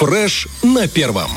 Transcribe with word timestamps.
Фреш 0.00 0.48
на 0.62 0.88
первом. 0.88 1.30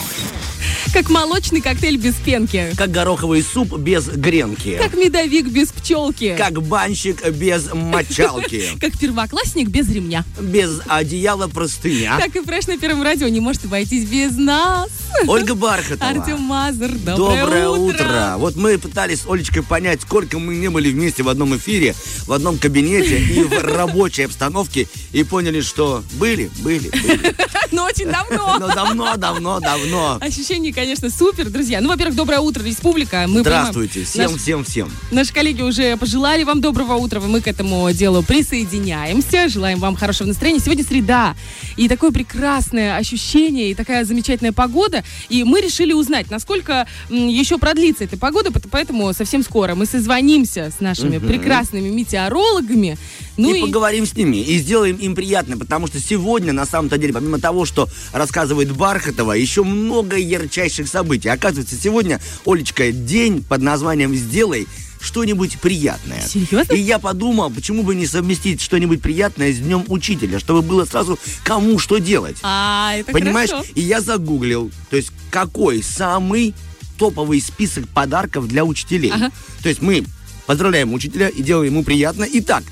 Как 0.94 1.10
молочный 1.10 1.60
коктейль 1.60 1.98
без 1.98 2.14
пенки. 2.14 2.72
Как 2.78 2.92
гороховый 2.92 3.42
суп 3.42 3.80
без 3.80 4.08
гренки. 4.08 4.78
Как 4.80 4.94
медовик 4.94 5.48
без 5.48 5.70
пчелки. 5.70 6.36
Как 6.38 6.62
банщик 6.62 7.28
без 7.32 7.74
мочалки. 7.74 8.70
Как 8.80 9.00
первоклассник 9.00 9.70
без 9.70 9.90
ремня. 9.90 10.24
Без 10.40 10.82
одеяла 10.88 11.48
простыня. 11.48 12.20
Как 12.20 12.36
и 12.36 12.42
фреш 12.42 12.68
на 12.68 12.78
Первом 12.78 13.02
радио 13.02 13.28
не 13.28 13.40
может 13.40 13.66
обойтись 13.66 14.08
без 14.08 14.38
нас. 14.38 14.90
Ольга 15.28 15.56
Бархатова. 15.56 16.12
Артем 16.12 16.42
Мазур, 16.42 16.92
доброе, 16.92 17.16
Доброе 17.42 17.70
утро. 17.70 18.04
утро. 18.04 18.36
Вот 18.38 18.56
мы 18.56 18.78
пытались 18.78 19.22
с 19.22 19.28
Олечкой 19.28 19.64
понять, 19.64 20.02
сколько 20.04 20.38
мы 20.38 20.56
не 20.56 20.70
были 20.70 20.92
вместе 20.92 21.24
в 21.24 21.30
одном 21.30 21.56
эфире, 21.58 21.96
в 22.28 22.32
одном 22.34 22.60
кабинете 22.60 23.20
и 23.20 23.44
в 23.44 23.52
рабочей 23.64 24.24
обстановке, 24.24 24.88
и 25.12 25.24
поняли, 25.24 25.62
что 25.62 26.04
были, 26.14 26.52
были, 26.60 26.90
были. 26.90 27.36
Но 27.72 27.86
очень 27.86 28.12
давно. 28.12 28.58
Но 28.60 28.68
давно, 28.74 29.18
давно, 29.18 29.60
давно. 29.60 30.18
Ощущение, 30.22 30.72
конечно, 30.74 30.83
супер, 31.10 31.50
друзья. 31.50 31.82
Ну, 31.82 31.90
во-первых, 31.90 32.16
доброе 32.16 32.40
утро, 32.40 32.64
республика. 32.64 33.26
Мы 33.28 33.42
Здравствуйте, 33.42 34.02
понимаем, 34.02 34.08
всем, 34.10 34.32
наш- 34.32 34.42
всем, 34.42 34.64
всем. 34.64 34.92
Наши 35.12 35.34
коллеги 35.34 35.62
уже 35.62 35.98
пожелали 35.98 36.44
вам 36.44 36.62
доброго 36.62 36.96
утра, 36.96 37.22
и 37.22 37.26
мы 37.28 37.42
к 37.42 37.48
этому 37.48 37.92
делу 37.94 38.22
присоединяемся. 38.24 39.48
Желаем 39.48 39.80
вам 39.80 39.96
хорошего 39.96 40.28
настроения. 40.28 40.60
Сегодня 40.60 40.84
среда, 40.84 41.36
и 41.78 41.88
такое 41.88 42.12
прекрасное 42.12 42.98
ощущение, 42.98 43.72
и 43.72 43.76
такая 43.76 44.06
замечательная 44.06 44.54
погода. 44.54 45.04
И 45.30 45.44
мы 45.44 45.62
решили 45.62 45.94
узнать, 45.94 46.30
насколько 46.30 46.88
еще 47.10 47.58
продлится 47.58 48.04
эта 48.04 48.18
погода, 48.18 48.52
поэтому 48.72 49.14
совсем 49.14 49.44
скоро 49.44 49.76
мы 49.76 49.86
созвонимся 49.86 50.72
с 50.76 50.80
нашими 50.80 51.18
прекрасными 51.18 51.90
метеорологами. 51.90 52.98
Ну 53.38 53.54
и, 53.54 53.60
и, 53.60 53.62
поговорим 53.62 54.06
с 54.06 54.16
ними, 54.16 54.38
и 54.38 54.58
сделаем 54.60 54.98
им 54.98 55.16
приятно, 55.16 55.58
потому 55.58 55.88
что 55.88 56.00
сегодня, 56.00 56.54
на 56.54 56.66
самом-то 56.66 56.98
деле, 56.98 57.14
помимо 57.14 57.40
того, 57.40 57.66
что 57.66 57.88
рассказывает 58.12 58.72
Бархатова, 58.72 59.34
еще 59.34 59.64
много 59.64 60.18
ярчайших 60.18 60.88
событий. 60.88 61.30
Оказывается, 61.30 61.76
сегодня, 61.76 62.20
Олечка, 62.46 62.92
день 62.92 63.44
под 63.44 63.62
названием 63.62 64.14
«Сделай 64.16 64.68
что-нибудь 65.04 65.60
приятное». 65.60 66.22
Серьезно? 66.22 66.74
И 66.74 66.80
я 66.80 67.00
подумал, 67.00 67.50
почему 67.50 67.84
бы 67.84 67.96
не 67.96 68.08
совместить 68.08 68.62
что-нибудь 68.62 69.02
приятное 69.02 69.52
с 69.54 69.58
Днем 69.58 69.84
Учителя, 69.88 70.40
чтобы 70.40 70.62
было 70.62 70.86
сразу 70.86 71.20
кому 71.44 71.80
что 71.80 71.98
делать. 71.98 72.38
А, 72.44 72.94
это 72.96 73.12
Понимаешь? 73.12 73.50
хорошо. 73.50 73.70
И 73.76 73.82
я 73.82 74.02
загуглил, 74.02 74.72
то 74.90 74.96
есть 74.96 75.12
какой 75.30 75.84
самый 75.84 76.54
топовый 76.98 77.42
список 77.42 77.88
подарков 77.90 78.48
для 78.48 78.64
учителей. 78.64 79.12
Ага. 79.14 79.32
То 79.62 79.70
есть 79.70 79.82
мы 79.82 80.06
поздравляем 80.46 80.94
учителя 80.94 81.28
и 81.28 81.42
делаем 81.42 81.74
ему 81.74 81.84
приятно. 81.84 82.26
Итак, 82.32 82.64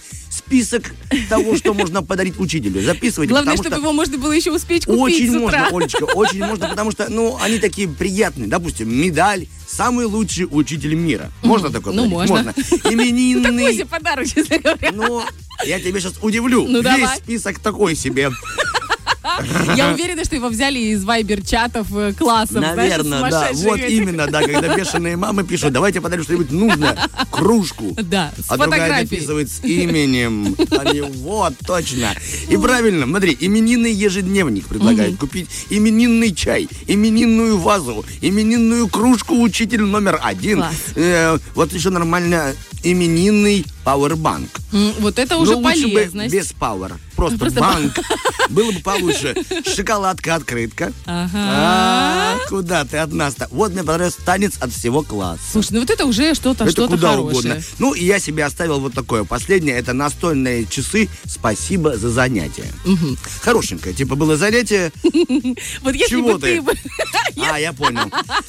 список 0.51 0.91
того, 1.29 1.55
что 1.55 1.73
можно 1.73 2.03
подарить 2.03 2.37
учителю. 2.37 2.81
Записывайте, 2.81 3.31
Главное, 3.31 3.55
чтобы 3.55 3.69
что 3.69 3.77
его 3.77 3.93
можно 3.93 4.17
было 4.17 4.33
еще 4.33 4.51
успеть 4.51 4.85
купить 4.85 4.99
очень 4.99 5.39
можно, 5.39 5.67
Олечка, 5.67 6.03
очень 6.03 6.39
можно, 6.43 6.67
потому 6.67 6.91
что, 6.91 7.07
ну, 7.09 7.37
они 7.41 7.57
такие 7.57 7.87
приятные. 7.87 8.49
Допустим, 8.49 8.93
медаль 8.93 9.47
«Самый 9.65 10.05
лучший 10.05 10.47
учитель 10.51 10.95
мира». 10.95 11.31
Можно 11.41 11.69
такое 11.69 11.93
Ну, 11.93 12.05
можно. 12.05 12.53
Такой 12.53 12.93
Именинный... 12.93 13.73
себе 13.73 13.85
подарок, 13.85 14.27
честно 14.27 14.59
говоря. 14.59 14.91
Ну, 14.91 15.23
я 15.65 15.79
тебя 15.79 15.99
сейчас 16.01 16.15
удивлю. 16.21 16.67
Ну, 16.67 16.81
Весь 16.81 17.09
список 17.17 17.59
такой 17.59 17.95
себе. 17.95 18.29
Я 19.75 19.91
уверена, 19.91 20.23
что 20.25 20.35
его 20.35 20.49
взяли 20.49 20.79
из 20.79 21.03
вайбер-чатов 21.03 21.87
э, 21.95 22.13
классов. 22.13 22.61
Наверное, 22.61 23.29
да. 23.29 23.49
Вот 23.53 23.79
именно, 23.79 24.27
да, 24.27 24.41
когда 24.41 24.75
бешеные 24.75 25.15
мамы 25.15 25.43
пишут, 25.43 25.73
давайте 25.73 26.01
подарим 26.01 26.23
что-нибудь 26.23 26.51
нужное, 26.51 26.97
кружку. 27.29 27.95
Да, 28.11 28.31
с 28.37 28.51
А 28.51 28.57
другая 28.57 29.03
записывает 29.03 29.49
с 29.49 29.59
именем. 29.63 30.55
Они, 30.71 31.01
вот, 31.01 31.53
точно. 31.65 32.09
И 32.49 32.57
правильно, 32.57 33.05
смотри, 33.05 33.37
именинный 33.39 33.93
ежедневник 33.93 34.67
предлагают 34.67 35.17
купить, 35.17 35.47
именинный 35.69 36.33
чай, 36.33 36.67
именинную 36.87 37.57
вазу, 37.57 38.03
именинную 38.21 38.87
кружку 38.89 39.39
учитель 39.41 39.83
номер 39.83 40.19
один. 40.21 40.65
Э, 40.95 41.37
вот 41.55 41.73
еще 41.73 41.89
нормально 41.89 42.53
именинный 42.83 43.65
М, 43.85 44.93
Вот 44.99 45.19
это 45.19 45.37
уже 45.37 45.51
Ну, 45.53 45.59
лучше 45.59 45.87
бы 45.87 45.93
полезность. 45.93 46.33
без 46.33 46.53
пауэр. 46.53 46.93
Просто, 47.15 47.37
Просто 47.37 47.59
банк. 47.59 47.99
Было 48.49 48.71
бы 48.71 48.79
получше. 48.79 49.35
Шоколадка-открытка. 49.75 50.91
Ага. 51.05 51.29
А, 51.35 52.37
куда 52.49 52.83
ты 52.85 52.97
от 52.97 53.11
нас-то? 53.13 53.47
Вот 53.51 53.71
мне 53.73 53.83
понравился 53.83 54.19
танец 54.25 54.53
от 54.59 54.71
всего 54.73 55.03
класса. 55.03 55.41
Слушай, 55.51 55.73
ну 55.73 55.79
вот 55.81 55.89
это 55.89 56.05
уже 56.05 56.33
что-то, 56.33 56.69
что-то 56.69 56.93
куда 56.95 57.19
угодно. 57.19 57.61
Ну, 57.79 57.93
и 57.93 58.03
я 58.05 58.19
себе 58.19 58.45
оставил 58.45 58.79
вот 58.79 58.93
такое. 58.93 59.23
Последнее, 59.23 59.75
это 59.77 59.93
настольные 59.93 60.65
часы 60.65 61.09
«Спасибо 61.25 61.97
за 61.97 62.09
занятие». 62.09 62.71
Хорошенькое. 63.41 63.93
Типа 63.93 64.15
было 64.15 64.37
занятие, 64.37 64.91
Вот 65.81 65.93
если 65.95 66.21
бы 66.21 66.39
ты? 66.39 66.61
а, 67.51 67.59
я 67.59 67.73
понял. 67.73 68.01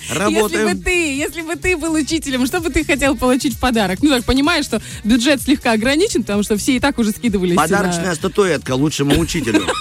если 0.08 0.14
бы 0.14 0.18
Работаем. 0.18 0.82
ты, 0.82 1.16
если 1.16 1.42
бы 1.42 1.56
ты 1.56 1.76
был 1.76 1.92
учителем, 1.94 2.46
что 2.46 2.60
бы 2.60 2.70
ты 2.70 2.84
хотел 2.84 3.16
получить 3.16 3.54
в 3.54 3.58
подарок? 3.58 3.98
Ну 4.02 4.10
так 4.10 4.24
понимаешь, 4.24 4.64
что 4.64 4.80
бюджет 5.04 5.21
слегка 5.40 5.72
ограничен, 5.72 6.22
потому 6.22 6.42
что 6.42 6.56
все 6.56 6.76
и 6.76 6.80
так 6.80 6.98
уже 6.98 7.10
скидывались. 7.10 7.54
на- 7.56 7.62
Подарочная 7.62 8.14
статуэтка 8.14 8.72
лучшему 8.74 9.18
учителю. 9.18 9.66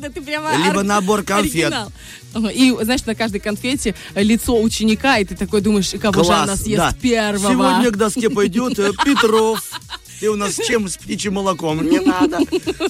Да 0.00 0.10
ты 0.10 0.20
прямо 0.22 0.54
Либо 0.64 0.78
ор- 0.78 0.84
набор 0.84 1.22
конфет. 1.24 1.74
И, 2.54 2.72
знаешь, 2.82 3.04
на 3.04 3.16
каждой 3.16 3.40
конфете 3.40 3.96
лицо 4.14 4.56
ученика, 4.62 5.18
и 5.18 5.24
ты 5.24 5.34
такой 5.34 5.60
думаешь, 5.60 5.90
кого 6.00 6.22
же 6.22 6.32
она 6.32 6.54
съест 6.54 6.98
первого? 7.00 7.50
Сегодня 7.52 7.90
к 7.90 7.96
доске 7.96 8.30
пойдет 8.30 8.78
э, 8.78 8.92
Петров. 9.04 9.60
Ты 10.20 10.30
у 10.30 10.36
нас 10.36 10.54
с 10.54 10.64
чем? 10.64 10.88
С 10.88 10.96
птичьим 10.98 11.34
молоком? 11.34 11.82
Не 11.84 11.98
надо. 11.98 12.38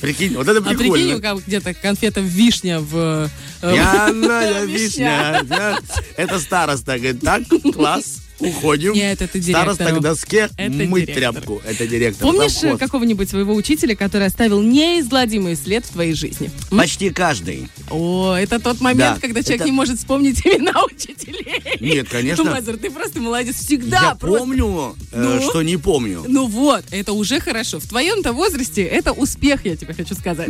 Прикинь, 0.00 0.34
вот 0.36 0.48
это 0.48 0.58
А 0.58 0.62
прикинь, 0.62 0.90
у 0.90 0.92
прикольно. 0.92 1.20
кого 1.22 1.40
где-то 1.46 1.72
конфета 1.72 2.20
вишня 2.20 2.80
в... 2.80 3.30
э, 3.62 3.72
Пьяная 3.72 4.64
Вишня. 4.66 5.40
вишня. 5.42 5.78
Это 6.18 6.38
староста. 6.40 6.98
Говорит, 6.98 7.20
так, 7.22 7.42
класс, 7.72 8.18
уходим. 8.38 8.92
Нет, 8.94 9.20
это 9.22 9.38
директору. 9.38 9.74
Староста 9.74 9.96
к 9.98 10.02
доске, 10.02 10.48
Это 10.56 10.70
мыть 10.70 11.06
директору. 11.06 11.32
тряпку. 11.32 11.62
Это 11.66 11.86
директор. 11.86 12.22
Помнишь 12.22 12.62
э, 12.62 12.76
какого-нибудь 12.76 13.28
своего 13.28 13.54
учителя, 13.54 13.96
который 13.96 14.26
оставил 14.26 14.62
неизгладимый 14.62 15.56
след 15.56 15.84
в 15.84 15.90
твоей 15.90 16.14
жизни? 16.14 16.50
М? 16.70 16.78
Почти 16.78 17.10
каждый. 17.10 17.68
О, 17.90 18.34
это 18.34 18.58
тот 18.60 18.80
момент, 18.80 19.14
Да, 19.16 19.20
когда 19.20 19.42
человек 19.42 19.60
это- 19.62 19.70
не 19.70 19.72
может 19.72 19.98
вспомнить 19.98 20.40
имена 20.46 20.72
учителей. 20.84 21.62
Нет, 21.80 22.08
конечно. 22.08 22.44
Мазур, 22.44 22.76
ты 22.76 22.90
просто 22.90 23.20
молодец. 23.20 23.56
Всегда 23.56 24.00
Я 24.02 24.14
просто. 24.14 24.38
помню, 24.40 24.96
э, 25.12 25.20
Ну? 25.22 25.40
что 25.48 25.62
не 25.62 25.76
помню. 25.76 26.24
Ну 26.26 26.46
вот, 26.46 26.84
это 26.90 27.12
уже 27.12 27.40
хорошо. 27.40 27.80
В 27.80 27.86
твоем-то 27.88 28.32
возрасте 28.32 28.82
это 28.82 29.12
успех, 29.12 29.64
я 29.66 29.76
тебе 29.76 29.94
хочу 29.94 30.14
сказать. 30.14 30.48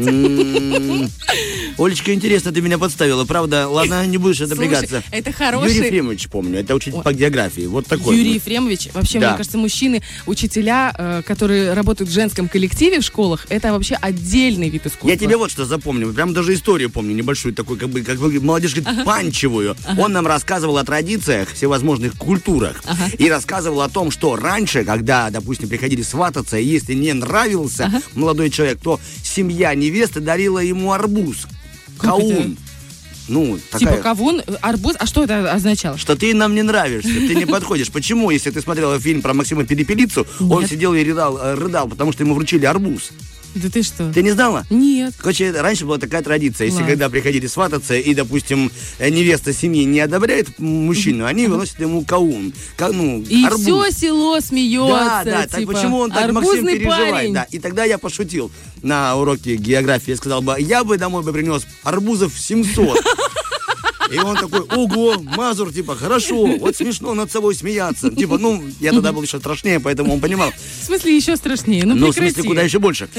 Олечка, 1.78 2.12
интересно, 2.12 2.53
ты 2.53 2.60
меня 2.60 2.78
подставила. 2.78 3.25
Правда, 3.25 3.69
ладно, 3.69 4.04
не 4.06 4.19
будешь 4.19 4.41
напрягаться. 4.41 5.03
это 5.10 5.31
Юрий 5.31 5.32
хороший... 5.32 5.77
Ефремович, 5.77 6.28
помню. 6.28 6.59
Это 6.60 6.75
учитель 6.75 6.98
Ой. 6.98 7.03
по 7.04 7.12
географии. 7.12 7.66
Вот 7.78 7.87
такой. 7.87 8.16
Юрий. 8.16 8.34
Ефремович, 8.34 8.89
вообще, 8.93 9.21
Да. 9.21 9.28
мне 9.28 9.37
кажется, 9.37 9.56
мужчины, 9.56 10.03
учителя, 10.27 10.93
э, 10.99 11.22
которые 11.25 11.75
работают 11.75 12.11
в 12.11 12.12
женском 12.12 12.49
коллективе 12.49 12.99
в 12.99 13.05
школах, 13.05 13.47
это 13.50 13.71
вообще 13.72 13.94
отдельный 13.94 14.69
вид 14.69 14.84
искусства. 14.87 15.09
Я 15.09 15.16
тебе 15.16 15.37
вот 15.37 15.53
что 15.53 15.65
запомнил. 15.65 16.12
Прям 16.12 16.34
даже 16.34 16.55
историю 16.55 16.91
помню 16.91 17.15
небольшую, 17.15 17.55
такую, 17.55 17.78
как 17.78 17.89
бы, 17.89 18.03
как 18.03 18.19
бы 18.19 18.41
молодежь 18.41 18.75
говорит, 18.75 19.05
панчевую. 19.05 19.77
Он 19.97 20.12
нам 20.12 20.27
рассказывал 20.27 20.77
о 20.78 20.84
традициях, 20.84 21.53
всевозможных 21.55 22.15
культурах. 22.16 22.83
И 23.16 23.31
рассказывал 23.31 23.83
о 23.83 23.89
том, 23.89 24.10
что 24.10 24.34
раньше, 24.34 24.84
когда, 24.84 25.31
допустим, 25.31 25.69
приходили 25.69 26.03
свататься, 26.03 26.59
и 26.59 26.65
если 26.65 26.95
не 26.95 27.12
нравился 27.12 27.93
молодой 28.15 28.50
человек, 28.50 28.81
то 28.83 28.99
семья 29.22 29.72
невесты 29.77 30.19
дарила 30.19 30.59
ему 30.59 30.91
арбуз. 30.93 31.47
Как 31.99 32.10
Каун. 32.10 32.56
Ну, 33.28 33.59
такая... 33.71 33.97
Типа 33.97 34.03
кавун, 34.03 34.41
э, 34.41 34.55
арбуз, 34.61 34.97
а 34.99 35.06
что 35.06 35.25
это 35.25 35.53
означало? 35.53 35.99
что 35.99 36.16
ты 36.16 36.34
нам 36.34 36.55
не 36.55 36.62
нравишься, 36.62 37.09
ты 37.09 37.34
не 37.34 37.47
подходишь. 37.47 37.91
Почему, 37.91 38.31
если 38.31 38.50
ты 38.50 38.61
смотрела 38.61 38.99
фильм 38.99 39.22
про 39.22 39.34
Максима 39.34 39.65
Перепелицу, 39.65 40.27
он 40.41 40.66
сидел 40.66 40.94
и 40.94 41.05
рыдал, 41.05 41.39
э, 41.39 41.55
рыдал, 41.55 41.89
потому 41.89 42.12
что 42.12 42.25
ему 42.25 42.34
вручили 42.34 42.65
арбуз. 42.65 43.11
Да 43.54 43.69
ты 43.70 43.82
что? 43.82 44.12
Ты 44.12 44.22
не 44.22 44.31
знала? 44.31 44.64
Нет. 44.70 45.14
Короче, 45.19 45.50
раньше 45.53 45.84
была 45.84 45.98
такая 45.98 46.22
традиция. 46.22 46.66
Если 46.66 46.78
Класс. 46.78 46.91
когда 46.91 47.09
приходили 47.09 47.47
свататься, 47.47 47.94
и, 47.94 48.14
допустим, 48.14 48.71
э, 48.98 49.09
невеста 49.10 49.53
семьи 49.53 49.84
не 49.84 50.00
одобряет 50.00 50.59
мужчину, 50.59 51.24
они 51.27 51.47
выносят 51.47 51.80
ему 51.80 52.04
каун. 52.04 52.53
Ка- 52.77 52.92
ну, 52.92 53.21
И 53.22 53.45
арбуз. 53.45 53.62
все 53.62 53.91
село 53.91 54.41
смеется. 54.41 54.89
Да, 54.95 55.24
да, 55.24 55.47
так 55.47 55.60
типа, 55.60 55.72
почему 55.72 55.98
он 55.98 56.10
так, 56.10 56.30
Максим, 56.33 56.66
переживает? 56.66 57.10
парень. 57.12 57.34
Да. 57.34 57.42
И 57.50 57.59
тогда 57.59 57.84
я 57.84 57.98
пошутил 57.98 58.50
на 58.83 59.16
уроке 59.16 59.56
географии. 59.56 60.10
Я 60.10 60.16
сказал 60.16 60.41
бы, 60.42 60.54
я 60.60 60.84
бы 60.84 60.97
домой 60.98 61.22
бы 61.22 61.33
принес 61.33 61.66
арбузов 61.83 62.39
700. 62.39 62.98
И 64.13 64.19
он 64.19 64.37
такой, 64.37 64.60
ого, 64.60 65.16
Мазур, 65.37 65.72
типа, 65.72 65.95
хорошо, 65.97 66.47
вот 66.59 66.77
смешно 66.77 67.15
над 67.15 67.31
собой 67.33 67.55
смеяться. 67.55 68.10
Типа, 68.10 68.39
ну, 68.39 68.63
я 68.81 68.93
тогда 68.93 69.13
был 69.13 69.22
еще 69.22 69.39
страшнее, 69.39 69.81
поэтому 69.81 70.15
он 70.15 70.21
понимал. 70.21 70.51
В 70.81 70.84
смысле 70.84 71.16
еще 71.16 71.37
страшнее. 71.37 71.84
Ну, 71.84 71.95
Ну, 71.95 72.07
в 72.07 72.15
прекрати. 72.15 72.34
смысле, 72.34 72.49
куда 72.51 72.63
еще 72.63 72.78
больше. 72.78 73.09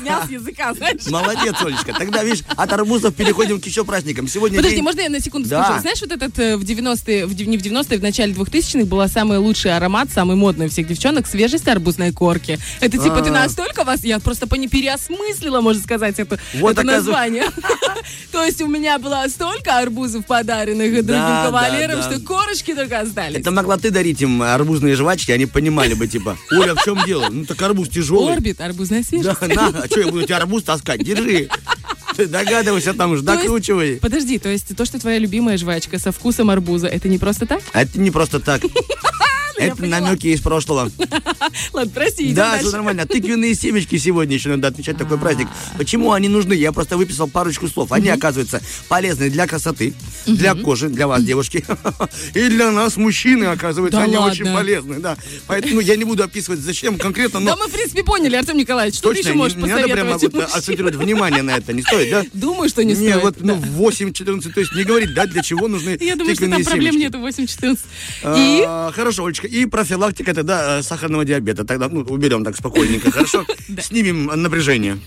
Снял 0.00 0.26
с 0.26 0.30
языка, 0.30 0.74
знаешь. 0.74 1.06
Молодец, 1.06 1.54
Олечка. 1.60 1.92
Тогда, 1.96 2.24
видишь, 2.24 2.42
от 2.56 2.72
арбузов 2.72 3.14
переходим 3.14 3.60
к 3.60 3.66
еще 3.66 3.84
праздникам. 3.84 4.26
Сегодня 4.28 4.56
Подожди, 4.56 4.76
день- 4.76 4.84
можно 4.84 5.00
я 5.02 5.08
на 5.08 5.20
секунду 5.20 5.48
Да. 5.48 5.64
скажу? 5.64 5.80
Знаешь, 5.82 6.00
вот 6.00 6.12
этот 6.12 6.38
э, 6.38 6.56
в 6.56 6.62
90-е, 6.64 7.26
в, 7.26 7.34
дев- 7.34 7.46
не 7.46 7.56
в 7.58 7.62
90-е, 7.62 7.98
в 7.98 8.02
начале 8.02 8.32
2000-х 8.32 8.84
была 8.86 9.06
самый 9.08 9.38
лучший 9.38 9.76
аромат, 9.76 10.08
самый 10.12 10.36
модный 10.36 10.66
у 10.66 10.68
всех 10.70 10.88
девчонок, 10.88 11.26
свежесть 11.26 11.68
арбузной 11.68 12.12
корки. 12.12 12.58
Это 12.80 12.98
типа 12.98 13.20
ты 13.22 13.30
А. 13.30 13.32
настолько 13.32 13.84
вас, 13.84 14.02
я 14.02 14.18
просто 14.18 14.46
по 14.48 14.56
не 14.56 14.66
переосмыслила, 14.68 15.60
можно 15.60 15.82
сказать, 15.82 16.18
это, 16.18 16.38
Вот, 16.54 16.72
это 16.72 16.80
оказывается. 16.82 17.10
название. 17.12 17.44
То 18.32 18.44
есть 18.44 18.60
у 18.60 18.66
меня 18.66 18.98
было 18.98 19.22
столько 19.34 19.78
арбузов 19.78 20.26
подаренных 20.26 20.92
другим 20.92 21.06
Да, 21.22 21.44
кавалерам, 21.46 22.00
да, 22.00 22.08
да. 22.08 22.16
что 22.16 22.24
корочки 22.24 22.74
только 22.74 23.00
остались. 23.00 23.40
Это 23.40 23.50
могла 23.50 23.76
ты 23.76 23.90
дарить 23.90 24.20
им 24.22 24.42
арбузные 24.42 24.94
жвачки, 24.94 25.30
они 25.32 25.46
понимали 25.46 25.94
бы, 25.94 26.06
типа, 26.06 26.36
Оля, 26.52 26.74
в 26.74 26.82
чем 26.84 27.04
дело? 27.04 27.28
Ну 27.30 27.44
так 27.44 27.60
арбуз 27.62 27.88
тяжелый. 27.88 28.32
Орбит, 28.34 28.60
арбузная 28.60 29.02
свежесть. 29.02 29.38
Да, 29.40 29.46
на, 29.48 29.68
а 29.82 29.86
что 29.86 30.00
я 30.00 30.06
буду 30.06 30.22
тебе 30.24 30.36
арбуз 30.36 30.62
таскать? 30.62 31.02
Держи. 31.04 31.48
Ты 32.16 32.26
догадывайся 32.26 32.94
там 32.94 33.10
уже, 33.10 33.22
есть- 33.22 33.26
докручивай. 33.26 33.96
Подожди, 33.96 34.38
то 34.38 34.48
есть 34.48 34.76
то, 34.76 34.84
что 34.84 35.00
твоя 35.00 35.18
любимая 35.18 35.58
жвачка 35.58 35.98
со 35.98 36.12
вкусом 36.12 36.48
арбуза, 36.50 36.86
это 36.86 37.08
не 37.08 37.18
просто 37.18 37.44
так? 37.46 37.60
А 37.72 37.82
это 37.82 37.98
не 37.98 38.10
просто 38.12 38.38
так. 38.38 38.62
Это 39.56 39.76
поняла. 39.76 40.00
намеки 40.00 40.28
из 40.28 40.40
прошлого. 40.40 40.90
Ладно, 41.72 41.92
прости, 41.94 42.32
Да, 42.32 42.58
все 42.58 42.70
нормально. 42.70 43.06
Тыквенные 43.06 43.54
семечки 43.54 43.96
сегодня 43.98 44.34
еще 44.34 44.50
надо 44.50 44.68
отмечать 44.68 44.96
такой 44.96 45.18
праздник. 45.18 45.48
Почему 45.76 46.12
они 46.12 46.28
нужны? 46.28 46.54
Я 46.54 46.72
просто 46.72 46.96
выписал 46.96 47.28
парочку 47.28 47.68
слов. 47.68 47.92
Они, 47.92 48.08
оказывается, 48.08 48.60
полезны 48.88 49.30
для 49.30 49.46
красоты, 49.46 49.94
для 50.26 50.54
кожи, 50.54 50.88
для 50.88 51.06
вас, 51.06 51.22
девушки. 51.22 51.64
И 52.34 52.48
для 52.48 52.70
нас, 52.70 52.96
мужчины, 52.96 53.44
оказывается, 53.44 54.00
они 54.00 54.16
очень 54.16 54.46
полезны. 54.46 55.00
Да. 55.00 55.16
Поэтому 55.46 55.80
я 55.80 55.96
не 55.96 56.04
буду 56.04 56.22
описывать, 56.22 56.60
зачем 56.60 56.98
конкретно, 56.98 57.40
но 57.40 57.46
Да 57.50 57.56
мы, 57.56 57.68
в 57.68 57.72
принципе, 57.72 58.02
поняли, 58.02 58.36
Артем 58.36 58.56
Николаевич, 58.56 58.96
что 58.96 59.12
ты 59.12 59.20
еще 59.20 59.34
можешь 59.34 59.58
посоветовать? 59.58 60.24
акцентировать 60.54 60.94
внимание 60.94 61.42
на 61.42 61.56
это. 61.56 61.72
Не 61.72 61.82
стоит, 61.82 62.10
да? 62.10 62.24
Думаю, 62.32 62.68
что 62.68 62.84
не, 62.84 62.94
стоит. 62.94 63.22
вот 63.22 63.36
да. 63.38 63.54
ну, 63.54 63.54
в 63.54 63.82
8-14, 63.82 64.52
то 64.52 64.60
есть 64.60 64.74
не 64.74 64.84
говорить, 64.84 65.14
да, 65.14 65.26
для 65.26 65.42
чего 65.42 65.68
нужны 65.68 65.96
Я 66.00 66.16
думаю, 66.16 66.34
что 66.34 66.48
там 66.48 66.64
проблем 66.64 66.96
нету 66.96 67.18
8-14. 67.18 67.78
И? 68.36 68.64
А, 68.66 68.92
Хорошо, 68.92 69.24
Олечка. 69.24 69.43
И 69.46 69.66
профилактика 69.66 70.34
тогда 70.34 70.78
э, 70.78 70.82
сахарного 70.82 71.24
диабета. 71.24 71.64
Тогда 71.64 71.88
ну, 71.88 72.00
уберем 72.00 72.44
так 72.44 72.56
спокойненько, 72.56 73.10
хорошо? 73.12 73.44
Снимем 73.80 74.26
напряжение. 74.26 74.98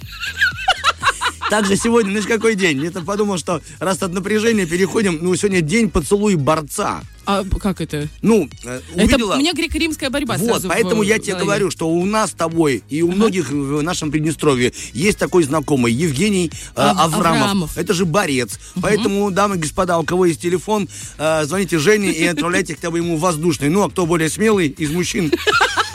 Также 1.49 1.75
сегодня, 1.77 2.11
знаешь, 2.11 2.27
какой 2.27 2.55
день? 2.55 2.83
Я 2.83 2.91
подумал, 2.91 3.37
что 3.37 3.61
раз 3.79 4.01
от 4.03 4.13
напряжения 4.13 4.65
переходим, 4.65 5.19
ну, 5.21 5.35
сегодня 5.35 5.61
день 5.61 5.89
поцелуй 5.89 6.35
борца. 6.35 7.01
А 7.25 7.43
как 7.59 7.81
это? 7.81 8.07
Ну, 8.21 8.49
э, 8.63 8.79
увидела... 8.95 9.31
Это 9.31 9.35
у 9.35 9.39
меня 9.39 9.53
греко-римская 9.53 10.09
борьба 10.09 10.35
Вот, 10.37 10.47
сразу 10.47 10.67
в, 10.69 10.71
поэтому 10.71 11.03
я 11.03 11.19
тебе 11.19 11.33
голове. 11.33 11.45
говорю, 11.45 11.71
что 11.71 11.89
у 11.89 12.05
нас 12.05 12.31
с 12.31 12.33
тобой 12.33 12.83
и 12.89 13.01
у 13.01 13.11
многих 13.11 13.49
в 13.49 13.81
нашем 13.81 14.11
Приднестровье 14.11 14.71
есть 14.93 15.17
такой 15.17 15.43
знакомый 15.43 15.91
Евгений 15.91 16.49
э, 16.53 16.81
Ав- 16.81 17.15
Аврамов. 17.15 17.41
Аврамов. 17.41 17.77
Это 17.77 17.93
же 17.93 18.05
борец. 18.05 18.57
Поэтому, 18.81 19.29
дамы 19.31 19.57
и 19.57 19.59
господа, 19.59 19.97
у 19.99 20.03
кого 20.03 20.25
есть 20.25 20.41
телефон, 20.41 20.87
э, 21.17 21.43
звоните 21.45 21.79
Жене 21.79 22.11
и 22.13 22.25
отправляйте 22.25 22.75
хотя 22.75 22.91
бы 22.91 22.97
ему 22.99 23.17
воздушный. 23.17 23.67
Ну, 23.69 23.83
а 23.83 23.89
кто 23.89 24.05
более 24.05 24.29
смелый 24.29 24.69
из 24.69 24.91
мужчин, 24.91 25.29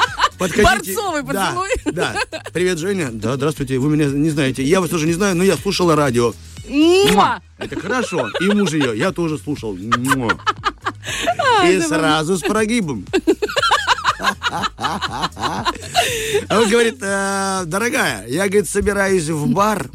подходите. 0.49 0.95
Борцовый 0.95 1.23
Да, 1.23 1.47
поцелуй. 1.47 1.69
Да. 1.93 2.15
Привет, 2.53 2.79
Женя. 2.79 3.11
Да, 3.13 3.37
здравствуйте. 3.37 3.79
Вы 3.79 3.91
меня 3.91 4.07
не 4.07 4.31
знаете. 4.31 4.63
Я 4.63 4.81
вас 4.81 4.91
тоже 4.91 5.07
не 5.07 5.13
знаю, 5.13 5.37
но 5.37 5.45
я 5.45 5.57
слушала 5.57 5.97
радио. 5.97 6.35
Муа! 6.69 7.41
Это 7.59 7.81
хорошо. 7.81 8.29
И 8.41 8.47
муж 8.49 8.73
ее. 8.73 8.97
Я 8.97 9.13
тоже 9.13 9.39
слушал. 9.39 9.77
Муа. 9.77 10.37
И 11.67 11.81
сразу 11.81 12.37
с 12.39 12.41
прогибом. 12.41 13.07
А 16.49 16.59
он 16.61 16.69
говорит, 16.69 16.99
«Э, 17.01 17.63
дорогая, 17.67 18.27
я, 18.29 18.47
говорит, 18.47 18.69
собираюсь 18.69 19.29
в 19.29 19.49
бар. 19.49 19.91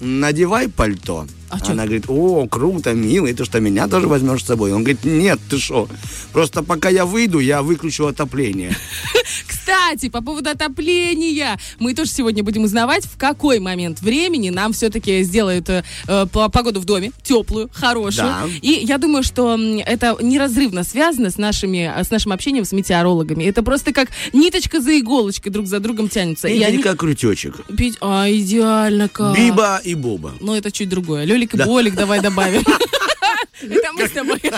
Надевай 0.00 0.68
пальто. 0.68 1.26
А? 1.50 1.58
Она 1.70 1.84
говорит, 1.84 2.04
о, 2.08 2.46
круто, 2.46 2.92
милый, 2.92 3.32
ты 3.32 3.44
что, 3.44 3.60
меня 3.60 3.88
тоже 3.88 4.06
возьмешь 4.08 4.42
с 4.42 4.46
собой? 4.46 4.72
Он 4.72 4.82
говорит, 4.82 5.04
нет, 5.04 5.38
ты 5.48 5.58
что, 5.58 5.88
просто 6.32 6.62
пока 6.62 6.88
я 6.88 7.06
выйду, 7.06 7.38
я 7.38 7.62
выключу 7.62 8.06
отопление. 8.06 8.76
Кстати, 9.46 10.08
по 10.08 10.22
поводу 10.22 10.50
отопления, 10.50 11.58
мы 11.78 11.94
тоже 11.94 12.10
сегодня 12.10 12.42
будем 12.42 12.64
узнавать, 12.64 13.04
в 13.04 13.18
какой 13.18 13.58
момент 13.58 14.00
времени 14.00 14.50
нам 14.50 14.72
все-таки 14.72 15.22
сделают 15.22 15.68
э, 15.68 15.84
э, 16.06 16.26
по- 16.32 16.48
погоду 16.48 16.80
в 16.80 16.84
доме 16.84 17.12
теплую, 17.22 17.68
хорошую. 17.72 18.28
Да. 18.28 18.46
И 18.62 18.70
я 18.82 18.98
думаю, 18.98 19.22
что 19.22 19.58
это 19.84 20.16
неразрывно 20.22 20.84
связано 20.84 21.30
с, 21.30 21.36
нашими, 21.36 21.92
э, 21.94 22.02
с 22.02 22.10
нашим 22.10 22.32
общением 22.32 22.64
с 22.64 22.72
метеорологами. 22.72 23.44
Это 23.44 23.62
просто 23.62 23.92
как 23.92 24.08
ниточка 24.32 24.80
за 24.80 24.98
иголочкой 24.98 25.52
друг 25.52 25.66
за 25.66 25.80
другом 25.80 26.08
тянется. 26.08 26.48
И 26.48 26.56
Или 26.56 26.64
они... 26.64 26.78
как 26.78 26.98
крючочек. 26.98 27.66
Пить... 27.76 27.98
А, 28.00 28.26
идеально 28.30 29.08
как. 29.08 29.36
Биба 29.36 29.80
и 29.84 29.94
Боба. 29.94 30.32
Ну, 30.40 30.54
это 30.54 30.70
чуть 30.70 30.88
другое. 30.88 31.24
Лёлик 31.38 31.54
и 31.54 31.56
Да. 31.56 31.66
Болик 31.66 31.94
давай 31.94 32.20
добавим. 32.20 32.64
Это 33.62 33.92
мы 33.92 34.08
с 34.08 34.10
тобой. 34.10 34.40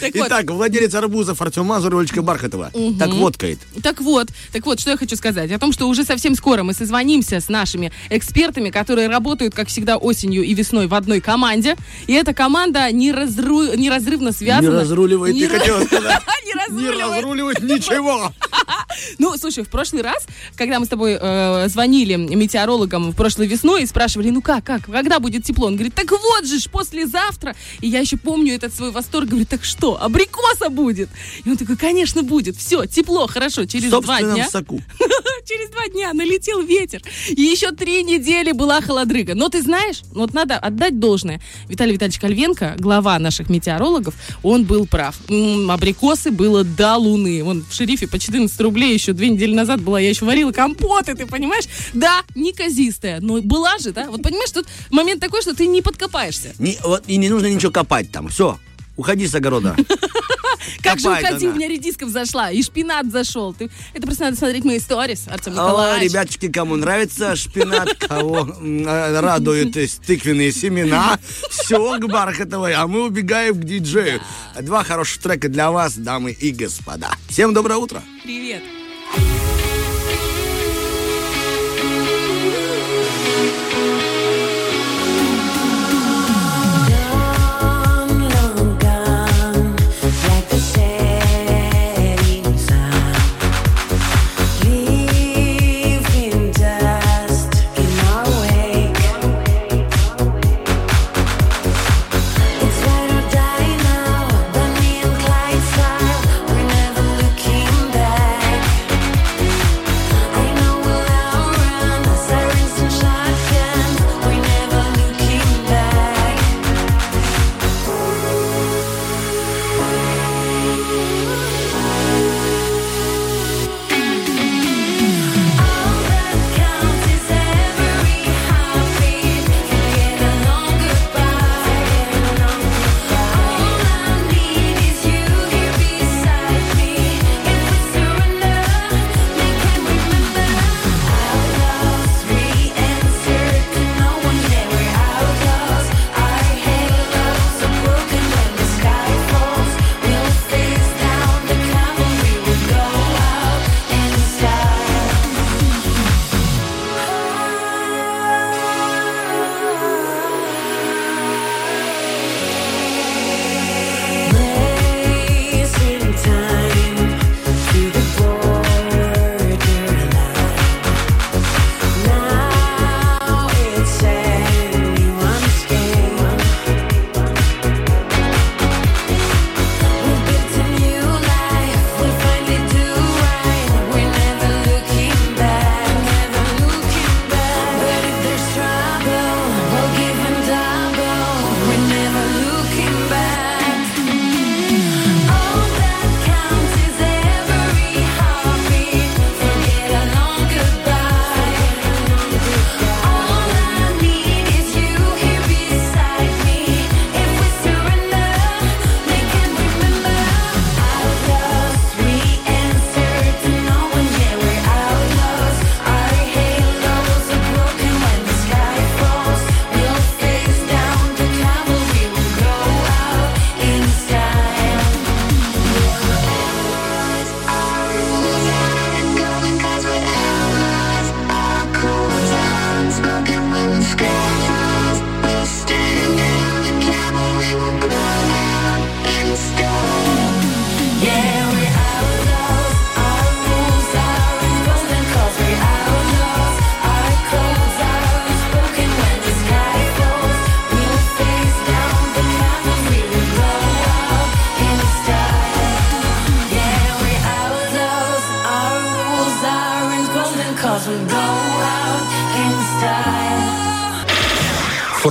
Так 0.00 0.14
вот, 0.14 0.26
Итак, 0.28 0.50
владелец 0.50 0.94
арбузов 0.94 1.40
Артем 1.42 1.66
Мазур 1.66 1.94
и 1.94 1.98
Олечка 1.98 2.22
Бархатова. 2.22 2.70
Так 2.98 3.10
водкает. 3.10 3.58
Так 3.82 4.00
вот, 4.00 4.28
так 4.52 4.64
вот, 4.64 4.80
что 4.80 4.90
я 4.90 4.96
хочу 4.96 5.16
сказать. 5.16 5.50
О 5.50 5.58
том, 5.58 5.72
что 5.72 5.88
уже 5.88 6.04
совсем 6.04 6.34
скоро 6.34 6.62
мы 6.62 6.72
созвонимся 6.72 7.40
с 7.40 7.48
нашими 7.48 7.92
экспертами, 8.10 8.70
которые 8.70 9.08
работают, 9.08 9.54
как 9.54 9.68
всегда, 9.68 9.96
осенью 9.96 10.44
и 10.44 10.54
весной 10.54 10.86
в 10.86 10.94
одной 10.94 11.20
команде. 11.20 11.76
И 12.06 12.12
эта 12.12 12.34
команда 12.34 12.90
неразрывно 12.92 14.32
связана. 14.32 14.74
Не 14.74 14.80
разруливает, 14.80 15.34
Не 15.34 15.46
хотела 15.46 15.84
сказать. 15.84 16.22
Не 16.70 16.90
разруливает 16.90 17.62
ничего. 17.62 18.32
Ну, 19.18 19.36
слушай, 19.38 19.64
в 19.64 19.68
прошлый 19.68 20.02
раз, 20.02 20.26
когда 20.56 20.78
мы 20.78 20.86
с 20.86 20.88
тобой 20.88 21.16
э, 21.20 21.68
звонили 21.68 22.16
метеорологам 22.16 23.10
в 23.10 23.16
прошлой 23.16 23.46
весной 23.46 23.82
и 23.82 23.86
спрашивали, 23.86 24.30
ну 24.30 24.42
как, 24.42 24.64
как, 24.64 24.84
когда 24.84 25.18
будет 25.18 25.44
тепло? 25.44 25.66
Он 25.66 25.74
говорит, 25.74 25.94
так 25.94 26.10
вот 26.10 26.44
же 26.44 26.58
ж, 26.58 26.68
послезавтра. 26.68 27.21
И 27.80 27.88
я 27.88 28.00
еще 28.00 28.16
помню 28.16 28.54
этот 28.54 28.74
свой 28.74 28.90
восторг, 28.90 29.28
говорит, 29.28 29.48
так 29.48 29.64
что, 29.64 30.02
абрикоса 30.02 30.68
будет? 30.70 31.08
И 31.44 31.50
он 31.50 31.56
такой, 31.56 31.76
конечно, 31.76 32.22
будет. 32.22 32.56
Все, 32.56 32.86
тепло, 32.86 33.26
хорошо, 33.26 33.64
через 33.64 33.90
два 33.90 34.20
дня. 34.20 34.48
соку. 34.50 34.80
Через 35.44 35.70
два 35.70 35.88
дня 35.88 36.12
налетел 36.12 36.62
ветер. 36.62 37.02
И 37.28 37.42
еще 37.42 37.72
три 37.72 38.04
недели 38.04 38.52
была 38.52 38.80
холодрыга. 38.80 39.34
Но 39.34 39.48
ты 39.48 39.60
знаешь, 39.60 40.02
вот 40.12 40.34
надо 40.34 40.56
отдать 40.56 41.00
должное. 41.00 41.40
Виталий 41.68 41.94
Витальевич 41.94 42.20
Кальвенко, 42.20 42.76
глава 42.78 43.18
наших 43.18 43.50
метеорологов, 43.50 44.14
он 44.44 44.64
был 44.64 44.86
прав. 44.86 45.16
Абрикосы 45.68 46.30
было 46.30 46.62
до 46.64 46.96
луны. 46.96 47.42
Вон 47.42 47.64
в 47.68 47.74
шерифе 47.74 48.06
по 48.06 48.18
14 48.18 48.60
рублей 48.60 48.94
еще 48.94 49.12
две 49.12 49.30
недели 49.30 49.52
назад 49.54 49.80
была. 49.80 49.98
Я 50.00 50.10
еще 50.10 50.24
варила 50.24 50.52
компоты, 50.52 51.14
ты 51.14 51.26
понимаешь? 51.26 51.64
Да, 51.92 52.22
неказистая. 52.34 53.20
Но 53.20 53.40
была 53.42 53.78
же, 53.78 53.92
да? 53.92 54.06
Вот 54.10 54.22
понимаешь, 54.22 54.50
тут 54.50 54.66
момент 54.90 55.20
такой, 55.20 55.42
что 55.42 55.54
ты 55.54 55.66
не 55.66 55.82
подкопаешься. 55.82 56.54
Не- 56.58 56.78
вот, 56.84 57.04
и 57.12 57.16
не 57.18 57.28
нужно 57.28 57.46
ничего 57.46 57.70
копать 57.70 58.10
там. 58.10 58.28
Все. 58.28 58.58
Уходи 58.96 59.26
с 59.26 59.34
огорода. 59.34 59.76
Как 60.82 60.98
же 60.98 61.10
уходи, 61.10 61.48
у 61.48 61.54
меня 61.54 61.68
редиска 61.68 62.06
взошла, 62.06 62.50
и 62.50 62.62
шпинат 62.62 63.10
зашел. 63.10 63.52
Ты... 63.52 63.68
Это 63.92 64.06
просто 64.06 64.24
надо 64.24 64.36
смотреть 64.36 64.64
мои 64.64 64.78
сторис, 64.78 65.24
Артем 65.28 65.52
О, 65.52 65.54
Николаевич. 65.54 66.10
ребяточки, 66.10 66.50
кому 66.50 66.76
нравится 66.76 67.36
шпинат, 67.36 67.94
кого 67.94 68.48
э, 68.48 69.20
радуют 69.20 69.76
тыквенные 70.06 70.52
семена, 70.52 71.18
все 71.50 71.98
к 71.98 72.06
Бархатовой, 72.06 72.74
а 72.74 72.86
мы 72.86 73.04
убегаем 73.04 73.54
к 73.60 73.64
диджею. 73.64 74.20
Два 74.60 74.84
хороших 74.84 75.20
трека 75.20 75.48
для 75.48 75.70
вас, 75.70 75.94
дамы 75.96 76.30
и 76.30 76.50
господа. 76.52 77.10
Всем 77.28 77.54
доброе 77.54 77.76
утро. 77.76 78.02
Привет. 78.22 78.62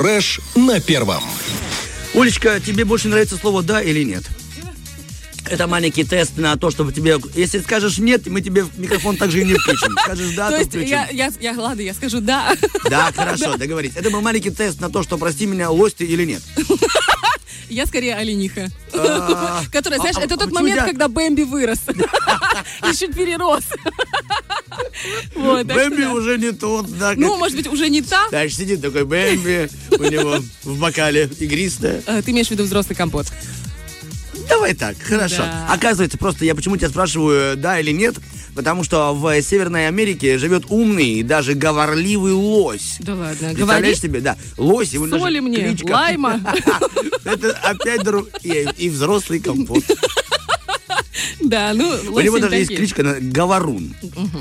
Фреш 0.01 0.39
на 0.55 0.79
первом. 0.79 1.23
Олечка, 2.15 2.59
тебе 2.59 2.85
больше 2.85 3.07
нравится 3.07 3.37
слово 3.37 3.61
«да» 3.61 3.83
или 3.83 4.01
нет? 4.01 4.23
Это 5.45 5.67
маленький 5.67 6.03
тест 6.03 6.37
на 6.37 6.57
то, 6.57 6.71
чтобы 6.71 6.91
тебе... 6.91 7.19
Если 7.35 7.59
скажешь 7.59 7.99
«нет», 7.99 8.25
мы 8.25 8.41
тебе 8.41 8.63
в 8.63 8.79
микрофон 8.79 9.15
также 9.15 9.41
и 9.41 9.45
не 9.45 9.53
включим. 9.53 9.95
Скажешь 10.03 10.33
«да», 10.35 10.47
То 10.47 10.53
то 10.53 10.57
есть 10.57 10.69
включим. 10.71 10.89
я, 10.89 11.07
я, 11.11 11.31
я, 11.39 11.53
ладно, 11.53 11.81
я 11.81 11.93
скажу 11.93 12.19
да. 12.19 12.55
Да, 12.89 13.11
хорошо, 13.15 13.57
договорились. 13.57 13.95
Это 13.95 14.09
был 14.09 14.21
маленький 14.21 14.49
тест 14.49 14.81
на 14.81 14.89
то, 14.89 15.03
что, 15.03 15.19
прости 15.19 15.45
меня, 15.45 15.69
лось 15.69 15.93
ты 15.93 16.03
или 16.05 16.25
нет. 16.25 16.41
Я 17.71 17.85
скорее 17.85 18.15
олениха. 18.15 18.69
А, 18.93 19.61
Которая, 19.71 19.99
знаешь, 19.99 20.17
а- 20.17 20.21
это 20.21 20.33
а 20.33 20.37
тот 20.37 20.51
момент, 20.51 20.83
когда 20.83 21.07
Бэмби 21.07 21.43
вырос. 21.43 21.79
И 22.89 22.93
чуть 22.93 23.15
перерос. 23.15 23.63
Вот, 25.35 25.65
что 25.65 25.73
Бэмби 25.75 26.01
да. 26.03 26.13
уже 26.13 26.37
не 26.37 26.51
тот, 26.51 26.85
да. 26.97 27.13
Ну, 27.15 27.29
как- 27.31 27.39
может 27.39 27.57
быть, 27.57 27.67
уже 27.67 27.89
не 27.89 28.01
та. 28.01 28.29
Дальше 28.29 28.57
сидит 28.57 28.81
такой 28.81 29.05
Бэмби, 29.05 29.69
у 29.97 30.03
него 30.03 30.37
в 30.63 30.79
бокале 30.79 31.29
игристое. 31.39 32.01
Э, 32.05 32.21
Ты 32.21 32.31
имеешь 32.31 32.47
в 32.47 32.51
виду 32.51 32.63
взрослый 32.63 32.95
компот? 32.95 33.27
Давай 34.49 34.73
так, 34.73 34.97
хорошо. 35.01 35.43
Да. 35.43 35.67
Оказывается, 35.71 36.17
просто 36.17 36.45
я 36.45 36.55
почему 36.55 36.75
тебя 36.77 36.89
спрашиваю, 36.89 37.55
да 37.57 37.79
или 37.79 37.91
нет, 37.91 38.15
потому 38.55 38.83
что 38.83 39.13
в 39.13 39.41
Северной 39.41 39.87
Америке 39.87 40.37
живет 40.37 40.65
умный 40.69 41.13
и 41.19 41.23
даже 41.23 41.53
говорливый 41.53 42.33
лось. 42.33 42.97
Да 42.99 43.15
ладно, 43.15 43.53
говори. 43.53 43.55
Представляешь 43.55 43.99
себе, 43.99 44.19
да, 44.19 44.37
лось, 44.57 44.89
его 44.93 45.07
Соли 45.07 45.39
мне, 45.39 45.57
кличка- 45.57 45.91
лайма. 45.93 46.41
Это 47.23 47.51
опять 47.63 48.03
и 48.77 48.89
взрослый 48.89 49.39
компот. 49.39 49.83
Да, 51.39 51.73
ну, 51.73 51.89
У 52.11 52.19
него 52.21 52.39
даже 52.39 52.55
есть 52.55 52.75
кличка 52.75 53.17
Говорун. 53.19 53.95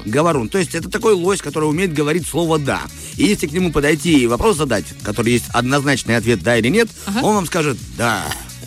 Говорун. 0.05 0.49
То 0.49 0.59
есть 0.59 0.75
это 0.75 0.89
такой 0.89 1.15
лось, 1.15 1.41
который 1.41 1.65
умеет 1.65 1.93
говорить 1.93 2.27
слово 2.27 2.59
«да». 2.59 2.83
И 3.17 3.25
если 3.25 3.47
к 3.47 3.53
нему 3.53 3.73
подойти 3.73 4.21
и 4.21 4.27
вопрос 4.27 4.57
задать, 4.57 4.85
который 5.03 5.33
есть 5.33 5.47
однозначный 5.53 6.17
ответ 6.17 6.43
«да» 6.43 6.57
или 6.57 6.69
«нет», 6.69 6.89
он 7.23 7.35
вам 7.35 7.47
скажет 7.47 7.77
«да». 7.97 8.25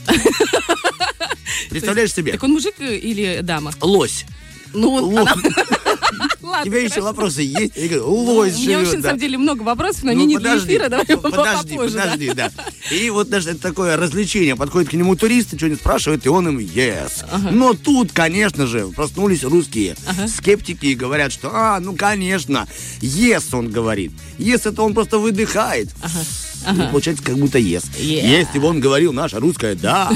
Представляешь 1.69 2.13
себе? 2.13 2.33
Так 2.33 2.43
он 2.43 2.51
мужик 2.51 2.75
или 2.79 3.39
дама? 3.41 3.71
Лось. 3.81 4.25
Ну, 4.73 4.95
Лось. 4.95 5.29
У 6.41 6.65
тебя 6.65 6.81
еще 6.81 7.01
вопросы 7.01 7.41
есть? 7.41 7.75
Я 7.75 7.87
говорю, 7.87 8.09
лось 8.09 8.55
У 8.55 8.59
меня 8.59 8.77
вообще, 8.77 8.91
живет, 8.91 9.03
на 9.03 9.09
самом 9.09 9.19
деле, 9.19 9.37
много 9.37 9.61
вопросов, 9.63 10.03
но 10.03 10.11
Ну, 10.11 10.17
они 10.17 10.25
не 10.25 10.37
для 10.37 10.57
эфира, 10.57 10.89
ну, 10.89 11.17
подожди, 11.17 11.77
подожди, 11.77 12.31
да. 12.33 12.51
И 12.91 13.09
вот 13.09 13.29
даже 13.29 13.51
это 13.51 13.59
такое 13.59 13.97
развлечение. 13.97 14.55
Подходит 14.55 14.89
к 14.89 14.93
нему 14.93 15.15
туристы, 15.15 15.57
что-нибудь 15.57 15.79
спрашивают, 15.79 16.25
и 16.25 16.29
он 16.29 16.47
им 16.47 16.59
yes. 16.59 17.25
Но 17.51 17.73
тут, 17.73 18.11
конечно 18.11 18.67
же, 18.67 18.87
проснулись 18.87 19.43
русские 19.43 19.95
скептики 20.27 20.87
и 20.87 20.95
говорят, 20.95 21.31
что, 21.31 21.49
а, 21.53 21.79
ну, 21.79 21.95
конечно, 21.95 22.67
yes, 23.01 23.45
он 23.53 23.69
говорит. 23.69 24.11
Yes, 24.37 24.69
это 24.69 24.81
он 24.83 24.93
просто 24.93 25.17
выдыхает. 25.19 25.89
И 26.71 26.91
получается, 26.91 27.23
как 27.23 27.35
будто 27.37 27.57
yes. 27.59 27.83
Yeah. 27.97 28.25
Если 28.25 28.59
бы 28.59 28.67
он 28.67 28.79
говорил 28.79 29.11
наше 29.11 29.37
русское 29.39 29.75
«да», 29.75 30.09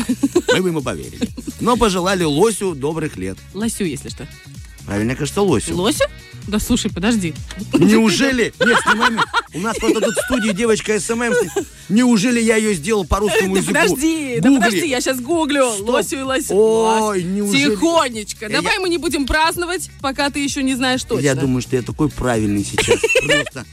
мы 0.54 0.62
бы 0.62 0.70
ему 0.70 0.82
поверили. 0.82 1.28
Но 1.60 1.76
пожелали 1.76 2.24
лосю 2.24 2.74
добрых 2.74 3.18
лет. 3.18 3.38
Лосю, 3.54 3.84
если 3.84 4.10
что. 4.10 4.28
Правильно, 4.88 5.16
кажется, 5.16 5.42
лосю. 5.42 5.76
Лосю? 5.76 6.04
Да 6.48 6.60
слушай, 6.60 6.90
подожди. 6.90 7.34
Неужели? 7.74 8.54
Нет, 8.60 8.80
меня. 8.96 9.22
У 9.54 9.60
нас 9.60 9.78
просто 9.78 10.00
тут 10.00 10.16
в 10.16 10.22
студии 10.22 10.52
девочка 10.54 10.98
SMM. 10.98 11.34
Неужели 11.90 12.40
я 12.40 12.56
ее 12.56 12.74
сделал 12.74 13.04
по 13.06 13.18
русскому 13.20 13.54
Да 13.56 13.60
языку? 13.60 13.74
подожди, 13.74 14.40
да 14.40 14.50
Гугли. 14.50 14.64
подожди, 14.64 14.88
я 14.88 15.02
сейчас 15.02 15.20
гуглю. 15.20 15.66
Лосю 15.82 16.20
и 16.20 16.22
лосю. 16.22 16.56
Ой, 16.56 17.24
неужели? 17.24 17.72
Тихонечко. 17.72 18.46
Я- 18.46 18.62
Давай 18.62 18.80
мы 18.80 18.88
не 18.88 18.98
будем 18.98 19.26
праздновать, 19.26 19.90
пока 20.02 20.30
ты 20.30 20.40
еще 20.40 20.64
не 20.64 20.76
знаешь 20.76 21.04
точно. 21.04 21.22
Я 21.22 21.36
думаю, 21.36 21.62
что 21.62 21.76
я 21.76 21.82
такой 21.82 22.08
правильный 22.10 22.64
сейчас. 22.64 22.98
Просто. 23.26 23.66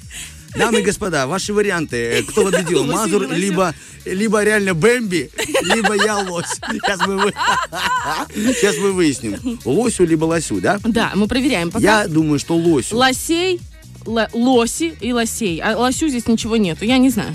Дамы 0.56 0.80
и 0.80 0.82
господа, 0.82 1.26
ваши 1.26 1.52
варианты. 1.52 1.96
Э, 1.96 2.22
Кто 2.22 2.44
победил? 2.50 2.84
Мазур, 2.84 3.28
либо, 3.30 3.74
либо 4.04 4.42
реально 4.44 4.74
Бэмби, 4.74 5.30
либо 5.62 5.94
я 5.94 6.18
лось. 6.18 6.46
Сейчас 6.70 7.00
мы, 7.06 7.18
вы- 7.18 7.32
Сейчас 8.34 8.76
мы 8.78 8.92
выясним. 8.92 9.58
Лосю 9.64 10.04
либо 10.06 10.24
лосю, 10.24 10.60
да? 10.60 10.78
Да, 10.84 11.12
мы 11.14 11.26
проверяем. 11.26 11.70
Пока 11.70 11.82
Я 12.02 12.08
думаю, 12.08 12.38
что 12.38 12.56
лосю. 12.56 12.96
лосей, 12.96 13.60
лоси 14.06 14.94
и 15.00 15.12
лосей. 15.12 15.60
А 15.60 15.76
лосю 15.76 16.08
здесь 16.08 16.26
ничего 16.26 16.56
нету, 16.56 16.84
я 16.84 16.98
не 16.98 17.10
знаю. 17.10 17.34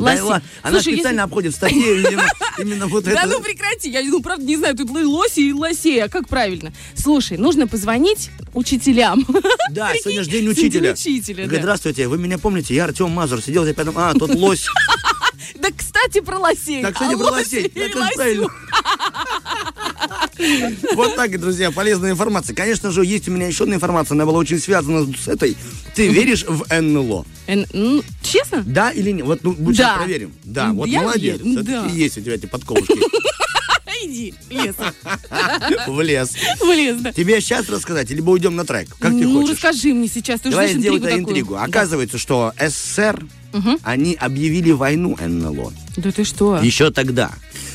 Да, 0.00 0.10
Лоси. 0.12 0.22
ла- 0.22 0.42
Она 0.62 0.72
Слушай, 0.72 0.86
если- 0.88 0.94
специально 0.96 1.22
обходит 1.24 1.52
в 1.52 1.56
статье, 1.56 1.94
видимо, 1.96 2.24
именно 2.58 2.86
вот 2.86 3.04
Да 3.04 3.12
это. 3.12 3.26
ну 3.26 3.40
прекрати, 3.40 3.90
я 3.90 4.02
ну 4.02 4.20
правда 4.22 4.44
не 4.44 4.56
знаю, 4.56 4.76
тут 4.76 4.90
лоси 4.90 5.40
и 5.40 5.52
лосей, 5.52 6.02
а 6.02 6.08
как 6.08 6.28
правильно? 6.28 6.72
Слушай, 6.94 7.36
нужно 7.38 7.66
позвонить 7.66 8.30
учителям. 8.54 9.26
Да, 9.70 9.92
сегодня 10.02 10.24
же 10.24 10.30
день 10.30 10.48
учителя. 10.48 10.92
учителя, 10.92 11.44
Говорит, 11.44 11.60
да. 11.60 11.62
здравствуйте, 11.62 12.08
вы 12.08 12.18
меня 12.18 12.38
помните? 12.38 12.74
Я 12.74 12.84
Артем 12.84 13.10
Мазур, 13.10 13.42
сидел 13.42 13.64
за 13.64 13.74
пятым... 13.74 13.94
А, 13.96 14.14
тот 14.14 14.34
лось. 14.34 14.66
Да, 15.56 15.68
кстати, 15.76 16.20
про 16.20 16.38
лосей. 16.38 16.80
Так, 16.80 16.94
кстати, 16.94 17.14
А 17.14 17.18
про 17.18 17.30
лосей. 17.32 17.64
и 17.66 17.68
Так, 17.68 17.94
лосю. 17.96 18.14
правильно. 18.14 18.46
Вот 20.94 21.16
так, 21.16 21.38
друзья, 21.40 21.70
полезная 21.70 22.12
информация. 22.12 22.54
Конечно 22.54 22.90
же, 22.90 23.04
есть 23.04 23.28
у 23.28 23.32
меня 23.32 23.46
еще 23.46 23.64
одна 23.64 23.76
информация, 23.76 24.14
она 24.14 24.26
была 24.26 24.38
очень 24.38 24.58
связана 24.58 25.06
с 25.06 25.28
этой. 25.28 25.56
Ты 25.94 26.08
веришь 26.08 26.44
в 26.46 26.64
НЛО? 26.70 27.24
Ну, 27.72 28.02
Честно? 28.22 28.62
Да 28.64 28.90
или 28.90 29.10
нет? 29.10 29.26
Вот 29.26 29.42
ну, 29.42 29.56
мы 29.58 29.74
сейчас 29.74 29.98
проверим. 29.98 30.32
Да, 30.44 30.72
вот 30.72 30.86
Я 30.86 31.02
молодец. 31.02 31.40
есть 31.92 32.18
у 32.18 32.20
тебя 32.20 32.34
эти 32.34 32.46
подковушки 32.46 32.94
Иди, 34.02 34.34
в 34.48 34.50
лес. 34.50 34.74
в 35.86 36.00
лес. 36.00 36.32
В 36.60 36.72
лес, 36.72 37.00
да. 37.00 37.12
Тебе 37.12 37.40
сейчас 37.40 37.68
рассказать, 37.68 38.08
либо 38.10 38.30
уйдем 38.30 38.56
на 38.56 38.64
трек? 38.64 38.88
Как 38.98 39.10
ты 39.10 39.26
ну, 39.26 39.40
хочешь? 39.40 39.56
расскажи 39.56 39.92
мне 39.92 40.08
сейчас. 40.08 40.40
Ты 40.40 40.50
Давай 40.50 40.68
знаешь 40.68 40.80
сделай 40.80 40.98
интригу 40.98 41.30
интригу. 41.30 41.56
Оказывается, 41.56 42.16
что 42.16 42.54
СССР, 42.58 43.22
они 43.82 44.14
объявили 44.14 44.70
войну 44.70 45.18
НЛО. 45.20 45.72
Да 45.96 46.12
ты 46.12 46.24
что? 46.24 46.58
Еще 46.62 46.90
тогда. 46.90 47.32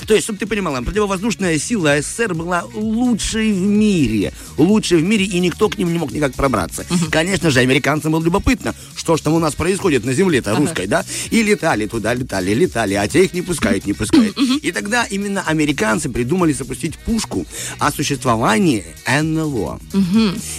То 0.07 0.13
есть, 0.13 0.25
чтобы 0.25 0.39
ты 0.39 0.45
понимала, 0.45 0.81
противовоздушная 0.81 1.57
сила 1.57 2.01
СССР 2.01 2.33
была 2.33 2.63
лучшей 2.73 3.51
в 3.51 3.61
мире. 3.61 4.33
Лучшей 4.57 4.99
в 4.99 5.03
мире, 5.03 5.25
и 5.25 5.39
никто 5.39 5.69
к 5.69 5.77
ним 5.77 5.91
не 5.91 5.99
мог 5.99 6.11
никак 6.11 6.33
пробраться. 6.33 6.85
Конечно 7.11 7.49
же, 7.49 7.59
американцам 7.59 8.11
было 8.11 8.23
любопытно, 8.23 8.75
что 8.95 9.17
ж 9.17 9.21
там 9.21 9.33
у 9.33 9.39
нас 9.39 9.55
происходит 9.55 10.05
на 10.05 10.13
земле-то 10.13 10.55
русской, 10.55 10.87
да? 10.87 11.03
И 11.31 11.43
летали 11.43 11.87
туда, 11.87 12.13
летали, 12.13 12.53
летали, 12.53 12.93
а 12.93 13.07
те 13.07 13.25
их 13.25 13.33
не 13.33 13.41
пускают, 13.41 13.85
не 13.85 13.93
пускают. 13.93 14.37
И 14.37 14.71
тогда 14.71 15.05
именно 15.05 15.41
американцы 15.41 16.09
придумали 16.09 16.53
запустить 16.53 16.97
пушку 16.97 17.45
о 17.79 17.91
существовании 17.91 18.85
НЛО. 19.07 19.79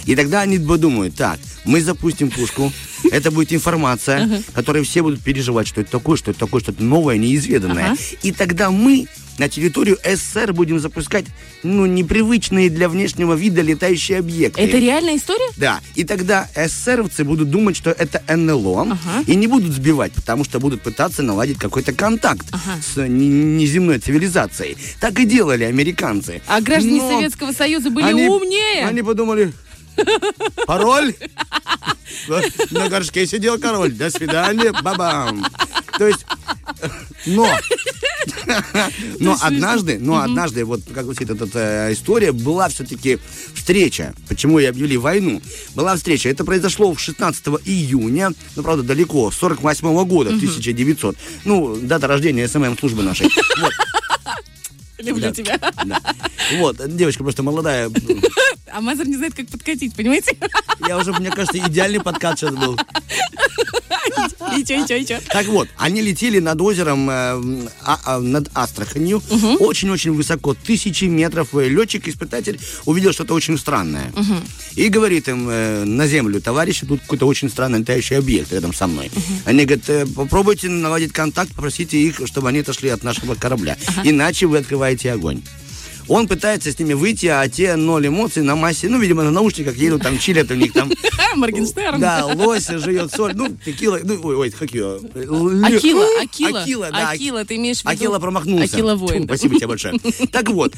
И 0.05 0.15
тогда 0.15 0.41
они 0.41 0.59
подумают, 0.59 1.15
так, 1.15 1.39
мы 1.65 1.81
запустим 1.81 2.29
пушку, 2.29 2.71
это 3.11 3.31
будет 3.31 3.53
информация, 3.53 4.43
которой 4.53 4.83
все 4.83 5.01
будут 5.01 5.21
переживать, 5.23 5.67
что 5.67 5.81
это 5.81 5.91
такое, 5.91 6.17
что 6.17 6.31
это 6.31 6.39
такое, 6.39 6.61
что 6.61 6.71
это 6.71 6.83
новое, 6.83 7.17
неизведанное. 7.17 7.95
И 8.23 8.31
тогда 8.31 8.71
мы 8.71 9.07
на 9.37 9.47
территорию 9.49 9.99
СССР 10.03 10.51
будем 10.51 10.79
запускать, 10.79 11.25
ну, 11.61 11.85
непривычные 11.85 12.71
для 12.71 12.89
внешнего 12.89 13.35
вида 13.35 13.61
летающие 13.61 14.17
объекты. 14.17 14.59
Это 14.59 14.79
реальная 14.79 15.15
история? 15.17 15.47
Да, 15.57 15.79
и 15.93 16.03
тогда 16.03 16.49
эсеровцы 16.55 17.23
будут 17.23 17.51
думать, 17.51 17.75
что 17.77 17.91
это 17.91 18.23
НЛО, 18.35 18.81
Ага. 18.93 19.23
и 19.27 19.35
не 19.35 19.45
будут 19.45 19.73
сбивать, 19.73 20.11
потому 20.13 20.43
что 20.43 20.59
будут 20.59 20.81
пытаться 20.81 21.21
наладить 21.21 21.59
какой-то 21.59 21.93
контакт 21.93 22.47
Ага. 22.51 22.79
с 22.81 22.97
не- 23.07 23.27
неземной 23.29 23.99
цивилизацией. 23.99 24.75
Так 24.99 25.19
и 25.19 25.25
делали 25.25 25.65
американцы. 25.65 26.41
А 26.47 26.59
граждане 26.59 26.99
Но 27.03 27.11
Советского 27.17 27.51
Союза 27.51 27.91
были 27.91 28.07
они- 28.07 28.27
умнее. 28.29 28.85
Они 28.87 29.03
подумали, 29.03 29.53
пароль? 30.65 31.13
На 32.71 32.89
горшке 32.89 33.25
сидел 33.27 33.59
король. 33.59 33.91
До 33.91 34.09
свидания, 34.09 34.71
бабам. 34.81 35.45
То 35.97 36.07
есть, 36.07 36.25
но, 37.25 37.49
но 39.19 39.37
однажды, 39.41 39.97
но 39.99 40.21
однажды, 40.21 40.63
вот 40.63 40.81
как 40.93 41.05
гласит 41.05 41.29
эта 41.29 41.91
история, 41.91 42.31
была 42.31 42.69
все-таки 42.69 43.19
встреча. 43.55 44.13
Почему 44.27 44.59
и 44.59 44.65
объявили 44.65 44.95
войну? 44.95 45.41
Была 45.75 45.95
встреча. 45.95 46.29
Это 46.29 46.45
произошло 46.45 46.93
в 46.93 46.99
16 46.99 47.47
июня, 47.65 48.31
ну, 48.55 48.63
правда, 48.63 48.83
далеко, 48.83 49.31
48 49.31 50.05
года, 50.05 50.29
1900. 50.29 51.17
Ну, 51.45 51.75
дата 51.81 52.07
рождения 52.07 52.47
СММ-службы 52.47 53.01
нашей. 53.03 53.27
Вот. 53.59 53.73
Люблю 54.99 55.31
тебя. 55.31 55.59
Вот, 56.59 56.77
девочка 56.95 57.23
просто 57.23 57.43
молодая. 57.43 57.91
А 58.69 58.81
Мазер 58.81 59.07
не 59.07 59.15
знает, 59.15 59.33
как 59.33 59.47
подкатить, 59.47 59.95
понимаете? 59.95 60.37
Я 60.87 60.97
уже, 60.97 61.13
мне 61.13 61.31
кажется, 61.31 61.57
идеальный 61.57 62.01
подкат 62.01 62.37
сейчас 62.37 62.53
был. 62.53 62.77
И 64.57 64.63
чё, 64.63 64.83
и 64.83 64.87
чё, 64.87 64.95
и 64.95 65.05
чё? 65.05 65.19
Так 65.29 65.47
вот, 65.47 65.67
они 65.77 66.01
летели 66.01 66.39
над 66.39 66.59
озером, 66.61 67.09
э, 67.09 67.67
а- 67.83 67.99
а, 68.05 68.19
над 68.19 68.49
Астраханью, 68.53 69.21
очень-очень 69.59 70.11
высоко, 70.13 70.53
тысячи 70.53 71.05
метров. 71.05 71.53
Э, 71.53 71.67
Летчик-испытатель 71.67 72.59
увидел 72.85 73.11
что-то 73.13 73.33
очень 73.33 73.57
странное. 73.57 74.11
И 74.75 74.89
говорит 74.89 75.27
им 75.27 75.47
э, 75.49 75.83
на 75.85 76.07
землю, 76.07 76.41
товарищи, 76.41 76.85
тут 76.85 77.01
какой-то 77.01 77.25
очень 77.27 77.49
странный 77.49 77.79
летающий 77.79 78.17
объект 78.17 78.51
рядом 78.53 78.73
со 78.73 78.87
мной. 78.87 79.11
Они 79.45 79.65
говорят, 79.65 79.89
«Э, 79.89 80.05
попробуйте 80.05 80.69
наладить 80.69 81.11
контакт, 81.13 81.53
попросите 81.53 81.97
их, 81.97 82.21
чтобы 82.25 82.49
они 82.49 82.59
отошли 82.59 82.89
от 82.89 83.03
нашего 83.03 83.35
корабля. 83.35 83.77
Иначе 84.03 84.45
вы 84.45 84.57
открываете 84.59 85.11
огонь. 85.11 85.41
Он 86.07 86.27
пытается 86.27 86.71
с 86.71 86.79
ними 86.79 86.93
выйти, 86.93 87.27
а 87.27 87.47
те 87.49 87.75
ноль 87.75 88.07
эмоций 88.07 88.43
на 88.43 88.55
массе, 88.55 88.89
ну, 88.89 88.99
видимо, 88.99 89.23
на 89.23 89.31
наушниках 89.31 89.75
едут, 89.75 90.03
там 90.03 90.17
чилят 90.17 90.49
у 90.51 90.55
них 90.55 90.73
там. 90.73 90.91
Моргенштерн. 91.35 91.99
Да, 91.99 92.25
лось 92.25 92.67
жует 92.67 93.11
соль, 93.13 93.33
ну, 93.35 93.49
текила, 93.65 93.99
ну, 94.03 94.19
ой, 94.23 94.35
ой, 94.35 94.51
как 94.51 94.71
ее? 94.71 94.99
Акила, 95.63 96.05
Акила. 96.21 96.61
Акила, 96.61 96.89
да. 96.91 97.09
Акила, 97.11 97.45
ты 97.45 97.55
имеешь 97.57 97.81
в 97.81 97.85
виду? 97.85 97.91
Акила 97.91 98.19
промахнулся. 98.19 98.75
Акила 98.75 98.95
воин. 98.95 99.25
Спасибо 99.25 99.55
тебе 99.55 99.67
большое. 99.67 99.95
Так 100.31 100.49
вот, 100.49 100.73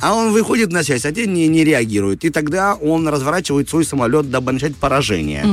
а 0.00 0.14
он 0.14 0.32
выходит 0.32 0.72
на 0.72 0.82
связь, 0.82 1.04
а 1.04 1.12
те 1.12 1.26
не, 1.26 1.46
не 1.48 1.64
реагируют. 1.64 2.24
И 2.24 2.30
тогда 2.30 2.74
он 2.74 3.06
разворачивает 3.08 3.68
свой 3.68 3.84
самолет, 3.84 4.30
дабы 4.30 4.52
начать 4.52 4.76
поражение. 4.76 5.46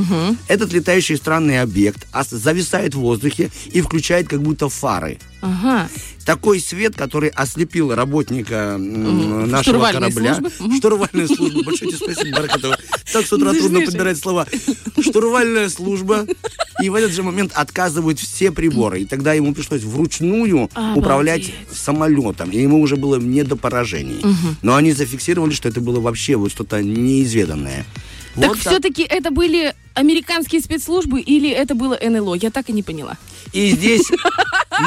Этот 0.47 0.73
летающий 0.73 1.17
странный 1.17 1.61
объект 1.61 2.07
зависает 2.31 2.95
в 2.95 2.99
воздухе 2.99 3.51
и 3.71 3.81
включает 3.81 4.27
как 4.27 4.41
будто 4.41 4.67
фары. 4.69 5.19
Ага. 5.41 5.89
Такой 6.25 6.59
свет, 6.59 6.95
который 6.95 7.29
ослепил 7.29 7.93
работника 7.95 8.75
нашего 8.77 9.63
Штурвальной 9.63 10.11
корабля. 10.11 10.35
службы. 10.35 10.75
Штурвальная 10.77 11.27
служба. 11.27 11.63
Большое 11.63 11.91
тебе 11.91 12.11
спасибо, 12.11 12.37
Бархатова. 12.37 12.77
Так 13.11 13.25
с 13.25 13.33
утра 13.33 13.53
Ну, 13.53 13.59
трудно 13.59 13.81
подбирать 13.81 14.17
слова. 14.17 14.45
Штурвальная 15.01 15.69
служба. 15.69 16.25
И 16.81 16.89
в 16.89 16.95
этот 16.95 17.11
же 17.13 17.23
момент 17.23 17.51
отказывают 17.55 18.19
все 18.19 18.51
приборы. 18.51 19.01
И 19.01 19.05
тогда 19.05 19.33
ему 19.33 19.53
пришлось 19.53 19.83
вручную 19.83 20.69
управлять 20.95 21.51
самолетом. 21.71 22.51
И 22.51 22.61
ему 22.61 22.81
уже 22.81 22.95
было 22.95 23.15
не 23.17 23.43
до 23.43 23.55
поражений. 23.55 24.21
Но 24.61 24.75
они 24.75 24.91
зафиксировали, 24.91 25.51
что 25.53 25.69
это 25.69 25.81
было 25.81 25.99
вообще 25.99 26.35
вот 26.35 26.51
что-то 26.51 26.81
неизведанное. 26.83 27.85
Так 28.35 28.49
Вот 28.49 28.59
все-таки 28.59 29.03
это 29.03 29.31
были 29.31 29.73
американские 29.93 30.61
спецслужбы 30.61 31.21
или 31.21 31.49
это 31.49 31.75
было 31.75 31.97
НЛО? 32.01 32.35
Я 32.35 32.51
так 32.51 32.69
и 32.69 32.73
не 32.73 32.83
поняла. 32.83 33.17
И 33.53 33.71
здесь 33.71 34.03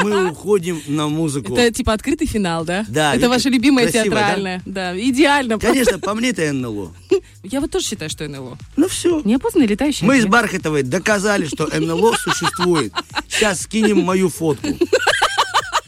мы 0.03 0.29
уходим 0.31 0.81
на 0.87 1.07
музыку. 1.07 1.55
Это 1.55 1.73
типа 1.73 1.93
открытый 1.93 2.27
финал, 2.27 2.65
да? 2.65 2.85
Да, 2.87 3.15
Это 3.15 3.29
ваша 3.29 3.49
любимая 3.49 3.85
красиво, 3.89 4.15
театральная. 4.15 4.61
Да? 4.65 4.97
идеально. 4.97 5.59
Конечно, 5.59 5.99
по 5.99 6.13
мне 6.13 6.29
это 6.29 6.51
НЛО. 6.51 6.93
Я 7.43 7.61
вот 7.61 7.71
тоже 7.71 7.85
считаю, 7.85 8.09
что 8.09 8.27
НЛО. 8.27 8.57
Ну 8.77 8.87
все. 8.87 9.21
Неопознанный 9.23 9.67
летающий 9.67 10.05
Мы 10.05 10.15
с 10.15 10.19
объект. 10.25 10.31
Бархатовой 10.31 10.83
доказали, 10.83 11.45
что 11.45 11.67
НЛО 11.67 12.15
существует. 12.17 12.93
Сейчас 13.27 13.61
скинем 13.61 13.99
мою 14.01 14.29
фотку. 14.29 14.67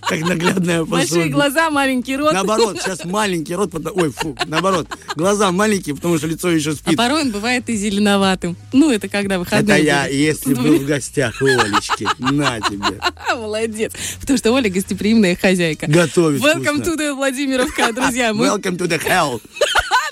Как 0.08 0.20
наглядная 0.22 0.84
Большие 0.84 1.08
пособие. 1.08 1.30
глаза, 1.34 1.70
маленький 1.70 2.16
рот. 2.16 2.34
Наоборот, 2.34 2.80
сейчас 2.82 3.06
маленький 3.06 3.56
рот, 3.56 3.72
потому- 3.72 4.00
ой, 4.02 4.12
фу, 4.12 4.38
наоборот, 4.46 4.88
глаза 5.16 5.52
маленькие, 5.52 5.96
потому 5.96 6.18
что 6.18 6.28
лицо 6.28 6.52
еще 6.52 6.72
А 6.72 6.76
спит. 6.76 6.98
порой 6.98 7.22
он 7.22 7.32
бывает 7.32 7.68
и 7.70 7.76
зеленоватым. 7.76 8.56
Ну, 8.74 8.92
это 8.92 9.08
когда 9.08 9.36
Это 9.36 9.40
выходные 9.44 9.84
я, 9.84 10.04
были. 10.04 10.16
если 10.16 10.54
был 10.54 10.76
в 10.80 10.86
гостях 10.86 11.42
у 11.42 11.46
Олечки. 11.46 12.08
На 12.20 12.60
тебе. 12.62 13.00
А, 13.02 13.36
молодец. 13.36 13.94
Потому 14.22 14.38
что 14.38 14.52
Оля 14.52 14.70
гостеприимная 14.70 15.36
хозяйка. 15.36 15.88
Готовит 15.88 16.42
Welcome 16.42 16.76
вкусно. 16.84 16.92
to 16.94 16.98
the 16.98 17.14
Владимировка, 17.14 17.92
друзья. 17.94 18.34
Мы... 18.34 18.48
Welcome 18.48 18.78
to 18.78 18.88
the 18.88 19.02
hell. 19.04 19.42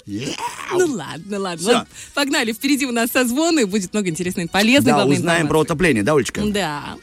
Ну 0.05 0.85
ладно, 0.95 1.39
ладно. 1.39 1.65
Ладно, 1.65 1.87
Погнали. 2.13 2.51
Впереди 2.51 2.85
у 2.85 2.91
нас 2.91 3.09
созвоны. 3.11 3.65
Будет 3.65 3.93
много 3.93 4.09
интересной, 4.09 4.49
полезной, 4.49 4.91
Да, 4.91 5.05
узнаем 5.05 5.23
про 5.47 5.59
информации. 5.59 5.61
утопление, 5.61 6.03
да, 6.03 6.13
Олечка? 6.13 6.41
Да. 6.43 6.95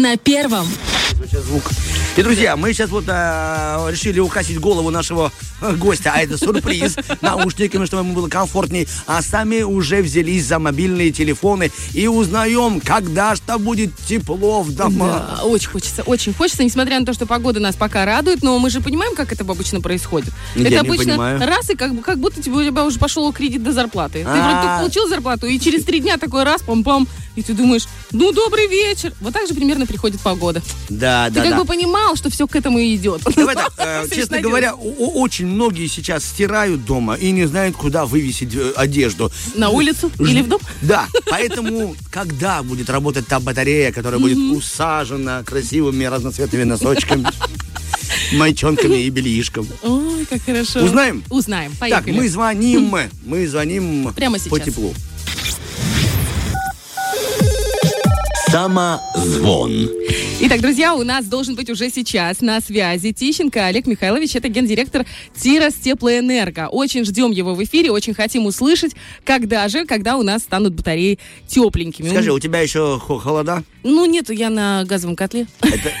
На 0.00 0.16
первом. 0.16 0.66
И, 2.16 2.22
друзья, 2.22 2.56
мы 2.56 2.72
сейчас 2.72 2.90
вот 2.90 3.04
а, 3.08 3.88
решили 3.90 4.18
украсить 4.20 4.58
голову 4.58 4.90
нашего 4.90 5.30
гостя, 5.78 6.12
а 6.14 6.20
это 6.20 6.38
сюрприз, 6.38 6.96
наушниками, 7.20 7.84
чтобы 7.86 8.02
ему 8.02 8.14
было 8.14 8.28
комфортней, 8.28 8.88
а 9.06 9.22
сами 9.22 9.62
уже 9.62 10.02
взялись 10.02 10.46
за 10.46 10.58
мобильные 10.58 11.10
телефоны 11.12 11.70
и 11.92 12.06
узнаем, 12.08 12.80
когда 12.80 13.36
что 13.36 13.58
будет 13.58 13.90
тепло 14.06 14.62
в 14.62 14.72
домах. 14.74 15.38
Да, 15.38 15.44
очень 15.44 15.68
хочется, 15.68 16.02
очень 16.02 16.34
хочется, 16.34 16.64
несмотря 16.64 16.98
на 17.00 17.06
то, 17.06 17.12
что 17.12 17.26
погода 17.26 17.60
нас 17.60 17.76
пока 17.76 18.04
радует, 18.04 18.42
но 18.42 18.58
мы 18.58 18.70
же 18.70 18.80
понимаем, 18.80 19.14
как 19.14 19.32
это 19.32 19.42
обычно 19.42 19.80
происходит. 19.80 20.32
Я 20.54 20.68
это 20.68 20.80
обычно 20.80 21.04
понимаю. 21.04 21.40
раз, 21.40 21.70
и 21.70 21.76
как, 21.76 22.00
как 22.02 22.18
будто 22.18 22.42
тебе, 22.42 22.54
у 22.54 22.64
тебя 22.64 22.84
уже 22.84 22.98
пошел 22.98 23.32
кредит 23.32 23.62
до 23.62 23.72
зарплаты. 23.72 24.20
Ты 24.20 24.24
вроде 24.24 24.40
А. 24.40 24.62
только 24.62 24.78
получил 24.80 25.08
зарплату, 25.08 25.46
и 25.46 25.58
через 25.58 25.84
три 25.84 26.00
дня 26.00 26.16
такой 26.18 26.44
раз, 26.44 26.62
пам-пам, 26.62 27.06
и 27.36 27.42
ты 27.42 27.54
думаешь, 27.54 27.86
ну, 28.12 28.32
добрый 28.32 28.66
вечер. 28.66 29.12
Вот 29.20 29.32
так 29.32 29.46
же 29.46 29.54
примерно 29.54 29.86
приходит 29.86 30.20
погода. 30.20 30.62
Да, 30.88 31.28
Ты 31.28 31.34
да, 31.34 31.42
как 31.42 31.50
да. 31.50 31.58
бы 31.58 31.64
понимал, 31.64 32.16
что 32.16 32.28
все 32.30 32.46
к 32.46 32.56
этому 32.56 32.78
и 32.78 32.96
идет. 32.96 33.22
Давай 33.36 33.54
так, 33.54 33.72
э, 33.78 34.06
честно 34.12 34.40
говоря, 34.40 34.74
очень 34.74 35.46
многие 35.50 35.86
сейчас 35.88 36.24
стирают 36.24 36.84
дома 36.84 37.14
и 37.14 37.30
не 37.30 37.46
знают, 37.46 37.76
куда 37.76 38.06
вывесить 38.06 38.54
э, 38.54 38.72
одежду. 38.76 39.30
На 39.54 39.68
улицу 39.70 40.10
или 40.18 40.42
в 40.42 40.48
дом? 40.48 40.60
Да, 40.82 41.06
поэтому 41.28 41.94
когда 42.10 42.62
будет 42.62 42.88
работать 42.88 43.26
та 43.26 43.40
батарея, 43.40 43.92
которая 43.92 44.20
будет 44.20 44.38
усажена 44.38 45.42
красивыми 45.42 46.04
разноцветными 46.04 46.64
носочками, 46.64 47.26
майчонками 48.32 48.96
и 49.02 49.10
бельишком? 49.10 49.66
Ой, 49.82 50.26
как 50.26 50.42
хорошо. 50.42 50.84
Узнаем? 50.84 51.22
Узнаем. 51.30 51.70
Так, 51.72 51.80
Поехали. 51.80 52.12
мы 52.12 52.28
звоним, 52.28 52.94
мы 53.24 53.46
звоним 53.46 54.12
Прямо 54.14 54.38
по 54.38 54.58
сейчас. 54.58 54.66
теплу. 54.66 54.94
Самозвон. 58.50 59.88
Итак, 60.42 60.62
друзья, 60.62 60.94
у 60.94 61.02
нас 61.02 61.26
должен 61.26 61.54
быть 61.54 61.68
уже 61.68 61.90
сейчас 61.90 62.40
на 62.40 62.62
связи 62.62 63.12
Тищенко 63.12 63.66
Олег 63.66 63.86
Михайлович. 63.86 64.34
Это 64.34 64.48
гендиректор 64.48 65.04
Тирас 65.36 65.74
Теплоэнерго. 65.74 66.68
Очень 66.68 67.04
ждем 67.04 67.30
его 67.30 67.54
в 67.54 67.62
эфире, 67.62 67.90
очень 67.90 68.14
хотим 68.14 68.46
услышать, 68.46 68.92
когда 69.22 69.68
же, 69.68 69.84
когда 69.84 70.16
у 70.16 70.22
нас 70.22 70.42
станут 70.42 70.72
батареи 70.72 71.18
тепленькими. 71.46 72.08
Скажи, 72.08 72.32
у 72.32 72.38
тебя 72.38 72.60
еще 72.60 72.98
хо- 72.98 73.18
холода? 73.18 73.62
Ну, 73.82 74.06
нет, 74.06 74.30
я 74.30 74.48
на 74.48 74.84
газовом 74.84 75.14
котле. 75.14 75.46
Это... 75.60 75.92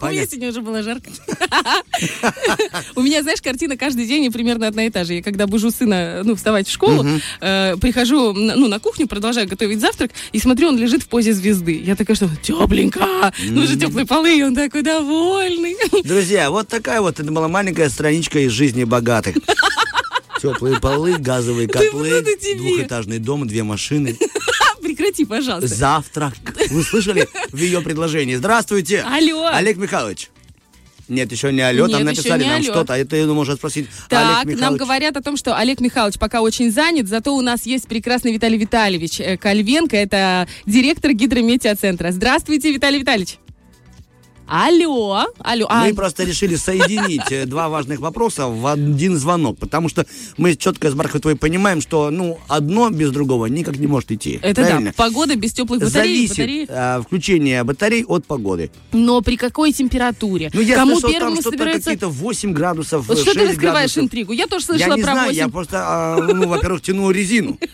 У 0.00 0.06
меня 0.06 0.26
сегодня 0.26 0.48
уже 0.48 0.60
было 0.60 0.82
жарко. 0.82 1.10
У 2.94 3.02
меня, 3.02 3.22
знаешь, 3.22 3.42
картина 3.42 3.76
каждый 3.76 4.06
день 4.06 4.30
примерно 4.32 4.66
одна 4.68 4.84
и 4.84 4.90
та 4.90 5.04
же. 5.04 5.14
Я 5.14 5.22
когда 5.22 5.46
бужу 5.46 5.70
сына, 5.70 6.22
ну, 6.24 6.34
вставать 6.34 6.68
в 6.68 6.72
школу, 6.72 7.04
э, 7.40 7.76
прихожу, 7.76 8.32
ну, 8.32 8.68
на 8.68 8.78
кухню, 8.78 9.08
продолжаю 9.08 9.48
готовить 9.48 9.80
завтрак, 9.80 10.10
и 10.32 10.38
смотрю, 10.38 10.68
он 10.68 10.78
лежит 10.78 11.02
в 11.02 11.08
позе 11.08 11.32
звезды. 11.32 11.80
Я 11.84 11.96
такая, 11.96 12.16
что 12.16 12.28
тепленько, 12.42 13.32
ну 13.44 13.66
же 13.66 13.76
теплые 13.76 14.06
полы, 14.06 14.38
и 14.38 14.42
он 14.42 14.54
такой 14.54 14.82
довольный. 14.82 15.76
Друзья, 16.04 16.50
вот 16.50 16.68
такая 16.68 17.00
вот, 17.00 17.20
это 17.20 17.30
была 17.30 17.48
маленькая 17.48 17.88
страничка 17.88 18.40
из 18.40 18.52
жизни 18.52 18.84
богатых. 18.84 19.36
Теплые 20.40 20.80
полы, 20.80 21.16
газовые 21.18 21.66
котлы, 21.66 22.24
двухэтажный 22.56 23.18
дом, 23.18 23.46
две 23.48 23.64
машины. 23.64 24.16
Прекрати, 24.98 25.24
пожалуйста. 25.24 25.68
Завтрак. 25.72 26.34
Вы 26.70 26.82
слышали 26.82 27.28
в 27.52 27.56
ее 27.56 27.80
предложении? 27.82 28.34
Здравствуйте. 28.34 29.02
Алло. 29.02 29.46
Олег 29.46 29.76
Михайлович. 29.76 30.30
Нет, 31.06 31.30
еще 31.30 31.52
не 31.52 31.60
алло, 31.60 31.86
там 31.86 32.04
Нет, 32.04 32.16
написали 32.16 32.44
нам 32.44 32.62
что-то, 32.62 32.94
а 32.94 32.98
это 32.98 33.16
ну, 33.24 33.32
можно 33.32 33.54
спросить. 33.54 33.88
Так, 34.08 34.44
Олег 34.44 34.60
нам 34.60 34.76
говорят 34.76 35.16
о 35.16 35.22
том, 35.22 35.36
что 35.36 35.56
Олег 35.56 35.80
Михайлович 35.80 36.18
пока 36.18 36.42
очень 36.42 36.70
занят, 36.70 37.08
зато 37.08 37.34
у 37.34 37.40
нас 37.40 37.64
есть 37.64 37.86
прекрасный 37.86 38.32
Виталий 38.32 38.58
Витальевич 38.58 39.20
э, 39.20 39.38
Кальвенко, 39.38 39.96
это 39.96 40.48
директор 40.66 41.12
гидрометеоцентра. 41.12 42.10
Здравствуйте, 42.10 42.72
Виталий 42.72 42.98
Витальевич. 42.98 43.38
Алло, 44.50 45.26
алло. 45.40 45.66
А, 45.68 45.84
Мы 45.84 45.94
просто 45.94 46.24
решили 46.24 46.56
соединить 46.56 47.30
э, 47.30 47.44
два 47.44 47.68
важных 47.68 48.00
вопроса 48.00 48.46
в 48.46 48.66
один 48.66 49.16
звонок, 49.16 49.58
потому 49.58 49.90
что 49.90 50.06
мы 50.38 50.56
четко 50.56 50.90
с 50.90 50.94
Бархатовой 50.94 51.36
понимаем, 51.36 51.82
что 51.82 52.10
ну 52.10 52.38
одно 52.48 52.88
без 52.88 53.10
другого 53.10 53.44
никак 53.46 53.76
не 53.76 53.86
может 53.86 54.10
идти. 54.10 54.40
это 54.42 54.62
Правильно? 54.62 54.92
да, 54.96 55.02
погода 55.04 55.36
без 55.36 55.52
теплых 55.52 55.80
батарей. 55.80 56.26
Зависит 56.26 56.38
батареи. 56.38 56.66
а, 56.70 57.02
включение 57.02 57.62
батарей 57.62 58.04
от 58.04 58.24
погоды. 58.24 58.70
Но 58.92 59.20
при 59.20 59.36
какой 59.36 59.72
температуре? 59.72 60.50
Ну, 60.54 60.62
я 60.62 60.76
Кому 60.76 60.92
слышал, 60.92 61.10
первому 61.10 61.34
там 61.36 61.42
что-то 61.42 61.58
собирается... 61.58 61.84
какие-то 61.90 62.08
8 62.08 62.52
градусов, 62.52 63.06
Вот 63.06 63.18
что 63.18 63.26
6 63.32 63.38
ты 63.38 63.46
раскрываешь 63.48 63.92
градусов. 63.94 64.02
интригу? 64.04 64.32
Я 64.32 64.46
тоже 64.46 64.64
Я 64.64 64.66
слышала 64.66 64.94
не 64.96 65.02
про 65.02 65.12
знаю, 65.12 65.28
8. 65.28 65.38
я 65.38 65.48
просто, 65.48 65.76
а, 65.84 66.16
ну, 66.22 66.48
во-первых, 66.48 66.80
тяну 66.80 67.10
резину. 67.10 67.58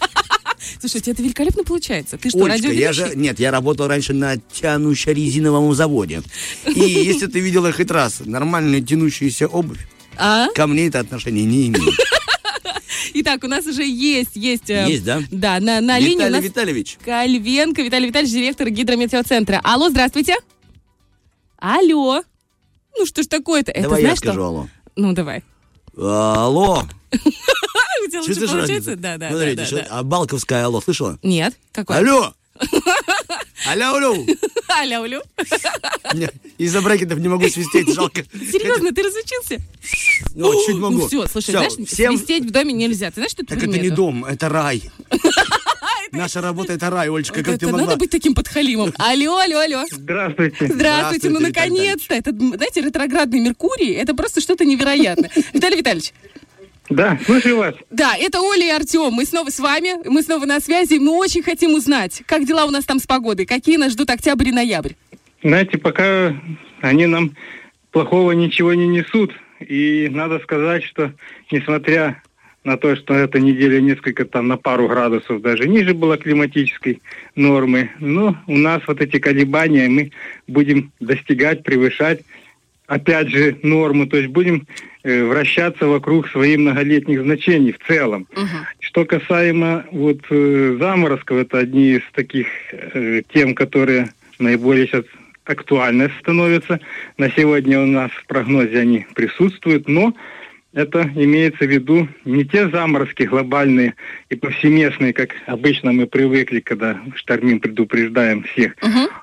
Слушай, 0.81 0.96
у 0.98 1.00
тебя 1.00 1.12
это 1.12 1.22
великолепно 1.22 1.64
получается. 1.64 2.16
Ты 2.18 2.31
что, 2.31 2.44
Олечка, 2.44 2.72
я 2.72 2.92
же, 2.92 3.12
нет, 3.14 3.38
я 3.40 3.50
работал 3.50 3.87
раньше 3.88 4.12
на 4.14 4.37
тянуще-резиновом 4.37 5.74
заводе. 5.74 6.22
И 6.66 6.81
если 6.81 7.27
ты 7.27 7.40
видела 7.40 7.72
хоть 7.72 7.90
раз 7.90 8.20
нормальную 8.24 8.83
тянущуюся 8.85 9.46
обувь, 9.46 9.87
А? 10.16 10.48
ко 10.55 10.66
мне 10.66 10.87
это 10.88 11.00
отношение 11.00 11.44
не 11.44 11.68
имеет. 11.68 11.94
Итак, 13.16 13.44
у 13.44 13.48
нас 13.48 13.66
уже 13.66 13.85
есть, 13.87 14.35
есть... 14.35 14.70
э, 14.70 14.87
Есть, 14.88 15.05
да? 15.05 15.22
Да, 15.31 15.61
на, 15.61 15.81
на 15.81 15.98
линии 15.98 16.14
у 16.14 16.18
Виталий 16.18 16.33
нас 16.33 16.44
Витальевич. 16.44 16.98
Кальвенко, 17.05 17.83
Виталий 17.83 18.09
Витальевич, 18.09 18.33
директор 18.33 18.68
гидрометеоцентра. 18.70 19.61
Алло, 19.62 19.88
здравствуйте. 19.90 20.37
Алло. 21.59 22.22
Ну 22.98 23.07
что 23.07 23.22
ж 23.22 23.27
такое-то? 23.27 23.70
Это 23.72 23.83
Давай 23.85 24.00
я 24.00 24.07
знаешь 24.07 24.18
скажу 24.18 24.35
что? 24.38 24.46
алло. 24.46 24.68
Ну, 24.96 25.12
давай. 25.12 25.42
Алло. 25.96 26.83
Тебя 28.08 28.20
лучше 28.20 28.56
разницу? 28.56 28.96
Да, 28.96 29.16
да, 29.18 29.30
Ну, 29.30 29.38
да, 29.38 29.44
смотрите, 29.44 29.56
да, 29.56 29.66
что- 29.66 29.76
да. 29.76 29.86
А 29.90 30.02
Балковская 30.02 30.64
алло, 30.64 30.80
слышала? 30.80 31.18
Нет, 31.22 31.54
какой? 31.72 31.96
Алло. 31.98 32.34
Алло, 33.66 33.94
алло. 33.96 34.26
Алло, 34.68 35.02
алло. 35.02 35.22
Не, 36.12 36.28
Из-за 36.58 36.82
брекетов 36.82 37.18
не 37.18 37.28
могу 37.28 37.48
свистеть, 37.48 37.88
жалко. 37.94 38.22
Серьезно, 38.32 38.92
ты 38.92 39.02
разучился? 39.02 39.58
Ну, 40.34 40.52
чуть 40.66 40.76
могу. 40.76 40.98
Ну 40.98 41.06
все, 41.08 41.26
слушай, 41.26 41.50
знаешь, 41.50 41.72
свистеть 41.72 42.44
в 42.44 42.50
доме 42.50 42.72
нельзя. 42.72 43.08
Ты 43.08 43.14
знаешь, 43.16 43.30
что 43.32 43.42
это 43.42 43.54
Так 43.54 43.64
это 43.64 43.78
не 43.78 43.90
дом, 43.90 44.24
это 44.24 44.48
рай. 44.48 44.82
Наша 46.12 46.40
работа 46.40 46.74
это 46.74 46.90
рай, 46.90 47.08
Олечка, 47.10 47.42
как 47.42 47.58
ты 47.58 47.66
могла? 47.66 47.80
надо 47.86 47.96
быть 47.96 48.10
таким 48.10 48.34
подхалимом. 48.34 48.92
Алло, 48.98 49.38
алло, 49.38 49.58
алло. 49.58 49.84
Здравствуйте. 49.90 50.68
Здравствуйте, 50.72 51.30
ну 51.30 51.40
наконец-то. 51.40 52.14
Это, 52.14 52.30
знаете, 52.30 52.82
ретроградный 52.82 53.40
Меркурий, 53.40 53.92
это 53.92 54.14
просто 54.14 54.40
что-то 54.40 54.64
невероятное. 54.64 55.30
Виталий 55.52 55.78
Витальевич, 55.78 56.12
Да, 56.90 57.18
слушаю 57.24 57.56
вас. 57.58 57.74
Да, 57.90 58.14
это 58.16 58.40
Оля 58.40 58.66
и 58.66 58.70
Артем. 58.70 59.12
Мы 59.12 59.24
снова 59.24 59.48
с 59.48 59.58
вами, 59.58 60.06
мы 60.08 60.22
снова 60.22 60.44
на 60.44 60.60
связи. 60.60 60.98
Мы 60.98 61.16
очень 61.16 61.42
хотим 61.42 61.74
узнать, 61.74 62.22
как 62.26 62.44
дела 62.44 62.66
у 62.66 62.70
нас 62.70 62.84
там 62.84 62.98
с 62.98 63.06
погодой, 63.06 63.46
какие 63.46 63.76
нас 63.76 63.92
ждут 63.92 64.10
октябрь 64.10 64.48
и 64.48 64.52
ноябрь. 64.52 64.92
Знаете, 65.42 65.78
пока 65.78 66.34
они 66.80 67.06
нам 67.06 67.34
плохого 67.90 68.32
ничего 68.32 68.74
не 68.74 68.86
несут. 68.86 69.32
И 69.60 70.08
надо 70.10 70.40
сказать, 70.40 70.84
что 70.84 71.12
несмотря 71.50 72.22
на 72.64 72.76
то, 72.76 72.96
что 72.96 73.14
эта 73.14 73.38
неделя 73.40 73.80
несколько 73.80 74.24
там 74.24 74.48
на 74.48 74.56
пару 74.56 74.88
градусов 74.88 75.40
даже 75.40 75.68
ниже 75.68 75.94
была 75.94 76.16
климатической 76.16 77.00
нормы, 77.34 77.90
но 78.00 78.36
у 78.46 78.56
нас 78.56 78.82
вот 78.86 79.00
эти 79.00 79.18
колебания 79.18 79.88
мы 79.88 80.12
будем 80.48 80.92
достигать, 80.98 81.62
превышать 81.62 82.22
опять 82.86 83.28
же 83.28 83.58
норму, 83.62 84.06
то 84.06 84.16
есть 84.16 84.28
будем 84.30 84.66
вращаться 85.04 85.86
вокруг 85.86 86.28
своих 86.28 86.58
многолетних 86.58 87.22
значений 87.22 87.72
в 87.72 87.86
целом. 87.86 88.26
Что 88.80 89.04
касаемо 89.04 89.84
вот 89.90 90.20
э, 90.30 90.76
заморозков, 90.78 91.38
это 91.38 91.58
одни 91.58 91.96
из 91.96 92.02
таких 92.12 92.46
э, 92.72 93.22
тем, 93.32 93.54
которые 93.54 94.10
наиболее 94.38 94.86
сейчас 94.86 95.04
актуальны 95.44 96.10
становятся. 96.20 96.80
На 97.18 97.30
сегодня 97.30 97.80
у 97.80 97.86
нас 97.86 98.10
в 98.10 98.26
прогнозе 98.26 98.80
они 98.80 99.06
присутствуют, 99.14 99.88
но 99.88 100.14
это 100.72 101.08
имеется 101.14 101.66
в 101.66 101.70
виду 101.70 102.08
не 102.24 102.44
те 102.44 102.68
заморозки 102.68 103.24
глобальные 103.24 103.94
и 104.34 104.36
повсеместные, 104.36 105.12
как 105.12 105.30
обычно 105.46 105.92
мы 105.92 106.06
привыкли, 106.06 106.60
когда 106.60 107.00
штормим, 107.14 107.60
предупреждаем 107.60 108.42
всех, 108.42 108.74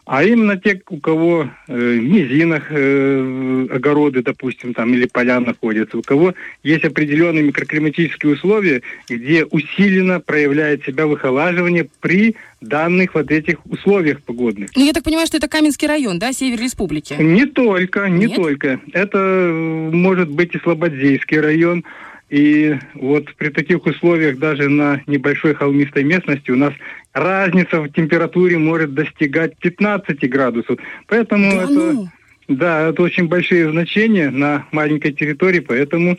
а 0.05 0.23
именно 0.23 0.57
те, 0.57 0.81
у 0.89 0.97
кого 0.97 1.49
э, 1.67 1.73
в 1.73 2.03
низинах 2.03 2.63
э, 2.69 3.67
огороды, 3.71 4.23
допустим, 4.23 4.73
там 4.73 4.93
или 4.93 5.05
поля 5.05 5.39
находятся, 5.39 5.97
у 5.97 6.01
кого 6.01 6.33
есть 6.63 6.85
определенные 6.85 7.43
микроклиматические 7.43 8.33
условия, 8.33 8.81
где 9.09 9.45
усиленно 9.45 10.19
проявляет 10.19 10.85
себя 10.85 11.07
выхолаживание 11.07 11.87
при 11.99 12.35
данных 12.61 13.15
вот 13.15 13.31
этих 13.31 13.65
условиях 13.65 14.21
погодных. 14.21 14.69
Ну, 14.75 14.85
я 14.85 14.93
так 14.93 15.03
понимаю, 15.03 15.27
что 15.27 15.37
это 15.37 15.47
Каменский 15.47 15.87
район, 15.87 16.19
да, 16.19 16.31
север 16.31 16.59
республики? 16.59 17.15
Не 17.19 17.45
только, 17.45 18.07
не 18.07 18.27
Нет? 18.27 18.35
только. 18.35 18.79
Это 18.93 19.17
э, 19.17 19.89
может 19.91 20.29
быть 20.29 20.55
и 20.55 20.59
Слободзейский 20.59 21.39
район. 21.39 21.83
И 22.31 22.77
вот 22.93 23.25
при 23.35 23.49
таких 23.49 23.85
условиях 23.85 24.39
даже 24.39 24.69
на 24.69 25.01
небольшой 25.05 25.53
холмистой 25.53 26.05
местности 26.05 26.49
у 26.49 26.55
нас 26.55 26.73
разница 27.11 27.81
в 27.81 27.89
температуре 27.89 28.57
может 28.57 28.93
достигать 28.93 29.57
15 29.57 30.29
градусов. 30.29 30.79
Поэтому 31.07 31.51
Да 31.51 31.63
это, 31.63 31.73
ну. 31.73 32.07
да, 32.47 32.87
это 32.87 33.01
очень 33.01 33.27
большие 33.27 33.69
значения 33.69 34.29
на 34.29 34.65
маленькой 34.71 35.11
территории, 35.11 35.59
поэтому 35.59 36.17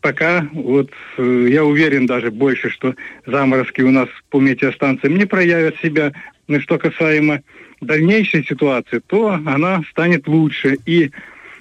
пока 0.00 0.48
вот 0.52 0.90
э, 1.18 1.46
я 1.50 1.64
уверен 1.64 2.06
даже 2.06 2.32
больше, 2.32 2.68
что 2.70 2.96
заморозки 3.24 3.82
у 3.82 3.92
нас 3.92 4.08
по 4.28 4.40
метеостанциям 4.40 5.16
не 5.16 5.26
проявят 5.26 5.76
себя. 5.80 6.12
Но 6.48 6.58
что 6.58 6.78
касаемо 6.78 7.42
дальнейшей 7.80 8.44
ситуации, 8.44 9.00
то 9.06 9.38
она 9.46 9.84
станет 9.92 10.26
лучше. 10.26 10.78
И 10.84 11.12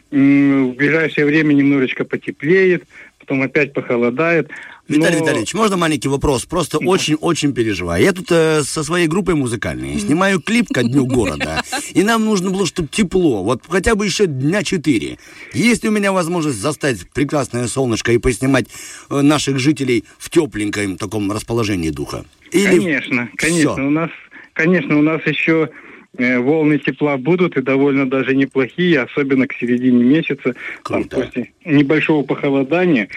в 0.09 0.73
ближайшее 0.73 1.25
время 1.25 1.53
немножечко 1.53 2.03
потеплеет, 2.03 2.83
потом 3.31 3.43
опять 3.43 3.73
похолодает. 3.73 4.49
Виталий 4.87 5.19
Но- 5.19 5.23
Витальевич, 5.23 5.53
можно 5.53 5.77
маленький 5.77 6.09
вопрос? 6.09 6.45
Просто 6.45 6.79
очень-очень 6.79 7.53
переживаю. 7.53 8.03
Я 8.03 8.11
тут 8.11 8.27
э, 8.29 8.61
со 8.63 8.83
своей 8.83 9.07
группой 9.07 9.35
музыкальной 9.35 9.97
снимаю 9.99 10.41
клип 10.41 10.67
ко 10.67 10.83
дню 10.83 11.05
города, 11.05 11.63
и 11.93 12.03
нам 12.03 12.25
нужно 12.25 12.49
было, 12.51 12.65
чтобы 12.65 12.89
тепло, 12.89 13.43
вот 13.43 13.61
хотя 13.69 13.95
бы 13.95 14.05
еще 14.05 14.25
дня 14.25 14.63
четыре. 14.63 15.17
Есть 15.53 15.83
ли 15.83 15.89
у 15.89 15.93
меня 15.93 16.11
возможность 16.11 16.57
застать 16.59 17.09
прекрасное 17.13 17.67
солнышко 17.67 18.11
и 18.11 18.17
поснимать 18.17 18.65
э, 19.09 19.21
наших 19.21 19.59
жителей 19.59 20.03
в 20.17 20.29
тепленьком 20.29 20.97
таком 20.97 21.31
расположении 21.31 21.89
духа? 21.89 22.25
Или 22.51 22.79
Конечно, 22.79 23.29
конечно. 23.37 23.87
У 23.87 23.91
нас, 23.91 24.09
конечно, 24.53 24.99
у 24.99 25.01
нас 25.01 25.21
еще 25.25 25.69
волны 26.17 26.77
тепла 26.77 27.17
будут 27.17 27.55
и 27.57 27.61
довольно 27.61 28.09
даже 28.09 28.35
неплохие, 28.35 28.99
особенно 28.99 29.47
к 29.47 29.53
середине 29.53 30.03
месяца. 30.03 30.53
Там 30.83 31.03
Круто. 31.03 31.15
после 31.21 31.51
небольшого 31.63 32.23
похолодания 32.23 33.07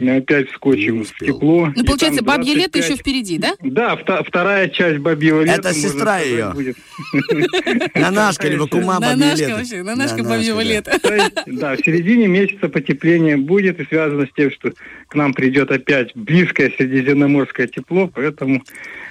мы 0.00 0.16
опять 0.16 0.50
вскочим 0.50 1.04
в 1.04 1.12
тепло. 1.18 1.72
Ну, 1.74 1.84
получается, 1.84 2.22
там 2.22 2.36
бабье 2.36 2.54
лето 2.54 2.72
25 2.72 2.84
еще 2.90 2.96
впереди, 3.00 3.38
да? 3.38 3.54
Да, 3.62 3.94
вта- 3.96 4.22
вторая 4.22 4.68
часть 4.68 4.98
бабьего 4.98 5.42
лета. 5.42 5.60
Это 5.60 5.74
сестра 5.74 6.20
будет. 6.54 6.76
Нанашка 7.94 8.48
либо 8.48 8.66
кума 8.66 8.94
На 9.00 9.10
бабье 9.12 9.16
нашка 9.26 9.44
лето. 9.46 9.56
вообще, 9.56 9.82
на 9.82 9.96
нашка 9.96 10.16
Нанашка, 10.22 10.36
бабьего 10.36 10.62
да. 10.62 10.68
лета. 10.68 11.44
Да, 11.46 11.76
в 11.76 11.78
середине 11.84 12.26
месяца 12.26 12.68
потепление 12.68 13.36
будет 13.36 13.80
и 13.80 13.84
связано 13.86 14.26
с 14.26 14.30
тем, 14.36 14.50
что 14.50 14.72
к 15.08 15.14
нам 15.14 15.32
придет 15.32 15.70
опять 15.70 16.14
близкое 16.14 16.70
средиземноморское 16.76 17.66
тепло, 17.66 18.08
поэтому 18.14 18.62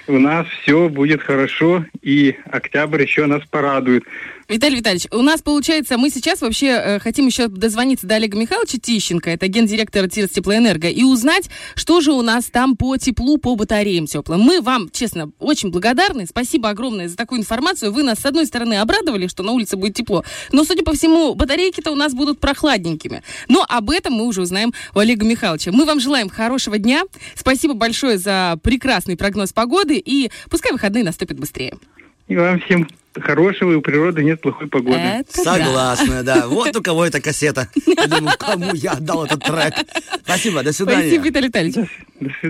у 0.06 0.18
нас 0.18 0.46
все 0.62 0.88
будет 0.88 1.22
хорошо, 1.22 1.84
и 2.02 2.36
октябрь 2.50 3.02
еще 3.02 3.26
нас 3.26 3.42
порадует. 3.44 4.04
Виталий 4.48 4.78
Витальевич, 4.78 5.06
у 5.10 5.22
нас 5.22 5.40
получается, 5.40 5.98
мы 5.98 6.10
сейчас 6.10 6.40
вообще 6.40 6.66
э, 6.66 6.98
хотим 6.98 7.26
еще 7.26 7.48
дозвониться 7.48 8.06
до 8.06 8.16
Олега 8.16 8.36
Михайловича 8.36 8.78
Тищенко, 8.78 9.30
это 9.30 9.46
гендиректор 9.46 10.08
ТИРС 10.08 10.30
Теплоэнерго, 10.30 10.88
и 10.88 11.02
узнать, 11.04 11.48
что 11.74 12.00
же 12.00 12.12
у 12.12 12.22
нас 12.22 12.46
там 12.46 12.76
по 12.76 12.96
теплу, 12.96 13.38
по 13.38 13.54
батареям 13.54 14.06
теплым. 14.06 14.40
Мы 14.40 14.60
вам, 14.60 14.90
честно, 14.90 15.30
очень 15.38 15.70
благодарны. 15.70 16.26
Спасибо 16.26 16.70
огромное 16.70 17.08
за 17.08 17.16
такую 17.16 17.40
информацию. 17.40 17.92
Вы 17.92 18.02
нас, 18.02 18.18
с 18.18 18.26
одной 18.26 18.46
стороны, 18.46 18.74
обрадовали, 18.74 19.26
что 19.26 19.42
на 19.42 19.52
улице 19.52 19.76
будет 19.76 19.94
тепло, 19.94 20.24
но, 20.50 20.64
судя 20.64 20.82
по 20.82 20.92
всему, 20.92 21.34
батарейки-то 21.34 21.90
у 21.90 21.96
нас 21.96 22.14
будут 22.14 22.40
прохладненькими. 22.40 23.22
Но 23.48 23.64
об 23.68 23.90
этом 23.90 24.14
мы 24.14 24.26
уже 24.26 24.42
узнаем 24.42 24.72
у 24.94 24.98
Олега 24.98 25.24
Михайловича. 25.24 25.70
Мы 25.72 25.84
вам 25.84 26.00
желаем 26.00 26.28
хорошего 26.28 26.78
дня. 26.78 27.02
Спасибо 27.34 27.74
большое 27.74 28.18
за 28.18 28.58
прекрасный 28.62 29.16
прогноз 29.16 29.52
погоды, 29.52 29.96
и 29.98 30.30
пускай 30.50 30.72
выходные 30.72 31.04
наступят 31.04 31.38
быстрее. 31.38 31.74
И 32.28 32.36
вам 32.36 32.60
всем 32.60 32.88
хорошего, 33.20 33.72
и 33.72 33.74
у 33.74 33.80
природы 33.82 34.24
нет 34.24 34.40
плохой 34.40 34.68
погоды. 34.68 34.96
Это 34.98 35.44
да. 35.44 35.56
Согласна, 35.56 36.22
да. 36.22 36.48
Вот 36.52 36.76
у 36.76 36.82
кого 36.82 37.04
эта 37.04 37.20
кассета. 37.20 37.68
Я 37.86 38.06
думаю, 38.06 38.36
кому 38.38 38.74
я 38.74 38.92
отдал 38.92 39.24
этот 39.24 39.42
трек. 39.42 39.74
Спасибо, 40.24 40.62
до 40.62 40.72
свидания. 40.72 41.02
Спасибо, 41.02 41.24
Виталий 41.26 41.48
Витальевич. 41.48 41.90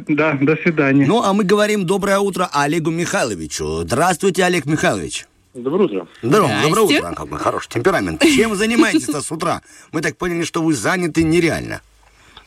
Да, 0.08 0.38
до 0.40 0.56
свидания. 0.56 1.06
Ну, 1.06 1.22
а 1.22 1.32
мы 1.32 1.44
говорим 1.44 1.86
доброе 1.86 2.18
утро 2.18 2.48
Олегу 2.52 2.90
Михайловичу. 2.90 3.82
Здравствуйте, 3.82 4.44
Олег 4.44 4.66
Михайлович. 4.66 5.26
Доброе 5.54 5.84
утро. 5.84 6.08
Здорово, 6.22 6.50
доброе 6.62 6.82
утро. 6.82 7.14
Как 7.14 7.28
бы 7.28 7.38
хороший 7.38 7.68
темперамент. 7.68 8.22
Чем 8.22 8.50
вы 8.50 8.56
занимаетесь-то 8.56 9.20
с 9.20 9.30
утра? 9.30 9.62
Мы 9.92 10.00
так 10.00 10.16
поняли, 10.16 10.44
что 10.44 10.62
вы 10.62 10.72
заняты 10.74 11.22
нереально. 11.22 11.82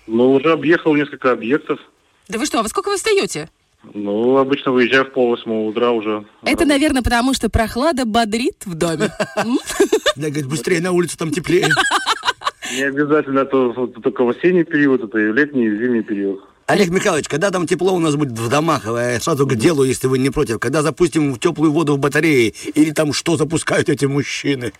Ну, 0.08 0.34
уже 0.34 0.52
объехал 0.52 0.96
несколько 0.96 1.32
объектов. 1.32 1.80
Да 2.28 2.40
вы 2.40 2.46
что, 2.46 2.60
а 2.60 2.64
во 2.64 2.70
сколько 2.70 2.90
вы 2.90 2.98
встаете? 2.98 3.50
Ну, 3.94 4.38
обычно 4.38 4.72
выезжаю 4.72 5.06
в 5.06 5.12
пол 5.12 5.32
восьмого 5.32 5.68
утра 5.68 5.92
уже. 5.92 6.26
Это, 6.44 6.66
наверное, 6.66 7.02
потому 7.02 7.34
что 7.34 7.50
прохлада 7.50 8.06
бодрит 8.06 8.66
в 8.66 8.76
доме. 8.76 9.12
Да, 10.16 10.28
говорит, 10.30 10.48
быстрее 10.48 10.82
на 10.82 10.92
улице, 10.92 11.18
там 11.18 11.32
теплее. 11.32 11.68
Не 12.74 12.84
обязательно 12.84 13.40
это 13.40 13.74
только 14.02 14.24
в 14.24 14.30
осенний 14.30 14.64
период, 14.64 15.04
это 15.04 15.20
и 15.20 15.32
летний, 15.32 15.66
и 15.66 15.70
в 15.70 15.78
зимний 15.78 16.04
период. 16.04 16.40
Олег 16.68 16.90
Михайлович, 16.90 17.28
когда 17.28 17.52
там 17.52 17.68
тепло 17.68 17.94
у 17.94 18.00
нас 18.00 18.16
будет 18.16 18.32
в 18.32 18.50
домах, 18.50 18.86
я 18.86 19.20
сразу 19.20 19.46
к 19.46 19.56
делу, 19.56 19.84
если 19.84 20.08
вы 20.08 20.18
не 20.18 20.32
против, 20.32 20.60
когда 20.60 20.82
запустим 20.82 21.34
в 21.34 21.40
теплую 21.40 21.72
воду 21.72 21.96
в 21.96 22.00
батареи, 22.00 22.56
или 22.74 22.92
там 22.92 23.14
что 23.14 23.38
запускают 23.38 23.90
эти 23.90 24.06
мужчины? 24.06 24.74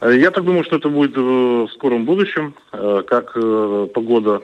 Я 0.00 0.30
так 0.30 0.44
думаю, 0.44 0.62
что 0.62 0.76
это 0.76 0.88
будет 0.88 1.16
э, 1.16 1.20
в 1.20 1.68
скором 1.74 2.04
будущем, 2.04 2.54
э, 2.72 3.02
как 3.08 3.32
э, 3.34 3.88
погода 3.92 4.42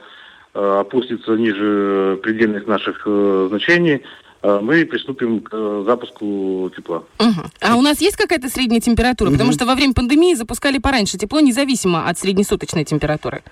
опустится 0.55 1.33
ниже 1.37 2.19
предельных 2.23 2.67
наших 2.67 3.03
э, 3.07 3.47
значений, 3.49 4.03
э, 4.43 4.61
мы 4.63 4.85
приступим 4.85 5.41
к 5.41 5.51
э, 5.53 5.85
запуску 5.87 6.71
тепла. 6.77 7.05
Мгм. 7.19 7.51
А 7.61 7.77
у 7.77 7.83
нас 7.83 8.01
есть 8.01 8.17
какая-то 8.17 8.49
средняя 8.49 8.81
температура? 8.81 9.31
Потому 9.31 9.53
что 9.53 9.65
во 9.65 9.75
время 9.75 9.95
пандемии 9.95 10.35
запускали 10.35 10.79
пораньше 10.79 11.17
тепло, 11.17 11.41
независимо 11.41 12.09
от 12.09 12.19
среднесуточной 12.19 12.85
температуры. 12.85 13.43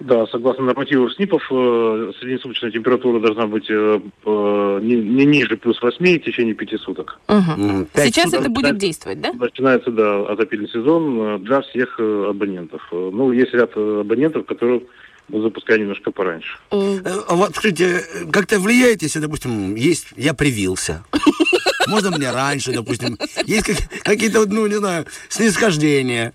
Да, 0.00 0.26
согласно 0.26 0.64
нормативам 0.64 1.08
СНИПов, 1.08 1.40
э, 1.50 2.12
среднесуточная 2.20 2.72
температура 2.72 3.20
должна 3.20 3.46
быть 3.46 3.70
э, 3.70 4.00
э, 4.26 4.80
не, 4.82 4.96
не 4.96 5.24
ниже 5.24 5.56
плюс 5.56 5.80
8 5.80 6.18
в 6.18 6.24
течение 6.24 6.52
пяти 6.54 6.76
суток. 6.76 7.20
Мгм. 7.28 7.70
М, 7.70 7.86
пять 7.86 8.06
Сейчас 8.06 8.26
суток. 8.26 8.40
это 8.40 8.50
будет 8.50 8.76
действовать, 8.76 9.20
да? 9.20 9.32
Начинается, 9.32 9.90
да, 9.92 10.26
отопительный 10.26 10.68
сезон 10.68 11.20
э, 11.20 11.38
для 11.38 11.62
всех 11.62 11.94
э, 12.00 12.26
абонентов. 12.28 12.82
Э, 12.90 13.10
Ну, 13.14 13.30
есть 13.32 13.54
ряд 13.54 13.70
э, 13.76 14.00
абонентов, 14.00 14.44
которые 14.46 14.82
мы 15.28 15.40
запускаем 15.42 15.82
немножко 15.82 16.10
пораньше. 16.10 16.58
Э, 16.70 17.00
а 17.28 17.34
Вот, 17.34 17.54
скажите, 17.56 17.84
э, 18.14 18.24
как-то 18.30 18.58
влияет, 18.58 19.02
если, 19.02 19.20
допустим, 19.20 19.74
есть, 19.74 20.08
я 20.16 20.34
привился. 20.34 21.04
Можно 21.86 22.10
мне 22.16 22.30
раньше, 22.30 22.72
допустим. 22.72 23.18
Есть 23.46 23.66
как- 23.66 24.02
какие-то, 24.02 24.44
ну, 24.46 24.66
не 24.66 24.76
знаю, 24.76 25.06
снисхождения. 25.28 26.32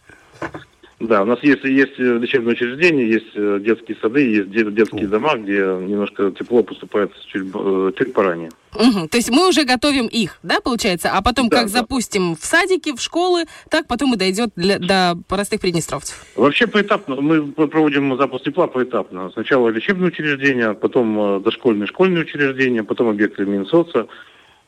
Да, 1.00 1.22
у 1.22 1.26
нас 1.26 1.40
есть, 1.44 1.64
есть 1.64 1.98
э, 1.98 2.18
лечебные 2.20 2.54
учреждения, 2.54 3.08
есть 3.08 3.32
э, 3.34 3.60
детские 3.62 3.96
сады, 4.02 4.20
есть 4.22 4.52
де- 4.52 4.70
детские 4.70 5.08
дома, 5.08 5.36
где 5.38 5.60
немножко 5.60 6.32
тепло 6.32 6.62
поступает 6.62 7.12
чуть, 7.28 7.48
э, 7.54 7.92
чуть 7.98 8.14
поранее. 8.14 8.50
мгм. 8.78 9.08
То 9.08 9.16
есть 9.18 9.30
мы 9.30 9.48
уже 9.48 9.64
готовим 9.64 10.08
их, 10.08 10.38
да, 10.44 10.60
получается? 10.60 11.12
А 11.14 11.22
потом 11.22 11.48
Да, 11.48 11.58
как 11.58 11.66
да. 11.68 11.80
запустим 11.80 12.36
в 12.36 12.44
садики, 12.44 12.94
в 12.94 13.00
школы, 13.02 13.46
так 13.70 13.88
потом 13.88 14.14
и 14.14 14.18
дойдет 14.18 14.50
для- 14.58 14.78
до 14.78 15.18
простых 15.30 15.62
приднестровцев. 15.62 16.22
Вообще 16.36 16.68
поэтапно, 16.68 17.16
мы 17.22 17.48
проводим 17.48 18.18
запуск 18.18 18.44
тепла 18.44 18.68
поэтапно. 18.68 19.32
Сначала 19.32 19.70
лечебные 19.70 20.10
учреждения, 20.10 20.74
потом 20.74 21.42
дошкольные 21.42 21.88
школьные 21.88 22.24
учреждения, 22.24 22.84
потом 22.84 23.08
объекты 23.08 23.46
Минсоца, 23.46 24.08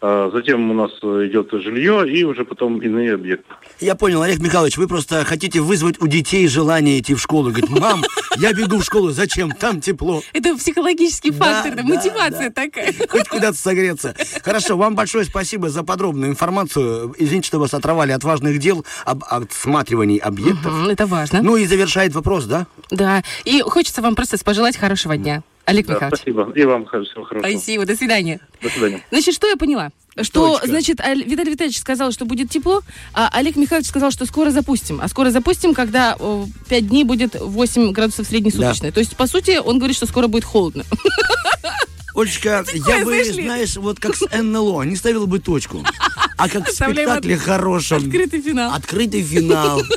затем 0.02 0.72
у 0.72 0.74
нас 0.74 0.92
э, 1.04 1.28
идет 1.28 1.52
жилье 1.52 2.12
и 2.12 2.24
уже 2.24 2.44
потом 2.44 2.82
иные 2.82 3.14
объекты. 3.14 3.54
Я 3.80 3.94
понял, 3.96 4.24
Олег 4.24 4.40
Михайлович, 4.40 4.78
вы 4.78 4.88
просто 4.88 5.24
хотите 5.26 5.62
вызвать 5.62 6.02
у 6.02 6.08
детей 6.08 6.48
желание 6.48 7.00
идти 7.00 7.14
в 7.14 7.22
школу. 7.22 7.50
Говорит, 7.50 7.70
мам, 7.70 8.04
я 8.38 8.52
бегу 8.54 8.80
в 8.80 8.84
школу, 8.84 9.12
зачем? 9.12 9.52
Там 9.52 9.80
тепло. 9.80 10.22
Это 10.34 10.56
психологический 10.58 11.32
фактор, 11.32 11.76
да, 11.76 11.84
да, 11.84 11.88
мотивация 11.88 12.50
да. 12.50 12.64
такая. 12.64 12.94
Хоть 13.10 13.28
куда-то 13.28 13.58
согреться. 13.58 14.16
Хорошо, 14.44 14.76
вам 14.76 14.96
большое 14.96 15.24
спасибо 15.26 15.70
за 15.70 15.84
подробную 15.84 16.32
информацию. 16.32 17.14
Извините, 17.20 17.48
что 17.48 17.60
вас 17.60 17.74
оторвали 17.76 18.12
от 18.12 18.24
важных 18.24 18.58
дел, 18.58 18.84
об 19.06 19.24
отсматриваний 19.30 20.18
объектов. 20.18 20.74
Мгм, 20.74 20.90
Это 20.90 21.06
важно. 21.06 21.42
Ну 21.44 21.58
и 21.58 21.66
завершает 21.66 22.16
вопрос, 22.16 22.46
да? 22.46 22.66
Да. 22.90 23.24
И 23.46 23.62
хочется 23.62 24.02
вам 24.02 24.16
просто 24.16 24.38
пожелать 24.44 24.78
хорошего 24.78 25.16
дня. 25.16 25.44
Олег 25.72 25.88
Да, 25.88 25.94
Михайлович. 25.96 26.18
спасибо. 26.20 26.52
И 26.56 26.64
вам 26.66 26.86
всего 26.86 27.24
хорошего. 27.24 27.40
Спасибо, 27.50 27.86
до 27.86 27.96
свидания. 27.96 28.40
До 28.62 28.70
свидания. 28.70 29.02
Значит, 29.12 29.34
что 29.36 29.48
я 29.48 29.56
поняла? 29.58 29.90
Что, 30.22 30.54
Точка. 30.54 30.68
значит, 30.68 31.00
Виталий 31.00 31.52
Витальевич 31.52 31.80
сказал, 31.80 32.12
что 32.12 32.26
будет 32.26 32.50
тепло, 32.50 32.82
а 33.14 33.30
Олег 33.32 33.56
Михайлович 33.56 33.88
сказал, 33.88 34.12
что 34.12 34.26
скоро 34.26 34.52
запустим. 34.52 35.00
А 35.02 35.08
скоро 35.08 35.32
запустим, 35.32 35.74
когда 35.74 36.16
о, 36.20 36.46
5 36.70 36.88
дней 36.88 37.04
будет 37.06 37.36
8 37.40 37.92
градусов 37.92 38.28
среднесуточной. 38.28 38.92
То 38.92 39.00
есть, 39.00 39.16
по 39.16 39.26
сути, 39.28 39.58
он 39.64 39.78
говорит, 39.78 39.96
что 39.96 40.06
скоро 40.06 40.28
будет 40.28 40.44
холодно. 40.44 40.84
Олечка, 42.14 42.66
Такое, 42.66 42.98
я 43.00 43.06
бы, 43.06 43.24
знаешь 43.34 43.78
вот 43.78 44.00
как 44.02 44.16
с 44.18 44.28
НЛО, 44.38 44.84
не 44.84 44.98
ставил 44.98 45.28
бы 45.28 45.40
точку. 45.40 45.82
А 46.38 46.50
как 46.50 46.68
в 46.68 46.72
спектакле 46.74 47.36
от- 47.36 47.42
хорошем. 47.42 48.04
Открытый 48.04 48.42
финал. 48.42 48.74
Открытый 48.74 49.24
финал. 49.24 49.82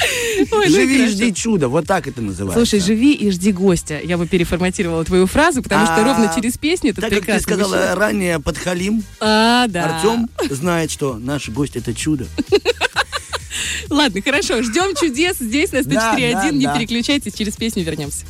Ой, 0.52 0.66
ну 0.68 0.74
Живи 0.74 1.04
и 1.04 1.08
жди 1.08 1.34
чудо. 1.34 1.68
Вот 1.68 1.86
так 1.86 2.06
это 2.06 2.22
называется. 2.22 2.58
Слушай, 2.64 2.80
живи 2.84 3.12
и 3.12 3.30
жди 3.30 3.52
гостя. 3.52 4.00
Я 4.02 4.16
бы 4.18 4.26
переформатировала 4.26 5.04
твою 5.04 5.26
фразу, 5.26 5.62
потому 5.62 5.84
что 5.86 5.96
А, 5.96 6.04
ровно 6.04 6.32
через 6.34 6.56
песню 6.56 6.90
этот 6.90 7.08
Так 7.08 7.14
как 7.14 7.24
ты 7.26 7.40
сказала 7.40 7.94
ранее, 7.94 8.40
подхалим, 8.40 9.02
А, 9.20 9.66
да. 9.68 9.96
Артем 9.96 10.28
знает, 10.48 10.90
что 10.90 11.18
наш 11.18 11.48
гость 11.48 11.76
это 11.76 11.94
чудо. 11.94 12.26
Ладно, 13.90 14.22
хорошо, 14.22 14.62
ждем 14.62 14.94
чудес 14.94 15.36
здесь 15.38 15.72
на 15.72 15.78
104.1. 15.78 15.84
Да, 15.92 16.14
да, 16.16 16.50
Не 16.50 16.64
да. 16.66 16.76
переключайтесь, 16.78 17.34
через 17.34 17.56
песню 17.56 17.82
вернемся. 17.84 18.24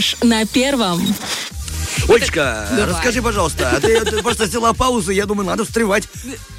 Фреш 0.00 0.16
на 0.22 0.46
первом. 0.46 0.98
Олечка, 2.08 2.66
Давай. 2.70 2.86
расскажи, 2.86 3.20
пожалуйста, 3.22 3.70
а 3.70 3.80
ты, 3.80 4.00
ты 4.04 4.22
просто 4.22 4.44
взяла 4.44 4.72
паузу, 4.72 5.10
я 5.12 5.26
думаю, 5.26 5.46
надо 5.46 5.64
встревать. 5.64 6.04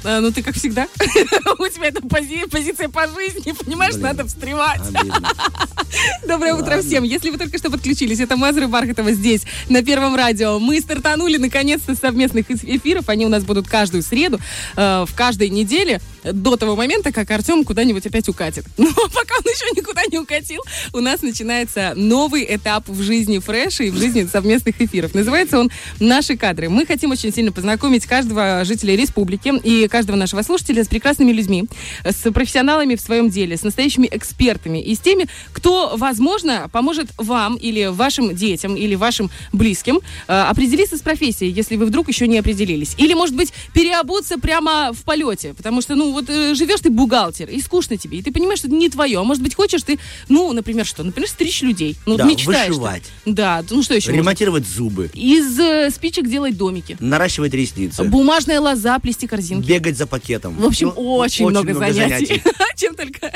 А, 0.04 0.20
ну 0.20 0.30
ты 0.30 0.42
как 0.42 0.54
всегда. 0.54 0.86
У 1.58 1.66
тебя 1.68 1.88
это 1.88 2.00
пози- 2.00 2.48
позиция 2.48 2.88
по 2.88 3.06
жизни, 3.08 3.52
понимаешь, 3.52 3.94
Блин. 3.94 4.06
надо 4.06 4.26
встревать. 4.26 4.80
Обидно. 4.94 5.28
Доброе 6.26 6.54
утро 6.54 6.80
всем. 6.80 7.02
Если 7.04 7.30
вы 7.30 7.36
только 7.38 7.58
что 7.58 7.70
подключились, 7.70 8.20
это 8.20 8.36
Мазры 8.36 8.66
Бархатова 8.68 9.12
здесь, 9.12 9.42
на 9.68 9.82
Первом 9.84 10.14
радио. 10.16 10.58
Мы 10.58 10.80
стартанули, 10.80 11.36
наконец-то, 11.36 11.94
с 11.94 11.98
совместных 11.98 12.50
эф- 12.50 12.64
эфиров. 12.64 13.08
Они 13.08 13.26
у 13.26 13.28
нас 13.28 13.42
будут 13.44 13.68
каждую 13.68 14.02
среду, 14.02 14.38
э, 14.76 15.04
в 15.06 15.14
каждой 15.14 15.50
неделе, 15.50 16.00
э, 16.24 16.32
до 16.32 16.56
того 16.56 16.76
момента, 16.76 17.12
как 17.12 17.30
Артем 17.30 17.64
куда-нибудь 17.64 18.06
опять 18.06 18.28
укатит. 18.28 18.64
Но 18.78 18.90
пока 18.92 19.34
он 19.36 19.44
еще 19.44 19.66
никуда 19.78 19.91
не 20.10 20.18
укатил, 20.18 20.62
у 20.92 21.00
нас 21.00 21.22
начинается 21.22 21.92
новый 21.96 22.46
этап 22.48 22.88
в 22.88 23.02
жизни 23.02 23.38
Фреша 23.38 23.84
и 23.84 23.90
в 23.90 23.96
жизни 23.96 24.24
совместных 24.24 24.80
эфиров. 24.80 25.14
Называется 25.14 25.58
он 25.58 25.70
«Наши 26.00 26.36
кадры». 26.36 26.68
Мы 26.68 26.86
хотим 26.86 27.10
очень 27.10 27.32
сильно 27.32 27.52
познакомить 27.52 28.06
каждого 28.06 28.64
жителя 28.64 28.96
республики 28.96 29.52
и 29.62 29.88
каждого 29.88 30.16
нашего 30.16 30.42
слушателя 30.42 30.84
с 30.84 30.88
прекрасными 30.88 31.32
людьми, 31.32 31.64
с 32.04 32.30
профессионалами 32.32 32.94
в 32.94 33.00
своем 33.00 33.30
деле, 33.30 33.56
с 33.56 33.62
настоящими 33.62 34.08
экспертами 34.10 34.82
и 34.82 34.94
с 34.94 35.00
теми, 35.00 35.26
кто, 35.52 35.94
возможно, 35.96 36.68
поможет 36.72 37.08
вам 37.18 37.56
или 37.56 37.86
вашим 37.86 38.34
детям, 38.34 38.76
или 38.76 38.94
вашим 38.94 39.30
близким 39.52 40.00
э, 40.28 40.32
определиться 40.32 40.96
с 40.96 41.00
профессией, 41.00 41.50
если 41.50 41.76
вы 41.76 41.86
вдруг 41.86 42.08
еще 42.08 42.26
не 42.26 42.38
определились. 42.38 42.94
Или, 42.98 43.14
может 43.14 43.34
быть, 43.34 43.52
переобуться 43.74 44.38
прямо 44.38 44.92
в 44.92 45.02
полете, 45.02 45.54
потому 45.54 45.80
что, 45.80 45.94
ну, 45.94 46.12
вот 46.12 46.28
э, 46.28 46.54
живешь 46.54 46.80
ты 46.80 46.90
бухгалтер, 46.90 47.48
и 47.48 47.60
скучно 47.60 47.96
тебе, 47.96 48.18
и 48.18 48.22
ты 48.22 48.32
понимаешь, 48.32 48.58
что 48.58 48.68
это 48.68 48.76
не 48.76 48.88
твое. 48.88 49.20
А 49.20 49.24
может 49.24 49.42
быть, 49.42 49.54
хочешь 49.54 49.82
ты, 49.82 49.91
ну, 50.28 50.52
например, 50.52 50.84
что? 50.86 51.02
Например, 51.02 51.28
стричь 51.28 51.62
людей. 51.62 51.96
Ну, 52.06 52.16
Да, 52.16 52.24
мечтаешь. 52.24 52.66
ты. 52.66 52.72
вышивать. 52.72 53.02
Да, 53.26 53.64
ну 53.70 53.82
что 53.82 53.94
еще? 53.94 54.10
можно? 54.10 54.20
Ремонтировать 54.20 54.66
зубы, 54.66 55.10
Из 55.14 55.58
э, 55.58 55.90
спичек 55.90 56.28
делать 56.28 56.56
домики. 56.56 56.96
наращивать 57.00 57.54
ресницы, 57.54 58.04
Бумажная 58.04 58.60
лоза, 58.60 58.98
плести 58.98 59.26
корзинки. 59.26 59.66
бегать 59.66 59.96
за 59.96 60.06
пакетом. 60.06 60.56
В 60.56 60.64
общем, 60.66 60.92
Ну, 60.96 61.16
очень, 61.16 61.48
много, 61.48 61.74
занятий. 61.74 62.42
Чем 62.76 62.94
только. 62.94 63.32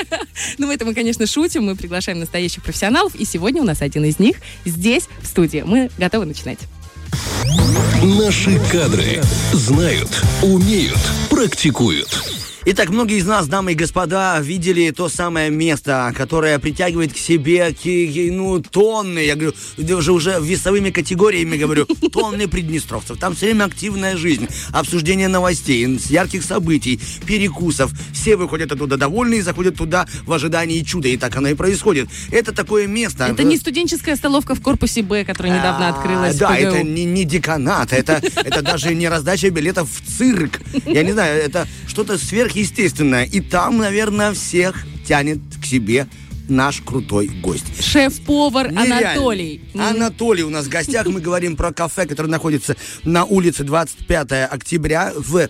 Ну, 0.57 0.71
это 0.71 0.85
мы, 0.85 0.93
конечно, 0.93 1.25
шутим. 1.27 1.63
Мы 1.65 1.75
приглашаем 1.75 2.19
настоящих 2.19 2.63
профессионалов. 2.63 3.15
И 3.15 3.25
сегодня 3.25 3.61
у 3.61 3.65
нас 3.65 3.81
один 3.81 4.03
из 4.05 4.19
них 4.19 4.37
здесь, 4.65 5.07
в 5.21 5.27
студии. 5.27 5.63
Мы 5.65 5.89
готовы 5.97 6.25
начинать. 6.25 6.59
Наши 8.03 8.59
кадры 8.71 9.21
знают, 9.53 10.09
умеют, 10.41 10.99
практикуют. 11.29 12.23
Итак, 12.69 12.89
многие 12.89 13.19
из 13.19 13.25
нас, 13.25 13.47
дамы 13.47 13.71
и 13.71 13.75
господа, 13.75 14.37
видели 14.41 14.91
то 14.91 15.07
самое 15.07 15.49
место, 15.49 16.13
которое 16.13 16.59
притягивает 16.59 17.13
к 17.13 17.17
себе 17.17 17.73
ну, 18.29 18.61
тонны, 18.61 19.19
я 19.19 19.35
говорю, 19.35 19.53
уже, 19.77 20.11
уже 20.11 20.37
весовыми 20.41 20.89
категориями 20.89 21.55
говорю, 21.55 21.85
тонны 22.11 22.49
приднестровцев. 22.49 23.17
Там 23.19 23.35
все 23.35 23.45
время 23.45 23.63
активная 23.63 24.17
жизнь, 24.17 24.49
обсуждение 24.73 25.29
новостей, 25.29 25.97
ярких 26.09 26.43
событий, 26.43 26.99
перекусов. 27.25 27.93
Все 28.11 28.35
выходят 28.35 28.69
оттуда 28.69 28.97
довольные 28.97 29.39
и 29.39 29.43
заходят 29.43 29.77
туда 29.77 30.05
в 30.25 30.33
ожидании 30.33 30.81
чуда. 30.81 31.07
И 31.07 31.15
так 31.15 31.33
оно 31.37 31.47
и 31.47 31.53
происходит. 31.53 32.09
Это 32.31 32.51
такое 32.51 32.85
место. 32.85 33.27
Это 33.27 33.45
не 33.45 33.55
студенческая 33.55 34.17
столовка 34.17 34.55
в 34.55 34.61
корпусе 34.61 35.03
Б, 35.03 35.23
которая 35.23 35.57
недавно 35.57 35.87
А, 35.87 35.91
открылась. 35.91 36.35
Да, 36.35 36.57
это 36.57 36.83
не, 36.83 37.05
не 37.05 37.23
деканат, 37.23 37.93
это, 37.93 38.21
это 38.43 38.61
даже 38.73 38.93
не 38.93 39.07
раздача 39.07 39.49
билетов 39.51 39.87
в 39.89 40.17
цирк. 40.17 40.59
Я 40.85 41.03
не 41.03 41.13
знаю, 41.13 41.41
это 41.41 41.65
что-то 41.87 42.17
сверхъестественное. 42.57 43.23
И 43.25 43.39
там, 43.39 43.77
наверное, 43.77 44.33
всех 44.33 44.85
тянет 45.07 45.39
к 45.61 45.65
себе 45.65 46.07
наш 46.49 46.81
крутой 46.81 47.27
гость. 47.27 47.65
Шеф-повар 47.83 48.71
Нереально. 48.71 49.11
Анатолий. 49.11 49.61
Анатолий 49.75 50.43
у 50.43 50.49
нас 50.49 50.65
в 50.65 50.69
гостях. 50.69 51.05
Мы 51.07 51.19
говорим 51.19 51.55
про 51.55 51.71
кафе, 51.73 52.05
которое 52.05 52.29
находится 52.29 52.75
на 53.03 53.25
улице 53.25 53.63
25 53.63 54.31
октября 54.49 55.13
в 55.15 55.49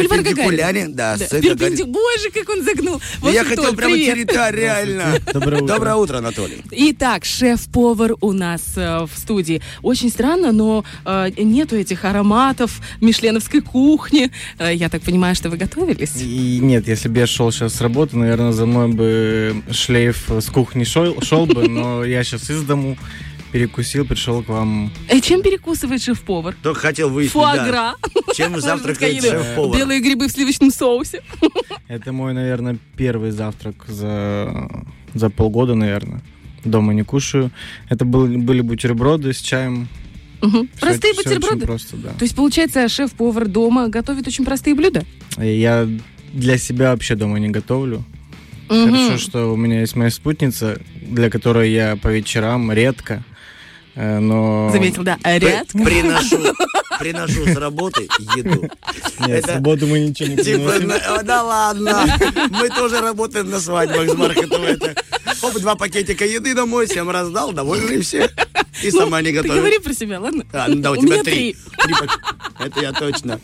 перпендикуляре. 0.00 0.88
Да, 0.88 1.16
Да, 1.16 1.26
с 1.26 1.32
Гагарин- 1.32 1.56
перпенди- 1.58 1.84
Боже, 1.84 2.30
как 2.32 2.48
он 2.48 2.62
загнул. 2.64 3.00
Я 3.22 3.42
Вашингтон, 3.42 3.46
хотел 3.56 3.76
прямо 3.76 3.96
территориально. 3.96 5.18
Доброе 5.32 5.62
утро. 5.62 5.74
Доброе 5.74 5.94
утро, 5.96 6.18
Анатолий. 6.18 6.58
Итак, 6.70 7.24
шеф-повар 7.24 8.14
у 8.20 8.32
нас 8.32 8.62
э, 8.76 9.00
в 9.04 9.18
студии. 9.18 9.62
Очень 9.82 10.10
странно, 10.10 10.52
но 10.52 10.84
э, 11.04 11.30
нету 11.38 11.76
этих 11.76 12.04
ароматов 12.04 12.80
мишленовской 13.00 13.60
кухни. 13.60 14.30
Э, 14.58 14.74
я 14.74 14.88
так 14.88 15.02
понимаю, 15.02 15.34
что 15.34 15.50
вы 15.50 15.56
готовились? 15.56 16.12
И 16.20 16.58
нет, 16.60 16.88
если 16.88 17.08
бы 17.08 17.18
я 17.18 17.26
шел 17.26 17.50
сейчас 17.52 17.74
с 17.74 17.80
работы, 17.80 18.16
наверное, 18.16 18.52
за 18.52 18.66
мной 18.66 18.88
бы 18.88 19.62
шлейф 19.70 20.28
с 20.30 20.46
кухни 20.46 20.84
шел, 20.84 21.20
шел 21.22 21.46
бы, 21.46 21.68
но 21.68 22.04
я 22.04 22.24
сейчас 22.24 22.50
из 22.50 22.62
дому 22.62 22.96
перекусил, 23.52 24.04
пришел 24.06 24.42
к 24.42 24.48
вам. 24.48 24.90
Э, 25.08 25.20
чем 25.20 25.42
перекусывает 25.42 26.02
шеф-повар? 26.02 26.56
Только 26.62 26.80
хотел 26.80 27.10
выяснить, 27.10 27.34
да, 27.34 27.40
Фуагра. 27.40 27.94
чем 28.34 28.52
Может, 28.52 28.64
завтракает 28.64 29.22
шеф-повар. 29.22 29.78
Белые 29.78 30.00
грибы 30.00 30.28
в 30.28 30.32
сливочном 30.32 30.70
соусе. 30.70 31.22
Это 31.88 32.12
мой, 32.12 32.32
наверное, 32.32 32.78
первый 32.96 33.30
завтрак 33.30 33.84
за, 33.86 34.70
за 35.14 35.30
полгода, 35.30 35.74
наверное. 35.74 36.22
Дома 36.64 36.94
не 36.94 37.02
кушаю. 37.02 37.50
Это 37.88 38.04
был, 38.04 38.26
были 38.26 38.60
бутерброды 38.62 39.32
с 39.32 39.40
чаем. 39.40 39.88
Мгм. 40.40 40.68
Всё- 40.74 40.80
Простые 40.86 41.12
очень 41.12 41.22
бутерброды? 41.24 41.66
просто, 41.66 41.96
да. 41.96 42.08
То 42.10 42.22
есть, 42.24 42.34
получается, 42.34 42.88
шеф-повар 42.88 43.46
дома 43.48 43.88
готовит 43.88 44.26
очень 44.26 44.44
простые 44.44 44.74
блюда? 44.74 45.04
Я 45.38 45.88
для 46.32 46.56
себя 46.58 46.90
вообще 46.92 47.14
дома 47.16 47.38
не 47.38 47.48
готовлю. 47.50 48.04
Мгм. 48.68 48.90
Хорошо, 48.94 49.18
что 49.18 49.52
у 49.52 49.56
меня 49.56 49.80
есть 49.80 49.96
моя 49.96 50.10
спутница, 50.10 50.80
для 51.02 51.28
которой 51.30 51.70
я 51.70 51.96
по 51.96 52.08
вечерам 52.08 52.72
редко, 52.72 53.22
но... 53.94 54.70
Заметил, 54.72 55.02
да. 55.02 55.18
Редко. 55.24 55.78
Приношу, 55.78 56.54
приношу 56.98 57.46
с 57.46 57.56
работы 57.56 58.08
еду. 58.36 58.62
Нет, 58.62 59.44
в 59.44 59.48
Это- 59.48 59.54
субботу 59.56 59.86
мы 59.86 60.00
ничего 60.00 60.28
не 60.30 60.36
Типа, 60.36 60.72
приносим. 60.72 61.12
о, 61.14 61.22
да 61.22 61.42
ладно, 61.42 62.06
мы 62.50 62.68
тоже 62.70 63.00
работаем 63.00 63.50
на 63.50 63.60
свадьбах 63.60 64.06
с. 64.16 64.64
Это, 64.64 64.94
Оп, 65.42 65.54
два 65.58 65.74
пакетика 65.74 66.24
еды 66.24 66.54
домой, 66.54 66.86
всем 66.86 67.10
раздал, 67.10 67.52
довольны 67.52 68.00
все. 68.00 68.30
И 68.82 68.90
сама 68.90 69.20
не 69.22 69.32
Ну, 69.32 69.42
Ты 69.42 69.48
говори 69.48 69.78
про 69.78 69.92
себя, 69.92 70.20
ладно? 70.20 70.46
А, 70.52 70.66
ну 70.68 70.76
да, 70.76 70.92
у, 70.92 70.94
У 70.94 70.96
тебя 70.96 71.14
меня 71.14 71.22
три. 71.24 71.56
Это 72.58 72.80
я 72.80 72.92
точно. 72.92 73.40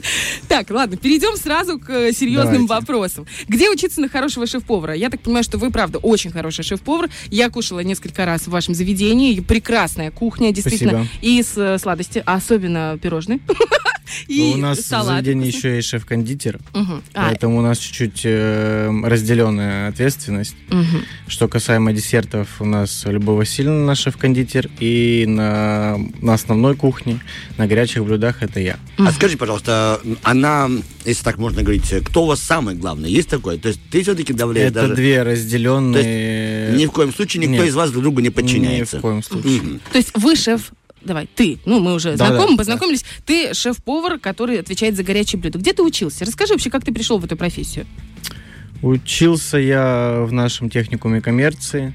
Так, 0.49 0.70
ладно, 0.70 0.97
перейдем 0.97 1.37
сразу 1.37 1.79
к 1.79 1.91
э, 1.91 2.12
серьезным 2.12 2.66
Давайте. 2.66 2.87
вопросам. 2.87 3.26
Где 3.49 3.68
учиться 3.70 4.01
на 4.01 4.09
хорошего 4.09 4.47
шеф-повара? 4.47 4.95
Я 4.95 5.11
так 5.11 5.20
понимаю, 5.20 5.45
что 5.45 5.59
вы, 5.59 5.70
правда, 5.70 5.99
очень 5.99 6.31
хороший 6.31 6.64
шеф-повар. 6.64 7.11
Я 7.31 7.51
кушала 7.51 7.81
несколько 7.81 8.24
раз 8.24 8.43
в 8.43 8.49
вашем 8.49 8.74
заведении. 8.74 9.41
Прекрасная 9.41 10.11
кухня, 10.11 10.53
действительно. 10.53 11.05
Спасибо. 11.05 11.39
И 11.39 11.43
с 11.43 11.57
э, 11.57 11.79
сладости, 11.79 12.22
а 12.24 12.35
особенно 12.37 12.99
пирожные. 13.01 13.41
И 14.26 14.53
У 14.55 14.57
нас 14.57 14.79
в 14.79 14.87
салаты 14.87 15.16
заведении 15.16 15.51
вкусные. 15.51 15.70
еще 15.72 15.76
есть 15.76 15.89
шеф-кондитер. 15.89 16.59
А, 16.72 17.01
поэтому 17.14 17.59
у 17.59 17.61
нас 17.61 17.79
чуть-чуть 17.79 18.22
э, 18.24 18.91
разделенная 19.05 19.89
ответственность. 19.89 20.57
мгм. 20.70 21.05
Что 21.26 21.47
касаемо 21.47 21.93
десертов, 21.93 22.49
у 22.61 22.64
нас 22.64 23.05
Любовь 23.05 23.37
Васильевна 23.39 23.85
наш 23.85 24.01
шеф-кондитер, 24.01 24.70
и 24.81 25.18
на, 25.27 25.99
на 26.21 26.35
основной 26.35 26.77
кухне, 26.77 27.21
на 27.57 27.66
горячих 27.66 28.05
блюдах 28.05 28.43
это 28.43 28.61
я. 28.61 28.79
А 28.99 29.12
скажи, 29.12 29.37
пожалуйста, 29.37 30.01
она, 30.23 30.69
если 31.05 31.25
так 31.25 31.39
можно 31.39 31.62
говорить, 31.62 31.93
кто 32.07 32.25
у 32.25 32.27
вас 32.27 32.41
самый 32.41 32.75
главный? 32.75 33.11
Есть 33.11 33.29
такое? 33.29 33.59
То 33.59 33.69
есть 33.69 33.81
ты 33.91 34.03
все-таки 34.03 34.33
давляешь 34.33 34.71
это 34.71 34.83
даже... 34.83 34.95
две 34.95 35.23
разделенные... 35.23 36.77
Ни 36.77 36.87
в 36.87 36.93
коем 36.93 37.12
случае 37.12 37.43
никто 37.43 37.62
Нет. 37.62 37.69
из 37.69 37.75
вас 37.75 37.91
друг 37.91 38.03
другу 38.03 38.21
не 38.21 38.31
подчиняется. 38.31 38.97
Ни 38.97 39.01
в 39.01 39.03
коем 39.03 39.23
случае. 39.23 39.62
Мгм. 39.62 39.81
То 39.93 39.99
есть 39.99 40.11
вы 40.14 40.37
шеф... 40.37 40.73
Давай, 41.05 41.29
ты, 41.33 41.59
ну 41.64 41.79
мы 41.79 41.95
уже 41.95 42.16
Да, 42.16 42.27
знакомы, 42.27 42.53
да, 42.53 42.57
познакомились. 42.59 43.05
Ты 43.25 43.55
шеф-повар, 43.55 44.19
который 44.19 44.59
отвечает 44.59 44.97
за 44.97 45.05
горячие 45.05 45.41
блюда. 45.41 45.59
Где 45.59 45.73
ты 45.73 45.83
учился? 45.83 46.25
Расскажи 46.25 46.55
вообще, 46.55 46.71
как 46.71 46.85
ты 46.85 46.93
пришел 46.93 47.19
в 47.19 47.25
эту 47.25 47.37
профессию. 47.37 47.87
Учился 48.83 49.59
я 49.59 50.25
в 50.27 50.33
нашем 50.33 50.71
техникуме 50.71 51.21
коммерции. 51.21 51.95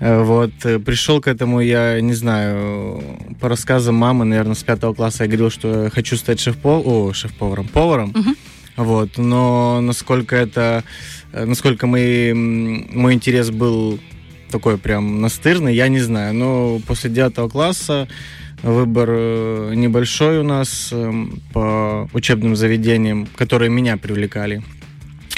Э, 0.00 0.22
Вот, 0.22 0.52
э, 0.64 0.78
пришел 0.78 1.20
к 1.20 1.28
этому, 1.28 1.60
я 1.60 2.00
не 2.00 2.14
знаю, 2.14 3.02
по 3.40 3.48
рассказам 3.48 3.94
мамы, 3.94 4.24
наверное, 4.24 4.54
с 4.54 4.62
пятого 4.62 4.94
класса 4.94 5.24
я 5.24 5.28
говорил, 5.28 5.50
что 5.50 5.84
я 5.84 5.90
хочу 5.90 6.16
стать 6.16 6.40
шеф-поваром, 6.40 6.86
о, 6.86 7.12
шеф-поваром, 7.12 7.68
поваром. 7.68 8.12
Мгм. 8.14 8.36
Вот, 8.76 9.18
но 9.18 9.80
насколько 9.80 10.34
это, 10.34 10.82
э, 11.32 11.44
насколько 11.44 11.86
мой, 11.86 12.32
мой 12.34 13.14
интерес 13.14 13.50
был 13.50 13.98
такой 14.50 14.76
прям 14.76 15.20
настырный, 15.20 15.74
я 15.74 15.88
не 15.88 16.00
знаю. 16.00 16.34
Но 16.34 16.80
после 16.86 17.10
девятого 17.10 17.48
класса 17.48 18.08
выбор 18.62 19.08
небольшой 19.74 20.38
у 20.38 20.42
нас 20.42 20.90
эм, 20.92 21.40
по 21.52 22.08
учебным 22.12 22.54
заведениям, 22.54 23.26
которые 23.36 23.70
меня 23.70 23.96
привлекали. 23.96 24.62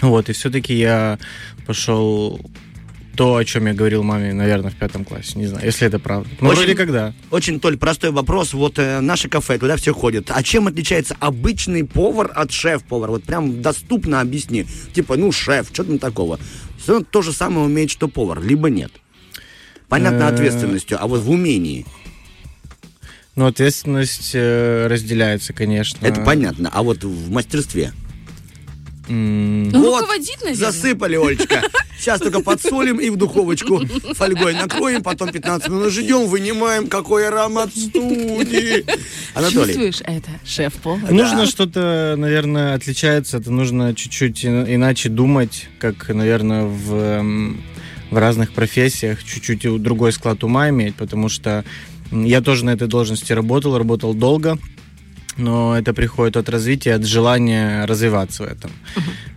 Вот, 0.02 0.28
и 0.28 0.32
все-таки 0.32 0.74
я 0.74 1.18
пошел 1.66 2.40
то, 3.16 3.36
о 3.36 3.44
чем 3.44 3.66
я 3.66 3.74
говорил 3.74 4.02
маме, 4.02 4.32
наверное, 4.32 4.70
в 4.70 4.74
пятом 4.74 5.04
классе. 5.04 5.32
Не 5.38 5.46
знаю, 5.46 5.64
если 5.64 5.86
это 5.86 5.98
правда. 5.98 6.28
Ну, 6.40 6.48
Очень- 6.48 6.58
вроде 6.58 6.74
когда. 6.74 7.14
Очень, 7.30 7.60
Толь, 7.60 7.76
простой 7.76 8.10
вопрос. 8.10 8.52
Вот 8.52 8.78
э, 8.78 9.00
наше 9.00 9.28
кафе, 9.28 9.58
туда 9.58 9.76
все 9.76 9.92
ходят. 9.94 10.30
А 10.30 10.42
чем 10.42 10.66
отличается 10.66 11.16
обычный 11.20 11.84
повар 11.84 12.30
от 12.34 12.50
шеф-повара? 12.52 13.10
Вот 13.12 13.24
прям 13.24 13.62
доступно 13.62 14.20
объясни. 14.20 14.66
Типа, 14.92 15.16
ну, 15.16 15.32
шеф, 15.32 15.68
что 15.72 15.84
там 15.84 15.98
такого? 15.98 16.38
Все 16.82 17.00
то 17.02 17.22
же 17.22 17.32
самое 17.32 17.66
умеет, 17.66 17.90
что 17.90 18.08
повар, 18.08 18.42
либо 18.42 18.68
нет. 18.70 18.92
Понятно, 19.88 20.24
Э, 20.24 20.28
ответственностью, 20.28 20.98
а 21.00 21.06
вот 21.06 21.20
в 21.20 21.30
умении. 21.30 21.86
Но 23.36 23.46
ответственность 23.46 24.30
э, 24.34 24.86
разделяется, 24.86 25.52
конечно. 25.52 26.04
Это 26.06 26.20
понятно. 26.22 26.70
А 26.72 26.82
вот 26.82 27.02
в 27.04 27.30
мастерстве. 27.30 27.92
Ну, 29.08 29.70
Вот, 29.82 30.00
руководить, 30.02 30.38
наверное. 30.42 30.54
Засыпали, 30.72 31.16
Олечка. 31.16 31.62
Сейчас 31.98 32.20
только 32.20 32.40
подсолим 32.40 32.98
и 32.98 33.10
в 33.10 33.16
духовочку 33.16 33.80
фольгой 34.14 34.54
накроем, 34.54 35.02
потом 35.02 35.30
15 35.30 35.68
минут 35.68 35.92
ждем, 35.92 36.26
вынимаем, 36.26 36.86
какой 36.88 37.28
аромат 37.28 37.72
в 37.72 37.78
студии. 37.78 38.84
Анатолий, 39.34 39.66
Чувствуешь 39.66 40.00
это, 40.04 40.30
шеф-повар? 40.44 41.10
Нужно 41.12 41.46
что-то, 41.46 42.14
наверное, 42.16 42.74
отличается. 42.74 43.38
Это 43.38 43.50
нужно 43.50 43.94
чуть-чуть 43.94 44.44
иначе 44.44 45.08
думать, 45.08 45.68
как, 45.78 46.08
наверное, 46.08 46.64
в, 46.64 46.94
м, 46.94 47.62
в 48.10 48.16
разных 48.18 48.52
профессиях, 48.52 49.22
чуть-чуть 49.24 49.82
другой 49.82 50.12
склад 50.12 50.44
ума 50.44 50.68
иметь, 50.70 50.94
потому 50.96 51.28
что 51.28 51.64
я 52.10 52.40
тоже 52.40 52.64
на 52.64 52.70
этой 52.70 52.86
должности 52.88 53.32
работал, 53.32 53.76
работал 53.78 54.14
долго, 54.14 54.58
но 55.36 55.76
это 55.78 55.92
приходит 55.92 56.36
от 56.36 56.48
развития, 56.48 56.94
от 56.94 57.04
желания 57.04 57.84
развиваться 57.86 58.44
в 58.44 58.46
этом. 58.46 58.70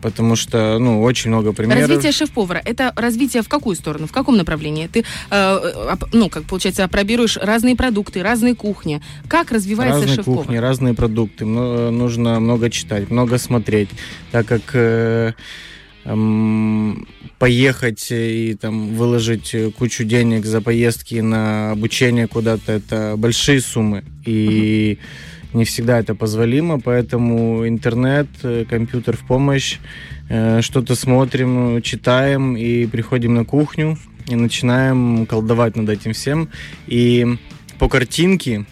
Потому 0.01 0.35
что, 0.35 0.77
ну, 0.79 1.01
очень 1.01 1.29
много 1.31 1.53
примеров. 1.53 1.81
Развитие 1.87 2.11
шеф-повара 2.11 2.61
это 2.63 2.93
развитие 2.95 3.41
в 3.41 3.49
какую 3.49 3.75
сторону, 3.75 4.07
в 4.07 4.11
каком 4.11 4.37
направлении? 4.37 4.87
Ты, 4.87 5.03
э, 5.31 5.55
оп- 5.93 6.13
ну, 6.13 6.29
как 6.29 6.43
получается, 6.43 6.83
опробируешь 6.83 7.37
разные 7.37 7.75
продукты, 7.75 8.21
разные 8.21 8.55
кухни. 8.55 9.01
Как 9.27 9.51
развивается 9.51 9.99
разные 9.99 10.15
шеф-повар? 10.15 10.43
кухни, 10.45 10.57
разные 10.57 10.93
продукты. 10.93 11.45
Мно- 11.45 11.91
нужно 11.91 12.39
много 12.39 12.69
читать, 12.69 13.09
много 13.09 13.37
смотреть, 13.37 13.89
так 14.31 14.45
как 14.45 14.61
э, 14.73 15.33
эм, 16.05 17.07
поехать 17.39 18.07
и 18.11 18.55
там 18.59 18.95
выложить 18.95 19.53
э, 19.53 19.71
кучу 19.71 20.03
денег 20.03 20.45
за 20.45 20.61
поездки 20.61 21.15
на 21.15 21.71
обучение 21.71 22.27
куда-то 22.27 22.71
это 22.71 23.15
большие 23.17 23.61
суммы 23.61 24.03
и 24.25 24.97
не 25.57 25.65
всегда 25.65 25.99
это 25.99 26.15
позволимо, 26.15 26.79
поэтому 26.79 27.67
интернет, 27.67 28.27
э, 28.43 28.65
компьютер 28.69 29.17
в 29.17 29.25
помощь, 29.27 29.79
э, 30.29 30.61
что-то 30.61 30.95
смотрим, 30.95 31.81
читаем 31.81 32.55
и 32.55 32.85
приходим 32.85 33.33
на 33.33 33.43
кухню 33.45 33.97
и 34.27 34.35
начинаем 34.35 35.25
колдовать 35.25 35.75
над 35.75 35.89
этим 35.89 36.13
всем 36.13 36.49
и 36.87 37.37
по 37.79 37.89
картинке 37.89 38.65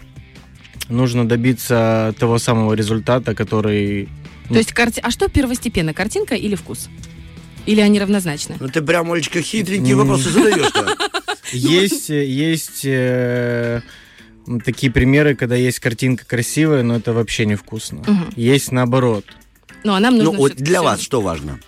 нужно 0.88 1.26
добиться 1.28 2.14
того 2.18 2.38
самого 2.38 2.74
результата, 2.74 3.34
который... 3.34 4.08
То 4.48 4.54
есть, 4.54 4.72
карти- 4.72 5.00
а 5.02 5.10
что 5.10 5.28
первостепенно, 5.28 5.92
картинка 5.92 6.34
или 6.34 6.54
вкус? 6.54 6.88
Или 7.66 7.80
они 7.80 7.98
равнозначны? 7.98 8.56
ну 8.60 8.68
ты 8.68 8.80
прям, 8.80 9.10
Олечка, 9.10 9.42
хитренькие 9.42 9.96
вопросы 9.96 10.30
задаешь-то. 10.30 10.96
Есть, 11.52 12.10
э, 12.10 12.24
есть 12.26 12.84
такие 14.64 14.92
примеры, 14.92 15.34
когда 15.34 15.56
есть 15.56 15.80
картинка 15.80 16.24
красивая, 16.26 16.82
но 16.82 16.96
это 16.96 17.12
вообще 17.12 17.46
невкусно. 17.46 17.98
Мгм. 18.06 18.28
Есть 18.36 18.72
наоборот. 18.72 19.24
Ну, 19.84 19.94
а 19.94 20.00
нам 20.00 20.16
Ну 20.16 20.24
нужно 20.24 20.38
вот 20.38 20.48
всё-таки 20.52 20.64
для 20.64 20.82
вас 20.82 21.00
что 21.00 21.20
важно? 21.20 21.60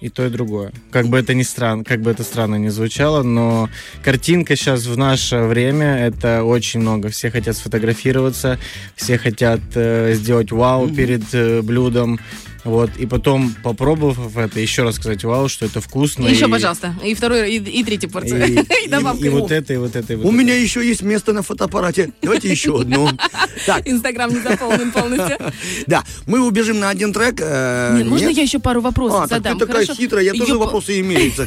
И 0.00 0.08
то, 0.08 0.26
и 0.26 0.30
другое. 0.30 0.72
Как 0.90 1.06
бы 1.06 1.16
это 1.16 1.32
ни 1.32 1.44
странно, 1.44 1.84
как 1.84 2.00
бы 2.00 2.10
это 2.10 2.24
странно 2.24 2.56
ни 2.56 2.68
звучало, 2.70 3.22
но 3.22 3.68
картинка 4.02 4.56
сейчас 4.56 4.84
в 4.86 4.98
наше 4.98 5.42
время 5.42 5.96
это 5.96 6.42
очень 6.42 6.80
много. 6.80 7.08
Все 7.08 7.30
хотят 7.30 7.56
сфотографироваться, 7.56 8.58
все 8.96 9.16
хотят 9.16 9.60
э, 9.76 10.14
сделать 10.14 10.50
вау 10.50 10.88
перед 10.88 11.22
э, 11.32 11.62
блюдом. 11.62 12.18
Вот, 12.64 12.90
и 12.96 13.06
потом, 13.06 13.54
попробовав 13.62 14.36
это, 14.36 14.60
еще 14.60 14.84
раз 14.84 14.94
сказать 14.94 15.24
вау, 15.24 15.48
что 15.48 15.66
это 15.66 15.80
вкусно. 15.80 16.28
Еще, 16.28 16.46
и- 16.46 16.50
пожалуйста. 16.50 16.94
И 17.04 17.14
вторую, 17.14 17.46
и, 17.48 17.58
и 17.58 17.82
третью 17.82 18.08
И, 18.08 18.12
порцию. 18.12 18.46
И, 18.48 18.86
и- 18.86 18.88
добавку. 18.88 19.24
и 19.24 19.28
вот 19.30 19.50
это, 19.50 19.72
и 19.74 19.76
вот 19.78 19.96
это, 19.96 20.12
и 20.12 20.16
вот 20.16 20.24
У 20.26 20.28
это. 20.28 20.36
меня 20.36 20.54
еще 20.54 20.86
есть 20.86 21.02
место 21.02 21.32
на 21.32 21.42
фотоаппарате. 21.42 22.12
Давайте 22.22 22.48
еще 22.48 22.80
одну. 22.80 23.08
Так, 23.66 23.86
Инстаграм 23.86 24.28
не 24.32 24.40
заполнен 24.40 24.90
полностью. 24.90 25.38
да, 25.86 26.02
мы 26.26 26.40
убежим 26.44 26.80
на 26.80 26.88
один 26.88 27.12
трек. 27.12 27.36
э, 27.40 27.94
Нет, 27.98 28.06
можно 28.08 28.28
я 28.28 28.42
еще 28.42 28.58
пару 28.58 28.80
вопросов 28.80 29.22
А, 29.22 29.26
задам? 29.28 29.56
ты 29.58 29.66
такая 29.66 29.86
хитрая, 29.86 30.24
я 30.24 30.32
тоже 30.32 30.56
вопросы 30.58 30.98
имеются. 31.00 31.46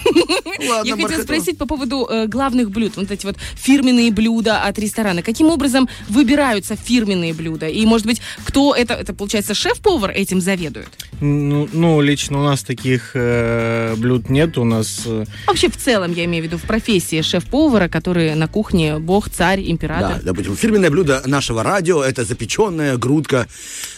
Ладно, 0.70 0.88
Я 0.88 0.96
хотела 0.96 1.24
спросить 1.24 1.58
по 1.58 1.66
поводу 1.66 2.08
э, 2.10 2.28
главных 2.28 2.72
блюд, 2.72 2.94
вот 2.96 3.12
эти 3.12 3.26
вот 3.26 3.36
фирменные 3.56 4.12
блюда 4.12 4.62
от 4.62 4.80
ресторана. 4.80 5.24
Каким 5.24 5.48
образом 5.48 5.90
выбираются 6.08 6.76
фирменные 6.78 7.34
блюда? 7.34 7.68
И, 7.68 7.86
может 7.86 8.06
быть, 8.08 8.22
кто 8.46 8.74
это, 8.74 8.94
это 8.94 9.14
получается, 9.14 9.54
шеф-повар 9.54 10.12
этим 10.12 10.40
заведует? 10.40 10.88
Ну, 11.22 11.70
ну, 11.72 12.02
лично 12.02 12.40
у 12.42 12.44
нас 12.44 12.64
таких 12.64 13.12
э, 13.14 13.96
блюд 13.98 14.30
нет. 14.30 14.58
У 14.58 14.66
нас 14.66 15.04
э, 15.06 15.26
Вообще, 15.48 15.70
в 15.70 15.78
целом, 15.78 16.12
я 16.12 16.26
имею 16.26 16.44
в 16.44 16.48
виду, 16.48 16.58
в 16.58 16.64
профессии 16.64 17.22
шеф-повара, 17.22 17.88
который 17.88 18.36
на 18.36 18.48
кухне 18.48 19.00
бог, 19.00 19.30
царь, 19.30 19.62
Да, 19.64 19.72
император. 19.72 20.22
допустим, 20.24 20.56
фирменное 20.58 20.90
блюдо 20.90 21.22
нашего 21.26 21.64
радио 21.64 22.04
это 22.04 22.26
запеченная 22.26 22.98
грудка 22.98 23.48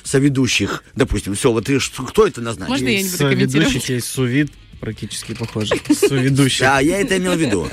соведущих. 0.04 0.84
Допустим, 0.96 1.34
все, 1.34 1.52
вот 1.52 1.66
ты, 1.66 1.80
кто 1.80 2.28
это 2.28 2.42
назначил? 2.42 2.72
Можно 2.72 2.88
я 2.88 3.02
не 3.02 3.10
буду 3.10 3.18
комментировать? 3.30 3.90
есть 3.90 4.08
сувид, 4.08 4.52
практически 4.80 5.34
похоже. 5.34 5.76
Суведущий. 5.96 6.62
Да, 6.66 6.80
я 6.80 7.00
это 7.02 7.18
имел 7.18 7.34
в 7.34 7.40
виду. 7.40 7.68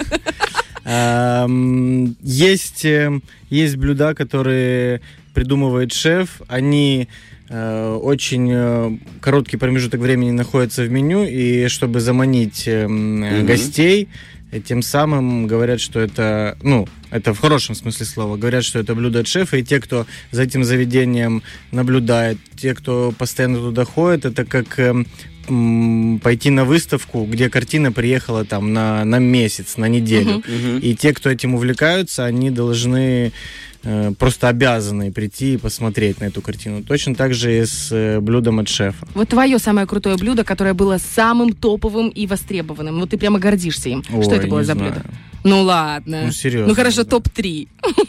Эм, 0.84 2.16
Есть, 2.22 2.84
э, 2.84 3.20
есть 3.50 3.76
блюда, 3.76 4.14
которые 4.14 5.00
придумывает 5.32 5.92
шеф. 5.92 6.42
Они 6.46 7.08
очень 7.50 8.50
э, 8.50 8.98
короткий 9.20 9.58
промежуток 9.58 10.00
времени 10.00 10.30
находятся 10.30 10.82
в 10.82 10.90
меню, 10.90 11.24
и 11.24 11.68
чтобы 11.68 12.00
заманить 12.00 12.66
эм, 12.66 13.22
э, 13.22 13.42
гостей, 13.42 14.08
э, 14.50 14.60
тем 14.60 14.80
самым 14.80 15.46
говорят, 15.46 15.80
что 15.80 16.00
это, 16.00 16.56
ну, 16.62 16.88
это 17.10 17.34
в 17.34 17.38
хорошем 17.38 17.74
смысле 17.74 18.06
слова, 18.06 18.36
говорят, 18.38 18.64
что 18.64 18.78
это 18.78 18.94
блюдо 18.94 19.20
от 19.20 19.26
шефа, 19.26 19.58
и 19.58 19.62
те, 19.62 19.78
кто 19.78 20.06
за 20.30 20.42
этим 20.42 20.64
заведением 20.64 21.42
наблюдает, 21.70 22.38
те, 22.56 22.74
кто 22.74 23.12
постоянно 23.16 23.58
туда 23.58 23.84
ходит, 23.84 24.24
это 24.24 24.46
как 24.46 24.78
эм, 24.78 25.06
пойти 26.22 26.48
на 26.48 26.64
выставку, 26.64 27.26
где 27.26 27.50
картина 27.50 27.92
приехала 27.92 28.46
там 28.46 28.72
на, 28.72 29.04
на 29.04 29.18
месяц, 29.18 29.76
на 29.76 29.86
неделю. 29.86 30.42
Мгм. 30.46 30.78
И 30.78 30.94
те, 30.94 31.12
кто 31.12 31.28
этим 31.28 31.54
увлекаются, 31.54 32.24
они 32.24 32.50
должны 32.50 33.32
э, 33.84 34.12
просто 34.18 34.48
обязаны 34.48 35.12
прийти 35.12 35.54
и 35.54 35.56
посмотреть 35.56 36.20
на 36.20 36.24
эту 36.26 36.40
картину. 36.42 36.82
Точно 36.82 37.14
так 37.14 37.34
же 37.34 37.56
и 37.58 37.64
с 37.64 37.88
э, 37.92 38.20
блюдом 38.20 38.58
от 38.58 38.68
шефа. 38.68 39.06
Вот 39.14 39.28
твое 39.28 39.58
самое 39.58 39.86
крутое 39.86 40.16
блюдо, 40.16 40.44
которое 40.44 40.74
было 40.74 40.98
самым 40.98 41.52
топовым 41.52 42.08
и 42.08 42.26
востребованным. 42.26 42.98
Вот 43.00 43.10
ты 43.10 43.18
прямо 43.18 43.38
гордишься 43.38 43.88
им. 43.88 44.02
что 44.02 44.16
Ой, 44.16 44.36
это 44.38 44.46
было 44.46 44.64
за 44.64 44.74
знаю. 44.74 44.92
блюдо? 44.92 45.06
Ну 45.44 45.62
ладно. 45.62 46.22
Ну, 46.26 46.32
серьезно, 46.32 46.68
Ну 46.68 46.74
хорошо, 46.74 47.04
да. 47.04 47.10
топ-3. 47.10 47.68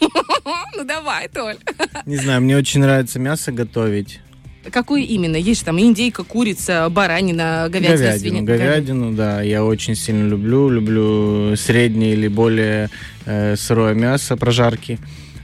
Ну 0.77 0.83
давай, 0.83 1.27
Толь. 1.29 1.55
Не 2.05 2.17
знаю, 2.17 2.41
мне 2.41 2.55
очень 2.57 2.81
нравится 2.81 3.17
мясо 3.19 3.51
готовить. 3.51 4.19
Какое 4.71 5.01
именно? 5.03 5.35
Есть 5.35 5.63
там 5.63 5.79
индейка, 5.79 6.23
курица, 6.23 6.87
баранина, 6.89 7.67
говядина, 7.69 7.97
говядину, 7.97 8.19
свинина. 8.19 8.45
говядину, 8.45 9.11
да, 9.13 9.41
я 9.41 9.63
очень 9.63 9.95
сильно 9.95 10.27
люблю. 10.27 10.69
Люблю 10.69 11.55
среднее 11.55 12.13
или 12.13 12.27
более 12.27 12.89
э, 13.25 13.55
сырое 13.55 13.93
мясо, 13.93 14.35
прожарки. 14.37 14.97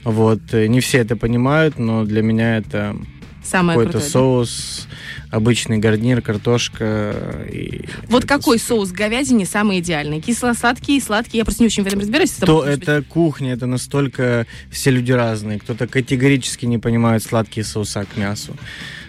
Вот. 0.04 0.39
э, 0.54 0.68
Не 0.68 0.80
все 0.80 0.99
это 0.99 1.16
понимают, 1.16 1.78
но 1.80 2.04
для 2.06 2.22
меня 2.22 2.58
это 2.58 2.95
Самое 3.43 3.76
какой-то 3.78 3.99
крутое. 3.99 4.04
да? 4.04 4.10
соус, 4.12 4.88
обычный 5.32 5.78
гарнир, 5.80 6.22
картошка. 6.22 7.16
И 7.52 7.86
Вот 8.08 8.24
это 8.26 8.28
какой 8.28 8.60
соус 8.60 8.91
к 8.91 8.95
говядине 8.95 9.45
самый 9.45 9.80
идеальный? 9.80 10.22
Кисло-сладкий, 10.22 10.99
сладкий? 11.02 11.38
Я 11.38 11.45
просто 11.45 11.64
не 11.64 11.68
очень 11.68 11.84
в 11.84 11.88
этом 11.88 11.99
разбираюсь. 11.99 12.32
То 12.32 12.45
может 12.52 12.80
быть, 12.80 12.84
это 12.84 13.04
кухня, 13.04 13.54
это 13.54 13.66
настолько 13.66 14.45
все 14.70 14.91
люди 14.91 15.12
разные. 15.12 15.60
Кто-то 15.60 15.88
категорически 15.88 16.66
не 16.66 16.78
понимает 16.78 17.24
сладкие 17.24 17.64
соуса 17.64 18.06
к 18.06 18.18
мясу. 18.18 18.56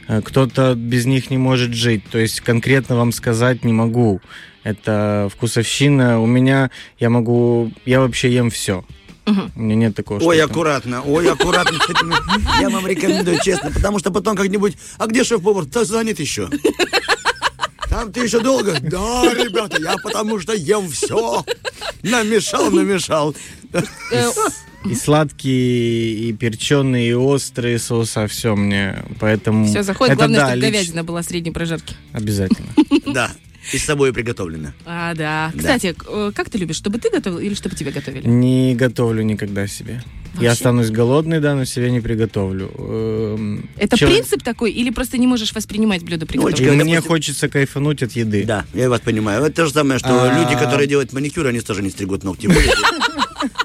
Э, 0.09 0.23
Кто-то 0.23 0.75
без 0.75 1.05
них 1.07 1.31
не 1.31 1.39
может 1.39 1.73
жить. 1.75 2.05
То 2.11 2.19
есть 2.19 2.41
конкретно 2.41 2.97
вам 2.97 3.13
сказать 3.13 3.65
не 3.65 3.73
могу. 3.73 4.21
Это 4.65 5.29
вкусовщина. 5.35 6.21
У 6.21 6.27
меня 6.27 6.71
я 7.01 7.11
могу, 7.11 7.73
я 7.85 8.01
вообще 8.01 8.33
ем 8.33 8.49
все. 8.51 8.85
У 9.27 9.61
меня 9.61 9.75
нет 9.77 9.95
такого. 9.97 10.19
Ой, 10.23 10.41
аккуратно, 10.41 11.03
ой, 11.03 11.31
аккуратно. 11.31 11.79
Я 12.61 12.69
вам 12.71 12.87
рекомендую, 12.87 13.39
честно, 13.43 13.71
потому 13.71 13.99
что 13.99 14.11
потом 14.11 14.37
как-нибудь... 14.37 14.77
А 14.99 15.07
где 15.07 15.23
шеф-повар? 15.25 15.65
Да 15.67 15.85
занят 15.85 16.19
еще. 16.21 16.49
Там 17.89 18.11
ты 18.13 18.21
еще 18.25 18.41
долго? 18.41 18.79
Да, 18.81 19.33
ребята, 19.35 19.81
я 19.81 19.97
потому 20.03 20.41
что 20.41 20.55
ем 20.55 20.89
все. 20.89 21.45
Намешал, 22.03 22.71
намешал. 22.71 23.35
э, 23.73 24.31
И 24.87 24.95
сладкие, 24.95 26.15
и 26.15 26.33
перченые, 26.33 27.11
и 27.11 27.13
острые 27.13 27.79
соуса, 27.79 28.27
все 28.27 28.57
мне. 28.57 29.05
Поэтому 29.21 29.67
все 29.67 29.83
заходит. 29.83 30.15
это 30.15 30.19
Главное, 30.27 30.41
да, 30.41 30.47
чтобы 30.49 30.67
лич- 30.67 30.71
говядина 30.73 31.05
была 31.05 31.23
средней 31.23 31.51
прожарки. 31.53 31.95
Обязательно. 32.13 32.69
Да, 33.07 33.31
и 33.73 33.79
с 33.79 33.85
собой 33.85 34.13
приготовлено. 34.13 34.73
А, 34.85 35.15
да. 35.15 35.51
Да. 35.55 35.59
Кстати, 35.59 35.95
э, 36.09 36.33
как 36.35 36.51
ты 36.51 36.59
любишь, 36.59 36.77
чтобы 36.77 36.99
ты 36.99 37.11
готовил 37.11 37.39
или 37.39 37.55
чтобы 37.55 37.77
тебе 37.77 37.91
готовили? 37.93 38.27
Не 38.27 38.75
готовлю 38.75 39.23
никогда 39.23 39.67
себе. 39.67 40.03
Вообще? 40.33 40.45
Я 40.47 40.53
останусь 40.53 40.91
голодный, 40.91 41.41
да, 41.41 41.55
но 41.55 41.65
себе 41.67 41.91
не 41.91 42.01
приготовлю. 42.01 42.71
Эм, 42.79 43.69
Это 43.77 43.99
чел- 43.99 44.09
принцип 44.09 44.43
такой 44.43 44.73
или 44.73 44.89
просто 44.91 45.19
не 45.19 45.27
можешь 45.27 45.53
воспринимать 45.55 46.03
блюдо 46.03 46.25
И 46.25 46.29
приготовленное? 46.29 46.71
Очень- 46.75 46.85
мне 46.85 46.95
допустим- 46.95 47.09
хочется 47.11 47.49
кайфануть 47.51 48.03
от 48.03 48.13
еды. 48.13 48.45
Да, 48.45 48.65
я 48.73 48.89
вас 48.89 49.01
понимаю. 49.01 49.45
Это 49.45 49.55
то 49.57 49.67
же 49.67 49.73
самое, 49.73 49.99
что 49.99 50.09
А. 50.11 50.39
люди, 50.43 50.55
которые 50.59 50.89
делают 50.89 51.13
маникюр, 51.13 51.47
они 51.47 51.61
тоже 51.61 51.83
не 51.83 51.91
стригут 51.91 52.25
ногти. 52.25 52.49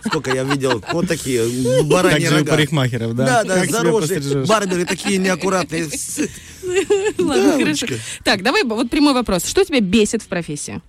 Сколько 0.06 0.34
я 0.34 0.44
видел, 0.44 0.84
вот 0.92 1.08
такие 1.08 1.44
бараньи 1.84 2.28
рога. 2.28 2.52
парикмахеров, 2.52 3.16
да? 3.16 3.44
Да, 3.44 3.44
да, 3.44 3.66
заросшие, 3.66 4.46
барберы 4.46 4.86
такие 4.86 5.18
неаккуратные. 5.20 5.88
Ладно, 7.18 7.54
хорошо. 7.58 7.88
Так, 8.24 8.44
давай 8.44 8.64
вот 8.64 8.90
прямой 8.90 9.14
вопрос. 9.14 9.46
Что 9.46 9.64
тебя 9.64 9.80
бесит 9.80 10.22
в 10.22 10.28
профессии? 10.28 10.82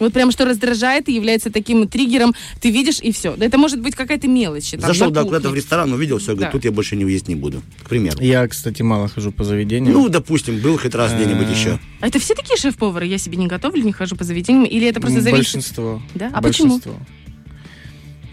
Вот 0.00 0.12
прям 0.12 0.32
что 0.32 0.44
раздражает 0.44 1.08
и 1.08 1.12
является 1.12 1.50
таким 1.50 1.86
триггером, 1.86 2.34
ты 2.60 2.70
видишь 2.70 2.98
и 3.00 3.12
все. 3.12 3.36
Да 3.36 3.46
это 3.46 3.58
может 3.58 3.80
быть 3.80 3.94
какая-то 3.94 4.26
мелочь. 4.26 4.70
там, 4.72 4.80
Зашел 4.80 5.10
да, 5.10 5.22
куда-то 5.22 5.50
в 5.50 5.54
ресторан, 5.54 5.92
увидел 5.92 6.18
все, 6.18 6.32
говорит, 6.32 6.48
Да. 6.48 6.50
тут 6.50 6.64
я 6.64 6.72
больше 6.72 6.96
не 6.96 7.10
есть 7.10 7.28
не 7.28 7.36
буду, 7.36 7.62
к 7.84 7.88
примеру. 7.88 8.18
Я, 8.20 8.46
кстати, 8.48 8.82
мало 8.82 9.08
хожу 9.08 9.30
по 9.30 9.44
заведениям. 9.44 9.94
Ну, 9.94 10.08
допустим, 10.08 10.58
был 10.58 10.78
хоть 10.78 10.94
раз 10.94 11.12
где-нибудь 11.12 11.46
Э, 11.46 11.52
еще. 11.52 11.78
А 12.00 12.08
это 12.08 12.18
все 12.18 12.34
такие 12.34 12.56
шеф-повары? 12.56 13.06
Я 13.06 13.18
себе 13.18 13.36
не 13.36 13.46
готовлю, 13.46 13.84
не 13.84 13.92
хожу 13.92 14.16
по 14.16 14.24
заведениям? 14.24 14.64
Или 14.64 14.88
это 14.88 15.00
просто 15.00 15.20
зависит? 15.20 15.54
Большинство. 15.54 16.02
Да? 16.14 16.30
А 16.34 16.42
почему? 16.42 16.80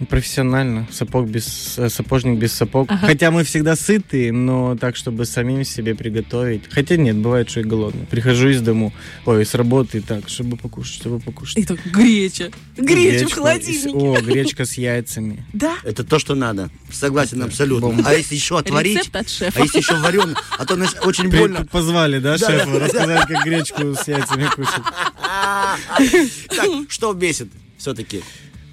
Профессионально. 0.09 0.87
Сапог 0.91 1.27
без, 1.27 1.77
э, 1.77 1.89
сапожник 1.89 2.37
без 2.39 2.53
сапог. 2.53 2.89
Ага. 2.91 3.07
Хотя 3.07 3.31
мы 3.31 3.43
всегда 3.43 3.75
сытые, 3.75 4.31
но 4.31 4.75
так, 4.75 4.95
чтобы 4.95 5.25
самим 5.25 5.63
себе 5.63 5.95
приготовить. 5.95 6.63
Хотя 6.69 6.95
нет, 6.97 7.17
бывает, 7.17 7.49
что 7.49 7.59
и 7.59 7.63
голодный. 7.63 8.05
Прихожу 8.07 8.49
из 8.49 8.61
дому, 8.61 8.93
ой, 9.25 9.45
с 9.45 9.53
работы, 9.53 10.01
так, 10.01 10.27
чтобы 10.29 10.57
покушать, 10.57 10.95
чтобы 10.95 11.19
покушать. 11.19 11.57
И 11.59 11.65
так, 11.65 11.77
греча. 11.85 12.49
Греча 12.77 13.27
в 13.27 13.33
холодильнике. 13.33 13.89
О, 13.97 14.19
гречка 14.21 14.65
с 14.65 14.77
яйцами. 14.77 15.45
Да? 15.53 15.75
Это 15.83 16.03
то, 16.03 16.17
что 16.17 16.33
надо. 16.35 16.69
Согласен 16.91 17.41
абсолютно. 17.43 17.87
бомба. 17.89 18.03
А 18.09 18.13
если 18.13 18.35
еще 18.35 18.57
отварить, 18.57 18.97
Рецепт 18.97 19.15
от 19.15 19.29
шефа. 19.29 19.59
а 19.59 19.63
если 19.63 19.77
еще 19.79 19.95
вареный, 19.97 20.35
а 20.57 20.65
то 20.65 20.75
знаешь, 20.75 20.95
очень 21.03 21.29
При- 21.29 21.37
больно. 21.39 21.65
Позвали, 21.71 22.19
да, 22.19 22.37
Да, 22.37 22.49
шефа, 22.49 22.71
да. 22.71 22.79
рассказать, 22.79 23.27
как 23.27 23.45
гречку 23.45 23.93
с 23.93 24.07
яйцами 24.07 24.47
кушать. 24.55 24.81
Так, 26.49 26.67
что 26.89 27.13
бесит 27.13 27.49
все-таки? 27.77 28.23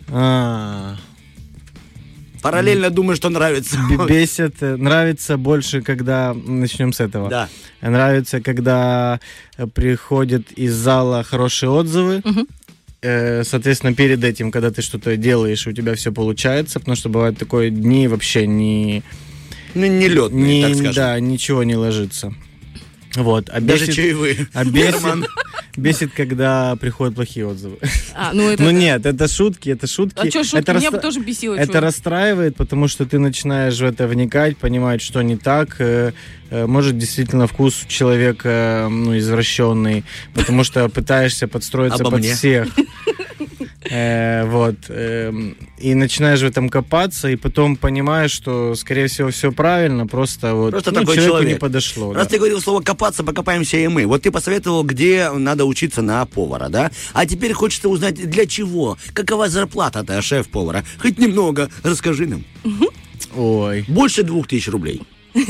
А, 0.08 0.96
Параллельно 2.42 2.90
думаю, 2.90 3.16
что 3.16 3.28
нравится. 3.30 3.76
Бесит, 4.08 4.56
э, 4.62 4.76
нравится 4.76 5.36
больше, 5.36 5.82
когда... 5.82 6.34
Начнем 6.34 6.92
с 6.92 7.00
этого. 7.00 7.28
Да. 7.28 7.48
Нравится, 7.80 8.40
когда 8.40 9.20
приходят 9.74 10.52
из 10.52 10.74
зала 10.74 11.22
хорошие 11.24 11.70
отзывы. 11.70 12.22
Э, 13.02 13.44
Соответственно, 13.44 13.94
перед 13.94 14.24
этим, 14.24 14.50
когда 14.50 14.70
ты 14.70 14.82
что-то 14.82 15.16
делаешь, 15.16 15.66
у 15.66 15.72
тебя 15.72 15.94
все 15.94 16.12
получается, 16.12 16.80
потому 16.80 16.96
что 16.96 17.08
бывают 17.08 17.38
такое 17.38 17.70
дни 17.70 18.08
вообще 18.08 18.46
не, 18.46 19.02
Ну, 19.74 19.86
не 19.86 20.08
лед, 20.08 20.32
не 20.32 20.62
так 20.62 20.74
скажем. 20.74 20.94
да, 20.94 21.20
ничего 21.20 21.62
не 21.64 21.76
ложится. 21.76 22.34
Вот. 23.22 23.48
А 23.50 23.60
Даже 23.60 23.84
бесит, 23.86 23.94
чаевые. 23.96 24.46
а 24.54 24.64
бесит, 24.64 25.28
бесит, 25.76 26.12
когда 26.14 26.76
приходят 26.76 27.14
плохие 27.14 27.46
отзывы. 27.46 27.78
А, 28.14 28.32
ну 28.32 28.48
это... 28.50 28.62
Ну 28.62 28.70
нет, 28.70 29.06
это 29.06 29.26
шутки, 29.28 29.70
это 29.70 29.86
шутки. 29.86 30.26
А 30.26 30.30
что, 30.30 30.44
шутки? 30.44 30.58
Это 30.58 30.74
Меня 30.74 30.88
расстра- 30.88 30.92
бы 30.92 30.98
тоже 30.98 31.20
бесило. 31.20 31.54
это 31.54 31.72
чё. 31.72 31.80
расстраивает, 31.80 32.56
потому 32.56 32.88
что 32.88 33.06
ты 33.06 33.18
начинаешь 33.18 33.78
в 33.78 33.84
это 33.84 34.06
вникать, 34.06 34.56
понимать, 34.56 35.02
что 35.02 35.22
не 35.22 35.36
так. 35.36 35.76
э, 35.80 36.12
э, 36.50 36.66
Может, 36.66 36.96
действительно 36.98 37.46
вкус 37.46 37.82
у 37.84 37.88
человека 37.88 38.88
ну, 38.90 39.16
извращенный, 39.18 40.04
потому 40.34 40.64
что 40.64 40.88
пытаешься 40.88 41.48
подстроиться 41.48 42.02
Обо 42.02 42.10
под 42.12 42.20
мне. 42.20 42.34
всех. 42.34 42.68
Э, 43.90 44.44
вот. 44.46 44.76
эм, 44.88 45.56
И 45.78 45.94
начинаешь 45.94 46.40
в 46.40 46.44
этом 46.44 46.68
копаться, 46.68 47.28
и 47.28 47.36
потом 47.36 47.76
понимаешь, 47.76 48.30
что, 48.32 48.74
скорее 48.74 49.06
всего, 49.06 49.30
все 49.30 49.52
правильно, 49.52 50.06
просто 50.06 50.54
вот 50.54 50.70
Просто 50.72 50.90
ну, 50.92 51.00
такой 51.00 51.14
человеку 51.16 51.36
человек. 51.36 51.52
не 51.54 51.58
подошло. 51.58 52.12
Раз 52.12 52.24
да. 52.26 52.30
ты 52.30 52.38
говорил 52.38 52.60
слово 52.60 52.82
копаться, 52.82 53.24
покопаемся 53.24 53.76
и 53.76 53.86
мы. 53.88 54.06
Вот 54.06 54.22
ты 54.22 54.30
посоветовал, 54.30 54.82
где 54.84 55.30
надо 55.30 55.64
учиться 55.64 56.02
на 56.02 56.24
повара, 56.26 56.68
да? 56.68 56.90
А 57.12 57.26
теперь 57.26 57.52
хочется 57.52 57.88
узнать, 57.88 58.14
для 58.14 58.46
чего? 58.46 58.98
Какова 59.14 59.48
зарплата-то 59.48 60.20
шеф-повара? 60.22 60.84
Хоть 61.00 61.18
немного, 61.18 61.70
расскажи 61.82 62.26
нам. 62.26 62.44
Ой, 63.34 63.84
Больше 63.88 64.22
двух 64.22 64.46
тысяч 64.48 64.68
рублей. 64.68 65.02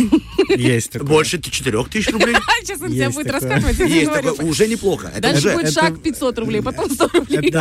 есть 0.56 0.90
такое. 0.90 1.08
Больше 1.08 1.40
четырех 1.40 1.88
тысяч 1.88 2.12
рублей. 2.12 2.36
Сейчас 2.62 2.80
он 2.80 2.92
тебя 2.92 3.06
Есть 3.06 3.16
будет 3.16 3.40
тебе 3.40 3.88
Есть 3.88 4.12
такое, 4.12 4.32
уже 4.46 4.68
неплохо. 4.68 5.12
Дальше 5.18 5.48
уже. 5.48 5.56
будет 5.56 5.72
шаг 5.72 6.00
500 6.02 6.38
рублей, 6.38 6.62
потом 6.62 6.90
100 6.90 7.08
рублей. 7.12 7.52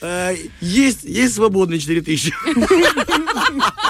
Э, 0.00 0.34
Есть, 0.60 1.04
есть 1.04 1.34
свободные 1.34 1.80
4 1.80 2.02
тысячи. 2.02 2.32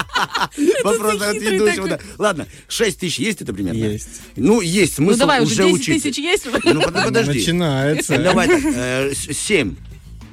Вопрос 0.84 1.20
от 1.22 1.34
ведущего. 1.36 1.99
Ладно, 2.18 2.46
6 2.68 2.99
тысяч 2.99 3.18
есть 3.18 3.42
это 3.42 3.53
примерно? 3.53 3.78
Есть. 3.78 4.09
Ну, 4.36 4.61
есть 4.61 4.94
смысл 4.94 5.12
Ну 5.12 5.18
давай, 5.18 5.42
уже 5.42 5.53
уже 5.55 5.62
10 5.64 5.74
учиться. 5.80 6.03
тысяч 6.09 6.18
есть? 6.18 6.46
Ну, 6.64 6.80
под- 6.80 6.94
подожди. 6.94 7.38
начинается. 7.38 8.18
Давай 8.18 8.49
так, 8.49 9.14
7. 9.14 9.76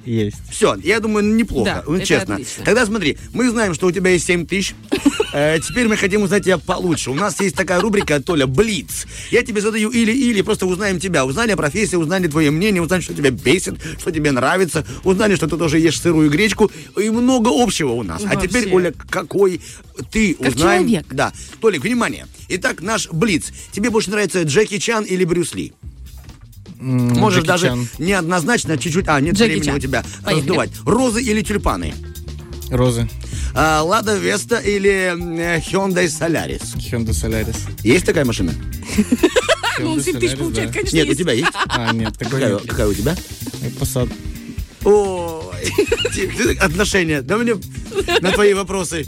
Есть. 0.06 0.38
Все, 0.52 0.76
я 0.84 1.00
думаю, 1.00 1.26
неплохо, 1.26 1.66
Да, 1.66 1.84
ну, 1.88 1.96
это 1.96 2.06
честно. 2.06 2.36
отлично. 2.36 2.64
Тогда 2.64 2.86
смотри, 2.86 3.18
мы 3.34 3.50
знаем, 3.50 3.74
что 3.74 3.88
у 3.88 3.92
тебя 3.92 4.12
есть 4.12 4.26
7 4.26 4.46
тысяч. 4.46 4.74
Э, 5.38 5.60
Теперь 5.60 5.90
мы 5.90 5.98
хотим 5.98 6.22
узнать 6.22 6.46
тебя 6.46 6.58
получше. 6.58 7.12
У 7.12 7.14
нас 7.14 7.42
есть 7.42 7.58
такая 7.58 7.82
рубрика, 7.82 8.22
Толя, 8.22 8.48
Блиц. 8.48 9.06
Я 9.32 9.44
тебе 9.44 9.60
задаю 9.60 9.90
или-или, 9.90 10.42
просто 10.42 10.66
узнаем 10.66 10.98
тебя. 10.98 11.26
Узнали 11.26 11.52
о 11.52 11.58
профессии, 11.58 11.98
узнали 11.98 12.28
твое 12.30 12.52
мнение, 12.52 12.82
узнали, 12.82 13.02
что 13.02 13.14
тебя 13.14 13.32
бесит, 13.32 13.76
что 14.00 14.12
тебе 14.12 14.32
нравится, 14.32 14.86
узнали, 15.04 15.36
что 15.36 15.48
ты 15.50 15.58
тоже 15.58 15.80
ешь 15.80 16.00
сырую 16.00 16.30
гречку. 16.30 16.72
И 16.98 17.10
много 17.10 17.50
общего 17.52 17.92
у 17.92 18.04
нас. 18.04 18.24
А 18.26 18.38
теперь, 18.38 18.72
Оля, 18.74 18.94
какой 19.10 19.60
ты 20.10 20.36
Как 20.36 20.56
узнаем. 20.56 20.84
человек. 20.88 21.08
Да. 21.12 21.34
Толик, 21.60 21.84
внимание. 21.84 22.28
Итак, 22.48 22.82
наш 22.82 23.10
Блиц. 23.12 23.52
Тебе 23.74 23.90
больше 23.90 24.12
нравится 24.12 24.44
Джеки 24.44 24.78
Чан 24.78 25.04
или 25.04 25.26
Брюс 25.26 25.54
Ли? 25.54 25.74
Можешь 26.80 27.40
Джеки 27.40 27.48
даже 27.48 27.68
Чан. 27.68 27.88
неоднозначно 28.00 28.78
чуть-чуть... 28.78 29.08
А, 29.08 29.20
нет 29.22 29.36
Джеки 29.36 29.48
времени 29.50 29.66
Чан. 29.66 29.76
у 29.76 29.80
тебя 29.80 30.04
Поехали. 30.24 30.40
раздувать. 30.42 30.70
Розы 30.86 31.22
или 31.22 31.42
тюльпаны? 31.42 31.94
Розы. 32.70 33.08
А, 33.54 33.82
Лада 33.84 34.18
Веста 34.18 34.58
или 34.58 35.14
э, 35.16 35.60
Hyundai 35.60 36.06
Solaris? 36.08 36.76
Hyundai 36.76 37.12
Solaris. 37.12 37.58
Есть 37.84 38.06
такая 38.06 38.26
машина? 38.26 38.54
Ну, 39.78 39.92
он 39.92 39.98
Hyundai 40.00 40.04
7 40.04 40.20
тысяч 40.22 40.38
получает, 40.38 40.72
конечно, 40.72 40.96
Нет, 40.96 41.06
у 41.06 41.10
есть. 41.10 41.20
тебя 41.20 41.34
есть? 41.34 41.52
А, 41.68 41.92
нет, 41.92 42.18
такой 42.18 42.40
Какая, 42.40 42.54
нет. 42.54 42.62
какая 42.66 42.88
у 42.88 42.94
тебя? 42.94 43.14
Посад. 43.78 44.08
Ой, 44.86 45.54
ты- 46.14 46.54
отношения. 46.56 47.22
Да 47.22 47.38
мне 47.38 47.56
на 48.22 48.32
твои 48.32 48.54
вопросы. 48.54 49.06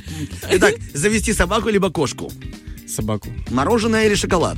Итак, 0.51 0.75
завести 0.93 1.31
собаку 1.31 1.69
либо 1.69 1.89
кошку? 1.89 2.29
Собаку. 2.85 3.29
Мороженое 3.49 4.07
или 4.07 4.15
шоколад? 4.15 4.57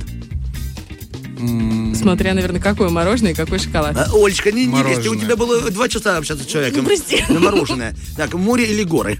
Смотря, 1.94 2.34
наверное, 2.34 2.60
какое 2.60 2.88
мороженое 2.88 3.32
и 3.32 3.34
какой 3.34 3.58
шоколад. 3.58 3.96
А, 3.96 4.08
Олечка, 4.12 4.52
не, 4.52 4.66
не 4.66 4.82
лезь, 4.82 4.98
ты- 5.02 5.10
у 5.10 5.16
тебя 5.16 5.36
было 5.36 5.70
два 5.70 5.88
часа 5.88 6.16
общаться 6.16 6.44
с 6.44 6.46
человеком. 6.46 6.82
Ну, 6.82 6.88
прости. 6.88 7.22
На 7.28 7.40
мороженое. 7.40 7.94
Так, 8.16 8.34
море 8.34 8.64
или 8.70 8.82
горы? 8.84 9.18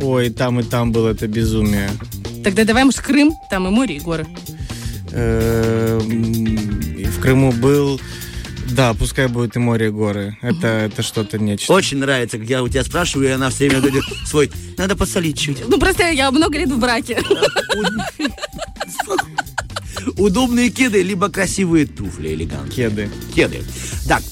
Ой, 0.00 0.30
там 0.30 0.60
и 0.60 0.62
там 0.62 0.92
было 0.92 1.10
это 1.10 1.26
безумие. 1.26 1.90
Тогда 2.44 2.64
давай, 2.64 2.84
может, 2.84 3.00
Крым, 3.00 3.32
там 3.50 3.66
и 3.66 3.70
море, 3.70 3.96
и 3.96 4.00
горы. 4.00 4.26
Эм, 5.12 6.00
В 7.10 7.20
Крыму 7.20 7.52
был... 7.52 8.00
Да, 8.72 8.94
пускай 8.94 9.28
будет 9.28 9.54
и 9.56 9.58
море, 9.60 9.86
и 9.86 9.90
горы. 9.90 10.36
Это, 10.42 10.66
это 10.66 11.02
что-то 11.02 11.38
нечто. 11.38 11.72
Очень 11.72 11.98
нравится, 11.98 12.36
как 12.36 12.48
я 12.48 12.62
у 12.64 12.68
тебя 12.68 12.82
спрашиваю, 12.84 13.28
и 13.28 13.32
она 13.32 13.48
все 13.48 13.68
время 13.68 13.80
говорит 13.80 14.02
свой, 14.26 14.50
надо 14.76 14.96
посолить 14.96 15.38
чуть. 15.38 15.62
Ну, 15.68 15.78
просто 15.78 16.10
я 16.10 16.30
много 16.32 16.58
лет 16.58 16.70
в 16.70 16.78
браке. 16.78 17.22
Удобные 20.16 20.70
кеды, 20.70 21.02
либо 21.02 21.28
красивые 21.28 21.86
туфли 21.86 22.30
элегантные. 22.34 22.70
Кеды. 22.88 23.10
Кеды. 23.34 23.62
Так, 24.08 24.22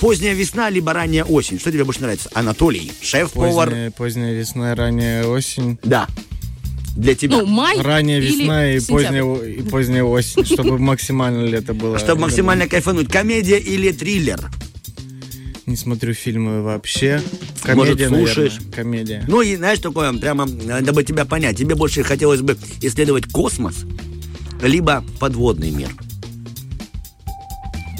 поздняя 0.00 0.34
весна, 0.34 0.70
либо 0.70 0.92
ранняя 0.92 1.24
осень. 1.24 1.58
Что 1.58 1.70
тебе 1.70 1.84
больше 1.84 2.00
нравится? 2.02 2.30
Анатолий, 2.34 2.90
шеф-повар. 3.02 3.68
Поздняя, 3.68 3.90
поздняя 3.90 4.32
весна, 4.34 4.74
ранняя 4.74 5.24
осень. 5.24 5.78
Да. 5.82 6.06
Для 6.96 7.14
тебя. 7.14 7.36
Ну, 7.38 7.46
май 7.46 7.78
Ранняя 7.80 8.18
или 8.18 8.26
весна 8.40 8.72
и 8.72 8.80
сентябрь. 8.80 9.02
поздняя, 9.22 9.52
и 9.52 9.62
поздняя 9.62 10.02
осень, 10.02 10.44
чтобы 10.46 10.78
максимально 10.78 11.44
лето 11.44 11.72
было. 11.74 11.98
Чтобы 11.98 12.22
максимально 12.22 12.66
кайфануть. 12.66 13.08
Комедия 13.08 13.58
или 13.58 13.92
триллер? 13.92 14.50
Не 15.66 15.76
смотрю 15.76 16.14
фильмы 16.14 16.62
вообще. 16.62 17.20
Может, 17.74 17.98
Комедия, 17.98 18.08
слушаешь? 18.08 18.52
наверное. 18.54 18.72
Комедия. 18.74 19.24
Ну 19.28 19.42
и 19.42 19.54
знаешь, 19.54 19.78
такое, 19.80 20.12
прямо, 20.14 20.46
дабы 20.48 21.04
тебя 21.04 21.24
понять, 21.26 21.58
тебе 21.58 21.74
больше 21.74 22.02
хотелось 22.02 22.40
бы 22.40 22.56
исследовать 22.80 23.26
космос, 23.30 23.84
либо 24.62 25.04
подводный 25.20 25.70
мир. 25.70 25.90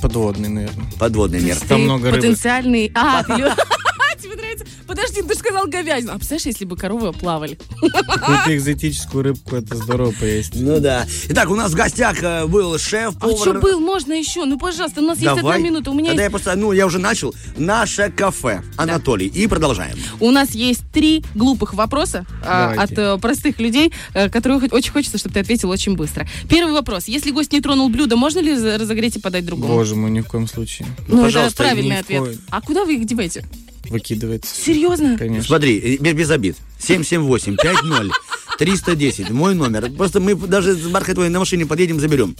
Подводный, 0.00 0.48
наверное. 0.48 0.86
Подводный 0.98 1.40
мир. 1.40 1.56
Там 1.68 1.82
много 1.82 2.11
рыбы. 2.11 2.18
потенциальный... 2.18 2.92
А, 2.94 3.24
тебе 4.19 4.35
нравится? 4.35 4.66
Подожди, 4.87 5.23
ты 5.23 5.35
же 5.35 5.39
сказал 5.39 5.66
говядину. 5.66 6.12
А 6.12 6.16
представляешь, 6.16 6.47
если 6.47 6.64
бы 6.64 6.77
коровы 6.77 7.12
плавали? 7.12 7.59
Какую-то 7.81 8.57
экзотическую 8.57 9.25
рыбку, 9.25 9.57
это 9.57 9.77
здорово 9.77 10.12
поесть. 10.12 10.55
Ну 10.55 10.81
да. 10.81 11.07
Итак, 11.29 11.51
у 11.51 11.55
нас 11.55 11.73
в 11.73 11.75
гостях 11.75 12.23
э, 12.23 12.47
был 12.47 12.75
А 12.75 12.79
что 12.79 13.55
был? 13.55 13.81
Можно 13.81 14.12
еще? 14.12 14.45
Ну, 14.45 14.59
пожалуйста, 14.59 15.01
у 15.01 15.05
нас 15.05 15.19
есть 15.19 15.39
одна 15.39 15.59
минута. 15.59 15.91
У 15.91 15.95
меня 15.95 16.11
Тогда 16.11 16.23
есть 16.25 16.29
я 16.29 16.31
просто, 16.31 16.57
ну, 16.57 16.73
я 16.73 16.87
уже 16.87 16.99
начал. 16.99 17.35
Наше 17.57 18.11
кафе. 18.11 18.62
Анатолий. 18.77 19.27
И 19.27 19.47
продолжаем. 19.47 19.97
У 20.21 20.31
нас 20.31 20.51
есть 20.51 20.83
три 20.93 21.25
глупых 21.35 21.75
вопроса 21.75 22.27
Давайте. 22.43 22.83
от 22.83 22.99
э, 22.99 23.19
простых 23.19 23.59
людей, 23.59 23.93
э, 24.14 24.29
которые 24.29 24.61
очень 24.71 24.93
хочется, 24.93 25.19
чтобы 25.19 25.35
ты 25.35 25.41
ответил 25.41 25.71
очень 25.71 25.97
быстро. 25.97 26.27
Первый 26.49 26.73
вопрос. 26.73 27.07
Если 27.07 27.31
гость 27.31 27.53
не 27.53 27.61
тронул 27.61 27.89
блюдо, 27.89 28.16
можно 28.16 28.41
ли 28.41 28.55
разогреть 28.55 29.16
и 29.16 29.21
подать 29.21 29.47
другому? 29.47 29.73
Боже 29.73 29.95
мой, 29.95 30.11
ни 30.11 30.21
в 30.21 30.27
коем 30.27 30.49
случае. 30.49 30.89
Ну, 31.07 31.16
это 31.16 31.25
пожалуйста, 31.25 31.62
правильный 31.62 31.99
ответ. 31.99 32.39
А 32.51 32.61
куда 32.61 32.85
вы 32.85 32.97
их 32.97 33.07
деваете? 33.07 33.45
Выкидывается. 33.91 34.55
Серьезно? 34.55 35.16
Конечно. 35.18 35.45
Смотри, 35.47 35.99
э, 36.01 36.12
без, 36.12 36.30
обид. 36.30 36.57
778 36.78 37.57
50 37.57 38.12
310. 38.59 39.30
Мой 39.30 39.55
номер. 39.55 39.91
Просто 39.91 40.20
мы 40.20 40.34
даже 40.34 40.74
с 40.74 40.86
Бархатовой 40.89 41.28
на 41.28 41.39
машине 41.39 41.66
подъедем, 41.66 42.01
заберем. 42.01 42.34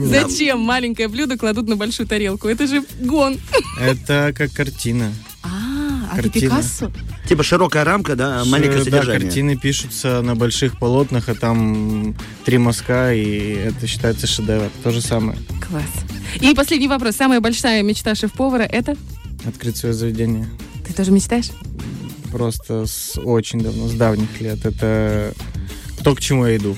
Зачем 0.00 0.60
маленькое 0.60 1.08
блюдо 1.08 1.36
кладут 1.36 1.68
на 1.68 1.76
большую 1.76 2.06
тарелку? 2.06 2.48
Это 2.48 2.66
же 2.66 2.84
гон. 3.00 3.38
Это 3.80 4.32
как 4.36 4.52
картина. 4.52 5.12
А, 5.42 5.48
а 6.12 6.16
ты 6.16 6.22
Картина. 6.22 6.50
Пикассо? 6.56 6.92
Типа 7.28 7.42
широкая 7.42 7.84
рамка, 7.84 8.16
да, 8.16 8.44
маленькое 8.46 8.78
Ш- 8.78 8.90
Да, 8.90 8.96
содержание. 8.98 9.20
картины 9.20 9.56
пишутся 9.56 10.22
на 10.22 10.34
больших 10.34 10.78
полотнах, 10.78 11.28
а 11.28 11.34
там 11.34 12.14
три 12.44 12.58
мазка, 12.58 13.12
и 13.14 13.52
это 13.54 13.86
считается 13.86 14.26
шедевр. 14.26 14.70
То 14.82 14.90
же 14.90 15.00
самое. 15.00 15.38
Класс. 15.68 15.84
И 16.40 16.54
последний 16.54 16.88
вопрос. 16.88 17.16
Самая 17.16 17.40
большая 17.40 17.82
мечта 17.82 18.14
шеф-повара 18.14 18.62
это? 18.62 18.96
Открыть 19.46 19.76
свое 19.76 19.94
заведение. 19.94 20.48
Ты 20.86 20.92
тоже 20.92 21.10
мечтаешь? 21.12 21.50
Просто 22.32 22.86
с 22.86 23.18
очень 23.20 23.60
давно, 23.60 23.88
с 23.88 23.92
давних 23.92 24.40
лет. 24.40 24.64
Это 24.64 25.34
то, 26.02 26.14
к 26.14 26.20
чему 26.20 26.46
я 26.46 26.56
иду. 26.56 26.76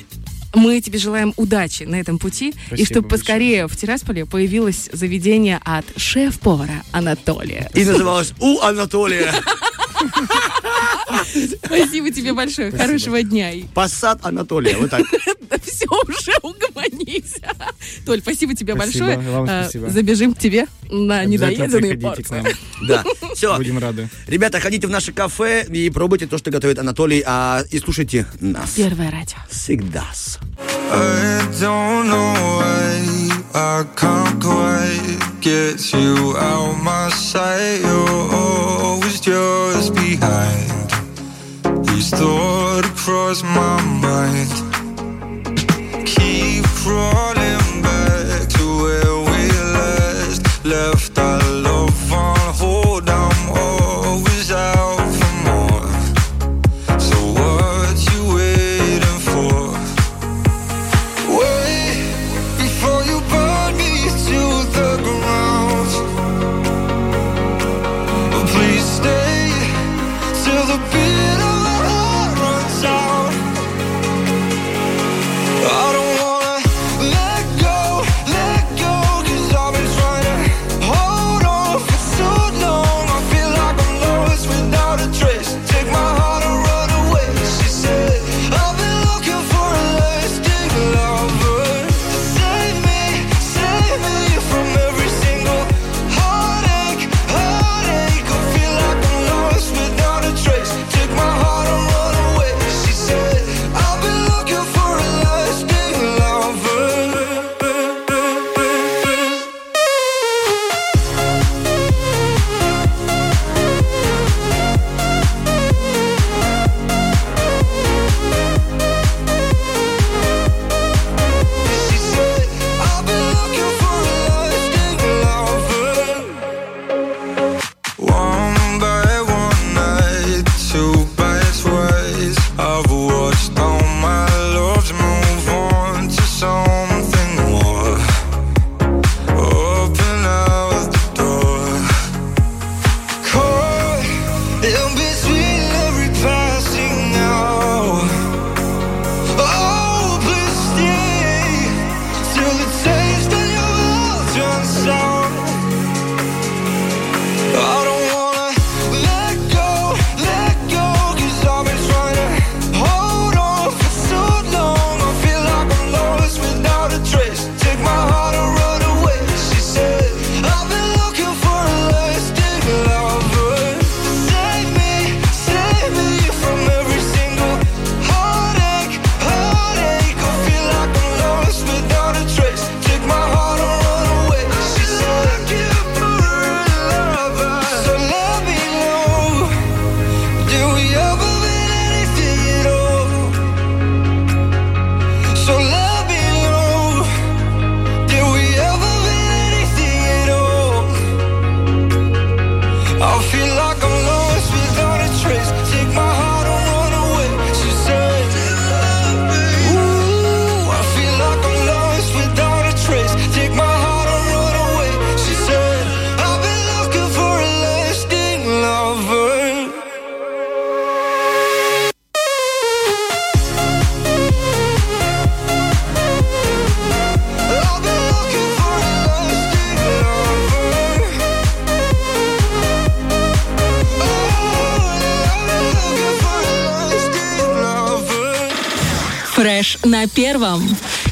Мы 0.55 0.81
тебе 0.81 0.99
желаем 0.99 1.35
удачи 1.37 1.83
на 1.83 1.97
этом 1.97 2.19
пути. 2.19 2.49
и 2.49 2.53
Спасибо 2.69 2.87
чтобы 2.87 3.09
большое. 3.09 3.21
поскорее 3.21 3.67
в 3.67 3.77
Тирасполе 3.77 4.25
появилось 4.25 4.89
заведение 4.93 5.61
от 5.65 5.85
шеф-повара 5.97 6.83
Анатолия. 6.93 7.71
И 7.75 7.85
называлась 7.85 8.33
«У 8.41 8.61
Анатолия». 8.61 9.35
Спасибо 11.65 12.11
тебе 12.11 12.33
большое. 12.33 12.71
Хорошего 12.71 13.23
дня. 13.23 13.53
И 13.53 13.65
Посад 13.65 14.25
Анатолия. 14.25 14.77
Вот 14.77 14.91
так. 14.91 15.03
все 15.65 15.87
уже 16.07 16.33
угомонись. 17.07 17.35
Толь, 18.05 18.21
спасибо 18.21 18.55
тебе 18.55 18.75
Спасибо, 18.75 19.07
большое. 19.07 19.31
вам 19.31 19.47
А, 19.49 19.63
спасибо. 19.65 19.89
Забежим 19.91 20.35
к 20.35 20.39
тебе 20.39 20.67
на 20.91 21.25
недоеденные 21.25 21.97
приходите 21.97 22.23
к 22.23 22.31
нам. 22.31 22.43
порции. 22.45 22.57
Да. 22.87 23.05
Все. 23.35 23.57
Будем 23.57 23.79
рады. 23.79 24.09
Ребята, 24.27 24.61
ходите 24.61 24.87
в 24.87 24.91
наше 24.91 25.13
кафе 25.13 25.65
и 25.65 25.91
пробуйте 25.91 26.27
то, 26.27 26.39
что 26.39 26.51
готовит 26.51 26.79
Анатолий, 26.79 27.23
а 27.27 27.63
и 27.71 27.79
слушайте 27.79 28.27
нас. 28.41 28.71
Первое 28.71 29.11
радио. 29.11 29.39
Всегда. 29.51 30.05
I 30.89 31.41
don't 31.61 32.09
know 32.09 32.35
why 32.59 33.31
I 33.55 33.85
can't 33.97 34.41
quite 34.41 35.41
get 35.41 35.93
you 35.93 36.37
out 36.37 36.77
my 36.83 37.11
sight. 37.11 37.81
You're 37.83 38.33
always 38.33 39.21
just 39.21 39.95
behind. 39.95 40.93
These 41.89 42.11
thoughts 42.11 42.89
cross 43.05 43.43
my 43.43 43.83
mind. 44.01 44.66
Rolling. 46.87 47.46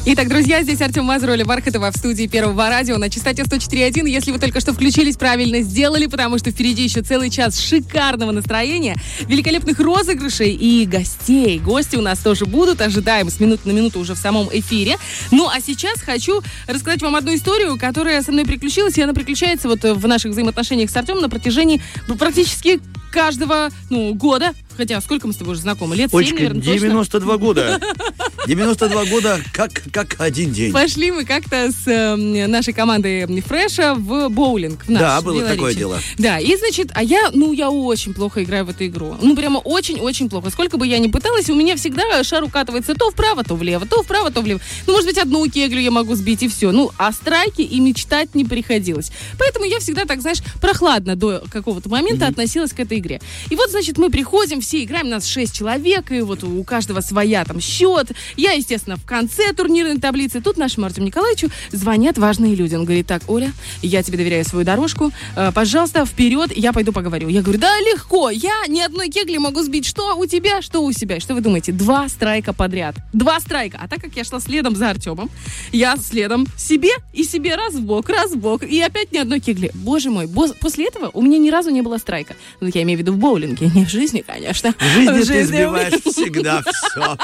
Итак, 0.07 0.27
друзья, 0.27 0.61
здесь 0.61 0.81
Артем 0.81 1.05
Мазроли, 1.05 1.41
Бархатова 1.41 1.89
в 1.91 1.97
студии 1.97 2.27
Первого 2.27 2.69
радио 2.69 2.99
на 2.99 3.09
частоте 3.09 3.41
104.1. 3.41 4.07
Если 4.07 4.31
вы 4.31 4.37
только 4.37 4.59
что 4.59 4.71
включились, 4.71 5.17
правильно 5.17 5.61
сделали, 5.61 6.05
потому 6.05 6.37
что 6.37 6.51
впереди 6.51 6.83
еще 6.83 7.01
целый 7.01 7.31
час 7.31 7.59
шикарного 7.59 8.29
настроения, 8.29 8.97
великолепных 9.21 9.79
розыгрышей 9.79 10.53
и 10.53 10.85
гостей. 10.85 11.57
Гости 11.57 11.95
у 11.95 12.01
нас 12.01 12.19
тоже 12.19 12.45
будут, 12.45 12.81
ожидаем 12.81 13.31
с 13.31 13.39
минуты 13.39 13.67
на 13.67 13.71
минуту 13.71 13.99
уже 13.99 14.13
в 14.13 14.19
самом 14.19 14.47
эфире. 14.51 14.97
Ну, 15.31 15.49
а 15.49 15.59
сейчас 15.59 15.99
хочу 16.01 16.43
рассказать 16.67 17.01
вам 17.01 17.15
одну 17.15 17.33
историю, 17.33 17.75
которая 17.79 18.21
со 18.21 18.31
мной 18.31 18.45
приключилась, 18.45 18.99
и 18.99 19.01
она 19.01 19.15
приключается 19.15 19.67
вот 19.67 19.81
в 19.81 20.07
наших 20.07 20.33
взаимоотношениях 20.33 20.91
с 20.91 20.95
Артемом 20.95 21.23
на 21.23 21.29
протяжении 21.29 21.81
практически 22.19 22.79
каждого 23.15 23.69
ну, 23.89 24.13
года. 24.13 24.53
Хотя, 24.77 24.99
сколько 25.01 25.27
мы 25.27 25.33
с 25.33 25.37
тобой 25.37 25.53
уже 25.53 25.61
знакомы? 25.61 25.95
Лет 25.95 26.11
7, 26.11 26.19
Олечка, 26.19 26.35
наверное, 26.35 26.61
точно? 26.61 26.89
92 26.89 27.37
года. 27.37 27.79
92 28.47 29.05
года, 29.05 29.41
как, 29.53 29.71
как 29.91 30.15
один 30.19 30.51
день. 30.51 30.71
Пошли 30.71 31.11
мы 31.11 31.25
как-то 31.25 31.71
с 31.71 31.87
э, 31.87 32.15
нашей 32.15 32.73
командой 32.73 33.25
Фреша 33.41 33.95
в 33.95 34.29
боулинг. 34.29 34.85
В 34.85 34.89
наш, 34.89 35.01
Да, 35.01 35.21
было 35.21 35.35
Белоречье. 35.39 35.55
такое 35.55 35.73
дело. 35.73 35.99
Да, 36.17 36.39
и 36.39 36.55
значит, 36.55 36.91
а 36.93 37.03
я, 37.03 37.31
ну, 37.33 37.53
я 37.53 37.71
очень 37.71 38.13
плохо 38.13 38.43
играю 38.43 38.65
в 38.65 38.69
эту 38.69 38.85
игру. 38.85 39.17
Ну, 39.21 39.35
прямо 39.35 39.57
очень-очень 39.57 40.29
плохо. 40.29 40.49
Сколько 40.51 40.77
бы 40.77 40.85
я 40.85 40.99
ни 40.99 41.07
пыталась, 41.07 41.49
у 41.49 41.55
меня 41.55 41.75
всегда 41.75 42.23
шар 42.23 42.43
укатывается 42.43 42.93
то 42.93 43.09
вправо, 43.09 43.43
то 43.43 43.55
влево, 43.55 43.85
то 43.85 44.03
вправо, 44.03 44.31
то 44.31 44.41
влево. 44.41 44.59
Ну, 44.85 44.93
может 44.93 45.07
быть, 45.07 45.17
одну 45.17 45.49
кеглю 45.49 45.79
я 45.79 45.91
могу 45.91 46.13
сбить, 46.15 46.43
и 46.43 46.47
все. 46.47 46.71
Ну, 46.71 46.91
о 46.97 47.11
страйке 47.11 47.63
и 47.63 47.79
мечтать 47.79 48.35
не 48.35 48.45
приходилось. 48.45 49.11
Поэтому 49.39 49.65
я 49.65 49.79
всегда 49.79 50.05
так, 50.05 50.21
знаешь, 50.21 50.39
прохладно 50.61 51.15
до 51.15 51.43
какого-то 51.49 51.89
момента 51.89 52.27
относилась 52.27 52.73
к 52.73 52.79
этой 52.79 52.99
игре. 52.99 53.21
И 53.49 53.55
вот, 53.55 53.71
значит, 53.71 53.97
мы 53.97 54.09
приходим, 54.09 54.61
все 54.65 54.83
играем, 54.83 55.09
нас 55.09 55.27
шесть 55.27 55.53
человек, 55.53 56.11
и 56.11 56.21
вот 56.21 56.43
у 56.43 56.63
каждого 56.63 57.01
своя 57.01 57.45
там 57.45 57.61
счет. 57.61 58.11
Я, 58.35 58.53
естественно, 58.53 58.95
в 58.97 59.05
конце 59.05 59.53
турнирной 59.53 59.99
таблицы. 59.99 60.41
Тут 60.41 60.57
нашему 60.57 60.87
Артему 60.87 61.05
Николаевичу 61.05 61.49
звонят 61.71 62.17
важные 62.17 62.55
люди. 62.55 62.73
Он 62.73 62.83
говорит, 62.83 63.05
так, 63.05 63.21
Оля, 63.27 63.53
я 63.83 64.01
тебе 64.01 64.17
доверяю 64.17 64.43
свою 64.43 64.65
дорожку, 64.65 65.11
э, 65.35 65.51
пожалуйста, 65.53 66.03
вперед, 66.05 66.51
я 66.57 66.73
пойду 66.73 66.91
поговорю. 66.91 67.29
Я 67.29 67.43
говорю, 67.43 67.59
да, 67.59 67.79
легко, 67.79 68.31
я 68.31 68.65
ни 68.67 68.81
одной 68.81 69.09
кегли 69.09 69.37
могу 69.37 69.61
сбить. 69.61 69.85
Что 69.85 70.15
у 70.15 70.25
тебя, 70.25 70.63
что 70.63 70.83
у 70.83 70.91
себя? 70.91 71.19
Что 71.19 71.35
вы 71.35 71.41
думаете? 71.41 71.71
Два 71.71 72.09
страйка 72.09 72.51
подряд. 72.51 72.95
Два 73.13 73.39
страйка. 73.39 73.79
А 73.81 73.87
так 73.87 74.01
как 74.01 74.15
я 74.15 74.23
шла 74.23 74.39
следом 74.39 74.75
за 74.75 74.89
Артемом, 74.89 75.29
я 75.71 75.95
следом 75.97 76.47
себе 76.57 76.89
и 77.13 77.23
себе 77.23 77.55
раз 77.55 77.75
в 77.75 77.81
бок, 77.81 78.09
раз 78.09 78.31
в 78.31 78.37
бок, 78.37 78.63
и 78.63 78.81
опять 78.81 79.11
ни 79.11 79.19
одной 79.19 79.39
кегли. 79.39 79.69
Боже 79.75 80.09
мой, 80.09 80.27
после 80.59 80.87
этого 80.87 81.11
у 81.13 81.21
меня 81.21 81.37
ни 81.37 81.51
разу 81.51 81.69
не 81.69 81.83
было 81.83 81.99
страйка. 81.99 82.35
Ну, 82.61 82.69
я 82.73 82.81
имею 82.81 82.97
в 82.97 83.01
виду 83.01 83.13
в 83.13 83.17
боулинге, 83.17 83.69
не 83.75 83.85
в 83.85 83.89
жизни, 83.89 84.23
конечно. 84.25 84.54
В 84.63 84.83
жизни 84.83 85.21
ты 85.21 85.21
у 85.21 85.25
меня- 85.35 85.45
сбиваешь 85.45 85.93
всегда 86.03 86.61
все. 86.73 87.17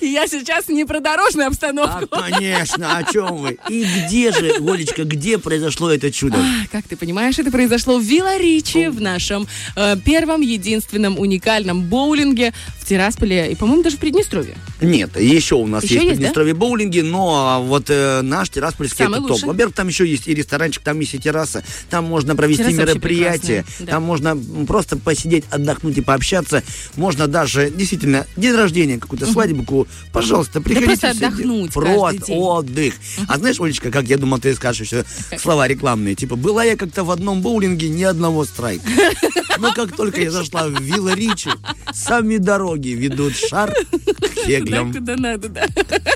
И 0.00 0.06
я 0.06 0.26
сейчас 0.26 0.68
не 0.68 0.84
про 0.84 1.00
дорожную 1.00 1.46
А, 1.46 1.50
обстановку. 1.50 2.06
конечно, 2.08 2.96
о 2.96 3.04
чем 3.12 3.36
вы? 3.36 3.58
И 3.68 3.84
где 3.84 4.32
же, 4.32 4.52
Олечка, 4.60 5.04
где 5.04 5.38
произошло 5.38 5.90
это 5.90 6.10
чудо? 6.10 6.38
А, 6.38 6.66
Как 6.72 6.86
ты 6.88 6.96
понимаешь, 6.96 7.38
это 7.38 7.50
произошло 7.50 7.98
в 7.98 8.02
Виларичи, 8.02 8.88
в 8.88 9.00
нашем 9.00 9.46
э, 9.76 9.96
первом, 10.04 10.40
единственном, 10.40 11.18
уникальном 11.18 11.82
боулинге 11.82 12.52
в 12.80 12.86
Тирасполе 12.88 13.52
и, 13.52 13.54
по-моему, 13.54 13.82
даже 13.82 13.96
в 13.96 14.00
Приднестровье. 14.00 14.56
Нет, 14.80 15.18
еще 15.20 15.56
у 15.56 15.66
нас 15.66 15.84
Еще 15.84 15.94
есть, 15.94 16.04
есть, 16.04 16.14
в 16.14 16.18
Приднестровье 16.18 16.54
боулинги, 16.54 17.00
но 17.00 17.62
вот 17.64 17.84
э, 17.88 18.22
наш 18.22 18.48
Тираспольский 18.50 18.96
Самый 19.04 19.14
это 19.18 19.22
лучший. 19.22 19.40
топ. 19.42 19.48
Во-первых, 19.50 19.74
там 19.76 19.88
еще 19.88 20.06
есть 20.06 20.26
и 20.26 20.34
ресторанчик, 20.34 20.82
там 20.82 20.98
есть 21.00 21.14
и 21.14 21.18
терраса, 21.18 21.62
там 21.90 22.04
можно 22.06 22.34
провести 22.34 22.64
Терраса 22.64 22.80
мероприятие, 22.80 23.64
да. 23.80 23.86
там 23.92 24.02
можно 24.04 24.36
просто 24.66 24.96
посидеть, 24.96 25.44
отдохнуть 25.50 25.98
и 25.98 26.00
пообщаться. 26.00 26.62
Можно 26.96 27.26
даже, 27.26 27.70
действительно, 27.70 28.26
день 28.36 28.54
рождения, 28.54 28.98
какую-то 28.98 29.26
свадьбу, 29.26 29.86
пожалуйста, 30.12 30.60
приходите. 30.60 30.86
просто 31.00 31.10
отдохнуть 31.10 31.72
Просто 31.72 32.00
каждый 32.00 32.26
день. 32.26 32.36
отдых. 32.38 32.94
А 33.28 33.38
знаешь, 33.38 33.60
Олечка, 33.60 33.90
как 33.90 34.04
я 34.06 34.16
думал, 34.18 34.38
ты 34.38 34.54
скажешь 34.54 34.86
еще 34.86 35.04
слова 35.38 35.66
рекламные, 35.68 36.14
типа, 36.14 36.36
была 36.36 36.64
я 36.64 36.76
как-то 36.76 37.04
в 37.04 37.10
одном 37.10 37.42
боулинге, 37.42 37.88
ни 37.88 38.02
одного 38.02 38.44
страйка. 38.44 38.84
Но 39.58 39.72
как 39.72 39.96
только 39.96 40.20
я 40.20 40.30
зашла 40.30 40.68
в 40.68 40.80
Вилла 40.82 41.14
Ричи, 41.14 41.48
сами 41.92 42.36
дороги 42.36 42.90
ведут 42.90 43.34
шар 43.36 43.72
к 43.72 43.86
Да, 43.90 44.28
кеглям. 44.46 44.92
куда 44.92 45.16
надо, 45.16 45.48
да. 45.48 45.66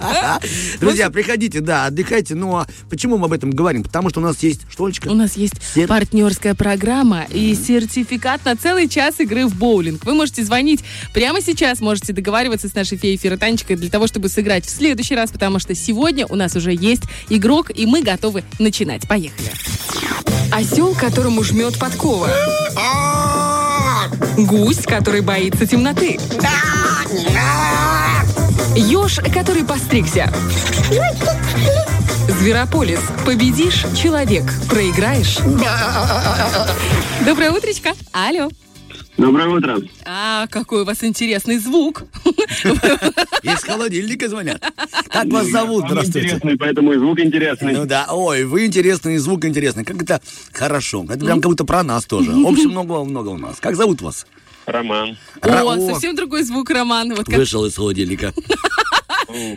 Друзья, 0.81 1.09
приходите, 1.11 1.61
да, 1.61 1.87
отдыхайте. 1.87 2.35
Ну, 2.35 2.55
а 2.57 2.67
почему 2.91 3.17
мы 3.19 3.27
об 3.27 3.33
этом 3.33 3.51
говорим? 3.51 3.83
Потому 3.83 4.11
что 4.11 4.21
у 4.21 4.23
нас 4.23 4.43
есть, 4.43 4.61
что, 4.71 4.85
Олечка? 4.85 5.09
У 5.09 5.15
нас 5.15 5.37
есть 5.37 5.55
партнерская 5.89 6.55
программа 6.55 7.23
и 7.33 7.55
сертификат 7.55 8.45
на 8.45 8.57
целый 8.57 8.89
час 8.89 9.21
игры 9.21 9.47
в 9.47 9.55
боулинг. 9.57 10.05
Вы 10.05 10.15
можете 10.15 10.39
звонить 10.43 10.80
прямо 11.12 11.41
сейчас, 11.41 11.80
можете 11.80 12.12
договариваться 12.12 12.68
с 12.68 12.74
нашей 12.74 12.99
феей 12.99 13.16
Фера 13.16 13.36
Танечкой 13.36 13.76
для 13.76 13.91
того, 13.91 14.07
чтобы 14.07 14.28
сыграть 14.28 14.66
в 14.66 14.70
следующий 14.70 15.14
раз, 15.14 15.30
потому 15.30 15.59
что 15.59 15.74
сегодня 15.74 16.26
у 16.26 16.36
нас 16.36 16.57
уже 16.57 16.72
есть 16.72 17.03
игрок, 17.28 17.70
и 17.74 17.86
мы 17.86 18.03
готовы 18.03 18.45
начинать. 18.59 19.07
Поехали. 19.09 19.51
Осел, 20.53 20.95
которому 20.95 21.43
жмет 21.45 21.78
подкова. 21.78 22.28
Гусь, 24.36 24.84
который 24.84 25.20
боится 25.20 25.66
темноты. 25.66 26.18
Еж, 28.76 29.16
который 29.32 29.64
постригся. 29.64 30.32
Зверополис. 32.41 33.01
Победишь– 33.26 33.84
человек. 34.01 34.45
Проиграешь– 34.68 35.38
Доброе 37.26 37.51
утречко. 37.51 37.93
Алло. 38.12 38.49
Доброе 39.21 39.49
утро. 39.49 39.79
А, 40.07 40.47
какой 40.47 40.81
у 40.81 40.85
вас 40.87 41.05
интересный 41.05 41.59
звук. 41.59 42.05
Из 43.43 43.62
холодильника 43.62 44.31
звонят. 44.31 44.64
Как 45.09 45.27
вас 45.27 45.47
зовут? 45.49 45.85
Здравствуйте. 45.87 46.29
интересный, 46.29 46.57
поэтому 46.57 46.93
и 46.95 46.97
звук 46.97 47.21
интересный. 47.21 47.75
Ну 47.75 47.85
да, 47.85 48.07
ой, 48.11 48.45
вы 48.45 48.64
интересный, 48.64 49.16
и 49.16 49.18
звук 49.18 49.45
интересный. 49.45 49.85
Как 49.85 50.01
это 50.03 50.23
хорошо. 50.53 51.05
Это 51.07 51.23
прям 51.23 51.43
как 51.43 51.51
будто 51.51 51.66
про 51.66 51.83
нас 51.83 52.07
тоже. 52.07 52.31
В 52.31 52.47
общем, 52.47 52.71
много-много 52.71 53.29
у 53.29 53.37
нас. 53.37 53.59
Как 53.61 53.77
зовут 53.77 54.01
вас? 54.01 54.27
Роман. 54.64 55.18
О, 55.43 55.93
совсем 55.93 56.16
другой 56.16 56.43
звук, 56.43 56.71
Роман. 56.71 57.12
Вышел 57.27 57.66
из 57.66 57.77
холодильника. 57.77 58.33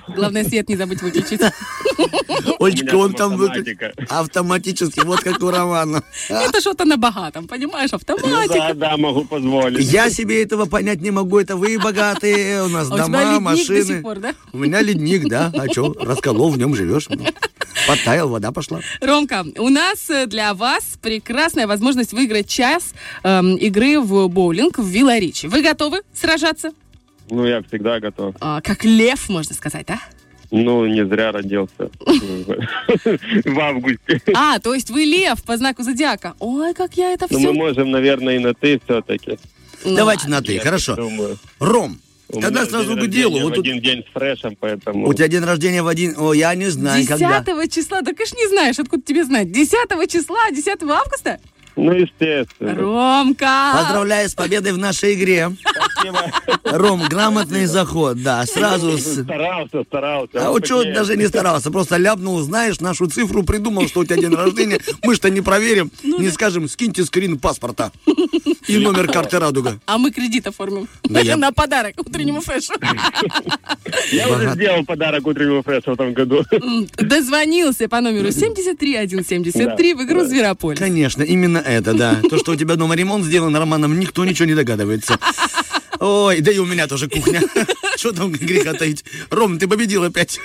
Главное, 0.08 0.44
свет 0.44 0.70
не 0.70 0.76
забудь 0.76 1.02
выключить. 1.02 1.42
Олечка, 2.60 2.96
он 2.96 3.14
там 3.14 3.36
выключ- 3.36 3.94
автоматически, 4.10 5.02
вот 5.02 5.22
как 5.22 5.42
у 5.42 5.50
Романа. 5.52 6.04
Это 6.30 6.62
что-то 6.62 6.86
на 6.86 6.98
богатом, 6.98 7.48
понимаешь? 7.48 7.92
Ну 7.92 7.98
Автоматика. 7.98 8.54
да, 8.54 8.74
да, 8.74 8.98
могу 8.98 9.26
позволить. 9.26 9.92
Я 9.92 10.10
себе 10.10 10.44
этого 10.44 10.66
понять 10.66 11.02
не 11.02 11.12
могу. 11.12 11.40
Это 11.40 11.56
вы 11.56 11.78
богатые, 11.80 12.64
у 12.64 12.70
нас 12.70 12.88
А 12.92 12.98
дома, 12.98 13.40
машины. 13.40 13.80
до 13.82 13.86
сих 13.86 14.02
пор, 14.02 14.20
да? 14.20 14.34
У 14.52 14.58
меня 14.58 14.82
ледник, 14.82 15.28
да. 15.28 15.52
А 15.56 15.72
что, 15.72 15.94
расколол, 16.00 16.52
в 16.52 16.58
нем 16.58 16.76
живешь. 16.76 17.08
Подтаял, 17.88 18.30
вода 18.30 18.52
пошла. 18.52 18.80
Ромка, 19.02 19.46
у 19.58 19.70
нас 19.70 20.10
э, 20.10 20.28
для 20.28 20.54
вас 20.54 20.84
прекрасная 21.02 21.68
возможность 21.68 22.14
выиграть 22.14 22.48
час 22.48 22.94
эм, 23.24 23.56
игры 23.58 24.00
в 24.00 24.28
боулинг 24.30 24.78
в 24.78 24.86
Виларичи. 24.86 25.48
Вы 25.48 25.62
готовы 25.64 26.02
сражаться? 26.14 26.72
Ну, 27.34 27.48
я 27.48 27.64
всегда 27.64 28.00
готов. 28.00 28.36
А, 28.40 28.62
как 28.62 28.84
лев, 28.84 29.28
можно 29.28 29.56
сказать, 29.56 29.88
да? 29.88 30.00
Ну, 30.52 30.86
не 30.86 31.04
зря 31.04 31.32
родился 31.32 31.90
в 32.06 33.60
августе. 33.60 34.22
А, 34.36 34.60
то 34.60 34.76
есть 34.76 34.92
вы 34.92 35.04
лев 35.04 35.44
по 35.44 35.58
знаку 35.58 35.82
зодиака. 35.82 36.36
Ой, 36.38 36.76
как 36.76 36.94
я 36.94 37.12
это 37.12 37.28
все... 37.28 37.40
мы 37.40 37.54
можем, 37.54 37.90
наверное, 37.90 38.36
и 38.36 38.40
на 38.40 38.54
«ты» 38.54 38.80
все-таки. 38.84 39.40
Давайте 39.84 40.28
на 40.28 40.44
ты, 40.44 40.60
хорошо. 40.60 40.96
Ром, 41.58 42.00
У 42.30 42.40
тогда 42.40 42.62
меня 42.62 42.70
сразу 42.70 42.96
день 42.96 43.06
к 43.06 43.08
делу. 43.10 43.40
Вот 43.40 43.56
тут 43.56 43.66
один 43.66 43.82
день 43.82 44.06
с 44.08 44.14
фрешем, 44.14 44.56
поэтому... 44.60 45.08
у 45.08 45.14
тебя 45.16 45.28
день 45.28 45.44
рождения 45.44 45.82
в 45.82 45.88
один... 45.88 46.14
О, 46.16 46.34
я 46.34 46.54
не 46.54 46.70
знаю, 46.70 47.00
10 47.00 47.10
когда. 47.10 47.68
числа, 47.68 48.02
да 48.02 48.14
конечно 48.14 48.38
не 48.38 48.48
знаешь, 48.48 48.78
откуда 48.78 49.02
тебе 49.02 49.24
знать. 49.24 49.52
10 49.52 49.72
числа, 50.08 50.52
10 50.52 50.84
августа? 50.84 51.40
Ну, 51.76 51.92
естественно. 51.92 52.76
Ромка! 52.76 53.74
Поздравляю 53.82 54.30
с 54.30 54.34
победой 54.36 54.74
в 54.74 54.78
нашей 54.78 55.16
игре. 55.16 55.52
Спасибо. 55.62 56.32
Ром, 56.66 57.04
грамотный 57.10 57.66
заход, 57.66 58.22
да, 58.22 58.46
сразу 58.46 58.98
с... 58.98 59.24
Старался, 59.24 59.84
старался. 59.84 60.46
А 60.48 60.50
вот 60.52 60.66
что 60.66 60.84
даже 60.84 61.18
не 61.18 61.28
старался, 61.28 61.72
просто 61.72 61.98
ляпнул, 61.98 62.40
знаешь, 62.42 62.80
нашу 62.80 63.08
цифру, 63.08 63.44
придумал, 63.44 63.88
что 63.88 64.02
у 64.02 64.06
тебя 64.06 64.18
день 64.18 64.34
рождения. 64.36 64.80
Мы 65.04 65.16
что 65.16 65.30
не 65.30 65.42
проверим, 65.42 65.92
Ну 66.04 66.20
не 66.20 66.30
скажем, 66.30 66.68
скиньте 66.70 67.04
скрин 67.06 67.40
паспорта 67.40 67.92
и 68.68 68.78
номер 68.78 69.08
карты 69.08 69.40
«Радуга». 69.40 69.80
А 69.86 69.98
мы 69.98 70.12
кредит 70.12 70.48
оформим 70.48 70.88
Да 71.04 71.22
я- 71.22 71.38
на 71.38 71.52
подарок 71.52 71.96
утреннему 71.98 72.42
фэшу. 72.42 72.74
Я 74.12 74.30
уже 74.30 74.52
сделал 74.54 74.86
подарок 74.86 75.26
утреннему 75.26 75.64
фрешу 75.64 75.94
в 75.94 75.98
том 75.98 76.14
году. 76.14 76.44
Дозвонился 76.98 77.88
по 77.90 78.00
номеру 78.02 78.32
73173 78.32 79.94
в 79.94 80.04
игру 80.04 80.24
«Зверополь». 80.26 80.78
Конечно, 80.78 81.24
именно 81.24 81.63
это, 81.66 81.94
да. 81.94 82.22
То, 82.30 82.38
что 82.38 82.52
у 82.52 82.56
тебя 82.56 82.76
дома 82.76 82.96
ремонт 82.96 83.26
сделан 83.26 83.56
Романом, 83.56 84.00
никто 84.00 84.26
ничего 84.26 84.46
не 84.46 84.56
догадывается. 84.56 85.18
Ой, 86.00 86.42
да 86.42 86.52
и 86.52 86.58
у 86.58 86.66
меня 86.66 86.88
тоже 86.88 87.08
кухня. 87.08 87.42
Что 87.98 88.12
там 88.12 88.32
греха 88.32 88.74
таить? 88.74 89.06
Ром, 89.30 89.58
ты 89.58 89.68
победил 89.68 90.04
опять. 90.04 90.40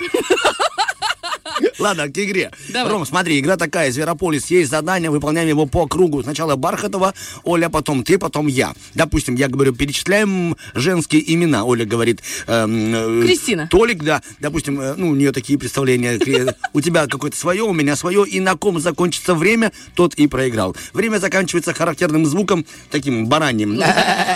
Ладно, 1.79 2.09
к 2.09 2.17
игре. 2.17 2.51
Давай. 2.69 2.91
Ром, 2.91 3.05
смотри, 3.05 3.39
игра 3.39 3.57
такая, 3.57 3.91
Зверополис, 3.91 4.47
есть 4.47 4.69
задание, 4.69 5.09
выполняем 5.09 5.47
его 5.47 5.65
по 5.65 5.87
кругу. 5.87 6.21
Сначала 6.23 6.55
Бархатова, 6.55 7.13
Оля, 7.43 7.69
потом 7.69 8.03
ты, 8.03 8.17
потом 8.17 8.47
я. 8.47 8.73
Допустим, 8.93 9.35
я 9.35 9.47
говорю, 9.47 9.73
перечисляем 9.73 10.57
женские 10.73 11.33
имена. 11.33 11.63
Оля 11.63 11.85
говорит... 11.85 12.21
эм, 12.47 13.21
э, 13.21 13.25
Кристина. 13.25 13.67
Толик, 13.69 14.03
да. 14.03 14.21
Допустим, 14.39 14.79
э, 14.79 14.95
ну, 14.97 15.09
у 15.09 15.15
нее 15.15 15.31
такие 15.31 15.57
представления. 15.57 16.19
У 16.73 16.81
тебя 16.81 17.07
какое-то 17.07 17.37
свое, 17.37 17.63
у 17.63 17.73
меня 17.73 17.95
свое. 17.95 18.25
И 18.27 18.39
на 18.39 18.55
ком 18.55 18.79
закончится 18.79 19.33
время, 19.33 19.71
тот 19.95 20.13
и 20.15 20.27
проиграл. 20.27 20.75
Время 20.93 21.17
заканчивается 21.17 21.73
характерным 21.73 22.25
звуком, 22.25 22.65
таким 22.91 23.27
бараньим. 23.27 23.81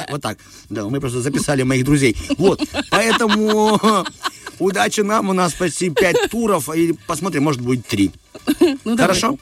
Вот 0.10 0.22
так. 0.22 0.38
Да, 0.70 0.86
мы 0.86 1.00
просто 1.00 1.22
записали 1.22 1.64
моих 1.64 1.86
друзей. 1.86 2.16
Вот. 2.38 2.62
Поэтому 2.92 3.80
удачи 4.60 5.02
нам. 5.02 5.30
У 5.30 5.34
нас 5.34 5.54
почти 5.54 5.90
пять 5.90 6.18
туров. 6.32 6.74
И 6.76 6.94
посмотрим, 7.08 7.44
может 7.44 7.62
будет 7.62 7.86
три. 7.88 8.12
Ну, 8.60 8.78
давай. 8.84 8.98
Хорошо? 8.98 9.38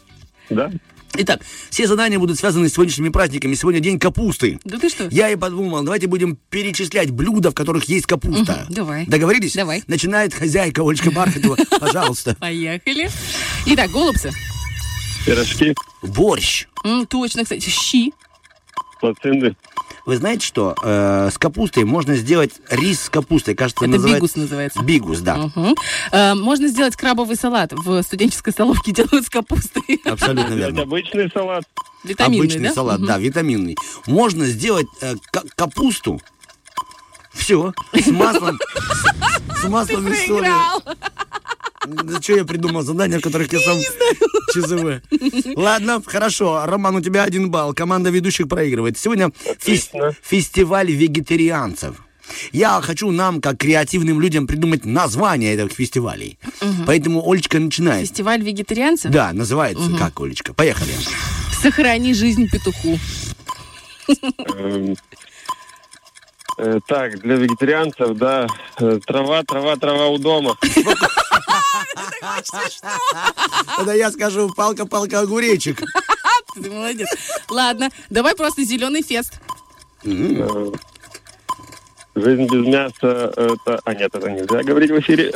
Да? 0.50 0.72
Итак, 1.14 1.42
все 1.70 1.88
задания 1.88 2.18
будут 2.20 2.40
связаны 2.40 2.70
с 2.70 2.74
сегодняшними 2.74 3.10
праздниками. 3.10 3.54
Сегодня 3.54 3.82
день 3.82 4.00
капусты. 4.00 4.60
Да 4.64 4.78
ты 4.80 4.88
что? 4.90 5.08
Я 5.12 5.30
и 5.30 5.36
подумал, 5.36 5.84
давайте 5.84 6.08
будем 6.08 6.38
перечислять 6.50 7.12
блюда, 7.12 7.52
в 7.52 7.54
которых 7.54 7.86
есть 7.90 8.06
капуста. 8.06 8.64
Мгм, 8.66 8.74
давай. 8.74 9.06
Договорились? 9.08 9.54
Давай. 9.54 9.84
Начинает 9.88 10.34
хозяйка 10.34 10.84
Олечка 10.88 11.12
Бархатова. 11.12 11.58
Пожалуйста. 11.82 12.36
Поехали. 12.40 13.10
Итак, 13.66 13.92
голубцы. 13.92 14.32
Пирожки, 15.26 15.76
Борщ. 16.02 16.68
М, 16.86 17.06
точно, 17.06 17.44
кстати, 17.44 17.70
щи. 17.70 18.14
плацинды. 19.02 19.56
Вы 20.06 20.18
знаете 20.18 20.46
что? 20.46 20.76
Э, 20.84 21.30
с 21.32 21.38
капустой 21.38 21.84
можно 21.84 22.16
сделать 22.16 22.52
рис 22.70 23.04
с 23.04 23.10
капустой. 23.10 23.54
Кажется, 23.56 23.86
Это 23.86 23.94
называют- 23.94 24.18
бигус 24.18 24.36
называется. 24.36 24.82
Бигус, 24.82 25.20
да. 25.20 25.38
Мгм. 25.38 25.76
Э, 26.12 26.34
Можно 26.36 26.68
сделать 26.68 26.96
крабовый 26.96 27.36
салат. 27.36 27.72
В 27.74 28.02
студенческой 28.04 28.52
столовке 28.52 28.92
делают 28.94 29.26
с 29.26 29.30
капустой. 29.30 30.02
Абсолютно 30.06 30.46
Это 30.48 30.54
верно. 30.56 30.82
обычный 30.84 31.30
салат. 31.32 31.64
Витаминный, 32.04 32.40
Обычный 32.46 32.70
да? 32.70 32.74
салат, 32.74 32.98
Мгм. 33.00 33.08
да, 33.08 33.18
витаминный. 33.20 33.76
Можно 34.08 34.46
сделать 34.48 34.88
э, 35.02 35.14
ка- 35.32 35.44
капусту. 35.56 36.20
Все. 37.34 37.74
С 37.94 38.08
маслом. 38.08 38.60
С, 39.56 39.62
с 39.62 39.64
маслом 39.70 40.08
и 40.08 40.16
солью. 40.28 40.54
Зачем 41.86 42.38
я 42.38 42.46
придумал 42.46 42.84
задания, 42.84 43.20
в 43.20 43.22
которых 43.22 43.52
я 43.52 43.60
сам 43.60 43.80
ЧЗВ? 44.54 45.02
Ладно, 45.56 46.02
хорошо. 46.06 46.66
Роман, 46.66 46.96
у 46.96 47.02
тебя 47.02 47.24
один 47.24 47.50
балл. 47.50 47.74
Команда 47.74 48.10
ведущих 48.10 48.48
проигрывает. 48.48 48.98
Сегодня 48.98 49.32
фестиваль 49.60 50.92
вегетарианцев. 50.92 51.96
Я 52.52 52.80
хочу 52.82 53.12
нам, 53.12 53.42
как 53.42 53.58
креативным 53.58 54.22
людям, 54.22 54.48
придумать 54.48 54.86
название 54.86 55.54
этих 55.54 55.76
фестивалей. 55.76 56.38
Поэтому 56.86 57.30
Олечка 57.30 57.60
начинает. 57.60 58.08
Фестиваль 58.08 58.42
вегетарианцев? 58.42 59.12
Да, 59.12 59.34
называется 59.34 59.90
как, 59.98 60.20
Олечка? 60.22 60.54
Поехали. 60.54 60.92
Сохрани 61.62 62.14
жизнь 62.14 62.48
петуху. 62.50 63.00
Эм, 64.58 64.96
э, 66.58 66.80
Так, 66.88 67.20
для 67.22 67.36
вегетарианцев, 67.36 68.18
да, 68.18 68.48
э, 68.80 69.00
трава, 69.06 69.44
трава, 69.44 69.76
трава 69.76 70.08
у 70.08 70.18
дома. 70.18 70.58
Тогда 73.78 73.94
я 73.94 74.12
скажу 74.12 74.50
палка-палка 74.50 75.20
огуречек. 75.20 75.82
Ты 76.54 76.70
молодец. 76.70 77.08
Ладно, 77.50 77.90
давай 78.10 78.36
просто 78.36 78.64
зеленый 78.64 79.04
фест. 79.04 79.40
Э, 80.04 80.72
Жизнь 82.16 82.46
без 82.46 82.66
мяса, 82.68 83.34
это... 83.36 83.80
А 83.86 83.94
нет, 83.94 84.14
это 84.14 84.30
нельзя 84.30 84.64
говорить 84.64 84.92
в 84.92 85.00
эфире. 85.00 85.32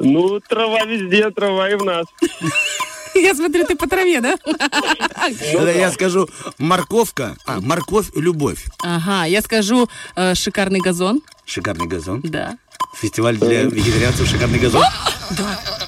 Ну, 0.00 0.40
трава 0.40 0.84
везде, 0.84 1.30
трава 1.30 1.70
и 1.70 1.74
в 1.76 1.84
нас. 1.84 2.06
Я 3.14 3.34
смотрю, 3.34 3.66
ты 3.66 3.76
по 3.76 3.86
траве, 3.88 4.20
да? 4.20 4.36
Тогда 5.52 5.70
я 5.70 5.90
скажу 5.92 6.28
морковка, 6.58 7.36
а, 7.44 7.60
морковь, 7.60 8.06
любовь. 8.14 8.64
Ага, 8.82 9.26
я 9.26 9.42
скажу 9.42 9.88
э, 10.16 10.34
шикарный 10.34 10.80
газон. 10.80 11.20
Шикарный 11.44 11.86
газон. 11.86 12.22
Да. 12.24 12.56
Фестиваль 13.00 13.36
для 13.38 13.62
вегетарианцев 13.64 14.28
«Шикарный 14.28 14.58
газон». 14.58 14.84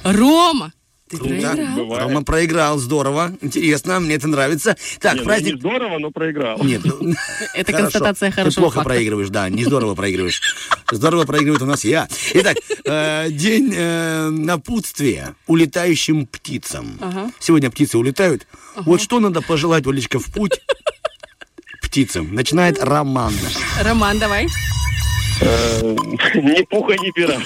Рома, 0.04 0.72
ты 1.08 1.16
Круто. 1.18 1.34
проиграл. 1.34 1.76
Бывает. 1.76 2.02
Рома 2.02 2.22
проиграл, 2.24 2.78
здорово, 2.78 3.36
интересно, 3.40 4.00
мне 4.00 4.14
это 4.16 4.26
нравится. 4.26 4.76
Так, 5.00 5.14
Не, 5.14 5.20
ну, 5.20 5.24
праздник... 5.26 5.54
не 5.54 5.60
здорово, 5.60 5.98
но 5.98 6.10
проиграл. 6.10 6.62
Нет, 6.64 6.80
ну, 6.84 7.14
Это 7.54 7.72
хорошо. 7.72 7.82
констатация 7.90 8.30
Ты 8.30 8.36
хорошего 8.36 8.62
плохо 8.64 8.74
факта. 8.76 8.88
проигрываешь, 8.90 9.28
да, 9.28 9.48
не 9.48 9.64
здорово 9.64 9.94
проигрываешь. 9.94 10.40
Здорово 10.90 11.24
проигрывает 11.24 11.62
у 11.62 11.66
нас 11.66 11.84
я. 11.84 12.08
Итак, 12.34 12.56
э, 12.84 13.28
день 13.30 13.72
э, 13.76 14.28
напутствия 14.30 15.34
улетающим 15.46 16.26
птицам. 16.26 16.98
Ага. 17.00 17.30
Сегодня 17.38 17.70
птицы 17.70 17.98
улетают. 17.98 18.46
Вот 18.76 19.00
что 19.00 19.20
надо 19.20 19.40
пожелать, 19.42 19.86
Олечка, 19.86 20.18
в 20.18 20.26
путь 20.32 20.52
птицам. 21.82 22.34
Начинает 22.34 22.82
Роман. 22.82 23.32
Роман, 23.82 24.18
давай. 24.18 24.48
Э, 25.40 25.82
Ни 26.34 26.62
пуха, 26.64 26.94
ни 26.96 27.10
пера. 27.12 27.38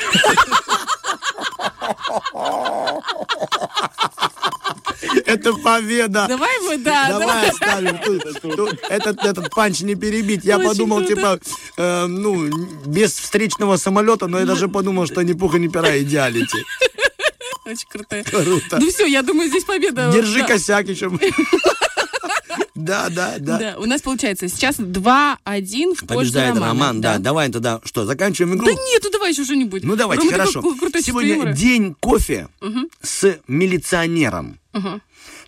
Это 5.27 5.53
победа. 5.55 6.27
Давай 6.29 6.59
мы, 6.65 6.79
да, 6.79 7.09
Давай 7.09 7.27
давай. 7.27 7.49
оставим. 7.51 7.99
Тут- 7.99 8.41
тут 8.43 8.79
этот, 8.89 9.25
этот 9.25 9.51
панч 9.55 9.81
не 9.81 9.95
перебить. 9.95 10.45
Я 10.45 10.57
Очень 10.59 10.69
подумал, 10.69 10.97
круто. 10.99 11.15
типа, 11.15 11.39
э, 11.77 12.07
ну, 12.07 12.49
без 12.87 13.13
встречного 13.13 13.77
самолета, 13.77 14.27
но 14.27 14.41
я 14.41 14.47
даже 14.47 14.69
подумал, 14.69 15.07
что 15.07 15.23
ни 15.23 15.35
пуха, 15.35 15.59
ни 15.59 15.69
пера 15.69 15.99
идеалити. 16.01 16.59
Очень 17.65 17.89
крутая. 17.89 18.25
Круто. 18.25 18.79
Ну 18.81 18.89
все, 18.91 19.07
я 19.07 19.23
думаю, 19.23 19.49
здесь 19.49 19.65
победа. 19.65 20.11
Держи 20.13 20.41
Да. 20.41 20.47
косяк 20.47 20.89
еще. 20.89 21.11
Да, 22.79 23.09
да, 23.11 23.37
да. 23.39 23.59
Да, 23.59 23.75
у 23.79 23.87
нас 23.87 24.01
получается 24.03 24.49
сейчас 24.49 24.79
2-1 24.79 25.95
в 25.97 26.07
Побеждает 26.07 26.55
Романа. 26.55 26.67
Роман, 26.67 27.01
да. 27.01 27.19
Давай 27.19 27.51
тогда, 27.51 27.81
что, 27.85 28.05
заканчиваем 28.05 28.57
игру? 28.57 28.67
Да 28.67 28.73
нет, 28.73 29.01
ну 29.05 29.11
давай 29.11 29.33
еще 29.33 29.45
что-нибудь. 29.45 29.85
Ну 29.85 29.97
давайте, 29.97 30.25
Рома 30.25 30.33
хорошо. 30.39 30.63
Сегодня 31.03 31.33
юмора. 31.35 31.53
день 31.53 31.95
кофе 32.01 32.49
с 33.03 33.39
милиционером. 33.49 34.59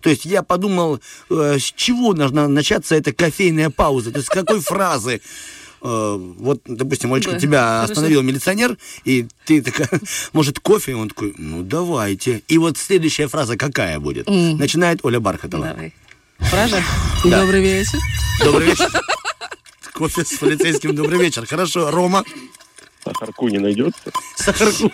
То 0.01 0.09
есть 0.09 0.25
я 0.25 0.41
подумал, 0.43 0.99
э, 1.29 1.57
с 1.59 1.63
чего 1.75 2.13
должна 2.13 2.47
начаться 2.47 2.95
эта 2.95 3.13
кофейная 3.13 3.69
пауза? 3.69 4.11
То 4.11 4.17
есть 4.17 4.27
с 4.27 4.29
какой 4.31 4.59
фразы? 4.61 5.21
Э, 5.83 6.15
Вот, 6.39 6.61
допустим, 6.65 7.13
Олечка, 7.13 7.33
Да, 7.33 7.39
тебя 7.39 7.59
хорошо. 7.75 7.91
остановил 7.91 8.21
милиционер, 8.23 8.77
и 9.05 9.27
ты 9.45 9.61
такая, 9.61 9.89
может, 10.33 10.59
кофе? 10.59 10.91
И 10.91 10.95
он 10.95 11.09
такой, 11.09 11.35
ну, 11.37 11.61
давайте. 11.61 12.41
И 12.47 12.57
вот 12.57 12.77
следующая 12.77 13.27
фраза 13.27 13.57
какая 13.57 13.99
будет? 13.99 14.27
М. 14.27 14.57
Начинает 14.57 15.05
Оля 15.05 15.19
Бархатова. 15.19 15.67
Давай. 15.67 15.93
Фраза? 16.49 16.81
Да. 17.23 17.41
Добрый 17.41 17.61
вечер. 17.61 17.99
Добрый 18.43 18.69
вечер. 18.69 18.89
Кофе 19.93 20.25
с 20.25 20.33
полицейским, 20.39 20.95
добрый 20.95 21.19
вечер. 21.19 21.45
Хорошо, 21.45 21.91
Рома, 21.91 22.23
Сахарку 23.05 23.47
не 23.47 23.59
найдется. 23.59 24.11
сахарку. 24.37 24.91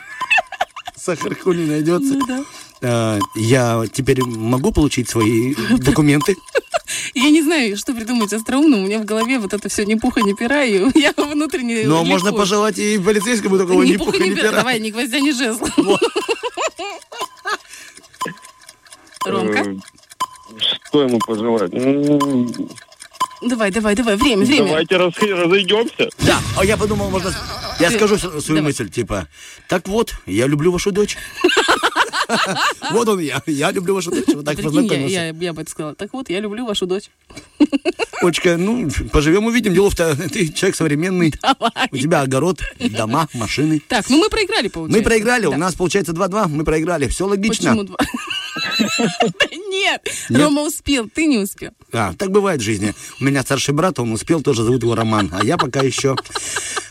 Сахарку 0.97 1.53
не 1.53 1.65
найдется. 1.65 2.15
Ну 2.15 2.25
да. 2.27 2.43
Э, 2.81 3.19
Я 3.35 3.83
теперь 3.93 4.21
могу 4.23 4.73
получить 4.73 5.07
свои 5.09 5.55
документы? 5.77 6.35
Я 7.13 7.29
не 7.29 7.41
знаю, 7.41 7.77
что 7.77 7.93
придумать 7.93 8.33
остроумно. 8.33 8.79
У 8.79 8.81
меня 8.85 8.99
в 8.99 9.05
голове 9.05 9.39
вот 9.39 9.53
это 9.53 9.69
все 9.69 9.85
ни 9.85 9.95
пуха, 9.95 10.19
ни 10.21 10.33
пера, 10.33 10.65
и 10.65 10.81
я 10.99 11.13
внутренне 11.15 11.83
Но 11.87 12.03
можно 12.03 12.27
ликую. 12.27 12.41
пожелать 12.41 12.77
и 12.77 12.99
полицейскому 12.99 13.57
такого 13.57 13.83
Ни 13.83 13.91
ни 13.91 13.97
пуха, 13.97 14.17
ни 14.21 14.31
ни 14.31 14.35
пера. 14.35 14.49
пера. 14.49 14.57
Давай, 14.57 14.81
ни 14.81 14.89
гвоздя, 14.91 15.21
ни 15.21 15.31
жезла. 15.31 15.69
Ромка, 19.25 19.59
Э, 19.59 19.75
что 20.59 21.03
ему 21.03 21.19
пожелать? 21.19 21.71
Ну, 21.73 23.49
давай, 23.49 23.71
давай, 23.71 23.95
давай, 23.95 24.15
время, 24.15 24.45
время. 24.45 24.67
Давайте 24.67 24.97
разойдемся. 24.97 26.09
Да, 26.19 26.39
а 26.57 26.65
я 26.65 26.77
подумал, 26.77 27.09
можно... 27.09 27.33
Я 27.79 27.91
скажу 27.91 28.17
свою 28.17 28.41
давай. 28.41 28.63
мысль, 28.63 28.89
типа, 28.89 29.27
так 29.67 29.87
вот, 29.87 30.13
я 30.25 30.47
люблю 30.47 30.71
вашу 30.71 30.91
дочь. 30.91 31.17
Вот 32.91 33.07
он 33.07 33.19
я. 33.19 33.41
Я 33.45 33.71
люблю 33.71 33.95
вашу 33.95 34.11
дочь. 34.11 34.25
Вот 34.33 34.45
так 34.45 34.61
познакомился. 34.61 35.33
Я 35.39 35.53
бы 35.53 35.61
это 35.61 35.71
сказала. 35.71 35.95
Так 35.95 36.11
вот, 36.13 36.29
я 36.29 36.39
люблю 36.39 36.65
вашу 36.65 36.85
дочь. 36.85 37.09
Очка, 38.21 38.57
ну, 38.57 38.89
поживем, 39.11 39.45
увидим. 39.45 39.73
Делов-то 39.73 40.15
ты 40.15 40.47
человек 40.49 40.75
современный. 40.75 41.33
Давай. 41.41 41.87
У 41.91 41.97
тебя 41.97 42.21
огород, 42.21 42.59
дома, 42.79 43.27
машины. 43.33 43.81
Так, 43.87 44.09
ну 44.09 44.17
мы 44.17 44.29
проиграли, 44.29 44.67
получается. 44.67 44.97
Мы 44.97 45.03
проиграли. 45.03 45.43
Да. 45.43 45.49
У 45.49 45.57
нас, 45.57 45.75
получается, 45.75 46.13
2-2. 46.13 46.47
Мы 46.49 46.63
проиграли. 46.63 47.07
Все 47.07 47.27
логично. 47.27 47.71
Почему 47.71 47.83
2? 47.83 47.97
Нет, 49.69 50.07
Рома 50.29 50.63
успел, 50.63 51.09
ты 51.09 51.25
не 51.25 51.37
успел. 51.37 51.71
А, 51.91 52.13
так 52.13 52.31
бывает 52.31 52.61
в 52.61 52.63
жизни. 52.63 52.93
У 53.19 53.23
меня 53.23 53.41
старший 53.41 53.73
брат, 53.73 53.99
он 53.99 54.11
успел, 54.11 54.41
тоже 54.41 54.63
зовут 54.63 54.83
его 54.83 54.95
Роман, 54.95 55.29
а 55.33 55.43
я 55.43 55.57
пока 55.57 55.81
еще 55.81 56.15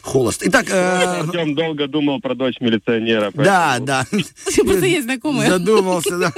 холост. 0.03 0.43
Итак, 0.45 0.67
э, 0.71 1.21
Артем 1.21 1.55
долго 1.55 1.89
думал 1.89 2.21
про 2.21 2.35
дочь 2.35 2.57
милиционера. 2.61 3.31
да, 3.35 3.79
да. 3.81 4.07
Просто 4.11 4.87
есть 4.87 5.05
знакомые. 5.05 5.51
Задумался, 5.51 6.17
да. 6.19 6.33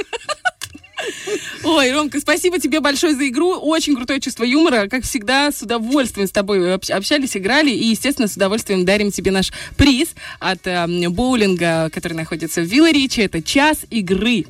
Ой, 1.64 1.92
Ромка, 1.92 2.20
спасибо 2.20 2.58
тебе 2.58 2.80
большое 2.80 3.14
за 3.14 3.28
игру. 3.28 3.52
Очень 3.54 3.94
крутое 3.96 4.20
чувство 4.20 4.44
юмора. 4.44 4.88
Как 4.88 5.04
всегда, 5.04 5.50
с 5.50 5.62
удовольствием 5.62 6.26
с 6.26 6.30
тобой 6.30 6.58
общ- 6.74 6.90
общались, 6.90 7.36
играли. 7.36 7.70
И, 7.70 7.86
естественно, 7.86 8.28
с 8.28 8.34
удовольствием 8.36 8.84
дарим 8.84 9.10
тебе 9.10 9.30
наш 9.30 9.52
приз 9.76 10.08
от 10.40 10.66
э, 10.66 10.86
боулинга, 11.08 11.90
который 11.92 12.14
находится 12.14 12.60
в 12.62 12.64
Вилла 12.64 12.90
Ричи. 12.90 13.22
Это 13.22 13.42
час 13.42 13.78
игры. 13.90 14.46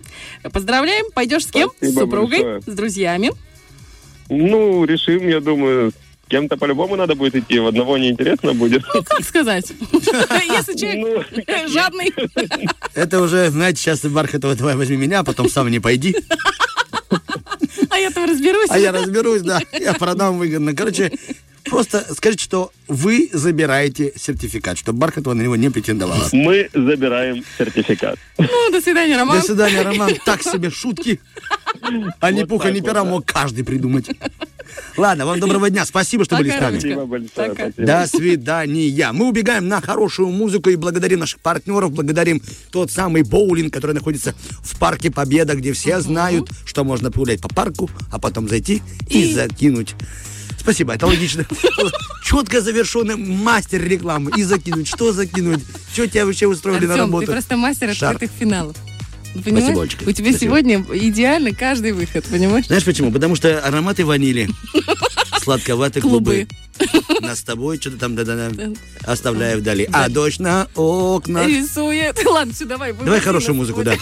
Поздравляем. 0.52 1.06
Пойдешь 1.12 1.44
с 1.46 1.50
кем? 1.50 1.70
с 1.70 1.76
Спасибо 1.76 2.00
супругой, 2.00 2.42
большое. 2.42 2.62
с 2.66 2.76
друзьями. 2.76 3.32
Ну, 4.30 4.84
решим, 4.84 5.26
я 5.28 5.40
думаю, 5.40 5.90
с 5.90 6.07
кем-то 6.28 6.56
по-любому 6.56 6.96
надо 6.96 7.14
будет 7.14 7.34
идти. 7.36 7.58
В 7.58 7.66
одного 7.66 7.98
неинтересно 7.98 8.54
будет. 8.54 8.82
Ну, 8.94 9.02
как 9.02 9.24
сказать? 9.24 9.66
Если 9.70 10.76
человек 10.76 11.26
Ну, 11.30 11.68
жадный. 11.68 12.12
Это 12.94 13.20
уже, 13.20 13.50
знаете, 13.50 13.80
сейчас 13.80 14.00
ты, 14.00 14.08
Бархатова, 14.08 14.54
давай 14.54 14.76
возьми 14.76 14.96
меня, 14.96 15.20
а 15.20 15.24
потом 15.24 15.48
сам 15.48 15.70
не 15.70 15.80
пойди. 15.80 16.14
А 17.90 17.98
я 17.98 18.10
там 18.10 18.28
разберусь. 18.28 18.70
А 18.70 18.78
я 18.78 18.92
разберусь, 18.92 19.42
да, 19.42 19.60
я 19.72 19.94
продам 19.94 20.38
выгодно. 20.38 20.74
Короче, 20.74 21.12
просто 21.68 22.06
скажите, 22.14 22.44
что 22.44 22.72
вы 22.86 23.30
забираете 23.32 24.12
сертификат, 24.16 24.78
чтобы 24.78 24.98
Бархатова 24.98 25.34
на 25.34 25.42
него 25.42 25.56
не 25.56 25.70
претендовала. 25.70 26.28
Мы 26.32 26.68
забираем 26.72 27.44
сертификат. 27.56 28.18
Ну, 28.38 28.70
до 28.70 28.80
свидания, 28.80 29.16
Роман. 29.16 29.40
До 29.40 29.46
свидания, 29.46 29.82
Роман. 29.82 30.12
Так 30.24 30.42
себе 30.42 30.70
шутки. 30.70 31.20
А 32.20 32.30
ни 32.30 32.44
пуха, 32.44 32.70
ни 32.70 32.80
пера 32.80 33.04
мог 33.04 33.24
каждый 33.24 33.64
придумать. 33.64 34.06
Ладно, 34.96 35.26
вам 35.26 35.40
доброго 35.40 35.70
дня. 35.70 35.84
Спасибо, 35.84 36.24
что 36.24 36.36
были 36.36 36.50
с 36.50 36.60
нами. 36.60 36.78
Спасибо 36.78 37.06
большое. 37.06 37.72
До 37.76 38.06
свидания. 38.06 39.12
Мы 39.12 39.28
убегаем 39.28 39.68
на 39.68 39.80
хорошую 39.80 40.28
музыку 40.28 40.70
и 40.70 40.76
благодарим 40.76 41.20
наших 41.20 41.40
партнеров, 41.40 41.92
благодарим 41.92 42.42
тот 42.70 42.90
самый 42.90 43.22
боулинг, 43.22 43.72
который 43.72 43.92
находится 43.92 44.34
в 44.62 44.78
парке 44.78 45.10
Победа, 45.10 45.54
где 45.54 45.72
все 45.72 46.00
знают, 46.00 46.50
что 46.64 46.84
можно 46.84 47.10
погулять 47.10 47.40
по 47.40 47.48
парку, 47.48 47.90
а 48.10 48.18
потом 48.18 48.48
зайти 48.48 48.82
и, 49.08 49.32
закинуть. 49.32 49.94
Спасибо, 50.60 50.94
это 50.94 51.06
логично. 51.06 51.46
Четко 52.24 52.60
завершенный 52.60 53.16
мастер 53.16 53.82
рекламы. 53.82 54.32
И 54.36 54.42
закинуть. 54.42 54.88
Что 54.88 55.12
закинуть? 55.12 55.60
Что 55.92 56.06
тебя 56.06 56.26
вообще 56.26 56.46
устроили 56.46 56.86
на 56.86 56.94
Артем, 56.94 57.06
работу? 57.06 57.26
ты 57.26 57.32
просто 57.32 57.56
мастер 57.56 57.94
Шар. 57.94 58.12
открытых 58.12 58.36
финалов. 58.38 58.76
Понимаешь? 59.44 59.64
Спасибо, 59.64 59.82
Олечка. 59.82 60.02
У 60.08 60.12
тебя 60.12 60.30
Спасибо. 60.30 60.38
сегодня 60.38 60.84
идеально 60.92 61.54
каждый 61.54 61.92
выход, 61.92 62.24
понимаешь? 62.24 62.66
Знаешь 62.66 62.84
почему? 62.84 63.12
Потому 63.12 63.36
что 63.36 63.60
ароматы 63.60 64.04
ванили, 64.04 64.48
сладковатые 65.42 66.02
клубы. 66.02 66.48
Клубы. 66.78 67.20
Нас 67.20 67.40
с 67.40 67.42
тобой 67.42 67.78
что-то 67.78 67.98
там 67.98 68.14
да-да-да, 68.14 68.50
оставляю 69.04 69.58
вдали. 69.58 69.88
А 69.92 70.08
дождь 70.08 70.40
на 70.40 70.68
окнах. 70.74 71.46
Рисует. 71.46 72.24
Ладно, 72.26 72.52
все, 72.54 72.64
давай. 72.64 72.92
Давай 72.92 73.20
хорошую 73.20 73.54
музыку, 73.54 73.82
да. 73.84 73.96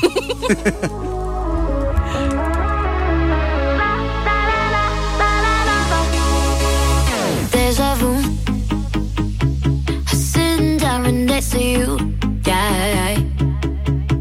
Next 11.36 11.52
to 11.52 11.62
you. 11.62 11.98
Yeah. 12.46 13.20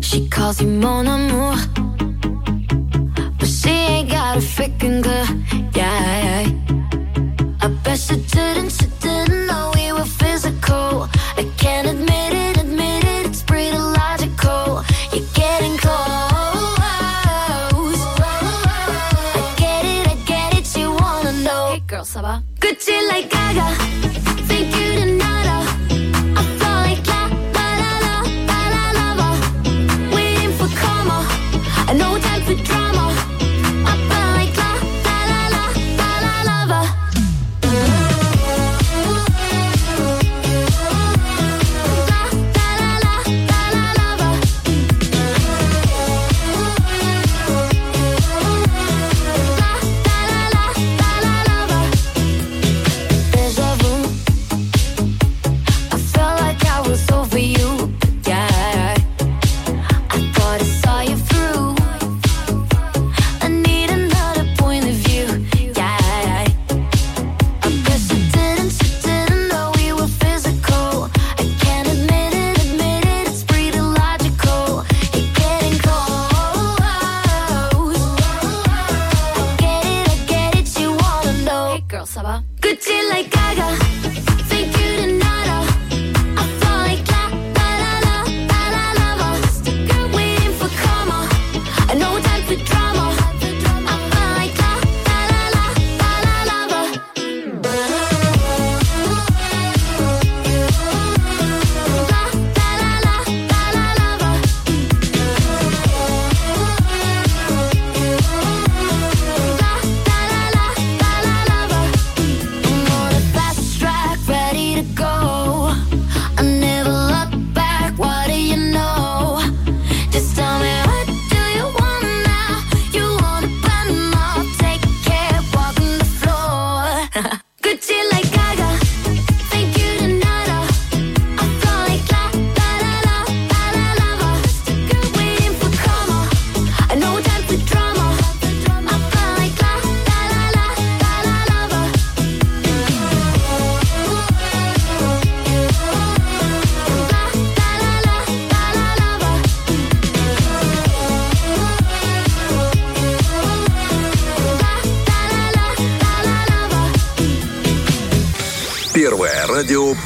She 0.02 0.28
calls 0.28 0.60
you 0.62 0.68
mon 0.68 1.08
amour. 1.08 1.56
But 3.40 3.48
she 3.48 3.70
ain't 3.70 4.10
got 4.10 4.36
a 4.36 4.42
freaking 4.42 5.02
clue. 5.02 5.28
Yeah. 5.80 6.46
I 7.62 7.68
bet 7.84 8.00
she 8.00 8.18
didn't, 8.18 8.72
she 8.72 8.88
didn't 9.00 9.46
know 9.48 9.72
we 9.76 9.94
were 9.94 10.10
physical. 10.22 11.08
I 11.42 11.44
can't 11.56 11.88
admit 11.88 12.32
it, 12.34 12.58
admit 12.64 13.06
it, 13.06 13.28
it's 13.28 13.44
pretty 13.44 13.78
logical. 13.78 14.84
You're 15.14 15.30
getting 15.42 15.78
close. 15.78 15.96
I 19.40 19.54
get 19.64 19.84
it, 19.96 20.06
I 20.14 20.16
get 20.32 20.50
it, 20.60 20.68
you 20.78 20.92
wanna 20.92 21.32
know. 21.46 21.64
Hey 21.72 21.84
girl, 21.88 22.04
ça 22.04 22.22
va? 22.22 22.44
Gucci 22.60 22.96
like 23.10 23.30
Gaga, 23.30 23.68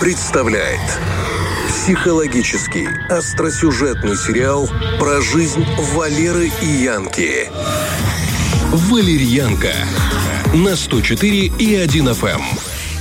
представляет 0.10 0.82
психологический 1.68 2.88
остросюжетный 3.12 4.16
сериал 4.18 4.68
про 4.98 5.22
жизнь 5.22 5.64
Валеры 5.94 6.52
и 6.64 6.66
Янки. 6.66 7.52
Валерьянка 8.90 9.76
на 10.52 10.76
104 10.76 11.46
и 11.60 11.76
1 11.76 12.10
FM. 12.10 12.42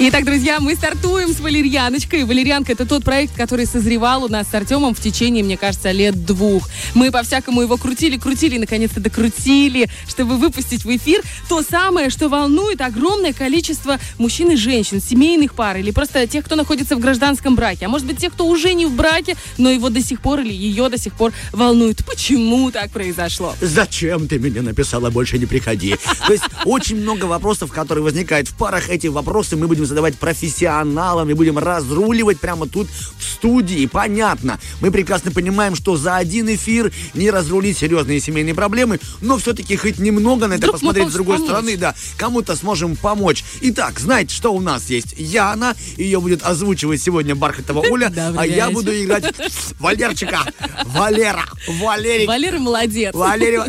Итак, 0.00 0.24
друзья, 0.24 0.60
мы 0.60 0.76
стартуем 0.76 1.34
с 1.34 1.40
валерьяночкой. 1.40 2.22
Валерьянка– 2.22 2.70
это 2.74 2.86
тот 2.86 3.02
проект, 3.02 3.34
который 3.34 3.66
созревал 3.66 4.22
у 4.22 4.28
нас 4.28 4.46
с 4.48 4.54
Артемом 4.54 4.94
в 4.94 5.00
течение, 5.00 5.42
мне 5.42 5.56
кажется, 5.56 5.90
лет 5.90 6.24
двух. 6.24 6.68
Мы 6.94 7.10
по-всякому 7.10 7.62
его 7.62 7.76
крутили, 7.76 8.16
крутили, 8.16 8.58
наконец-то 8.58 9.00
докрутили, 9.00 9.90
чтобы 10.06 10.36
выпустить 10.36 10.84
в 10.84 10.96
эфир 10.96 11.22
то 11.48 11.62
самое, 11.62 12.10
что 12.10 12.28
волнует 12.28 12.80
огромное 12.80 13.32
количество 13.32 13.98
мужчин 14.18 14.52
и 14.52 14.56
женщин, 14.56 15.02
семейных 15.02 15.54
пар 15.54 15.78
или 15.78 15.90
просто 15.90 16.28
тех, 16.28 16.44
кто 16.44 16.54
находится 16.54 16.94
в 16.94 17.00
гражданском 17.00 17.56
браке. 17.56 17.86
А 17.86 17.88
может 17.88 18.06
быть, 18.06 18.18
тех, 18.18 18.32
кто 18.32 18.46
уже 18.46 18.74
не 18.74 18.86
в 18.86 18.92
браке, 18.92 19.36
но 19.56 19.68
его 19.68 19.88
до 19.88 20.00
сих 20.00 20.20
пор 20.20 20.38
или 20.38 20.52
ее 20.52 20.88
до 20.90 20.96
сих 20.96 21.14
пор 21.14 21.32
волнует. 21.50 22.06
Почему 22.06 22.70
так 22.70 22.92
произошло? 22.92 23.52
Зачем 23.60 24.28
ты 24.28 24.38
мне 24.38 24.62
написала 24.62 25.10
«больше 25.10 25.40
не 25.40 25.46
приходи»? 25.46 25.96
То 26.24 26.32
есть 26.32 26.44
очень 26.64 27.00
много 27.00 27.24
вопросов, 27.24 27.72
которые 27.72 28.04
возникают 28.04 28.46
в 28.46 28.54
парах. 28.54 28.90
Эти 28.90 29.08
вопросы 29.08 29.56
мы 29.56 29.66
будем 29.66 29.87
задавать 29.88 30.16
профессионалам 30.18 31.28
и 31.30 31.34
будем 31.34 31.58
разруливать 31.58 32.38
прямо 32.38 32.66
тут 32.68 32.88
в 33.18 33.22
студии. 33.24 33.86
Понятно. 33.86 34.58
Мы 34.80 34.90
прекрасно 34.90 35.30
понимаем, 35.30 35.74
что 35.74 35.96
за 35.96 36.16
один 36.16 36.48
эфир 36.54 36.92
не 37.14 37.30
разрулить 37.30 37.78
серьезные 37.78 38.20
семейные 38.20 38.54
проблемы, 38.54 39.00
но 39.20 39.38
все-таки 39.38 39.76
хоть 39.76 39.98
немного 39.98 40.46
на 40.46 40.54
это 40.54 40.62
Вдруг 40.68 40.72
посмотреть 40.74 41.08
с 41.08 41.12
другой 41.12 41.36
помочь. 41.36 41.48
стороны, 41.48 41.76
да, 41.76 41.94
кому-то 42.16 42.56
сможем 42.56 42.96
помочь. 42.96 43.44
Итак, 43.62 43.98
знаете, 43.98 44.34
что 44.34 44.52
у 44.52 44.60
нас 44.60 44.90
есть? 44.90 45.14
Яна, 45.16 45.74
ее 45.96 46.20
будет 46.20 46.42
озвучивать 46.42 47.00
сегодня 47.02 47.34
Бархатова 47.34 47.80
Оля, 47.90 48.12
а 48.36 48.46
я 48.46 48.70
буду 48.70 48.92
играть 48.92 49.34
Валерчика, 49.78 50.40
Валера, 50.86 51.44
Валерик. 51.66 52.28
Валера 52.28 52.58
молодец. 52.58 53.14
Валерий, 53.14 53.60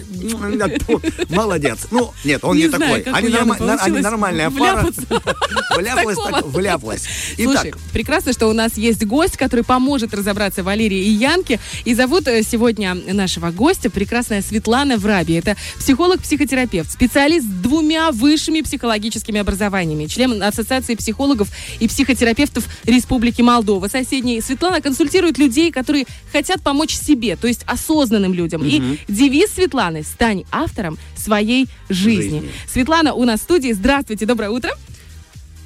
молодец. 1.30 1.80
Ну, 1.92 2.14
нет, 2.24 2.44
он 2.44 2.58
Не 2.58 2.70
такой. 2.70 3.02
Они, 3.02 3.30
нормальная 4.00 4.50
пара. 4.50 4.88
вляпаться. 5.78 6.09
Вляпалась, 6.18 6.44
так, 6.44 6.54
вляпалась. 6.54 7.04
Слушай, 7.36 7.70
Итак, 7.72 7.80
прекрасно, 7.94 8.34
что 8.34 8.48
у 8.48 8.54
нас 8.54 8.78
есть 8.78 9.06
гость, 9.06 9.38
который 9.38 9.64
поможет 9.64 10.14
разобраться 10.14 10.64
Валерии 10.64 11.00
и 11.00 11.10
Янке. 11.12 11.60
И 11.86 11.94
зовут 11.94 12.28
э, 12.28 12.44
сегодня 12.44 12.94
нашего 12.94 13.52
гостя 13.52 13.90
прекрасная 13.90 14.42
Светлана 14.42 14.98
Враби. 14.98 15.34
Это 15.34 15.56
психолог-психотерапевт, 15.80 16.92
специалист 16.92 17.46
с 17.46 17.50
двумя 17.50 18.12
высшими 18.12 18.62
психологическими 18.62 19.40
образованиями, 19.40 20.06
член 20.06 20.42
Ассоциации 20.42 20.96
психологов 20.96 21.50
и 21.80 21.88
психотерапевтов 21.88 22.66
Республики 22.86 23.42
Молдова. 23.42 23.88
Соседней 23.88 24.42
Светлана 24.42 24.82
консультирует 24.82 25.38
людей, 25.38 25.72
которые 25.72 26.06
хотят 26.32 26.62
помочь 26.62 26.96
себе, 26.96 27.36
то 27.36 27.48
есть 27.48 27.62
осознанным 27.66 28.34
людям. 28.34 28.64
И 28.64 29.00
девиз 29.08 29.52
Светланы 29.54 30.04
«Стань 30.04 30.44
автором 30.52 30.98
своей 31.16 31.68
жизни». 31.90 32.40
Жизни. 32.40 32.52
Светлана 32.68 33.14
у 33.14 33.24
нас 33.24 33.40
в 33.40 33.44
студии. 33.44 33.72
Здравствуйте, 33.72 34.26
доброе 34.26 34.50
утро. 34.50 34.72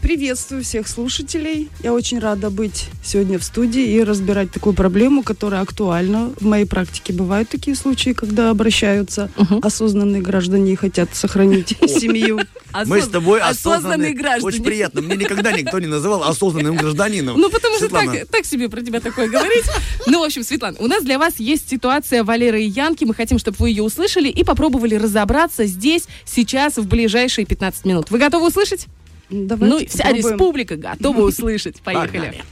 Приветствую 0.04 0.66
всех 0.66 0.90
слушателей. 0.90 1.70
Я 1.82 1.94
очень 1.94 2.20
рада 2.20 2.50
быть 2.50 2.88
сегодня 3.02 3.40
в 3.40 3.44
студии 3.46 3.82
и 3.84 4.04
разбирать 4.04 4.52
такую 4.52 4.74
проблему, 4.76 5.24
которая 5.24 5.62
актуальна. 5.62 6.34
В 6.42 6.46
моей 6.46 6.66
практике 6.66 7.14
бывают 7.14 7.48
такие 7.48 7.74
случаи, 7.74 8.10
когда 8.12 8.50
обращаются 8.50 9.32
Мгм. 9.38 9.62
осознанные 9.64 10.22
граждане 10.22 10.74
и 10.74 10.76
хотят 10.76 11.16
сохранить 11.16 11.78
семью. 11.88 12.42
мы 12.86 13.02
с 13.02 13.08
тобой 13.08 13.40
осознанные 13.40 13.78
осознанные. 13.78 14.14
граждане. 14.14 14.46
Очень 14.46 14.64
приятно. 14.66 15.02
Мне 15.02 15.16
никогда 15.16 15.54
никто 15.54 15.80
не 15.80 15.88
называл 15.88 16.24
осознанным 16.26 16.76
гражданином. 16.76 17.40
Ну, 17.40 17.50
потому 17.50 17.78
что 17.78 17.88
так 17.88 18.46
себе 18.46 18.68
про 18.68 18.82
тебя 18.82 19.00
такое 19.00 19.30
говорить. 19.30 19.64
Ну, 20.06 20.20
в 20.20 20.24
общем, 20.24 20.44
Светлана, 20.44 20.76
у 20.82 20.88
нас 20.88 21.02
для 21.06 21.18
вас 21.18 21.36
есть 21.38 21.70
ситуация 21.70 22.26
Валеры 22.26 22.62
и 22.62 22.68
Янки. 22.68 23.06
Мы 23.06 23.14
хотим, 23.16 23.40
чтобы 23.40 23.56
вы 23.58 23.70
ее 23.70 23.84
услышали 23.84 24.28
и 24.28 24.44
попробовали 24.44 24.96
разобраться 24.96 25.66
здесь, 25.66 26.08
сейчас, 26.26 26.76
в 26.76 26.86
ближайшие 26.88 27.46
15 27.46 27.86
минут. 27.86 28.12
Вы 28.12 28.20
готовы 28.20 28.48
услышать? 28.48 28.88
Давайте 29.34 29.76
ну, 29.76 29.80
и 29.80 29.88
вся 29.88 30.04
попробуем. 30.04 30.32
республика 30.32 30.76
готова 30.76 31.22
услышать. 31.22 31.82
Поехали. 31.82 32.44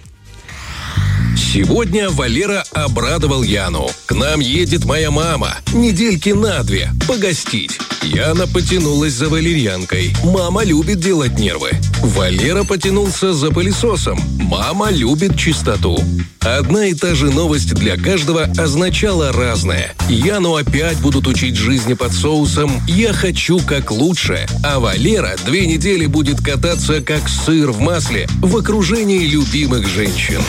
Сегодня 1.37 2.09
Валера 2.09 2.63
обрадовал 2.71 3.43
Яну. 3.43 3.89
К 4.05 4.13
нам 4.13 4.39
едет 4.39 4.85
моя 4.85 5.11
мама. 5.11 5.57
Недельки 5.73 6.29
на 6.29 6.63
две. 6.63 6.89
Погостить. 7.07 7.77
Яна 8.03 8.47
потянулась 8.47 9.13
за 9.13 9.29
валерьянкой. 9.29 10.15
Мама 10.23 10.63
любит 10.63 10.99
делать 10.99 11.37
нервы. 11.37 11.69
Валера 12.01 12.63
потянулся 12.63 13.31
за 13.31 13.51
пылесосом. 13.51 14.19
Мама 14.39 14.89
любит 14.89 15.37
чистоту. 15.37 16.03
Одна 16.39 16.87
и 16.87 16.95
та 16.95 17.13
же 17.13 17.29
новость 17.29 17.75
для 17.75 17.97
каждого 17.97 18.43
означала 18.57 19.31
разное. 19.31 19.93
Яну 20.09 20.55
опять 20.55 20.97
будут 20.97 21.27
учить 21.27 21.55
жизни 21.55 21.93
под 21.93 22.11
соусом 22.13 22.81
«Я 22.87 23.13
хочу 23.13 23.59
как 23.59 23.91
лучше», 23.91 24.47
а 24.63 24.79
Валера 24.79 25.35
две 25.45 25.67
недели 25.67 26.07
будет 26.07 26.41
кататься 26.43 27.01
как 27.01 27.29
сыр 27.29 27.71
в 27.71 27.79
масле 27.79 28.27
в 28.41 28.57
окружении 28.57 29.27
любимых 29.27 29.87
женщин. 29.87 30.41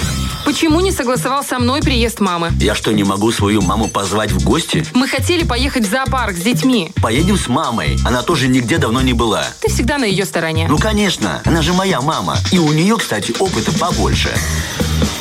Почему 0.44 0.80
не 0.80 0.90
согласовал 0.90 1.44
со 1.44 1.58
мной 1.58 1.82
приезд 1.82 2.18
мамы? 2.18 2.50
Я 2.58 2.74
что, 2.74 2.92
не 2.92 3.04
могу 3.04 3.30
свою 3.30 3.62
маму 3.62 3.88
позвать 3.88 4.32
в 4.32 4.42
гости? 4.42 4.84
Мы 4.92 5.06
хотели 5.06 5.44
поехать 5.44 5.86
в 5.86 5.90
зоопарк 5.90 6.36
с 6.36 6.40
детьми. 6.40 6.90
Поедем 7.00 7.36
с 7.42 7.48
мамой. 7.48 7.96
Она 8.04 8.22
тоже 8.22 8.46
нигде 8.46 8.78
давно 8.78 9.00
не 9.00 9.14
была. 9.14 9.44
Ты 9.60 9.68
всегда 9.68 9.98
на 9.98 10.04
ее 10.04 10.24
стороне. 10.24 10.66
Ну, 10.68 10.78
конечно, 10.78 11.42
она 11.44 11.60
же 11.60 11.72
моя 11.72 12.00
мама. 12.00 12.36
И 12.52 12.58
у 12.58 12.72
нее, 12.72 12.96
кстати, 12.96 13.34
опыта 13.40 13.72
побольше. 13.72 14.30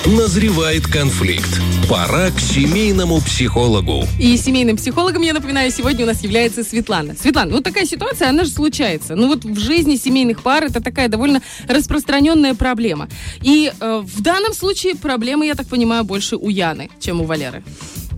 Назревает 0.06 0.86
конфликт. 0.86 1.50
Пора 1.90 2.30
к 2.30 2.40
семейному 2.40 3.22
психологу. 3.22 4.06
И 4.20 4.38
семейным 4.38 4.78
психологом, 4.78 5.24
я 5.24 5.34
напоминаю, 5.34 5.72
сегодня 5.72 6.04
у 6.04 6.08
нас 6.08 6.22
является 6.22 6.64
Светлана. 6.64 7.16
Светлана, 7.20 7.52
ну 7.52 7.62
такая 7.62 7.86
ситуация, 7.86 8.30
она 8.30 8.44
же 8.44 8.52
случается. 8.52 9.16
Ну 9.16 9.28
вот 9.28 9.44
в 9.44 9.60
жизни 9.60 9.96
семейных 9.96 10.44
пар 10.44 10.66
это 10.66 10.80
такая 10.80 11.08
довольно 11.08 11.42
распространенная 11.68 12.54
проблема. 12.54 13.10
И 13.42 13.72
э, 13.80 14.02
в 14.04 14.22
данном 14.22 14.54
случае 14.54 14.96
проблема, 14.96 15.46
я 15.46 15.56
так 15.56 15.68
понимаю, 15.68 16.04
больше 16.04 16.36
у 16.36 16.50
Яны, 16.50 16.92
чем 17.00 17.22
у 17.22 17.26
Валеры. 17.26 17.64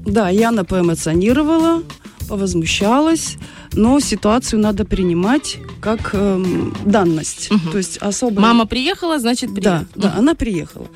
Да, 0.05 0.29
Яна 0.29 0.65
поэмоционировала, 0.65 1.83
повозмущалась, 2.27 3.37
но 3.75 3.99
ситуацию 3.99 4.59
надо 4.59 4.85
принимать 4.85 5.57
как 5.81 6.11
эм, 6.13 6.73
данность. 6.85 7.51
Мгм. 7.51 7.71
То 7.71 7.77
есть 7.77 7.97
особо... 7.97 8.41
Мама 8.41 8.65
приехала, 8.65 9.19
значит, 9.19 9.49
привет. 9.49 9.63
Да, 9.63 9.85
да, 9.95 10.13
она 10.17 10.35
приехала. 10.35 10.87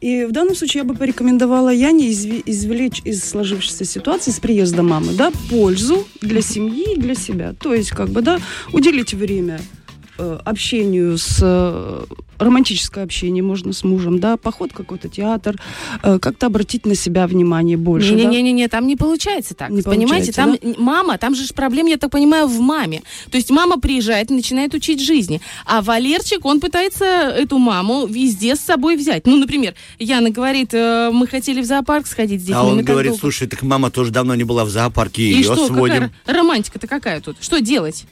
И 0.00 0.24
в 0.24 0.32
данном 0.32 0.56
случае 0.56 0.80
я 0.80 0.84
бы 0.84 0.94
порекомендовала 0.94 1.72
Яне 1.72 2.10
извлечь 2.10 3.02
из 3.04 3.22
сложившейся 3.22 3.84
ситуации 3.84 4.32
с 4.32 4.40
приезда 4.40 4.82
мамы, 4.82 5.12
да, 5.14 5.30
пользу 5.48 6.04
для 6.20 6.42
семьи 6.42 6.94
и 6.94 7.00
для 7.00 7.14
себя. 7.14 7.54
То 7.58 7.72
есть, 7.72 7.90
как 7.90 8.08
бы, 8.08 8.20
да, 8.20 8.40
уделить 8.72 9.14
время 9.14 9.60
общению 10.18 11.16
с 11.18 11.38
э, 11.40 12.04
романтическое 12.38 13.04
общение 13.04 13.42
можно 13.42 13.72
с 13.72 13.82
мужем, 13.84 14.18
да, 14.18 14.36
поход 14.36 14.72
в 14.72 14.74
какой-то 14.74 15.08
театр, 15.08 15.56
э, 16.02 16.18
как-то 16.18 16.46
обратить 16.46 16.86
на 16.86 16.94
себя 16.94 17.26
внимание 17.26 17.76
больше. 17.76 18.14
да. 18.16 18.24
Не-не-не, 18.24 18.68
там 18.68 18.86
не 18.86 18.96
получается 18.96 19.54
так. 19.54 19.70
Не 19.70 19.82
Понимаете, 19.82 20.32
получается, 20.32 20.60
там 20.62 20.70
н- 20.70 20.76
мама, 20.78 21.18
там 21.18 21.34
же 21.34 21.44
ж 21.46 21.52
проблема, 21.54 21.90
я 21.90 21.96
так 21.96 22.10
понимаю, 22.10 22.46
в 22.46 22.60
маме. 22.60 23.02
То 23.30 23.36
есть 23.36 23.50
мама 23.50 23.78
приезжает 23.78 24.30
и 24.30 24.34
начинает 24.34 24.74
учить 24.74 25.00
жизни. 25.02 25.40
А 25.66 25.80
Валерчик, 25.82 26.44
он 26.44 26.60
пытается 26.60 27.04
эту 27.04 27.58
маму 27.58 28.06
везде 28.06 28.56
с 28.56 28.60
собой 28.60 28.96
взять. 28.96 29.26
Ну, 29.26 29.36
например, 29.38 29.74
Яна 29.98 30.30
говорит, 30.30 30.74
э, 30.74 31.10
мы 31.12 31.26
хотели 31.26 31.60
в 31.60 31.64
зоопарк 31.64 32.06
сходить 32.06 32.40
с 32.40 32.44
детьми. 32.44 32.56
А 32.60 32.64
он 32.64 32.82
говорит, 32.82 33.12
долго». 33.12 33.20
слушай, 33.20 33.46
так 33.48 33.62
мама 33.62 33.90
тоже 33.90 34.10
давно 34.10 34.34
не 34.34 34.44
была 34.44 34.64
в 34.64 34.70
зоопарке, 34.70 35.22
И 35.22 35.34
ее 35.34 35.42
что, 35.44 35.66
сводим. 35.68 35.94
какая 35.94 36.12
романтика-то 36.26 36.86
какая 36.86 37.20
тут? 37.20 37.36
Что 37.40 37.60
делать? 37.60 38.04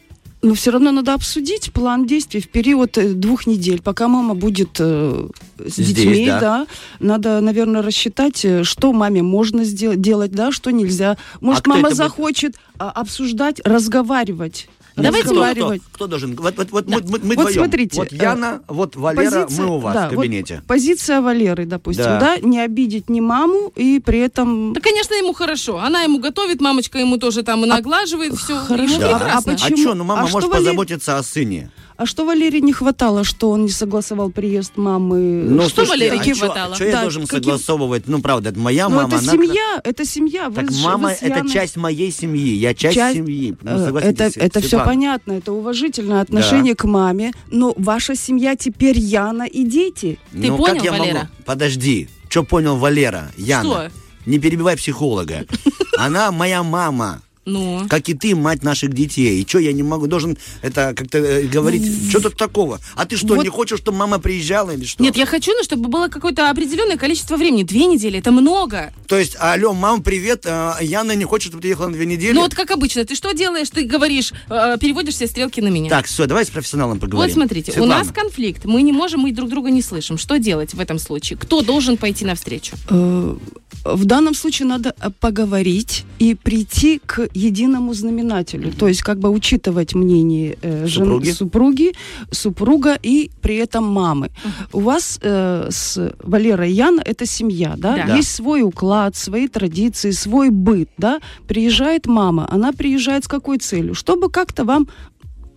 Но 0.43 0.55
все 0.55 0.71
равно 0.71 0.91
надо 0.91 1.13
обсудить 1.13 1.73
план 1.73 2.07
действий 2.07 2.41
в 2.41 2.49
период 2.49 2.97
э, 2.97 3.13
двух 3.13 3.47
недель, 3.47 3.83
пока 3.83 4.09
мама 4.09 4.35
будет 4.35 4.77
э, 4.79 5.29
с 5.59 5.75
Здесь, 5.75 5.95
детьми, 5.95 6.27
да. 6.27 6.41
да. 6.41 6.67
Надо, 6.99 7.41
наверное, 7.41 7.83
рассчитать, 7.83 8.43
э, 8.45 8.65
что 8.65 8.93
маме 8.95 9.23
можно 9.23 9.65
сделать, 9.65 10.01
делать, 10.01 10.33
да, 10.33 10.51
что 10.51 10.71
нельзя. 10.71 11.19
Может, 11.41 11.63
кто 11.63 11.71
мама 11.71 11.89
это 11.89 11.89
будет? 11.89 11.97
захочет 11.99 12.57
а, 12.79 12.91
обсуждать, 12.91 13.61
разговаривать. 13.65 14.69
Давайте 14.97 15.25
кто, 15.27 15.31
разговаривать. 15.35 15.83
кто, 15.83 15.91
кто 15.95 16.07
должен? 16.07 16.37
Вот, 16.37 16.57
вот, 16.57 16.71
вот 16.71 16.87
Да. 16.87 16.97
мы, 16.97 17.03
мы, 17.03 17.19
мы 17.23 17.35
Вот 17.37 17.47
вдвоем. 17.47 17.55
смотрите, 17.63 17.97
Вот 17.97 18.13
э, 18.13 18.17
Яна, 18.17 18.61
вот 18.69 18.97
Валера, 18.97 19.45
Позиция- 19.47 19.63
мы 19.65 19.77
у 19.77 19.79
вас 19.79 19.95
да, 19.95 20.09
в 20.09 20.15
кабинете. 20.15 20.57
вот 20.57 20.65
позиция 20.67 21.21
Валеры, 21.21 21.67
допустим, 21.67 22.05
Да. 22.05 22.21
да. 22.21 22.37
не 22.39 22.61
обидеть 22.61 23.09
ни 23.09 23.21
маму 23.21 23.73
и 23.77 24.01
при 24.05 24.19
этом... 24.21 24.73
Да, 24.73 24.81
конечно, 24.81 25.15
ему 25.15 25.33
хорошо. 25.33 25.79
Она 25.79 26.03
ему 26.03 26.19
готовит, 26.19 26.61
мамочка 26.61 26.99
ему 26.99 27.17
тоже 27.19 27.43
там 27.43 27.65
и 27.65 27.69
наглаживает, 27.69 28.35
все. 28.37 28.57
хорошо. 28.59 28.99
Да. 28.99 29.09
прекрасно. 29.19 29.33
А 29.33 29.39
А 29.39 29.43
почему? 29.43 29.77
что, 29.77 29.95
ну 29.95 30.05
мама 30.05 30.23
А 30.23 30.27
что 30.27 30.37
может 30.37 30.51
Валер- 30.51 30.59
позаботиться 30.65 31.19
о 31.19 31.23
сыне. 31.23 31.71
А 32.01 32.07
что 32.07 32.25
Валерии 32.25 32.61
не 32.61 32.73
хватало, 32.73 33.25
что 33.25 33.51
он 33.51 33.65
не 33.67 33.71
согласовал 33.71 34.31
приезд 34.31 34.79
мамы? 34.79 35.19
Ну, 35.47 35.61
Что 35.69 35.85
слушайте, 35.85 35.91
Валерии 36.09 36.19
а 36.23 36.25
не 36.25 36.33
хватало? 36.33 36.75
я 36.81 36.93
Да, 36.93 37.03
должен 37.03 37.27
каким- 37.27 37.43
согласовывать? 37.43 38.05
Ну, 38.09 38.23
правда, 38.23 38.49
это 38.49 38.59
моя 38.59 38.89
Ну, 38.89 38.97
мама. 38.97 39.09
это 39.09 39.19
она- 39.19 39.33
семья, 39.33 39.81
это 39.85 40.07
семья. 40.07 40.49
Вы 40.49 40.63
Так 40.63 40.71
мама 40.83 41.09
вы 41.11 41.15
с 41.15 41.19
это 41.21 41.41
Яной- 41.41 41.53
часть 41.53 41.77
моей 41.77 42.11
семьи. 42.11 42.55
Я 42.55 42.73
часть, 42.73 42.95
Часть- 42.95 43.17
семьи. 43.19 43.55
Ну, 43.61 43.71
Э, 43.99 44.01
Это, 44.01 44.31
это 44.35 44.61
все 44.63 44.83
понятно, 44.83 45.33
это 45.33 45.53
уважительное 45.53 46.23
отношение 46.23 46.75
к 46.75 46.85
маме, 46.85 47.33
но 47.51 47.75
ваша 47.77 48.17
семья 48.17 48.57
теперь 48.57 48.99
Яна 48.99 49.43
и 49.43 49.63
дети. 49.65 50.19
Ты 50.33 50.39
ну, 50.51 50.57
понял, 50.57 50.77
как 50.77 50.85
я 50.85 50.93
Валера? 50.93 51.15
могу? 51.19 51.29
Подожди. 51.45 52.09
Что 52.31 52.45
понял 52.45 52.77
Валера? 52.77 53.31
Яна. 53.37 53.63
Что? 53.91 53.91
Не 54.25 54.39
перебивай 54.39 54.79
психолога. 54.79 55.45
Она 55.99 56.33
моя 56.33 56.63
мама. 56.63 57.21
Ну. 57.47 57.87
как 57.89 58.09
и 58.09 58.15
ты, 58.15 58.35
мать 58.37 58.63
наших 58.63 58.93
детей. 58.93 59.41
И 59.43 59.49
что, 59.49 59.59
я 59.59 59.73
не 59.73 59.83
могу, 59.83 60.07
должен 60.07 60.37
это 60.63 60.93
как-то 60.95 61.19
э, 61.19 61.43
говорить, 61.47 61.83
что 62.11 62.21
тут 62.21 62.37
такого? 62.37 62.79
А 62.97 63.07
ты 63.07 63.17
что, 63.17 63.35
Вот- 63.35 63.43
не 63.43 63.49
хочешь, 63.49 63.79
чтобы 63.79 63.97
мама 63.99 64.19
приезжала 64.19 64.71
или 64.73 64.85
что? 64.85 65.03
Нет, 65.03 65.17
я 65.17 65.27
хочу, 65.27 65.53
ну, 65.57 65.65
чтобы 65.65 65.89
было 65.89 66.09
какое-то 66.09 66.51
определенное 66.51 66.97
количество 66.99 67.37
времени. 67.37 67.63
Две 67.63 67.87
недели, 67.87 68.19
это 68.19 68.31
много. 68.31 68.93
То 69.09 69.19
есть, 69.19 69.37
алло, 69.41 69.73
мам, 69.73 70.03
привет, 70.03 70.45
а, 70.47 70.77
Яна 70.81 71.13
не 71.17 71.25
хочет, 71.25 71.49
чтобы 71.49 71.63
ты 71.63 71.69
ехала 71.69 71.87
на 71.89 71.95
две 71.95 72.07
недели? 72.07 72.33
Ну 72.35 72.43
вот 72.43 72.55
как 72.55 72.71
обычно, 72.71 73.05
ты 73.05 73.15
что 73.15 73.33
делаешь? 73.33 73.71
Ты 73.71 73.85
говоришь, 73.85 74.33
э, 74.49 74.77
переводишь 74.79 75.15
все 75.15 75.27
стрелки 75.27 75.61
на 75.61 75.69
меня. 75.69 75.89
Так, 75.91 76.07
все, 76.07 76.27
давай 76.27 76.45
с 76.45 76.51
профессионалом 76.51 77.01
поговорим. 77.01 77.27
Вот 77.27 77.35
смотрите, 77.35 77.73
Светлана. 77.73 77.95
у 77.95 77.99
нас 77.99 78.13
конфликт, 78.13 78.65
мы 78.67 78.83
не 78.83 78.93
можем, 78.93 79.21
мы 79.21 79.33
друг 79.33 79.49
друга 79.49 79.71
не 79.71 79.83
слышим. 79.83 80.19
Что 80.19 80.39
делать 80.39 80.75
в 80.75 80.81
этом 80.81 80.99
случае? 80.99 81.39
Кто 81.39 81.63
должен 81.63 81.97
пойти 81.97 82.25
навстречу? 82.25 82.77
Э, 82.91 83.37
В 83.85 84.05
данном 84.05 84.35
случае 84.35 84.69
надо 84.69 84.95
э, 85.01 85.11
поговорить 85.21 86.05
и 86.19 86.35
прийти 86.35 87.01
к 87.05 87.30
единому 87.35 87.95
знаменателю. 87.95 88.73
То 88.73 88.89
есть 88.89 89.03
как 89.03 89.19
бы 89.19 89.31
учитывать 89.31 89.95
мнение 89.95 90.57
э, 90.63 90.87
жен- 90.87 91.05
Супруги? 91.05 91.31
супруги, 91.31 91.93
супруга 92.31 92.99
и 93.03 93.31
при 93.43 93.57
этом 93.57 93.85
мамы. 93.85 94.31
У 94.73 94.81
вас 94.81 95.19
э, 95.23 95.69
с 95.71 96.15
Валерой 96.23 96.71
и 96.71 96.75
Яна 96.75 97.03
это 97.05 97.27
семья, 97.27 97.75
да? 97.77 97.97
Да. 98.07 98.17
Есть 98.17 98.35
свой 98.35 98.63
уклад, 98.63 99.17
свои 99.17 99.49
традиции, 99.49 100.11
свой 100.13 100.51
быт, 100.51 100.89
да? 100.99 101.21
Приезжает 101.47 102.07
мама, 102.07 102.47
она 102.51 102.73
приезжает 102.73 103.25
с 103.25 103.29
какой 103.29 103.59
целью? 103.59 103.95
Чтобы 103.95 104.31
как-то 104.31 104.65
вам 104.65 104.89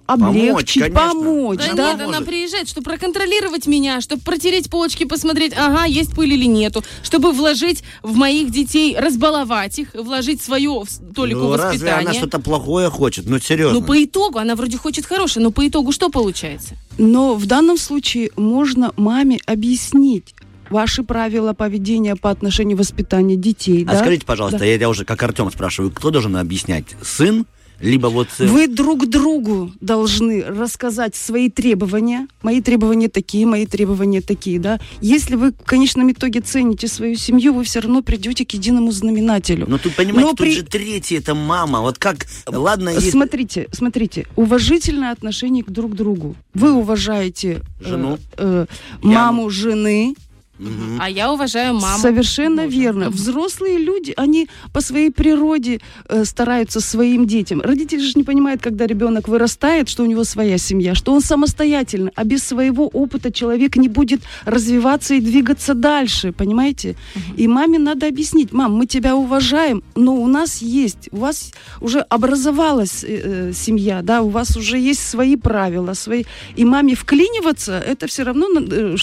облегчить, 0.05 0.81
конечно. 0.83 1.09
помочь, 1.09 1.59
Да, 1.59 1.73
да? 1.73 1.93
нет, 1.93 2.01
она 2.01 2.21
приезжает, 2.21 2.67
чтобы 2.67 2.85
проконтролировать 2.91 3.67
меня, 3.67 4.01
чтобы 4.01 4.21
протереть 4.21 4.69
почки, 4.69 5.05
посмотреть, 5.05 5.53
ага, 5.55 5.85
есть 5.85 6.13
пыль 6.13 6.33
или 6.33 6.45
нету, 6.45 6.83
чтобы 7.03 7.31
вложить 7.31 7.83
в 8.01 8.15
моих 8.15 8.51
детей, 8.51 8.97
разбаловать 8.97 9.79
их, 9.79 9.93
вложить 9.93 10.41
свое 10.41 10.83
в 10.83 11.13
толику 11.13 11.39
ну, 11.41 11.51
разве 11.53 11.69
воспитания. 11.71 12.07
она 12.07 12.13
что-то 12.13 12.39
плохое 12.39 12.89
хочет? 12.89 13.25
Ну, 13.27 13.39
серьезно. 13.39 13.79
Ну, 13.79 13.85
по 13.85 14.03
итогу, 14.03 14.39
она 14.39 14.55
вроде 14.55 14.77
хочет 14.77 15.05
хорошее, 15.05 15.43
но 15.43 15.51
по 15.51 15.67
итогу 15.67 15.91
что 15.91 16.09
получается? 16.09 16.75
Но 16.97 17.35
в 17.35 17.45
данном 17.45 17.77
случае 17.77 18.31
можно 18.35 18.91
маме 18.97 19.39
объяснить 19.45 20.35
ваши 20.69 21.03
правила 21.03 21.53
поведения 21.53 22.15
по 22.15 22.29
отношению 22.29 22.77
воспитания 22.77 23.35
детей. 23.35 23.83
А 23.87 23.91
да? 23.93 23.99
скажите, 23.99 24.25
пожалуйста, 24.25 24.59
Да. 24.59 24.65
я, 24.65 24.75
я 24.75 24.89
уже 24.89 25.05
как 25.05 25.21
Артем 25.23 25.51
спрашиваю, 25.51 25.91
кто 25.91 26.09
должен 26.09 26.35
объяснять? 26.35 26.85
Сын? 27.01 27.45
Либо 27.79 28.07
вот... 28.07 28.27
э, 28.39 28.45
Вы 28.47 28.67
друг 28.67 29.07
другу 29.07 29.71
должны 29.81 30.43
рассказать 30.43 31.15
свои 31.15 31.49
требования. 31.49 32.27
Мои 32.41 32.61
требования 32.61 33.09
такие, 33.09 33.45
мои 33.45 33.65
требования 33.65 34.21
такие, 34.21 34.59
да. 34.59 34.79
Если 35.01 35.35
вы 35.35 35.51
в 35.51 35.63
конечном 35.65 36.11
итоге 36.11 36.39
цените 36.41 36.87
свою 36.87 37.15
семью, 37.15 37.53
вы 37.53 37.63
все 37.63 37.79
равно 37.81 38.01
придете 38.01 38.45
к 38.45 38.51
единому 38.51 38.91
знаменателю. 38.91 39.65
Ну, 39.67 39.77
тут, 39.77 39.95
понимаете, 39.95 40.21
Но 40.21 40.29
тут 40.29 40.37
при- 40.39 40.55
же 40.55 40.63
третий, 40.63 41.15
это 41.15 41.35
мама. 41.35 41.81
Вот 41.81 41.97
как... 41.97 42.25
Ладно, 42.47 42.89
если... 42.89 43.09
Смотрите, 43.09 43.67
смотрите, 43.71 44.27
уважительное 44.35 45.11
отношение 45.11 45.63
к 45.63 45.69
друг 45.69 45.95
другу. 45.95 46.35
Вы 46.53 46.71
уважаете 46.73 47.61
э, 47.81 47.85
Жену. 47.89 48.17
э, 48.37 48.65
маму 49.01 49.49
жены, 49.49 50.15
А 50.99 51.09
я 51.09 51.31
уважаю 51.31 51.73
маму. 51.73 52.01
Совершенно 52.01 52.63
мужа. 52.63 52.77
верно. 52.77 53.09
Взрослые 53.09 53.77
люди, 53.77 54.13
они 54.17 54.47
по 54.71 54.81
своей 54.81 55.11
природе 55.11 55.79
э, 56.07 56.25
стараются 56.25 56.79
своим 56.79 57.27
детям. 57.27 57.61
Родители 57.61 57.99
же 57.99 58.13
не 58.15 58.23
понимают, 58.23 58.61
когда 58.61 58.87
ребенок 58.87 59.27
вырастает, 59.27 59.89
что 59.89 60.03
у 60.03 60.05
него 60.05 60.23
своя 60.23 60.57
семья, 60.57 60.95
что 60.95 61.13
он 61.13 61.21
самостоятельно, 61.21 62.11
а 62.15 62.23
без 62.23 62.43
своего 62.43 62.87
опыта 62.87 63.31
человек 63.31 63.75
не 63.75 63.89
будет 63.89 64.21
развиваться 64.45 65.15
и 65.15 65.19
двигаться 65.19 65.73
дальше, 65.73 66.31
понимаете? 66.31 66.95
И 67.37 67.47
маме 67.47 67.79
надо 67.79 68.07
объяснить, 68.07 68.51
мам, 68.53 68.73
мы 68.73 68.85
тебя 68.85 69.15
уважаем, 69.15 69.83
но 69.95 70.15
у 70.15 70.27
нас 70.27 70.61
есть, 70.61 71.09
у 71.11 71.17
вас 71.17 71.51
уже 71.81 71.99
образовалась 71.99 73.03
э, 73.03 73.49
э, 73.49 73.53
семья, 73.53 74.01
да, 74.01 74.21
у 74.21 74.29
вас 74.29 74.55
уже 74.57 74.77
есть 74.77 75.07
свои 75.07 75.35
правила, 75.35 75.93
свои, 75.93 76.23
и 76.55 76.65
маме 76.65 76.95
вклиниваться, 76.95 77.79
это 77.79 78.07
все 78.07 78.23
равно 78.23 78.47
э, 78.55 78.95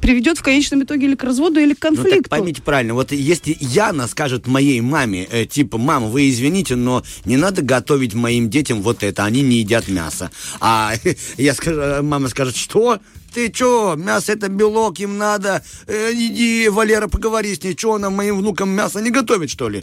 приведет 0.00 0.38
в 0.38 0.42
конечном 0.42 0.82
итоге 0.82 1.07
или 1.08 1.16
к 1.16 1.24
разводу, 1.24 1.58
или 1.60 1.74
к 1.74 1.82
Ну, 1.82 1.96
конфликту. 1.96 2.22
так 2.22 2.28
поймите 2.30 2.62
правильно, 2.62 2.94
вот 2.94 3.10
если 3.12 3.56
Яна 3.60 4.06
скажет 4.06 4.46
моей 4.46 4.80
маме, 4.80 5.26
э, 5.30 5.46
типа, 5.46 5.78
мама, 5.78 6.06
вы 6.06 6.28
извините, 6.30 6.76
но 6.76 7.02
не 7.24 7.36
надо 7.36 7.62
готовить 7.62 8.14
моим 8.14 8.48
детям 8.50 8.82
вот 8.82 9.02
это, 9.02 9.24
они 9.24 9.42
не 9.42 9.56
едят 9.58 9.88
мясо. 9.88 10.30
А 10.60 10.92
я 11.36 11.54
скажу, 11.54 11.80
э, 11.80 12.02
мама 12.02 12.28
скажет, 12.28 12.56
что? 12.56 13.00
Ты 13.34 13.50
чё, 13.50 13.94
мясо 13.96 14.32
это 14.32 14.48
белок, 14.48 15.00
им 15.00 15.18
надо. 15.18 15.62
Э, 15.86 16.12
иди, 16.12 16.68
Валера, 16.68 17.08
поговори 17.08 17.54
с 17.54 17.62
ней, 17.62 17.74
что 17.76 17.94
она 17.94 18.10
моим 18.10 18.38
внукам 18.38 18.70
мясо 18.70 19.00
не 19.00 19.10
готовит, 19.10 19.50
что 19.50 19.68
ли? 19.68 19.82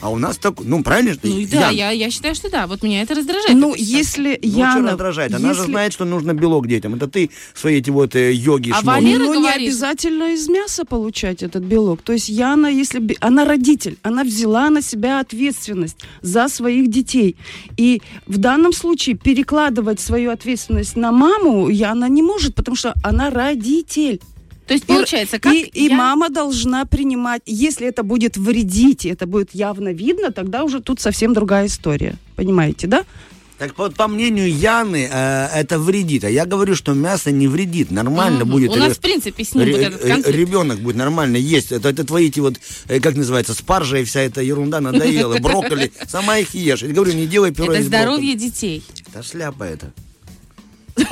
А 0.00 0.10
у 0.10 0.18
нас 0.18 0.36
так, 0.36 0.54
ну, 0.64 0.82
правильно? 0.82 1.16
Ну 1.22 1.38
и 1.38 1.46
да, 1.46 1.68
Ян, 1.68 1.74
я, 1.74 1.90
я 1.90 2.10
считаю, 2.10 2.34
что 2.34 2.50
да. 2.50 2.66
Вот 2.66 2.82
меня 2.82 3.02
это 3.02 3.14
раздражает. 3.14 3.56
Ну, 3.56 3.74
если 3.76 4.38
ну, 4.42 4.50
что 4.50 4.58
Яна... 4.58 4.90
раздражает? 4.90 5.34
Она 5.34 5.54
же 5.54 5.60
если- 5.60 5.70
знает, 5.72 5.92
что 5.92 6.04
нужно 6.04 6.34
белок 6.34 6.66
детям. 6.66 6.94
Это 6.94 7.06
ты 7.08 7.30
свои 7.54 7.78
эти 7.78 7.90
вот 7.90 8.14
э, 8.16 8.32
йоги, 8.32 8.70
А 8.70 8.80
шмоги. 8.80 8.86
Валера 9.04 9.18
Ну, 9.18 9.34
не 9.34 9.40
говорит- 9.40 9.68
обязательно 9.68 10.34
из 10.34 10.48
мяса 10.48 10.84
получать 10.84 11.42
этот 11.42 11.62
белок. 11.62 12.02
То 12.02 12.12
есть 12.12 12.28
Яна, 12.28 12.66
если. 12.66 13.16
Она 13.20 13.44
родитель, 13.44 13.96
она 14.02 14.24
взяла 14.24 14.70
на 14.70 14.82
себя 14.82 15.20
ответственность 15.20 15.98
за 16.20 16.48
своих 16.48 16.90
детей. 16.90 17.36
И 17.76 18.02
в 18.26 18.38
данном 18.38 18.72
случае 18.72 19.16
перекладывать 19.16 20.00
свою 20.00 20.30
ответственность 20.32 20.96
на 20.96 21.12
маму 21.12 21.68
Яна 21.68 22.08
не 22.08 22.22
может, 22.22 22.54
потому 22.54 22.76
что 22.76 22.92
она 23.02 23.30
родитель. 23.30 24.20
То 24.66 24.74
есть 24.74 24.84
И- 24.84 24.86
получается, 24.86 25.38
как 25.38 25.52
и, 25.54 25.62
и 25.62 25.88
я- 25.88 25.94
мама 25.96 26.28
должна 26.30 26.84
принимать, 26.84 27.42
если 27.46 27.86
это 27.88 28.02
будет 28.02 28.36
вредить, 28.36 29.04
и 29.04 29.08
это 29.10 29.26
будет 29.26 29.54
явно 29.54 29.92
видно, 29.92 30.30
тогда 30.32 30.62
уже 30.64 30.80
тут 30.80 31.00
совсем 31.00 31.34
другая 31.34 31.66
история. 31.66 32.14
Понимаете, 32.36 32.86
да? 32.86 33.04
Так 33.58 33.78
вот, 33.78 33.94
по 33.94 34.08
мнению 34.08 34.52
Яны, 34.52 35.08
э, 35.12 35.48
это 35.54 35.78
вредит. 35.78 36.24
А 36.24 36.30
я 36.30 36.46
говорю, 36.46 36.74
что 36.74 36.94
мясо 36.94 37.30
не 37.30 37.46
вредит. 37.46 37.92
Нормально 37.92 38.40
Мгм. 38.44 38.50
будет. 38.50 38.70
У 38.72 38.76
нас, 38.76 38.96
в 38.96 39.00
принципе, 39.00 39.44
с 39.44 39.54
ним 39.54 39.64
ре- 39.66 39.82
этот 39.84 40.02
ре- 40.04 40.14
конфликт. 40.14 40.36
Ребенок 40.36 40.80
будет 40.80 40.96
нормально 40.96 41.36
есть. 41.36 41.70
Это, 41.70 41.90
это 41.90 42.02
твои 42.04 42.26
эти 42.26 42.40
вот, 42.40 42.54
э, 42.88 42.98
как 42.98 43.14
называется, 43.14 43.54
спаржа 43.54 43.98
и 43.98 44.04
вся 44.04 44.20
эта 44.22 44.42
ерунда 44.42 44.80
надоела. 44.80 45.38
Брокколи. 45.38 45.92
Сама 46.08 46.38
их 46.38 46.54
ешь. 46.54 46.82
Я 46.82 46.88
говорю, 46.88 47.12
не 47.12 47.26
делай 47.28 47.52
пюре 47.52 47.74
Это 47.78 47.84
здоровье 47.84 48.34
детей. 48.34 48.82
Да 49.14 49.22
шляпа 49.22 49.62
это. 49.64 49.92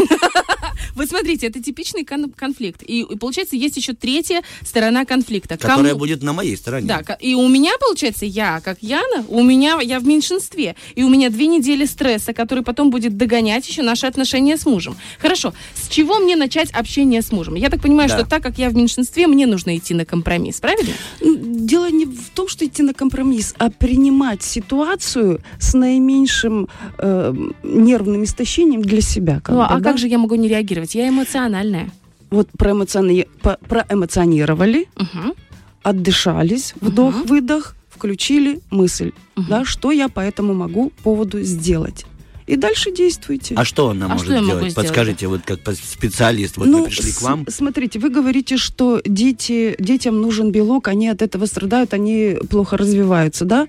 Вот 0.95 1.09
смотрите, 1.09 1.47
это 1.47 1.63
типичный 1.63 2.05
кон- 2.05 2.31
конфликт. 2.31 2.83
И, 2.87 3.01
и 3.03 3.17
получается, 3.17 3.57
есть 3.57 3.77
еще 3.77 3.93
третья 3.93 4.43
сторона 4.65 5.05
конфликта. 5.05 5.57
Которая 5.57 5.89
Кому- 5.89 5.99
будет 5.99 6.23
на 6.23 6.33
моей 6.33 6.57
стороне. 6.57 6.87
Да, 6.87 7.15
и 7.21 7.35
у 7.35 7.49
меня, 7.49 7.73
получается, 7.81 8.27
я, 8.27 8.61
как 8.61 8.79
Яна, 8.83 9.25
у 9.29 9.43
меня, 9.43 9.79
я 9.83 9.99
в 10.01 10.07
меньшинстве. 10.07 10.77
И 10.95 11.03
у 11.03 11.09
меня 11.09 11.31
две 11.31 11.47
недели 11.47 11.85
стресса, 11.85 12.33
который 12.33 12.63
потом 12.65 12.91
будет 12.91 13.17
догонять 13.17 13.69
еще 13.69 13.83
наши 13.83 14.07
отношения 14.07 14.57
с 14.57 14.67
мужем. 14.67 14.97
Хорошо, 15.19 15.53
с 15.75 15.89
чего 15.89 16.19
мне 16.19 16.37
начать 16.37 16.71
общение 16.73 17.23
с 17.23 17.33
мужем? 17.33 17.55
Я 17.55 17.71
так 17.71 17.81
понимаю, 17.83 18.09
Да. 18.09 18.19
что 18.19 18.27
так 18.29 18.43
как 18.43 18.59
я 18.59 18.69
в 18.71 18.75
меньшинстве, 18.77 19.27
мне 19.27 19.47
нужно 19.47 19.77
идти 19.77 19.95
на 19.95 20.05
компромисс, 20.05 20.61
правильно? 20.61 20.93
М, 21.21 21.67
Дело 21.67 21.89
не 21.91 22.05
в 22.07 22.31
том, 22.35 22.49
что 22.49 22.65
идти 22.67 22.83
на 22.83 22.95
компромисс, 22.95 23.55
а 23.59 23.71
принимать 23.71 24.43
ситуацию 24.43 25.41
с 25.61 25.75
наименьшим 25.75 26.69
э, 26.99 27.35
нервным 27.63 28.25
истощением 28.25 28.83
для 28.83 29.01
себя. 29.01 29.41
Ну, 29.49 29.57
бы, 29.57 29.65
а 29.65 29.79
да? 29.79 29.91
как 29.91 29.99
же 29.99 30.09
я 30.09 30.19
могу 30.19 30.35
не 30.35 30.49
реагировать? 30.49 30.70
Я 30.95 31.09
эмоциональная. 31.09 31.91
Вот 32.31 32.49
проэмоциони- 32.57 33.29
по- 33.43 33.59
проэмоционировали, 33.69 34.87
Мгм. 34.97 35.35
отдышались, 35.83 36.75
вдох-выдох, 36.81 37.75
включили 37.89 38.61
мысль, 38.71 39.13
да, 39.37 39.65
что 39.65 39.91
я 39.91 40.09
по 40.09 40.21
этому 40.21 40.55
могу 40.55 40.91
поводу 41.03 41.43
сделать. 41.43 42.07
И 42.47 42.57
дальше 42.57 42.91
действуйте. 42.93 43.55
А 43.57 43.65
что 43.65 43.91
она 43.91 44.07
А 44.07 44.09
может 44.09 44.25
что 44.27 44.35
могу 44.35 44.47
делать? 44.47 44.71
сделать? 44.73 44.75
Подскажите, 44.89 45.29
вот 45.29 45.43
как 45.45 45.61
специалист, 45.77 46.57
вот 46.57 46.67
Ну, 46.67 46.79
мы 46.81 46.85
пришли 46.87 47.13
к 47.13 47.15
с- 47.15 47.23
вам. 47.23 47.47
Смотрите, 47.49 47.99
вы 48.01 48.11
говорите, 48.11 48.57
что 48.57 49.01
дети, 49.05 49.77
детям 49.79 50.21
нужен 50.21 50.51
белок, 50.51 50.89
они 50.89 51.09
от 51.09 51.23
этого 51.23 51.47
страдают, 51.47 51.95
они 51.95 52.37
плохо 52.51 52.77
развиваются, 52.77 53.45
да? 53.45 53.69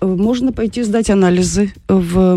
Э, 0.00 0.06
Можно 0.06 0.52
пойти 0.52 0.82
сдать 0.82 1.10
анализы, 1.10 1.72
в, 1.88 2.36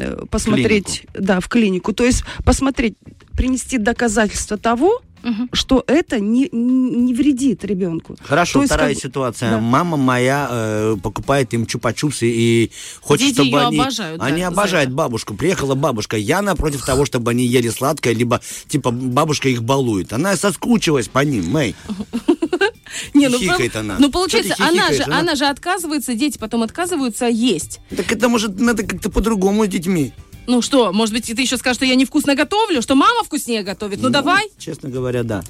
э, 0.00 0.26
посмотреть, 0.30 1.06
да, 1.14 1.40
в 1.40 1.48
клинику. 1.48 1.92
То 1.92 2.04
есть 2.04 2.24
посмотреть, 2.44 2.94
принести 3.36 3.78
доказательства 3.78 4.56
того, 4.56 5.00
Мгм. 5.22 5.48
что 5.52 5.82
это 5.86 6.20
не, 6.20 6.48
не 6.52 7.14
вредит 7.14 7.64
ребенку. 7.64 8.14
Хорошо, 8.22 8.58
То 8.58 8.62
есть 8.62 8.72
вторая 8.72 8.88
как 8.90 8.96
бы- 8.96 9.00
ситуация. 9.08 9.50
да. 9.52 9.58
Мама 9.58 9.96
моя 9.96 10.48
э, 10.50 10.96
покупает 11.02 11.54
им 11.54 11.64
чупа-чупсы 11.64 12.26
и 12.30 12.70
хочет, 13.00 13.28
Дети 13.28 13.40
чтобы 13.48 13.62
они... 13.62 13.78
обожают, 13.80 14.20
да, 14.20 14.26
они 14.26 14.42
за 14.42 14.48
обожают 14.48 14.90
бабушку. 14.90 15.32
Приехала 15.34 15.74
бабушка. 15.74 16.16
Я 16.18 16.42
напротив 16.42 16.84
того, 16.84 17.06
чтобы 17.06 17.30
они 17.30 17.46
ели 17.46 17.70
сладкое, 17.70 18.12
либо 18.14 18.42
типа 18.68 18.90
бабушка 18.90 19.48
их 19.48 19.62
балует. 19.62 20.12
Она 20.12 20.36
соскучилась 20.36 21.08
по 21.08 21.20
ним, 21.20 21.50
Мэй. 21.50 21.74
Не, 23.14 23.28
ну, 23.28 23.38
Хихикает 23.38 23.76
она. 23.76 23.96
Ну, 23.98 24.10
получается, 24.10 24.54
она 24.58 24.92
же? 24.92 25.02
Она- 25.04 25.18
она 25.20 25.34
же 25.34 25.46
отказывается, 25.46 26.14
дети 26.14 26.38
потом 26.38 26.62
отказываются 26.62 27.26
есть. 27.26 27.80
Так 27.96 28.12
это 28.12 28.28
может 28.28 28.58
надо 28.60 28.84
как-то 28.84 29.10
по-другому 29.10 29.64
с 29.64 29.68
детьми. 29.68 30.12
Ну 30.46 30.60
что, 30.60 30.92
может 30.92 31.14
быть, 31.14 31.24
ты 31.24 31.40
еще 31.40 31.56
скажешь, 31.56 31.76
что 31.76 31.86
я 31.86 31.94
невкусно 31.94 32.34
готовлю, 32.34 32.82
что 32.82 32.94
мама 32.94 33.24
вкуснее 33.24 33.62
готовит? 33.62 34.00
Ну, 34.02 34.10
давай. 34.10 34.44
Честно 34.58 34.90
говоря, 34.90 35.22
да. 35.22 35.42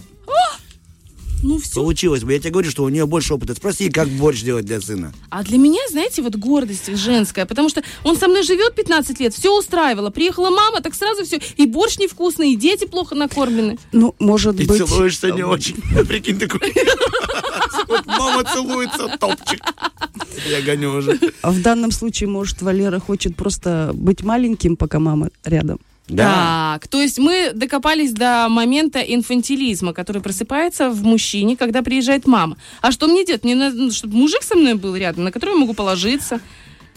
Ну 1.44 1.58
все. 1.58 1.74
Получилось 1.74 2.24
бы. 2.24 2.32
Я 2.32 2.38
тебе 2.38 2.52
говорю, 2.52 2.70
что 2.70 2.84
у 2.84 2.88
нее 2.88 3.06
больше 3.06 3.34
опыта. 3.34 3.54
Спроси, 3.54 3.90
как 3.90 4.08
борщ 4.08 4.40
делать 4.40 4.64
для 4.64 4.80
сына. 4.80 5.12
А 5.28 5.44
для 5.44 5.58
меня, 5.58 5.80
знаете, 5.90 6.22
вот 6.22 6.36
гордость 6.36 6.96
женская, 6.96 7.44
потому 7.44 7.68
что 7.68 7.82
он 8.02 8.16
со 8.16 8.28
мной 8.28 8.42
живет 8.42 8.74
15 8.74 9.20
лет, 9.20 9.34
все 9.34 9.56
устраивало. 9.56 10.08
Приехала 10.08 10.48
мама, 10.48 10.80
так 10.80 10.94
сразу 10.94 11.24
все. 11.24 11.40
И 11.56 11.66
борщ 11.66 11.98
невкусный, 11.98 12.54
и 12.54 12.56
дети 12.56 12.86
плохо 12.86 13.14
накормлены. 13.14 13.78
Ну, 13.92 14.14
может 14.18 14.58
И 14.58 14.64
быть... 14.64 14.78
целуешься 14.78 15.30
не 15.32 15.42
очень. 15.42 15.76
Прикинь, 16.08 16.38
такой. 16.38 16.60
Вот 17.86 18.06
мама 18.06 18.42
целуется, 18.44 19.14
топчик. 19.20 19.60
Я 20.48 20.62
гоню 20.62 20.96
уже. 20.96 21.18
А 21.42 21.50
в 21.50 21.60
данном 21.60 21.90
случае, 21.90 22.30
может, 22.30 22.62
Валера 22.62 22.98
хочет 22.98 23.36
просто 23.36 23.90
быть 23.92 24.22
маленьким, 24.22 24.76
пока 24.76 24.98
мама 24.98 25.28
рядом. 25.44 25.78
Да. 26.08 26.78
Так, 26.80 26.88
то 26.88 27.00
есть 27.00 27.18
мы 27.18 27.52
докопались 27.54 28.12
до 28.12 28.48
момента 28.50 29.00
инфантилизма, 29.00 29.94
который 29.94 30.20
просыпается 30.20 30.90
в 30.90 31.02
мужчине, 31.02 31.56
когда 31.56 31.82
приезжает 31.82 32.26
мама. 32.26 32.56
А 32.82 32.92
что 32.92 33.06
мне 33.06 33.24
делать? 33.24 33.44
Мне 33.44 33.54
надо, 33.54 33.90
чтобы 33.90 34.16
мужик 34.16 34.42
со 34.42 34.54
мной 34.54 34.74
был 34.74 34.94
рядом, 34.96 35.24
на 35.24 35.32
который 35.32 35.52
я 35.52 35.56
могу 35.56 35.72
положиться. 35.72 36.40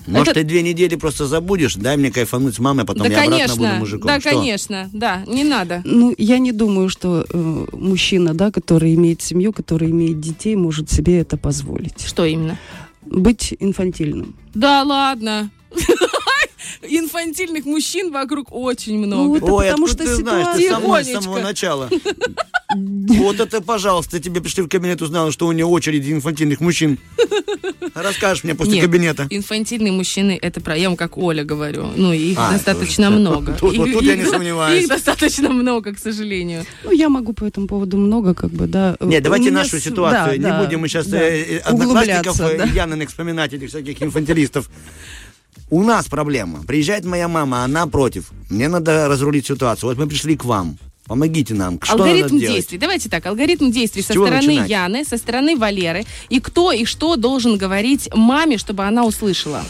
Может, 0.07 0.29
Это- 0.29 0.39
ты 0.41 0.45
две 0.45 0.61
недели 0.61 0.95
просто 0.95 1.25
забудешь, 1.25 1.75
дай 1.75 1.97
мне 1.97 2.11
кайфануть 2.11 2.55
с 2.55 2.59
мамой, 2.59 2.83
а 2.83 2.85
потом 2.85 3.03
да, 3.03 3.09
я 3.09 3.23
обратно 3.23 3.37
конечно, 3.37 3.55
буду 3.55 3.79
мужиком. 3.79 4.07
да, 4.07 4.19
Что? 4.21 4.29
конечно, 4.29 4.89
да, 4.93 5.23
не 5.27 5.43
надо. 5.43 5.81
Ну, 5.83 6.13
я 6.17 6.39
не 6.39 6.53
думаю, 6.53 6.87
что 6.89 7.25
э, 7.29 7.65
мужчина, 7.73 8.33
да, 8.33 8.49
который 8.51 8.93
имеет 8.95 9.21
семью, 9.21 9.51
который 9.51 9.89
имеет 9.91 10.21
детей, 10.21 10.55
может 10.55 10.89
себе 10.89 11.19
это 11.19 11.35
позволить. 11.37 12.05
Что 12.07 12.23
именно? 12.25 12.57
Быть 13.05 13.53
инфантильным. 13.59 14.35
Да 14.53 14.83
ладно. 14.83 15.49
Инфантильных 16.89 17.65
мужчин 17.65 18.11
вокруг 18.11 18.47
очень 18.51 18.99
Ну, 18.99 19.05
много. 19.07 19.37
это 19.37 19.45
Ой, 19.45 19.65
потому 19.65 19.87
что 19.87 19.97
ты 19.97 20.15
знаешь, 20.15 20.47
ты 20.57 20.69
со 20.69 20.79
мной 20.79 21.03
с 21.03 21.11
самого 21.11 21.39
начала. 21.39 21.89
Вот 22.75 23.39
это, 23.39 23.61
пожалуйста, 23.61 24.19
тебе 24.19 24.41
пришли 24.41 24.63
в 24.63 24.67
кабинет, 24.67 25.01
узнала, 25.01 25.31
что 25.31 25.47
у 25.47 25.51
нее 25.51 25.65
очередь 25.65 26.07
инфантильных 26.09 26.59
мужчин. 26.59 26.97
Расскажешь 27.95 28.43
мне 28.43 28.53
после 28.53 28.75
Нет, 28.75 28.83
кабинета. 28.85 29.25
Инфантильные 29.29 29.91
мужчины, 29.91 30.37
это 30.39 30.61
про, 30.61 30.75
я 30.77 30.89
вам 30.89 30.97
как 30.97 31.17
Оля 31.17 31.43
говорю, 31.43 31.87
ну, 31.95 32.13
их 32.13 32.37
А, 32.39 32.51
достаточно 32.51 33.05
тоже. 33.07 33.19
много. 33.19 33.53
Тут- 33.59 33.77
вот 33.77 33.87
Их- 33.87 33.93
тут 33.93 34.03
я 34.03 34.15
не 34.15 34.25
сомневаюсь. 34.25 34.83
Их 34.83 34.89
достаточно 34.89 35.49
много, 35.49 35.93
к 35.95 35.99
сожалению. 35.99 36.65
Ну, 36.83 36.91
я 36.91 37.09
могу 37.09 37.33
по 37.33 37.45
этому 37.45 37.67
поводу 37.67 37.97
много, 37.97 38.33
как 38.35 38.51
бы, 38.51 38.67
да. 38.67 38.97
Нет, 38.99 39.23
давайте 39.23 39.49
нашу 39.51 39.79
с- 39.79 39.83
ситуацию. 39.83 40.25
да, 40.31 40.37
не 40.37 40.43
да, 40.43 40.63
будем 40.63 40.81
мы 40.81 40.87
сейчас 40.89 41.07
да, 41.07 41.17
одноклассников 41.65 42.35
углубляться, 42.35 42.43
э, 42.49 42.57
да. 42.57 42.65
Яныных 42.65 43.09
вспоминать, 43.09 43.53
этих 43.53 43.69
всяких 43.69 44.01
инфантилистов. 44.03 44.69
У 45.69 45.83
нас 45.83 46.07
проблема. 46.07 46.63
Приезжает 46.63 47.05
моя 47.05 47.27
мама, 47.27 47.63
она 47.63 47.87
против. 47.87 48.31
Мне 48.49 48.69
надо 48.69 49.07
разрулить 49.07 49.45
ситуацию. 49.45 49.89
Вот 49.89 49.97
мы 49.97 50.07
пришли 50.07 50.37
к 50.37 50.45
вам. 50.45 50.77
Помогите 51.05 51.53
нам. 51.53 51.79
Что 51.81 51.93
алгоритм 51.93 52.21
надо 52.23 52.39
делать? 52.39 52.55
действий. 52.55 52.77
Давайте 52.77 53.09
так, 53.09 53.25
алгоритм 53.25 53.71
действий 53.71 54.01
С 54.01 54.07
со 54.07 54.13
стороны 54.13 54.35
начинать? 54.35 54.69
Яны, 54.69 55.05
со 55.05 55.17
стороны 55.17 55.57
Валеры. 55.57 56.05
И 56.29 56.39
кто 56.39 56.71
и 56.71 56.85
что 56.85 57.15
должен 57.15 57.57
говорить 57.57 58.09
маме, 58.13 58.57
чтобы 58.57 58.83
она 58.83 59.05
услышала. 59.05 59.63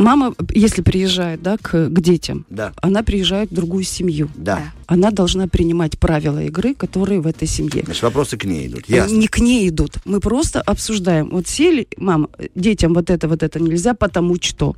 Мама, 0.00 0.34
если 0.54 0.82
приезжает, 0.82 1.42
да, 1.42 1.56
к, 1.58 1.88
к 1.88 2.00
детям, 2.00 2.46
Да. 2.50 2.72
она 2.82 3.02
приезжает 3.02 3.50
в 3.50 3.54
другую 3.54 3.84
семью. 3.84 4.28
Да. 4.34 4.62
Она 4.86 5.10
должна 5.10 5.46
принимать 5.46 5.98
правила 5.98 6.42
игры, 6.42 6.74
которые 6.74 7.20
в 7.20 7.26
этой 7.26 7.46
семье. 7.46 7.82
Значит, 7.84 8.02
вопросы 8.02 8.36
к 8.36 8.44
ней 8.44 8.66
идут. 8.66 8.88
Ясно. 8.88 9.14
Не 9.16 9.28
к 9.28 9.38
ней 9.38 9.68
идут. 9.68 9.92
Мы 10.04 10.18
просто 10.20 10.60
обсуждаем. 10.62 11.28
Вот 11.30 11.46
сели, 11.46 11.86
мама, 11.96 12.28
детям 12.54 12.94
вот 12.94 13.10
это, 13.10 13.28
вот 13.28 13.42
это 13.42 13.60
нельзя, 13.60 13.94
потому 13.94 14.36
что. 14.40 14.74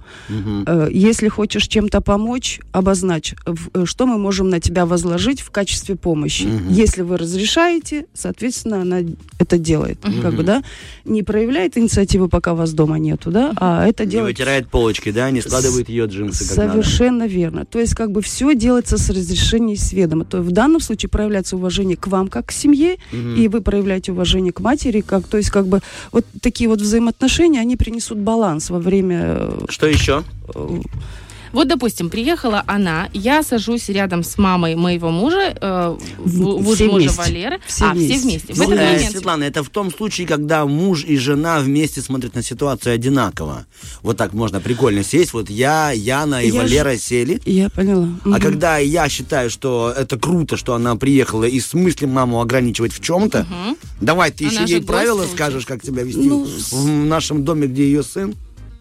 Э, 0.67 0.89
Если 0.91 1.29
хочешь 1.29 1.67
чем-то 1.69 2.01
помочь, 2.01 2.61
обозначь, 2.73 3.35
э, 3.47 3.85
что 3.87 4.07
мы 4.07 4.19
можем 4.19 4.51
на 4.51 4.61
тебя 4.61 4.85
возложить 4.87 5.41
в 5.41 5.51
качестве 5.51 5.95
помощи. 5.97 6.45
Мгм. 6.47 6.69
Если 6.71 7.03
вы 7.03 7.17
разрешаете, 7.17 8.07
соответственно, 8.13 8.83
она 8.83 8.99
это 9.39 9.57
делает. 9.59 9.99
Как 10.23 10.35
бы, 10.35 10.43
да? 10.43 10.63
Не 11.05 11.23
проявляет 11.23 11.79
инициативу, 11.79 12.29
пока 12.29 12.55
вас 12.55 12.73
дома 12.73 12.99
нету, 12.99 13.31
да, 13.31 13.53
а 13.57 13.87
это 13.87 14.05
Не 14.05 14.11
делает 14.11 14.33
вытирает 14.37 14.69
полочки, 14.69 15.12
да, 15.13 15.31
не 15.31 15.41
складывает 15.41 15.89
ее 15.89 16.07
джинсы 16.07 16.49
как 16.49 16.57
надо. 16.57 16.73
Совершенно 16.73 17.27
верно. 17.27 17.65
То 17.65 17.79
есть 17.79 17.95
как 17.95 18.11
бы 18.11 18.23
все 18.23 18.55
делается 18.55 18.99
с 18.99 19.09
разрешения 19.11 19.75
и 19.75 19.77
с 19.77 19.93
ведома. 19.93 20.25
То 20.25 20.39
есть 20.39 20.51
в 20.51 20.53
данном 20.53 20.81
случае 20.81 21.09
проявляется 21.09 21.57
уважение 21.57 21.97
к 21.97 22.07
вам 22.09 22.29
как 22.29 22.47
к 22.47 22.53
семье, 22.53 22.97
Мгм. 23.13 23.35
и 23.37 23.49
вы 23.49 23.61
проявляете 23.61 24.13
уважение 24.13 24.53
к 24.53 24.61
матери, 24.61 25.01
как, 25.01 25.27
то 25.27 25.37
есть 25.37 25.51
как 25.51 25.67
бы 25.67 25.81
вот 26.13 26.25
такие 26.41 26.69
вот 26.69 26.81
взаимоотношения, 26.81 27.61
они 27.61 27.77
принесут 27.77 28.19
баланс 28.19 28.71
во 28.71 28.79
время... 28.79 29.37
э, 29.39 29.65
Что 29.69 29.87
еще? 29.87 30.23
Вот, 31.53 31.69
допустим, 31.69 32.09
приехала 32.11 32.63
она, 32.67 33.09
я 33.13 33.43
сажусь 33.43 33.89
рядом 33.89 34.23
с 34.25 34.39
мамой 34.39 34.75
моего 34.75 35.11
мужа, 35.11 35.55
э, 35.61 35.97
в- 36.19 36.61
мужа 36.63 36.85
вместе. 36.89 37.17
Валеры. 37.19 37.59
Все 37.67 37.85
а, 37.85 37.95
все 37.95 37.99
вместе. 38.05 38.23
вместе. 38.23 38.53
В 38.55 38.57
Ну, 38.59 38.65
этот 38.65 38.79
э, 38.79 38.93
момент 38.93 39.11
Светлана, 39.13 39.45
это 39.45 39.63
в 39.63 39.69
том 39.69 39.91
случае, 39.93 40.27
когда 40.27 40.65
муж 40.67 41.05
и 41.05 41.17
жена 41.17 41.61
вместе 41.61 42.01
смотрят 42.01 42.35
на 42.35 42.43
ситуацию 42.43 42.95
одинаково. 42.95 43.67
Вот 44.03 44.17
так 44.17 44.33
можно 44.33 44.61
прикольно 44.61 45.05
сесть. 45.05 45.33
Вот 45.35 45.51
я, 45.51 45.91
Яна 45.93 46.43
и 46.43 46.47
Я 46.47 46.53
ж- 46.53 46.57
Валера 46.57 46.97
сели. 46.97 47.41
Я 47.45 47.69
поняла. 47.69 48.09
А 48.25 48.29
Мгм. 48.29 48.41
когда 48.41 48.79
я 48.79 49.09
считаю, 49.09 49.51
что 49.51 49.93
это 49.97 50.19
круто, 50.19 50.57
что 50.57 50.75
она 50.75 50.97
приехала, 50.97 51.45
и 51.45 51.61
в 51.61 51.67
смысле 51.67 52.07
маму 52.09 52.41
ограничивать 52.41 52.93
в 52.93 53.01
чем-то, 53.03 53.47
давай 54.01 54.31
ты 54.31 54.47
Она 54.49 54.63
еще 54.63 54.75
ей 54.75 54.83
правила 54.83 55.25
скажешь, 55.33 55.67
как 55.67 55.85
себя 55.85 56.03
вести 56.03 56.21
Ну, 56.29 56.47
в 56.71 56.87
нашем 56.89 57.45
доме, 57.45 57.67
где 57.67 57.85
ее 57.85 58.03
сын. 58.03 58.35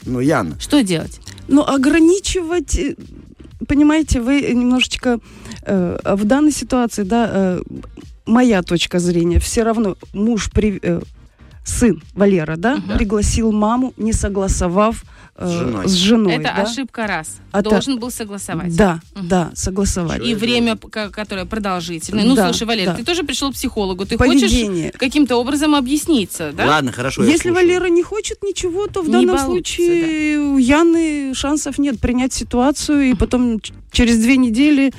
Ну, 0.03 0.19
Яна. 0.19 0.57
что 0.59 0.81
делать? 0.81 1.19
Ну, 1.51 1.61
ограничивать, 1.63 2.75
э, 2.79 2.95
понимаете, 3.67 4.19
вы 4.21 4.41
немножечко 4.41 5.19
э, 5.63 5.97
а 6.03 6.15
в 6.15 6.23
данной 6.25 6.51
ситуации, 6.51 7.03
да, 7.03 7.29
э, 7.31 7.61
моя 8.25 8.61
точка 8.63 8.99
зрения, 8.99 9.37
все 9.39 9.63
равно 9.63 9.95
муж, 10.13 10.49
при, 10.51 10.79
э, 10.81 11.01
сын 11.65 12.01
Валера, 12.15 12.55
да, 12.57 12.75
Мгм. 12.77 12.97
пригласил 12.97 13.51
маму, 13.51 13.93
не 13.97 14.13
согласовав 14.13 15.03
э, 15.35 15.47
С 15.47 15.51
женой. 15.51 15.87
с 15.87 15.91
женой, 15.93 16.33
Это 16.35 16.43
да. 16.55 16.63
ошибка 16.63 17.07
раз. 17.07 17.37
Это- 17.53 17.69
Должен 17.69 17.99
был 17.99 18.11
согласовать. 18.11 18.75
Да, 18.75 18.99
Мгм. 19.15 19.27
да, 19.27 19.51
согласовать. 19.53 20.21
И 20.25 20.35
время, 20.35 20.77
которое 20.77 21.45
продолжительное. 21.45 22.23
Ну, 22.25 22.35
Да, 22.35 22.49
слушай, 22.49 22.67
Валерий, 22.67 22.87
да. 22.87 22.95
ты 22.95 23.03
тоже 23.03 23.23
пришел 23.23 23.51
к 23.51 23.55
психологу. 23.55 24.05
Ты 24.05 24.17
Поведение. 24.17 24.87
хочешь 24.87 24.99
каким-то 24.99 25.37
образом 25.37 25.75
объясниться, 25.75 26.51
да? 26.53 26.65
Ладно, 26.67 26.91
хорошо, 26.91 27.23
Если. 27.23 27.49
Валера 27.49 27.87
не 27.87 28.03
хочет 28.03 28.43
ничего, 28.43 28.87
то 28.87 29.01
в 29.01 29.07
Не 29.07 29.13
данном 29.13 29.37
получится, 29.37 29.81
случае 29.83 30.39
у 30.39 30.57
Яны 30.57 31.33
шансов 31.33 31.77
нет 31.77 31.99
принять 31.99 32.33
ситуацию 32.33 33.09
и 33.11 33.13
потом 33.15 33.59
через 33.91 34.17
две 34.19 34.37
недели 34.37 34.93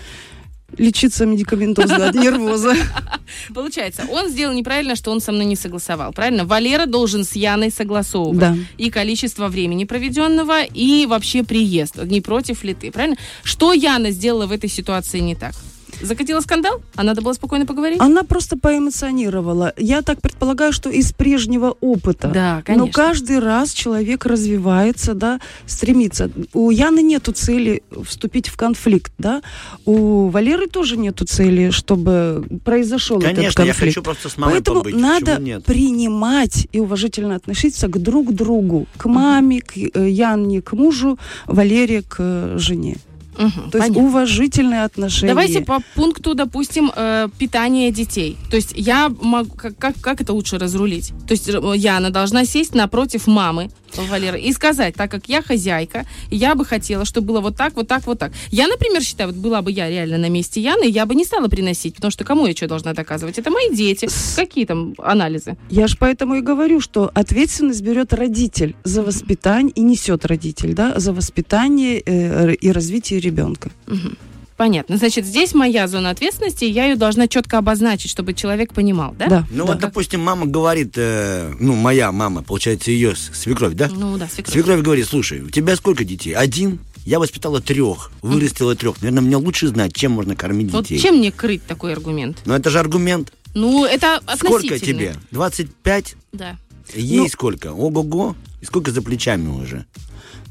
лечиться 0.78 1.26
медикаментозно 1.26 2.08
от 2.08 2.14
нервоза. 2.14 2.74
Получается, 3.54 4.04
он 4.10 4.28
сделал 4.28 4.54
неправильно, 4.54 4.96
что 4.96 5.10
он 5.10 5.20
со 5.20 5.32
мной 5.32 5.44
не 5.44 5.56
согласовал. 5.56 6.12
Правильно? 6.12 6.44
Валера 6.44 6.86
должен 6.86 7.24
с 7.24 7.36
Яной 7.36 7.70
согласовывать. 7.70 8.38
Да. 8.38 8.56
И 8.78 8.90
количество 8.90 9.48
времени 9.48 9.84
проведенного, 9.84 10.62
и 10.64 11.06
вообще 11.06 11.42
приезд. 11.42 11.96
Не 12.04 12.20
против 12.20 12.64
ли 12.64 12.74
ты, 12.74 12.90
правильно? 12.90 13.16
Что 13.42 13.72
Яна 13.72 14.10
сделала 14.10 14.46
в 14.46 14.52
этой 14.52 14.70
ситуации 14.70 15.20
не 15.20 15.34
так? 15.34 15.54
Закатила 16.02 16.40
скандал? 16.40 16.82
А 16.96 17.02
надо 17.02 17.22
было 17.22 17.32
спокойно 17.32 17.66
поговорить? 17.66 18.00
Она 18.00 18.22
просто 18.24 18.56
поэмоционировала. 18.58 19.72
Я 19.76 20.02
так 20.02 20.20
предполагаю, 20.20 20.72
что 20.72 20.90
из 20.90 21.12
прежнего 21.12 21.76
опыта. 21.80 22.28
Да, 22.28 22.56
Но 22.56 22.62
конечно. 22.62 22.92
каждый 22.92 23.38
раз 23.38 23.72
человек 23.72 24.26
развивается, 24.26 25.14
да, 25.14 25.40
стремится. 25.66 26.30
У 26.52 26.70
Яны 26.70 27.02
нету 27.02 27.32
цели 27.32 27.82
вступить 28.04 28.48
в 28.48 28.56
конфликт, 28.56 29.12
да. 29.18 29.42
У 29.84 30.28
Валеры 30.28 30.66
тоже 30.66 30.96
нету 30.96 31.24
цели, 31.24 31.70
чтобы 31.70 32.44
произошел 32.64 33.18
этот 33.18 33.36
Конечно, 33.36 33.62
я 33.62 33.66
конфликт. 33.68 33.94
хочу 33.96 34.02
просто 34.02 34.28
с 34.28 34.36
мамой 34.36 34.54
Поэтому 34.54 34.78
побыть. 34.80 34.96
надо 34.96 35.40
принимать 35.64 36.68
и 36.72 36.80
уважительно 36.80 37.36
относиться 37.36 37.88
к 37.88 37.98
друг 38.02 38.32
другу, 38.34 38.86
к 38.96 39.06
маме, 39.06 39.60
к 39.60 39.76
э, 39.76 40.08
Яне, 40.08 40.62
к 40.62 40.72
мужу, 40.72 41.18
Валере, 41.46 42.02
к 42.02 42.58
жене. 42.58 42.96
Мгм, 43.38 43.70
То 43.70 43.78
есть 43.78 43.88
понятно. 43.88 44.02
уважительные 44.02 44.84
отношения. 44.84 45.28
Давайте 45.32 45.62
по 45.62 45.80
пункту, 45.94 46.34
допустим, 46.34 46.92
э, 46.94 47.28
питания 47.38 47.90
детей. 47.90 48.36
То 48.50 48.56
есть 48.56 48.72
я 48.76 49.10
могу, 49.20 49.54
как, 49.54 49.76
как, 49.78 49.94
как 50.00 50.20
это 50.20 50.32
лучше 50.32 50.58
разрулить? 50.58 51.12
То 51.26 51.32
есть 51.32 51.48
э, 51.48 51.60
Яна 51.76 52.10
должна 52.10 52.44
сесть 52.44 52.74
напротив 52.74 53.26
мамы 53.26 53.70
Валеры 54.00 54.40
и 54.40 54.52
сказать, 54.52 54.94
так 54.94 55.10
как 55.10 55.28
я 55.28 55.42
хозяйка, 55.42 56.06
я 56.30 56.54
бы 56.54 56.64
хотела, 56.64 57.04
чтобы 57.04 57.28
было 57.28 57.40
вот 57.40 57.56
так, 57.56 57.74
вот 57.76 57.88
так, 57.88 58.06
вот 58.06 58.18
так. 58.18 58.32
Я, 58.50 58.66
например, 58.66 59.02
считаю, 59.02 59.30
вот 59.30 59.38
была 59.38 59.62
бы 59.62 59.70
я 59.70 59.88
реально 59.88 60.18
на 60.18 60.28
месте 60.28 60.60
Яны, 60.60 60.84
я 60.84 61.06
бы 61.06 61.14
не 61.14 61.24
стала 61.24 61.48
приносить, 61.48 61.94
потому 61.96 62.10
что 62.10 62.24
кому 62.24 62.46
я 62.46 62.54
что 62.54 62.68
должна 62.68 62.92
доказывать? 62.94 63.38
Это 63.38 63.50
мои 63.50 63.74
дети. 63.74 64.08
Какие 64.36 64.64
там 64.64 64.94
анализы? 64.98 65.56
Я 65.70 65.86
же 65.86 65.96
поэтому 65.98 66.34
и 66.36 66.40
говорю, 66.40 66.80
что 66.80 67.10
ответственность 67.14 67.82
берет 67.82 68.12
родитель 68.12 68.74
за 68.84 69.02
воспитание 69.02 69.72
и 69.72 69.80
несет 69.82 70.24
родитель, 70.24 70.74
да, 70.74 70.98
за 70.98 71.12
воспитание 71.12 72.02
э, 72.04 72.54
и 72.54 72.70
развитие 72.72 73.20
ребенка. 73.20 73.70
Мгм. 73.86 74.16
Понятно. 74.62 74.96
Значит, 74.96 75.26
здесь 75.26 75.54
моя 75.54 75.88
зона 75.88 76.10
ответственности, 76.10 76.64
и 76.66 76.70
я 76.70 76.84
ее 76.86 76.94
должна 76.94 77.26
четко 77.26 77.58
обозначить, 77.58 78.08
чтобы 78.12 78.32
человек 78.32 78.72
понимал, 78.72 79.12
да? 79.18 79.26
Да. 79.26 79.46
Ну 79.50 79.66
да. 79.66 79.72
вот, 79.72 79.80
допустим, 79.80 80.20
мама 80.20 80.46
говорит, 80.46 80.92
э, 80.94 81.52
ну, 81.58 81.74
моя 81.74 82.12
мама, 82.12 82.44
получается, 82.44 82.92
ее 82.92 83.16
свекровь, 83.16 83.74
да? 83.74 83.88
Ну 83.92 84.16
да, 84.18 84.28
свекровь. 84.28 84.52
Свекровь 84.54 84.82
говорит, 84.82 85.08
слушай, 85.08 85.40
у 85.40 85.50
тебя 85.50 85.74
сколько 85.74 86.04
детей? 86.04 86.32
Один? 86.34 86.78
Я 87.04 87.18
воспитала 87.18 87.60
трех, 87.60 88.12
вырастила 88.22 88.76
трех. 88.76 89.02
Наверное, 89.02 89.22
мне 89.22 89.34
лучше 89.36 89.66
знать, 89.66 89.94
чем 89.96 90.12
можно 90.12 90.36
кормить 90.36 90.70
Вот 90.70 90.84
детей. 90.84 91.00
чем 91.00 91.16
мне 91.16 91.32
крыть 91.32 91.66
такой 91.66 91.92
аргумент? 91.92 92.38
Но 92.44 92.54
это 92.54 92.70
же 92.70 92.78
аргумент. 92.78 93.32
Ну, 93.54 93.84
это 93.84 94.20
Сколько 94.36 94.58
относительно. 94.58 95.00
тебе? 95.00 95.14
25? 95.32 96.14
Да. 96.32 96.56
Ей 96.94 97.18
Ну- 97.18 97.28
сколько? 97.28 97.72
Ого-го. 97.72 98.36
И 98.60 98.64
сколько 98.64 98.92
за 98.92 99.02
плечами 99.02 99.48
уже? 99.48 99.86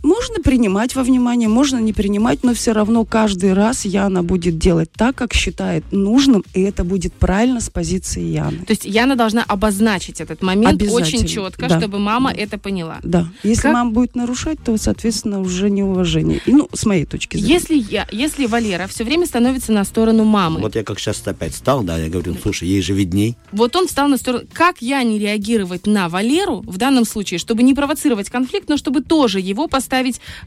Можно 0.04 0.36
принимать 0.44 0.96
во 0.96 1.04
внимание, 1.04 1.48
можно 1.48 1.78
не 1.78 1.94
принимать, 1.94 2.44
но 2.44 2.54
все 2.54 2.72
равно 2.72 3.06
каждый 3.06 3.54
раз 3.54 3.86
Яна 3.86 4.24
будет 4.24 4.58
делать 4.58 4.92
так, 4.92 5.16
как 5.16 5.34
считает 5.34 5.84
нужным, 5.92 6.44
и 6.54 6.62
это 6.62 6.84
будет 6.84 7.14
правильно 7.14 7.60
с 7.62 7.70
позиции 7.70 8.22
Яны. 8.24 8.60
То 8.66 8.72
есть 8.72 8.86
Яна 8.86 9.16
должна 9.16 9.44
обозначить 9.44 10.20
этот 10.20 10.42
момент 10.42 10.82
очень 10.92 11.26
четко, 11.28 11.68
да. 11.68 11.78
чтобы 11.80 12.00
мама 12.00 12.32
это 12.32 12.58
поняла. 12.58 12.98
Да. 13.04 13.28
Если 13.44 13.64
Как- 13.64 13.74
мама 13.74 13.92
будет 13.92 14.16
нарушать, 14.16 14.60
то, 14.64 14.76
соответственно, 14.78 15.40
уже 15.40 15.70
неуважение. 15.70 16.42
И, 16.46 16.52
ну, 16.52 16.68
с 16.74 16.86
моей 16.86 17.06
точки 17.06 17.38
зрения. 17.38 17.54
Если 17.54 17.76
я, 17.78 18.08
если 18.12 18.48
Валера 18.48 18.88
все 18.88 19.04
время 19.04 19.26
становится 19.28 19.72
на 19.72 19.84
сторону 19.84 20.24
мамы, 20.24 20.62
Вот 20.62 20.76
я 20.76 20.84
как 20.84 21.00
сейчас 21.00 21.22
опять 21.26 21.54
стал, 21.56 21.84
да, 21.84 21.98
я 21.98 22.10
говорю, 22.10 22.36
слушай, 22.42 22.68
ей 22.68 22.82
же 22.82 22.94
видней. 22.94 23.38
вот 23.52 23.76
он 23.76 23.88
встал 23.88 24.08
на 24.08 24.18
сторону. 24.18 24.46
Как 24.54 24.82
я 24.82 25.04
не 25.04 25.20
реагировать 25.20 25.86
на 25.86 26.10
Валеру 26.10 26.64
в 26.66 26.78
данном 26.78 27.06
случае, 27.06 27.38
чтобы 27.38 27.62
не 27.64 27.74
провоцировать 27.76 28.30
конфликт, 28.30 28.68
но 28.68 28.78
чтобы 28.78 29.02
тоже 29.02 29.40
его 29.40 29.68
поставить 29.68 29.91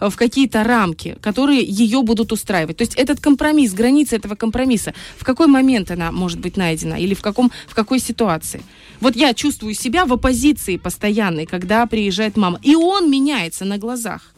э, 0.00 0.08
в 0.10 0.16
какие-то 0.16 0.64
рамки, 0.64 1.16
которые 1.20 1.62
ее 1.64 2.02
будут 2.02 2.32
устраивать. 2.32 2.76
То 2.76 2.82
есть 2.82 2.94
этот 2.94 3.20
компромисс, 3.20 3.72
граница 3.72 4.16
этого 4.16 4.34
компромисса, 4.34 4.94
в 5.16 5.24
какой 5.24 5.46
момент 5.46 5.90
она 5.90 6.12
может 6.12 6.40
быть 6.40 6.56
найдена 6.56 6.94
или 6.94 7.14
в, 7.14 7.22
каком, 7.22 7.50
в 7.66 7.74
какой 7.74 7.98
ситуации? 7.98 8.62
Вот 9.00 9.16
я 9.16 9.34
чувствую 9.34 9.74
себя 9.74 10.04
в 10.04 10.12
оппозиции 10.12 10.76
постоянной, 10.76 11.46
когда 11.46 11.86
приезжает 11.86 12.36
мама. 12.36 12.58
И 12.62 12.74
он 12.74 13.10
меняется 13.10 13.64
на 13.64 13.78
глазах. 13.78 14.33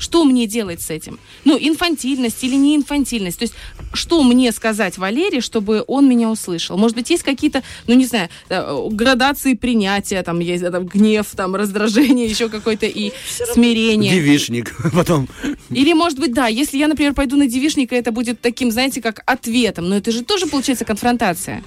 Что 0.00 0.24
мне 0.24 0.46
делать 0.46 0.80
с 0.80 0.88
этим? 0.88 1.18
Ну, 1.44 1.58
инфантильность 1.60 2.42
или 2.42 2.54
не 2.54 2.74
инфантильность? 2.74 3.38
То 3.38 3.42
есть, 3.42 3.54
что 3.92 4.22
мне 4.22 4.50
сказать 4.50 4.96
Валере, 4.96 5.42
чтобы 5.42 5.84
он 5.86 6.08
меня 6.08 6.30
услышал? 6.30 6.78
Может 6.78 6.96
быть, 6.96 7.10
есть 7.10 7.22
какие-то, 7.22 7.62
ну, 7.86 7.92
не 7.94 8.06
знаю, 8.06 8.30
э, 8.48 8.88
градации 8.90 9.52
принятия, 9.52 10.22
там 10.22 10.40
есть 10.40 10.62
э, 10.62 10.70
там, 10.70 10.86
гнев, 10.86 11.26
там, 11.36 11.54
раздражение, 11.54 12.26
еще 12.26 12.48
какое-то 12.48 12.86
и 12.86 13.12
смирение. 13.52 14.14
Девишник. 14.14 14.74
Потом 14.94 15.28
Или, 15.68 15.92
может 15.92 16.18
быть, 16.18 16.32
да, 16.32 16.46
если 16.46 16.78
я, 16.78 16.88
например, 16.88 17.12
пойду 17.12 17.36
на 17.36 17.46
девишника, 17.46 17.94
это 17.94 18.10
будет 18.10 18.40
таким, 18.40 18.70
знаете, 18.70 19.02
как 19.02 19.22
ответом. 19.26 19.90
Но 19.90 19.96
это 19.96 20.10
же 20.12 20.24
тоже, 20.24 20.46
получается, 20.46 20.86
конфронтация. 20.86 21.62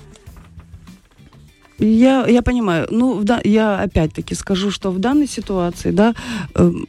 Я, 1.78 2.26
я 2.28 2.42
понимаю. 2.42 2.88
Ну, 2.90 3.22
да- 3.24 3.42
я 3.44 3.78
опять-таки 3.80 4.34
скажу, 4.34 4.72
что 4.72 4.90
в 4.90 4.98
данной 4.98 5.28
ситуации, 5.28 5.92
да, 5.92 6.16
эм, 6.56 6.88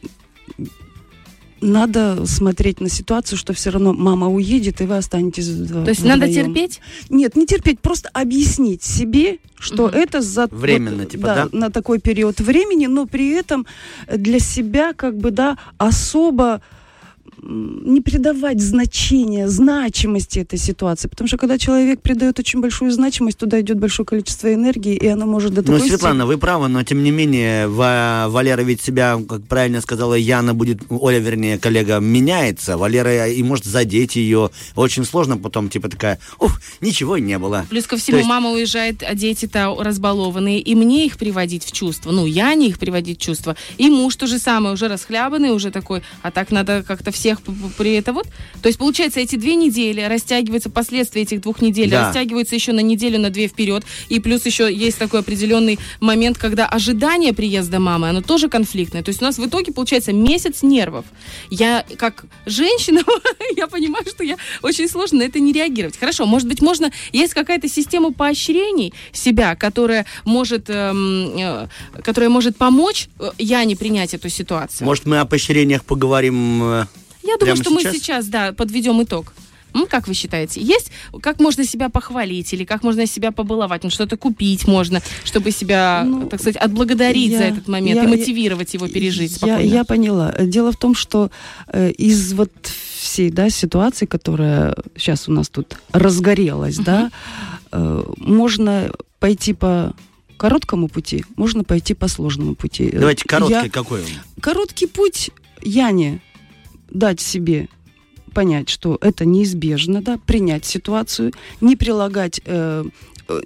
надо 1.64 2.26
смотреть 2.26 2.80
на 2.80 2.88
ситуацию, 2.88 3.38
что 3.38 3.52
все 3.52 3.70
равно 3.70 3.92
мама 3.92 4.28
уедет, 4.28 4.80
и 4.80 4.84
вы 4.84 4.96
останетесь 4.96 5.48
вдво- 5.48 5.84
То 5.84 5.90
есть 5.90 6.04
надо 6.04 6.26
вдвоем. 6.26 6.46
терпеть? 6.54 6.80
Нет, 7.10 7.36
не 7.36 7.46
терпеть, 7.46 7.80
просто 7.80 8.08
объяснить 8.12 8.82
себе, 8.82 9.38
что 9.58 9.88
Мгм. 9.88 9.96
это 9.96 10.20
за 10.20 10.46
Временно, 10.50 11.02
вот, 11.02 11.10
типа, 11.10 11.26
да, 11.26 11.48
да? 11.50 11.58
на 11.58 11.70
такой 11.70 11.98
период 12.00 12.40
времени, 12.40 12.86
но 12.86 13.06
при 13.06 13.30
этом 13.30 13.66
для 14.14 14.38
себя 14.38 14.92
как 14.92 15.16
бы 15.16 15.30
да 15.30 15.56
особо 15.78 16.60
не 17.46 18.00
придавать 18.00 18.60
значения, 18.60 19.48
значимости 19.48 20.38
этой 20.38 20.58
ситуации. 20.58 21.08
Потому 21.08 21.28
что 21.28 21.36
когда 21.36 21.58
человек 21.58 22.00
придает 22.00 22.38
очень 22.38 22.60
большую 22.60 22.90
значимость, 22.90 23.38
туда 23.38 23.60
идет 23.60 23.78
большое 23.78 24.06
количество 24.06 24.52
энергии, 24.52 24.94
и 24.96 25.06
она 25.06 25.26
может 25.26 25.52
до 25.54 25.60
Ну, 25.62 25.74
такой 25.74 25.88
Светлана, 25.88 26.26
вы 26.26 26.38
правы, 26.38 26.68
но 26.68 26.82
тем 26.82 27.02
не 27.02 27.10
менее, 27.10 27.68
Ва- 27.68 28.26
Валера 28.28 28.62
ведь 28.62 28.80
себя, 28.80 29.18
как 29.28 29.42
правильно 29.46 29.80
сказала 29.80 30.14
Яна, 30.14 30.54
будет, 30.54 30.78
Оля, 30.88 31.18
вернее, 31.18 31.58
коллега, 31.58 31.98
меняется. 31.98 32.76
Валера 32.78 33.28
и 33.28 33.42
может 33.42 33.64
задеть 33.66 34.16
ее. 34.16 34.50
Очень 34.74 35.04
сложно 35.04 35.36
потом, 35.36 35.68
типа, 35.68 35.88
такая, 35.88 36.18
ух, 36.38 36.60
ничего 36.80 37.18
не 37.18 37.38
было. 37.38 37.66
Плюс 37.68 37.84
ко 37.84 37.96
То 37.96 38.02
всему, 38.02 38.18
есть- 38.18 38.28
мама 38.28 38.50
уезжает, 38.52 39.02
а 39.02 39.14
дети-то 39.14 39.76
разбалованные, 39.78 40.60
и 40.60 40.74
мне 40.74 41.06
их 41.06 41.16
приводить 41.18 41.64
в 41.64 41.72
чувство. 41.72 42.10
Ну, 42.10 42.26
я 42.26 42.54
не 42.54 42.68
их 42.68 42.78
приводить 42.78 43.18
в 43.18 43.22
чувство. 43.22 43.56
И 43.76 43.90
муж 43.90 44.16
то 44.16 44.26
же 44.26 44.38
самое, 44.38 44.74
уже 44.74 44.88
расхлябанный, 44.88 45.50
уже 45.50 45.70
такой, 45.70 46.02
а 46.22 46.30
так 46.30 46.50
надо 46.50 46.82
как-то 46.82 47.10
всех 47.10 47.33
п- 47.42 47.52
при 47.76 47.94
это 47.94 48.12
вот. 48.12 48.26
То 48.62 48.68
есть, 48.68 48.78
получается, 48.78 49.20
эти 49.20 49.36
две 49.36 49.54
недели 49.54 50.00
растягиваются, 50.02 50.70
последствия 50.70 51.22
этих 51.22 51.40
двух 51.40 51.60
недель 51.62 51.90
Да. 51.90 52.06
растягиваются 52.08 52.54
еще 52.54 52.72
на 52.72 52.80
неделю, 52.80 53.18
на 53.18 53.30
две 53.30 53.48
вперед. 53.48 53.84
И 54.08 54.20
плюс 54.20 54.44
еще 54.46 54.72
есть 54.72 54.98
такой 54.98 55.20
определенный 55.20 55.78
момент, 56.00 56.38
когда 56.38 56.66
ожидание 56.66 57.32
приезда 57.32 57.78
мамы, 57.80 58.08
оно 58.08 58.20
тоже 58.22 58.48
конфликтное. 58.48 59.02
То 59.02 59.10
есть 59.10 59.22
у 59.22 59.24
нас 59.24 59.38
в 59.38 59.46
итоге 59.46 59.72
получается 59.72 60.12
месяц 60.12 60.62
нервов. 60.62 61.04
Я 61.50 61.84
как 61.96 62.24
женщина, 62.46 63.02
я 63.56 63.66
понимаю, 63.66 64.04
что 64.06 64.24
я 64.24 64.36
очень 64.62 64.88
сложно 64.88 65.18
на 65.18 65.22
это 65.24 65.40
не 65.40 65.52
реагировать. 65.52 65.98
Хорошо, 65.98 66.26
может 66.26 66.48
быть, 66.48 66.60
можно, 66.62 66.90
есть 67.12 67.34
какая-то 67.34 67.68
система 67.68 68.12
поощрений 68.12 68.92
себя, 69.12 69.54
которая 69.54 70.06
может, 70.24 70.68
эм, 70.68 71.36
э, 71.36 71.68
которая 72.02 72.30
может 72.30 72.56
помочь 72.56 73.08
э, 73.20 73.30
я 73.38 73.64
не 73.64 73.76
принять 73.76 74.14
эту 74.14 74.28
ситуацию. 74.28 74.84
Может, 74.86 75.06
мы 75.06 75.18
о 75.20 75.24
поощрениях 75.24 75.84
поговорим 75.84 76.62
э, 76.62 76.86
Я 77.26 77.36
думаю, 77.38 77.56
прямо 77.56 77.56
что 77.56 77.70
сейчас? 77.70 77.84
мы 77.92 77.98
сейчас, 77.98 78.26
да, 78.26 78.52
подведем 78.52 79.02
итог. 79.02 79.32
М, 79.74 79.86
как 79.88 80.06
вы 80.06 80.14
считаете, 80.14 80.60
есть, 80.60 80.92
как 81.20 81.40
можно 81.40 81.64
себя 81.64 81.88
похвалить 81.88 82.52
или 82.52 82.64
как 82.64 82.84
можно 82.84 83.06
себя 83.06 83.32
побаловать, 83.32 83.82
ну, 83.82 83.90
что-то 83.90 84.16
купить 84.16 84.68
можно, 84.68 85.02
чтобы 85.24 85.50
себя, 85.50 86.04
Ну, 86.06 86.28
так 86.28 86.38
сказать, 86.40 86.56
отблагодарить 86.62 87.32
я- 87.32 87.38
за 87.38 87.44
этот 87.44 87.66
момент 87.66 87.96
я- 87.96 88.04
и 88.04 88.06
мотивировать 88.06 88.72
его 88.74 88.86
пережить 88.86 89.32
Я, 89.32 89.36
спокойно? 89.36 89.60
я 89.68 89.84
поняла. 89.84 90.32
Дело 90.38 90.70
в 90.70 90.76
том, 90.76 90.94
что 90.94 91.30
э, 91.72 91.90
из 91.90 92.34
вот 92.34 92.52
всей 92.96 93.30
да, 93.30 93.50
ситуации, 93.50 94.06
которая 94.06 94.76
сейчас 94.96 95.28
у 95.28 95.32
нас 95.32 95.48
тут 95.48 95.76
разгорелась, 95.92 96.76
да, 96.76 97.10
э, 97.72 98.04
можно 98.18 98.92
пойти 99.18 99.54
по 99.54 99.92
короткому 100.36 100.86
пути, 100.88 101.24
можно 101.34 101.64
пойти 101.64 101.94
по 101.94 102.06
сложному 102.06 102.54
пути. 102.54 102.90
Э, 102.92 102.98
Давайте 103.00 103.24
короткий 103.26 103.54
Я- 103.54 103.68
какой 103.70 104.02
он? 104.02 104.06
короткий 104.40 104.86
путь 104.86 105.30
Яне 105.62 106.20
дать 106.94 107.20
себе 107.20 107.68
понять, 108.32 108.68
что 108.68 108.98
это 109.00 109.24
неизбежно, 109.24 110.02
да, 110.02 110.18
принять 110.18 110.64
ситуацию, 110.64 111.32
не 111.60 111.76
прилагать 111.76 112.40
э, 112.44 112.84
э, 113.28 113.40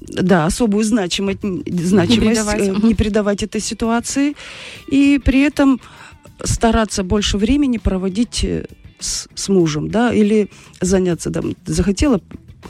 да, 0.00 0.46
особую 0.46 0.84
значимость, 0.84 1.40
значимость 1.42 2.30
придавать, 2.30 2.60
э, 2.60 2.72
мгм. 2.72 2.88
не 2.88 2.94
придавать 2.94 3.42
этой 3.42 3.60
ситуации, 3.60 4.34
и 4.88 5.20
при 5.22 5.40
этом 5.40 5.80
стараться 6.42 7.04
больше 7.04 7.36
времени 7.36 7.78
проводить 7.78 8.44
э, 8.44 8.66
с, 8.98 9.28
с 9.34 9.48
мужем, 9.48 9.90
да, 9.90 10.12
или 10.12 10.48
заняться, 10.80 11.30
да, 11.30 11.42
захотела, 11.66 12.20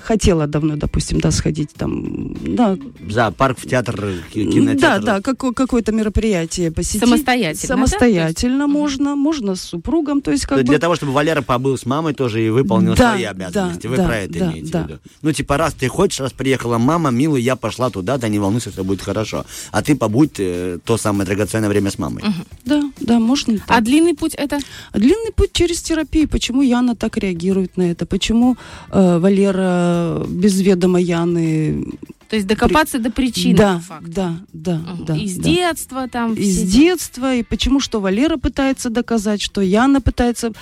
хотела 0.01 0.47
давно, 0.47 0.77
допустим, 0.77 1.21
да, 1.21 1.31
сходить 1.31 1.71
там, 1.75 2.35
да, 2.55 2.77
В 3.01 3.11
зоопарк, 3.11 3.59
в 3.59 3.67
театр, 3.69 4.13
ки- 4.33 4.51
кинотеатр. 4.51 5.05
да, 5.05 5.15
да, 5.17 5.21
како- 5.21 5.53
какое-то 5.53 5.93
мероприятие 5.93 6.71
посетить. 6.71 7.01
Самостоятельно, 7.01 7.69
да? 7.69 7.75
Самостоятельно 7.87 8.67
можно, 8.67 9.17
можно 9.17 9.55
с 9.55 9.63
супругом, 9.63 10.21
то 10.23 10.31
есть 10.31 10.47
как 10.47 10.59
То 10.59 10.65
бы... 10.65 10.69
Для 10.71 10.79
того, 10.79 10.97
чтобы 10.97 11.13
Валера 11.13 11.43
побыл 11.43 11.77
с 11.77 11.87
мамой 11.87 12.15
тоже 12.15 12.45
и 12.47 12.51
выполнил 12.51 12.95
Да, 12.95 13.13
свои 13.13 13.25
обязанности. 13.25 13.83
да, 13.83 13.89
Вы 13.89 13.97
да, 13.97 14.05
про 14.07 14.17
это 14.19 14.39
да, 14.39 14.51
имеете 14.53 14.73
да. 14.73 14.83
в 14.83 14.89
виду? 14.89 14.99
Ну, 15.23 15.33
типа, 15.33 15.57
раз 15.57 15.75
ты 15.75 15.89
хочешь, 15.89 16.21
раз 16.21 16.33
приехала 16.33 16.79
мама, 16.79 17.11
милый, 17.11 17.43
я 17.43 17.57
пошла 17.57 17.91
туда, 17.91 18.19
да 18.19 18.29
не 18.29 18.39
волнуйся, 18.39 18.71
все 18.71 18.83
будет 18.85 19.03
хорошо. 19.03 19.45
А 19.71 19.83
ты 19.83 19.95
побудь 19.97 20.35
э, 20.39 20.79
то 20.85 20.97
самое 20.97 21.27
драгоценное 21.27 21.69
время 21.69 21.91
с 21.91 21.99
мамой. 21.99 22.23
Да, 22.65 22.83
да, 23.01 23.19
можно. 23.19 23.55
А 23.67 23.75
так. 23.75 23.85
длинный 23.85 24.15
путь 24.15 24.35
это? 24.35 24.59
А 24.93 24.99
Длинный 24.99 25.33
путь 25.35 25.53
через 25.53 25.83
терапию. 25.83 26.29
Почему 26.29 26.63
Яна 26.63 26.95
так 26.95 27.17
реагирует 27.19 27.77
на 27.77 27.91
это? 27.91 28.07
Почему 28.07 28.57
э, 28.91 29.19
Валера 29.19 29.82
без 30.29 30.61
ведома 30.61 31.01
Яны... 31.01 31.85
То 32.29 32.37
есть 32.37 32.49
докопаться 32.49 32.99
до 32.99 33.11
причины 33.11 33.59
да, 33.59 33.75
по 33.75 33.81
факту. 33.81 34.11
да, 34.11 34.37
да, 34.55 34.77
Мгм. 34.79 35.05
да. 35.05 35.17
Из 35.17 35.37
да. 35.37 35.43
детства 35.45 36.09
там. 36.09 36.33
Из 36.35 36.63
эти- 36.63 36.71
детства, 36.73 37.35
и 37.35 37.43
почему 37.43 37.79
что 37.79 38.01
Валера 38.01 38.39
пытается 38.39 38.89
доказать, 38.89 39.43
что 39.43 39.61
Яна 39.61 40.01
пытается, 40.01 40.53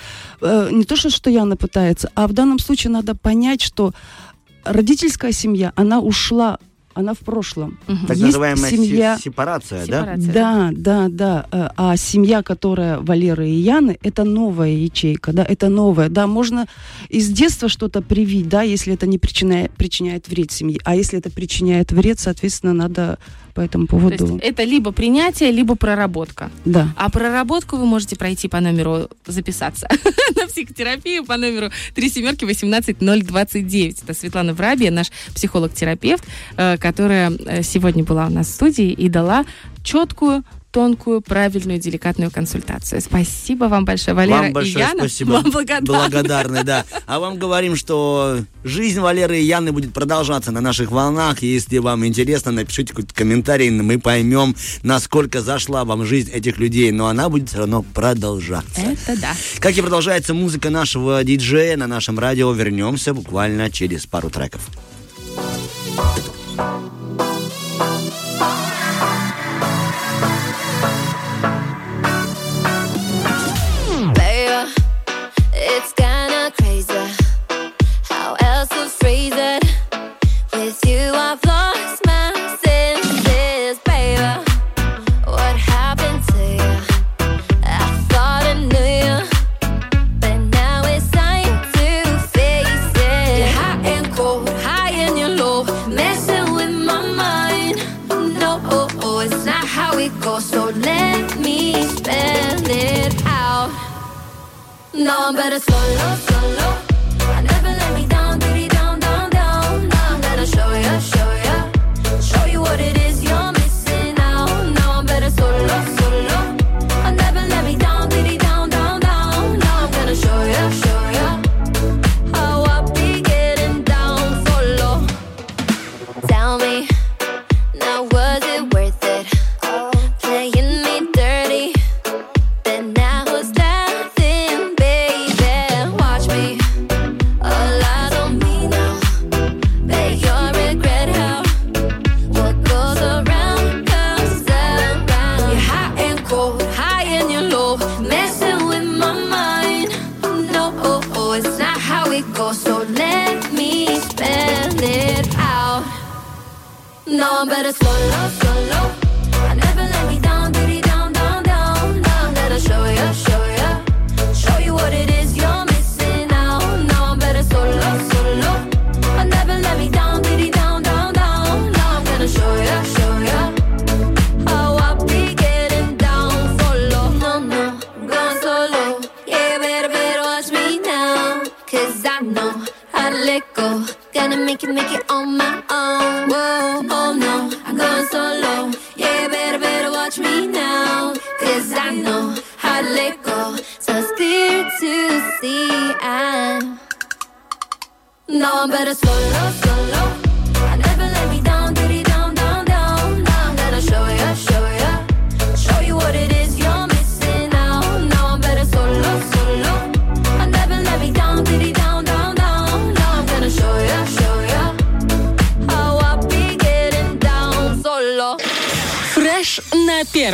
э, 0.41 0.69
не 0.71 0.83
то 0.83 0.97
что, 0.97 1.09
что 1.09 1.29
Яна 1.29 1.55
пытается, 1.55 2.09
а 2.13 2.27
в 2.27 2.33
данном 2.33 2.59
случае 2.59 2.91
надо 2.91 3.15
понять, 3.15 3.61
что 3.61 3.93
родительская 4.65 5.31
семья, 5.31 5.71
она 5.75 5.99
ушла, 6.01 6.57
она 6.93 7.13
в 7.13 7.19
прошлом. 7.19 7.77
Мгм. 7.87 8.07
Так 8.07 8.17
Есть 8.17 8.21
называемая 8.23 8.69
се- 8.71 8.77
семья- 8.77 9.17
сепарация, 9.21 9.85
да? 9.87 10.01
Сепарация. 10.01 10.33
Да, 10.33 10.69
да, 10.71 11.07
да. 11.09 11.45
Э, 11.51 11.69
А 11.77 11.97
семья, 11.97 12.43
которая 12.43 12.99
Валеры 12.99 13.49
и 13.49 13.53
Яны, 13.53 13.97
это 14.03 14.23
новая 14.23 14.69
ячейка, 14.69 15.33
да, 15.33 15.43
это 15.43 15.69
новая. 15.69 16.09
Да, 16.09 16.27
можно 16.27 16.67
из 17.09 17.29
детства 17.29 17.69
что-то 17.69 18.01
привить, 18.01 18.47
да, 18.49 18.61
если 18.61 18.93
это 18.93 19.07
не 19.07 19.17
причиняет, 19.17 19.71
причиняет 19.71 20.27
вред 20.27 20.51
семье. 20.51 20.79
А 20.83 20.95
если 20.95 21.17
это 21.19 21.29
причиняет 21.31 21.91
вред, 21.91 22.19
соответственно, 22.19 22.73
надо 22.73 23.17
по 23.53 23.61
этому 23.61 23.87
То 23.87 23.91
поводу... 23.91 24.25
есть 24.25 24.43
это 24.43 24.63
либо 24.63 24.91
принятие, 24.91 25.51
либо 25.51 25.75
проработка. 25.75 26.51
Да. 26.65 26.93
А 26.97 27.09
проработку 27.09 27.77
вы 27.77 27.85
можете 27.85 28.15
пройти 28.15 28.47
по 28.47 28.59
номеру, 28.59 29.09
записаться 29.25 29.87
на 30.35 30.47
психотерапию 30.47 31.25
по 31.25 31.37
номеру 31.37 31.69
3 31.95 32.09
семерки 32.09 32.45
18029. 32.45 34.03
Это 34.03 34.13
Светлана 34.13 34.53
Врабия, 34.53 34.91
наш 34.91 35.11
психолог-терапевт, 35.33 36.23
э, 36.57 36.77
которая 36.77 37.31
э, 37.31 37.63
сегодня 37.63 38.03
была 38.03 38.27
у 38.27 38.29
нас 38.29 38.47
в 38.47 38.51
студии 38.51 38.91
и 38.91 39.09
дала 39.09 39.45
четкую 39.83 40.43
тонкую, 40.71 41.21
правильную, 41.21 41.79
деликатную 41.79 42.31
консультацию. 42.31 43.01
Спасибо 43.01 43.65
вам 43.65 43.85
большое, 43.85 44.15
Валера 44.15 44.37
Вам 44.37 44.53
большое 44.53 44.85
и 44.85 44.87
Яна. 44.87 44.99
спасибо. 44.99 45.31
Вам 45.31 45.51
благодарны. 45.51 45.85
Благодарны, 45.87 46.63
да. 46.63 46.85
А 47.05 47.19
вам 47.19 47.37
говорим, 47.37 47.75
что 47.75 48.39
жизнь 48.63 48.99
Валеры 48.99 49.39
и 49.39 49.43
Яны 49.43 49.71
будет 49.71 49.93
продолжаться 49.93 50.51
на 50.51 50.61
наших 50.61 50.91
волнах. 50.91 51.41
Если 51.41 51.77
вам 51.77 52.05
интересно, 52.05 52.51
напишите 52.51 52.93
какой-то 52.93 53.13
комментарий, 53.13 53.69
мы 53.69 53.99
поймем, 53.99 54.55
насколько 54.83 55.41
зашла 55.41 55.83
вам 55.83 56.05
жизнь 56.05 56.31
этих 56.31 56.57
людей. 56.57 56.91
Но 56.91 57.07
она 57.07 57.29
будет 57.29 57.49
все 57.49 57.59
равно 57.59 57.83
продолжаться. 57.83 58.81
Это 58.81 59.19
да. 59.19 59.35
Как 59.59 59.77
и 59.77 59.81
продолжается 59.81 60.33
музыка 60.33 60.69
нашего 60.69 61.23
диджея 61.23 61.75
на 61.75 61.87
нашем 61.87 62.17
радио, 62.17 62.51
вернемся 62.53 63.13
буквально 63.13 63.69
через 63.69 64.05
пару 64.05 64.29
треков. 64.29 64.61
Baby, 65.97 66.30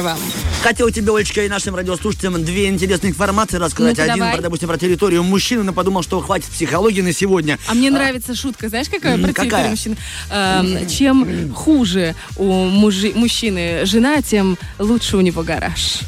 первом. 0.08 0.20
Хотел 0.62 0.90
тебе, 0.90 1.14
Олечка, 1.16 1.44
и 1.46 1.50
нашим 1.50 1.76
радиослушателям 1.76 2.44
две 2.44 2.68
интересные 2.68 3.12
информации 3.12 3.58
рассказать. 3.58 3.98
Ну-ка, 3.98 4.04
Один, 4.12 4.18
давай. 4.20 4.34
про, 4.36 4.42
допустим, 4.44 4.68
про 4.70 4.78
территорию 4.78 5.24
мужчины, 5.24 5.64
но 5.64 5.74
подумал, 5.74 6.04
что 6.04 6.20
хватит 6.22 6.48
психологии 6.48 7.02
на 7.02 7.14
сегодня. 7.14 7.58
А 7.68 7.74
мне 7.74 7.90
нравится 7.92 8.36
шутка, 8.36 8.70
знаешь, 8.70 8.88
какая 8.90 9.18
про 9.18 9.34
территорию 9.34 9.70
мужчин? 9.70 9.98
Эм, 10.32 10.88
чем 10.88 11.54
хуже 11.54 12.16
у 12.38 12.66
мужи- 12.66 13.14
мужчины 13.16 13.86
жена, 13.86 14.22
тем 14.22 14.58
лучше 14.80 15.18
у 15.18 15.22
него 15.22 15.44
гараж. 15.44 16.00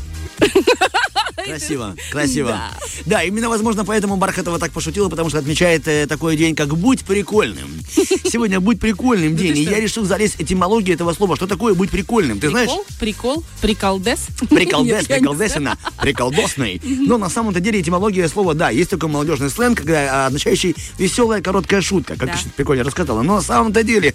Красиво, 1.49 1.95
красиво. 2.11 2.59
Да. 3.05 3.23
именно, 3.23 3.49
возможно, 3.49 3.85
поэтому 3.85 4.17
Бархатова 4.17 4.59
так 4.59 4.71
пошутила, 4.71 5.09
потому 5.09 5.29
что 5.29 5.39
отмечает 5.39 5.87
э, 5.87 6.05
такой 6.07 6.37
день, 6.37 6.55
как 6.55 6.75
«Будь 6.75 7.03
прикольным». 7.03 7.79
Сегодня 7.95 8.59
«Будь 8.59 8.79
прикольным» 8.79 9.35
день, 9.35 9.53
ты 9.53 9.59
и 9.59 9.63
я 9.63 9.79
решил 9.79 10.05
залезть 10.05 10.35
этимологию 10.39 10.95
этого 10.95 11.13
слова. 11.13 11.35
Что 11.35 11.47
такое 11.47 11.73
«быть 11.73 11.89
прикольным»? 11.89 12.39
Ты 12.39 12.49
знаешь? 12.49 12.69
Прикол? 12.69 12.85
Прикол? 12.99 13.43
Приколдес? 13.61 14.27
Приколдес, 14.49 15.05
приколдесина, 15.07 15.77
приколдосный. 16.01 16.81
Но 16.83 17.17
на 17.17 17.29
самом-то 17.29 17.59
деле 17.59 17.81
этимология 17.81 18.27
слова, 18.27 18.53
да, 18.53 18.69
есть 18.69 18.89
такой 18.89 19.09
молодежный 19.09 19.49
сленг, 19.49 19.79
когда, 19.79 20.25
а, 20.25 20.27
означающий 20.27 20.75
веселая 20.97 21.41
короткая 21.41 21.81
шутка, 21.81 22.15
как 22.15 22.27
Да. 22.27 22.33
ты 22.33 22.39
сейчас 22.39 22.53
прикольно 22.53 22.83
рассказала. 22.83 23.21
Но 23.21 23.35
на 23.35 23.41
самом-то 23.41 23.83
деле, 23.83 24.13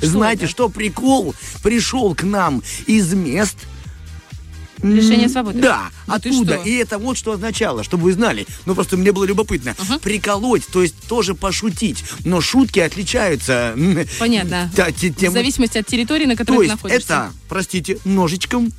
знаете, 0.00 0.46
что 0.46 0.68
прикол 0.68 1.34
пришел 1.62 2.14
к 2.14 2.22
нам 2.22 2.62
из 2.86 3.12
мест, 3.12 3.56
Лишение 4.84 5.28
свободы. 5.28 5.60
да, 5.60 5.90
Ну 6.06 6.14
оттуда. 6.14 6.56
И 6.56 6.74
это 6.74 6.98
вот 6.98 7.16
что 7.16 7.32
означало, 7.32 7.82
чтобы 7.84 8.04
вы 8.04 8.12
знали. 8.12 8.46
Ну, 8.66 8.74
просто 8.74 8.96
мне 8.96 9.12
было 9.12 9.24
любопытно. 9.24 9.74
Приколоть, 10.02 10.66
то 10.66 10.82
есть 10.82 10.94
тоже 11.08 11.34
пошутить. 11.34 12.04
Но 12.24 12.40
шутки 12.40 12.80
отличаются. 12.80 13.74
Понятно. 14.18 14.70
та- 14.76 14.92
те- 14.92 15.10
В 15.10 15.16
тем- 15.16 15.32
зависимости 15.32 15.78
от 15.78 15.86
территории, 15.86 16.26
на 16.26 16.32
то 16.36 16.38
которой 16.44 16.56
ты 16.58 16.62
есть 16.64 16.74
находишься. 16.74 17.04
это, 17.12 17.32
простите, 17.48 17.98
ножичком 18.04 18.70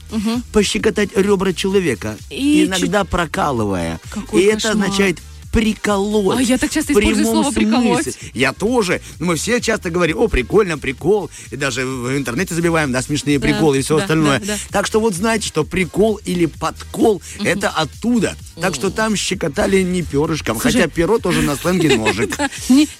пощекотать 0.51 1.15
ребра 1.17 1.53
человека, 1.53 2.17
И 2.29 2.65
иногда 2.65 3.03
прокалывая. 3.03 3.99
Какой 4.09 4.41
и 4.43 4.45
это 4.45 4.55
кошмар. 4.69 4.73
означает 4.73 5.19
приколоть. 5.55 6.37
А 6.37 6.41
я 6.41 6.57
так 6.57 6.69
часто 6.69 6.91
использую 6.91 7.25
слово 7.25 7.51
«приколоть». 7.51 8.03
смысле. 8.03 8.29
Я 8.33 8.51
тоже. 8.51 9.01
Но 9.19 9.27
мы 9.27 9.35
все 9.35 9.61
часто 9.61 9.89
говорим, 9.89 10.17
о, 10.19 10.27
прикольно, 10.27 10.77
прикол. 10.77 11.29
И 11.49 11.55
даже 11.55 11.85
в 11.85 12.15
интернете 12.17 12.53
забиваем, 12.53 12.91
да, 12.91 13.01
смешные 13.01 13.39
Да, 13.39 13.47
приколы 13.47 13.79
и 13.79 13.81
все 13.81 13.95
да, 13.97 14.03
остальное. 14.03 14.39
да, 14.39 14.45
да. 14.47 14.57
Так 14.69 14.85
что 14.85 14.99
вот 14.99 15.13
знаете, 15.13 15.47
что 15.47 15.63
прикол 15.63 16.19
или 16.25 16.45
подкол 16.45 17.21
это 17.41 17.69
оттуда. 17.69 18.35
Так 18.61 18.73
что 18.75 18.89
там 18.89 19.15
щекотали 19.15 19.81
не 19.81 20.01
перышком. 20.01 20.59
Слушай- 20.59 20.81
Хотя 20.81 20.87
перо 20.87 21.19
тоже 21.19 21.41
на 21.41 21.55
сленге 21.55 21.95
ножик. 21.97 22.37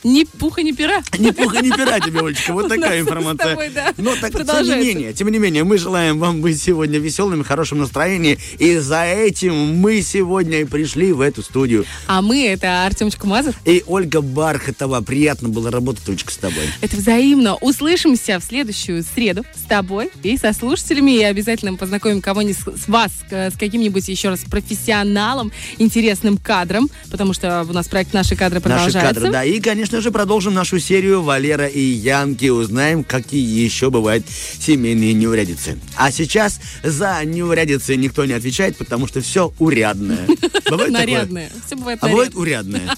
Ни, 0.04 0.24
пуха, 0.26 0.62
ни 0.64 0.72
пера. 0.72 1.02
Ни 1.18 1.32
пуха, 1.32 1.62
ни 1.62 1.70
пера 1.72 2.00
тебе, 2.00 2.20
Олечка. 2.20 2.54
Вот 2.54 2.68
такая 2.68 3.00
информация. 3.02 3.56
Но 3.98 4.16
так, 4.16 4.32
тем 4.34 4.64
не 4.66 4.76
менее, 4.76 5.14
тем 5.14 5.30
не 5.30 5.38
менее, 5.40 5.64
мы 5.64 5.78
желаем 5.78 6.20
вам 6.20 6.42
быть 6.42 6.62
сегодня 6.62 7.00
веселыми, 7.00 7.44
в 7.44 7.48
хорошем 7.48 7.80
настроении. 7.80 8.38
И 8.60 8.78
за 8.78 9.04
этим 9.06 9.56
мы 9.78 10.02
сегодня 10.02 10.62
и 10.62 10.66
пришли 10.66 11.12
в 11.14 11.22
эту 11.22 11.42
студию. 11.42 11.86
А 12.08 12.22
мы, 12.22 12.46
это 12.48 12.86
Артемчик 12.86 13.24
Мазов. 13.26 13.56
И 13.66 13.84
Ольга 13.88 14.22
Бархатова. 14.22 15.02
Приятно 15.02 15.50
было 15.50 15.72
работать, 15.72 16.08
Олечка, 16.10 16.32
с 16.32 16.38
тобой. 16.38 16.64
Это 16.82 16.96
взаимно. 16.98 17.56
Услышимся 17.56 18.40
в 18.40 18.44
следующую 18.44 19.04
среду 19.04 19.44
с 19.56 19.68
тобой 19.68 20.10
и 20.24 20.38
со 20.38 20.52
слушателями. 20.54 21.12
И 21.18 21.24
обязательно 21.24 21.76
познакомим 21.76 22.22
кого-нибудь 22.22 22.58
с 22.84 22.88
вас 22.88 23.12
к- 23.30 23.34
с 23.52 23.54
каким-нибудь 23.58 24.08
еще 24.08 24.30
раз 24.30 24.42
профессионалом 24.50 25.45
самым 25.46 25.52
интересным 25.78 26.38
кадрам, 26.38 26.90
потому 27.12 27.34
что 27.34 27.66
у 27.68 27.74
нас 27.74 27.88
проект 27.88 28.14
«Наши 28.14 28.36
кадры» 28.36 28.60
Наши 28.60 28.70
продолжается. 28.70 29.14
кадры, 29.14 29.32
да. 29.32 29.44
И, 29.44 29.60
конечно 29.60 30.02
же, 30.02 30.12
продолжим 30.12 30.54
нашу 30.54 30.80
серию 30.80 31.22
Валера 31.22 31.68
и 31.68 31.80
Янки. 31.80 32.50
Узнаем, 32.50 33.04
какие 33.04 33.64
еще 33.64 33.90
бывают 33.90 34.26
семейные 34.60 35.14
неурядицы. 35.14 35.78
А 35.96 36.12
сейчас 36.12 36.60
за 36.84 37.22
неурядицы 37.24 37.96
никто 37.96 38.26
не 38.26 38.34
отвечает, 38.34 38.78
потому 38.78 39.08
что 39.08 39.22
все 39.22 39.54
урядное. 39.60 40.26
Бывает 40.28 40.62
такое? 40.66 40.90
Нарядные. 40.90 41.52
Все 41.66 41.76
бывает 41.76 42.00
А 42.02 42.08
бывает 42.08 42.34
нарядно. 42.36 42.42
урядное. 42.42 42.96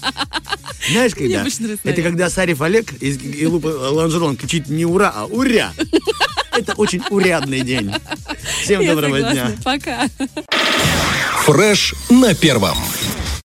Знаешь, 0.90 1.14
когда? 1.14 1.44
Это 1.84 2.02
когда 2.02 2.30
Сарев 2.30 2.62
Олег 2.62 2.92
из 3.02 3.18
Илупа 3.18 3.66
Ланжерон 3.68 4.36
кричит 4.36 4.68
не 4.68 4.86
ура, 4.86 5.12
а 5.14 5.26
уря. 5.26 5.72
Это 6.52 6.72
очень 6.74 7.02
урядный 7.10 7.60
день. 7.60 7.92
Всем 8.62 8.80
Я 8.80 8.94
доброго 8.94 9.16
согласна. 9.16 9.34
дня. 9.34 9.56
Пока. 9.62 10.08
Фреш 11.48 11.94
на 12.10 12.34
первом. 12.34 12.76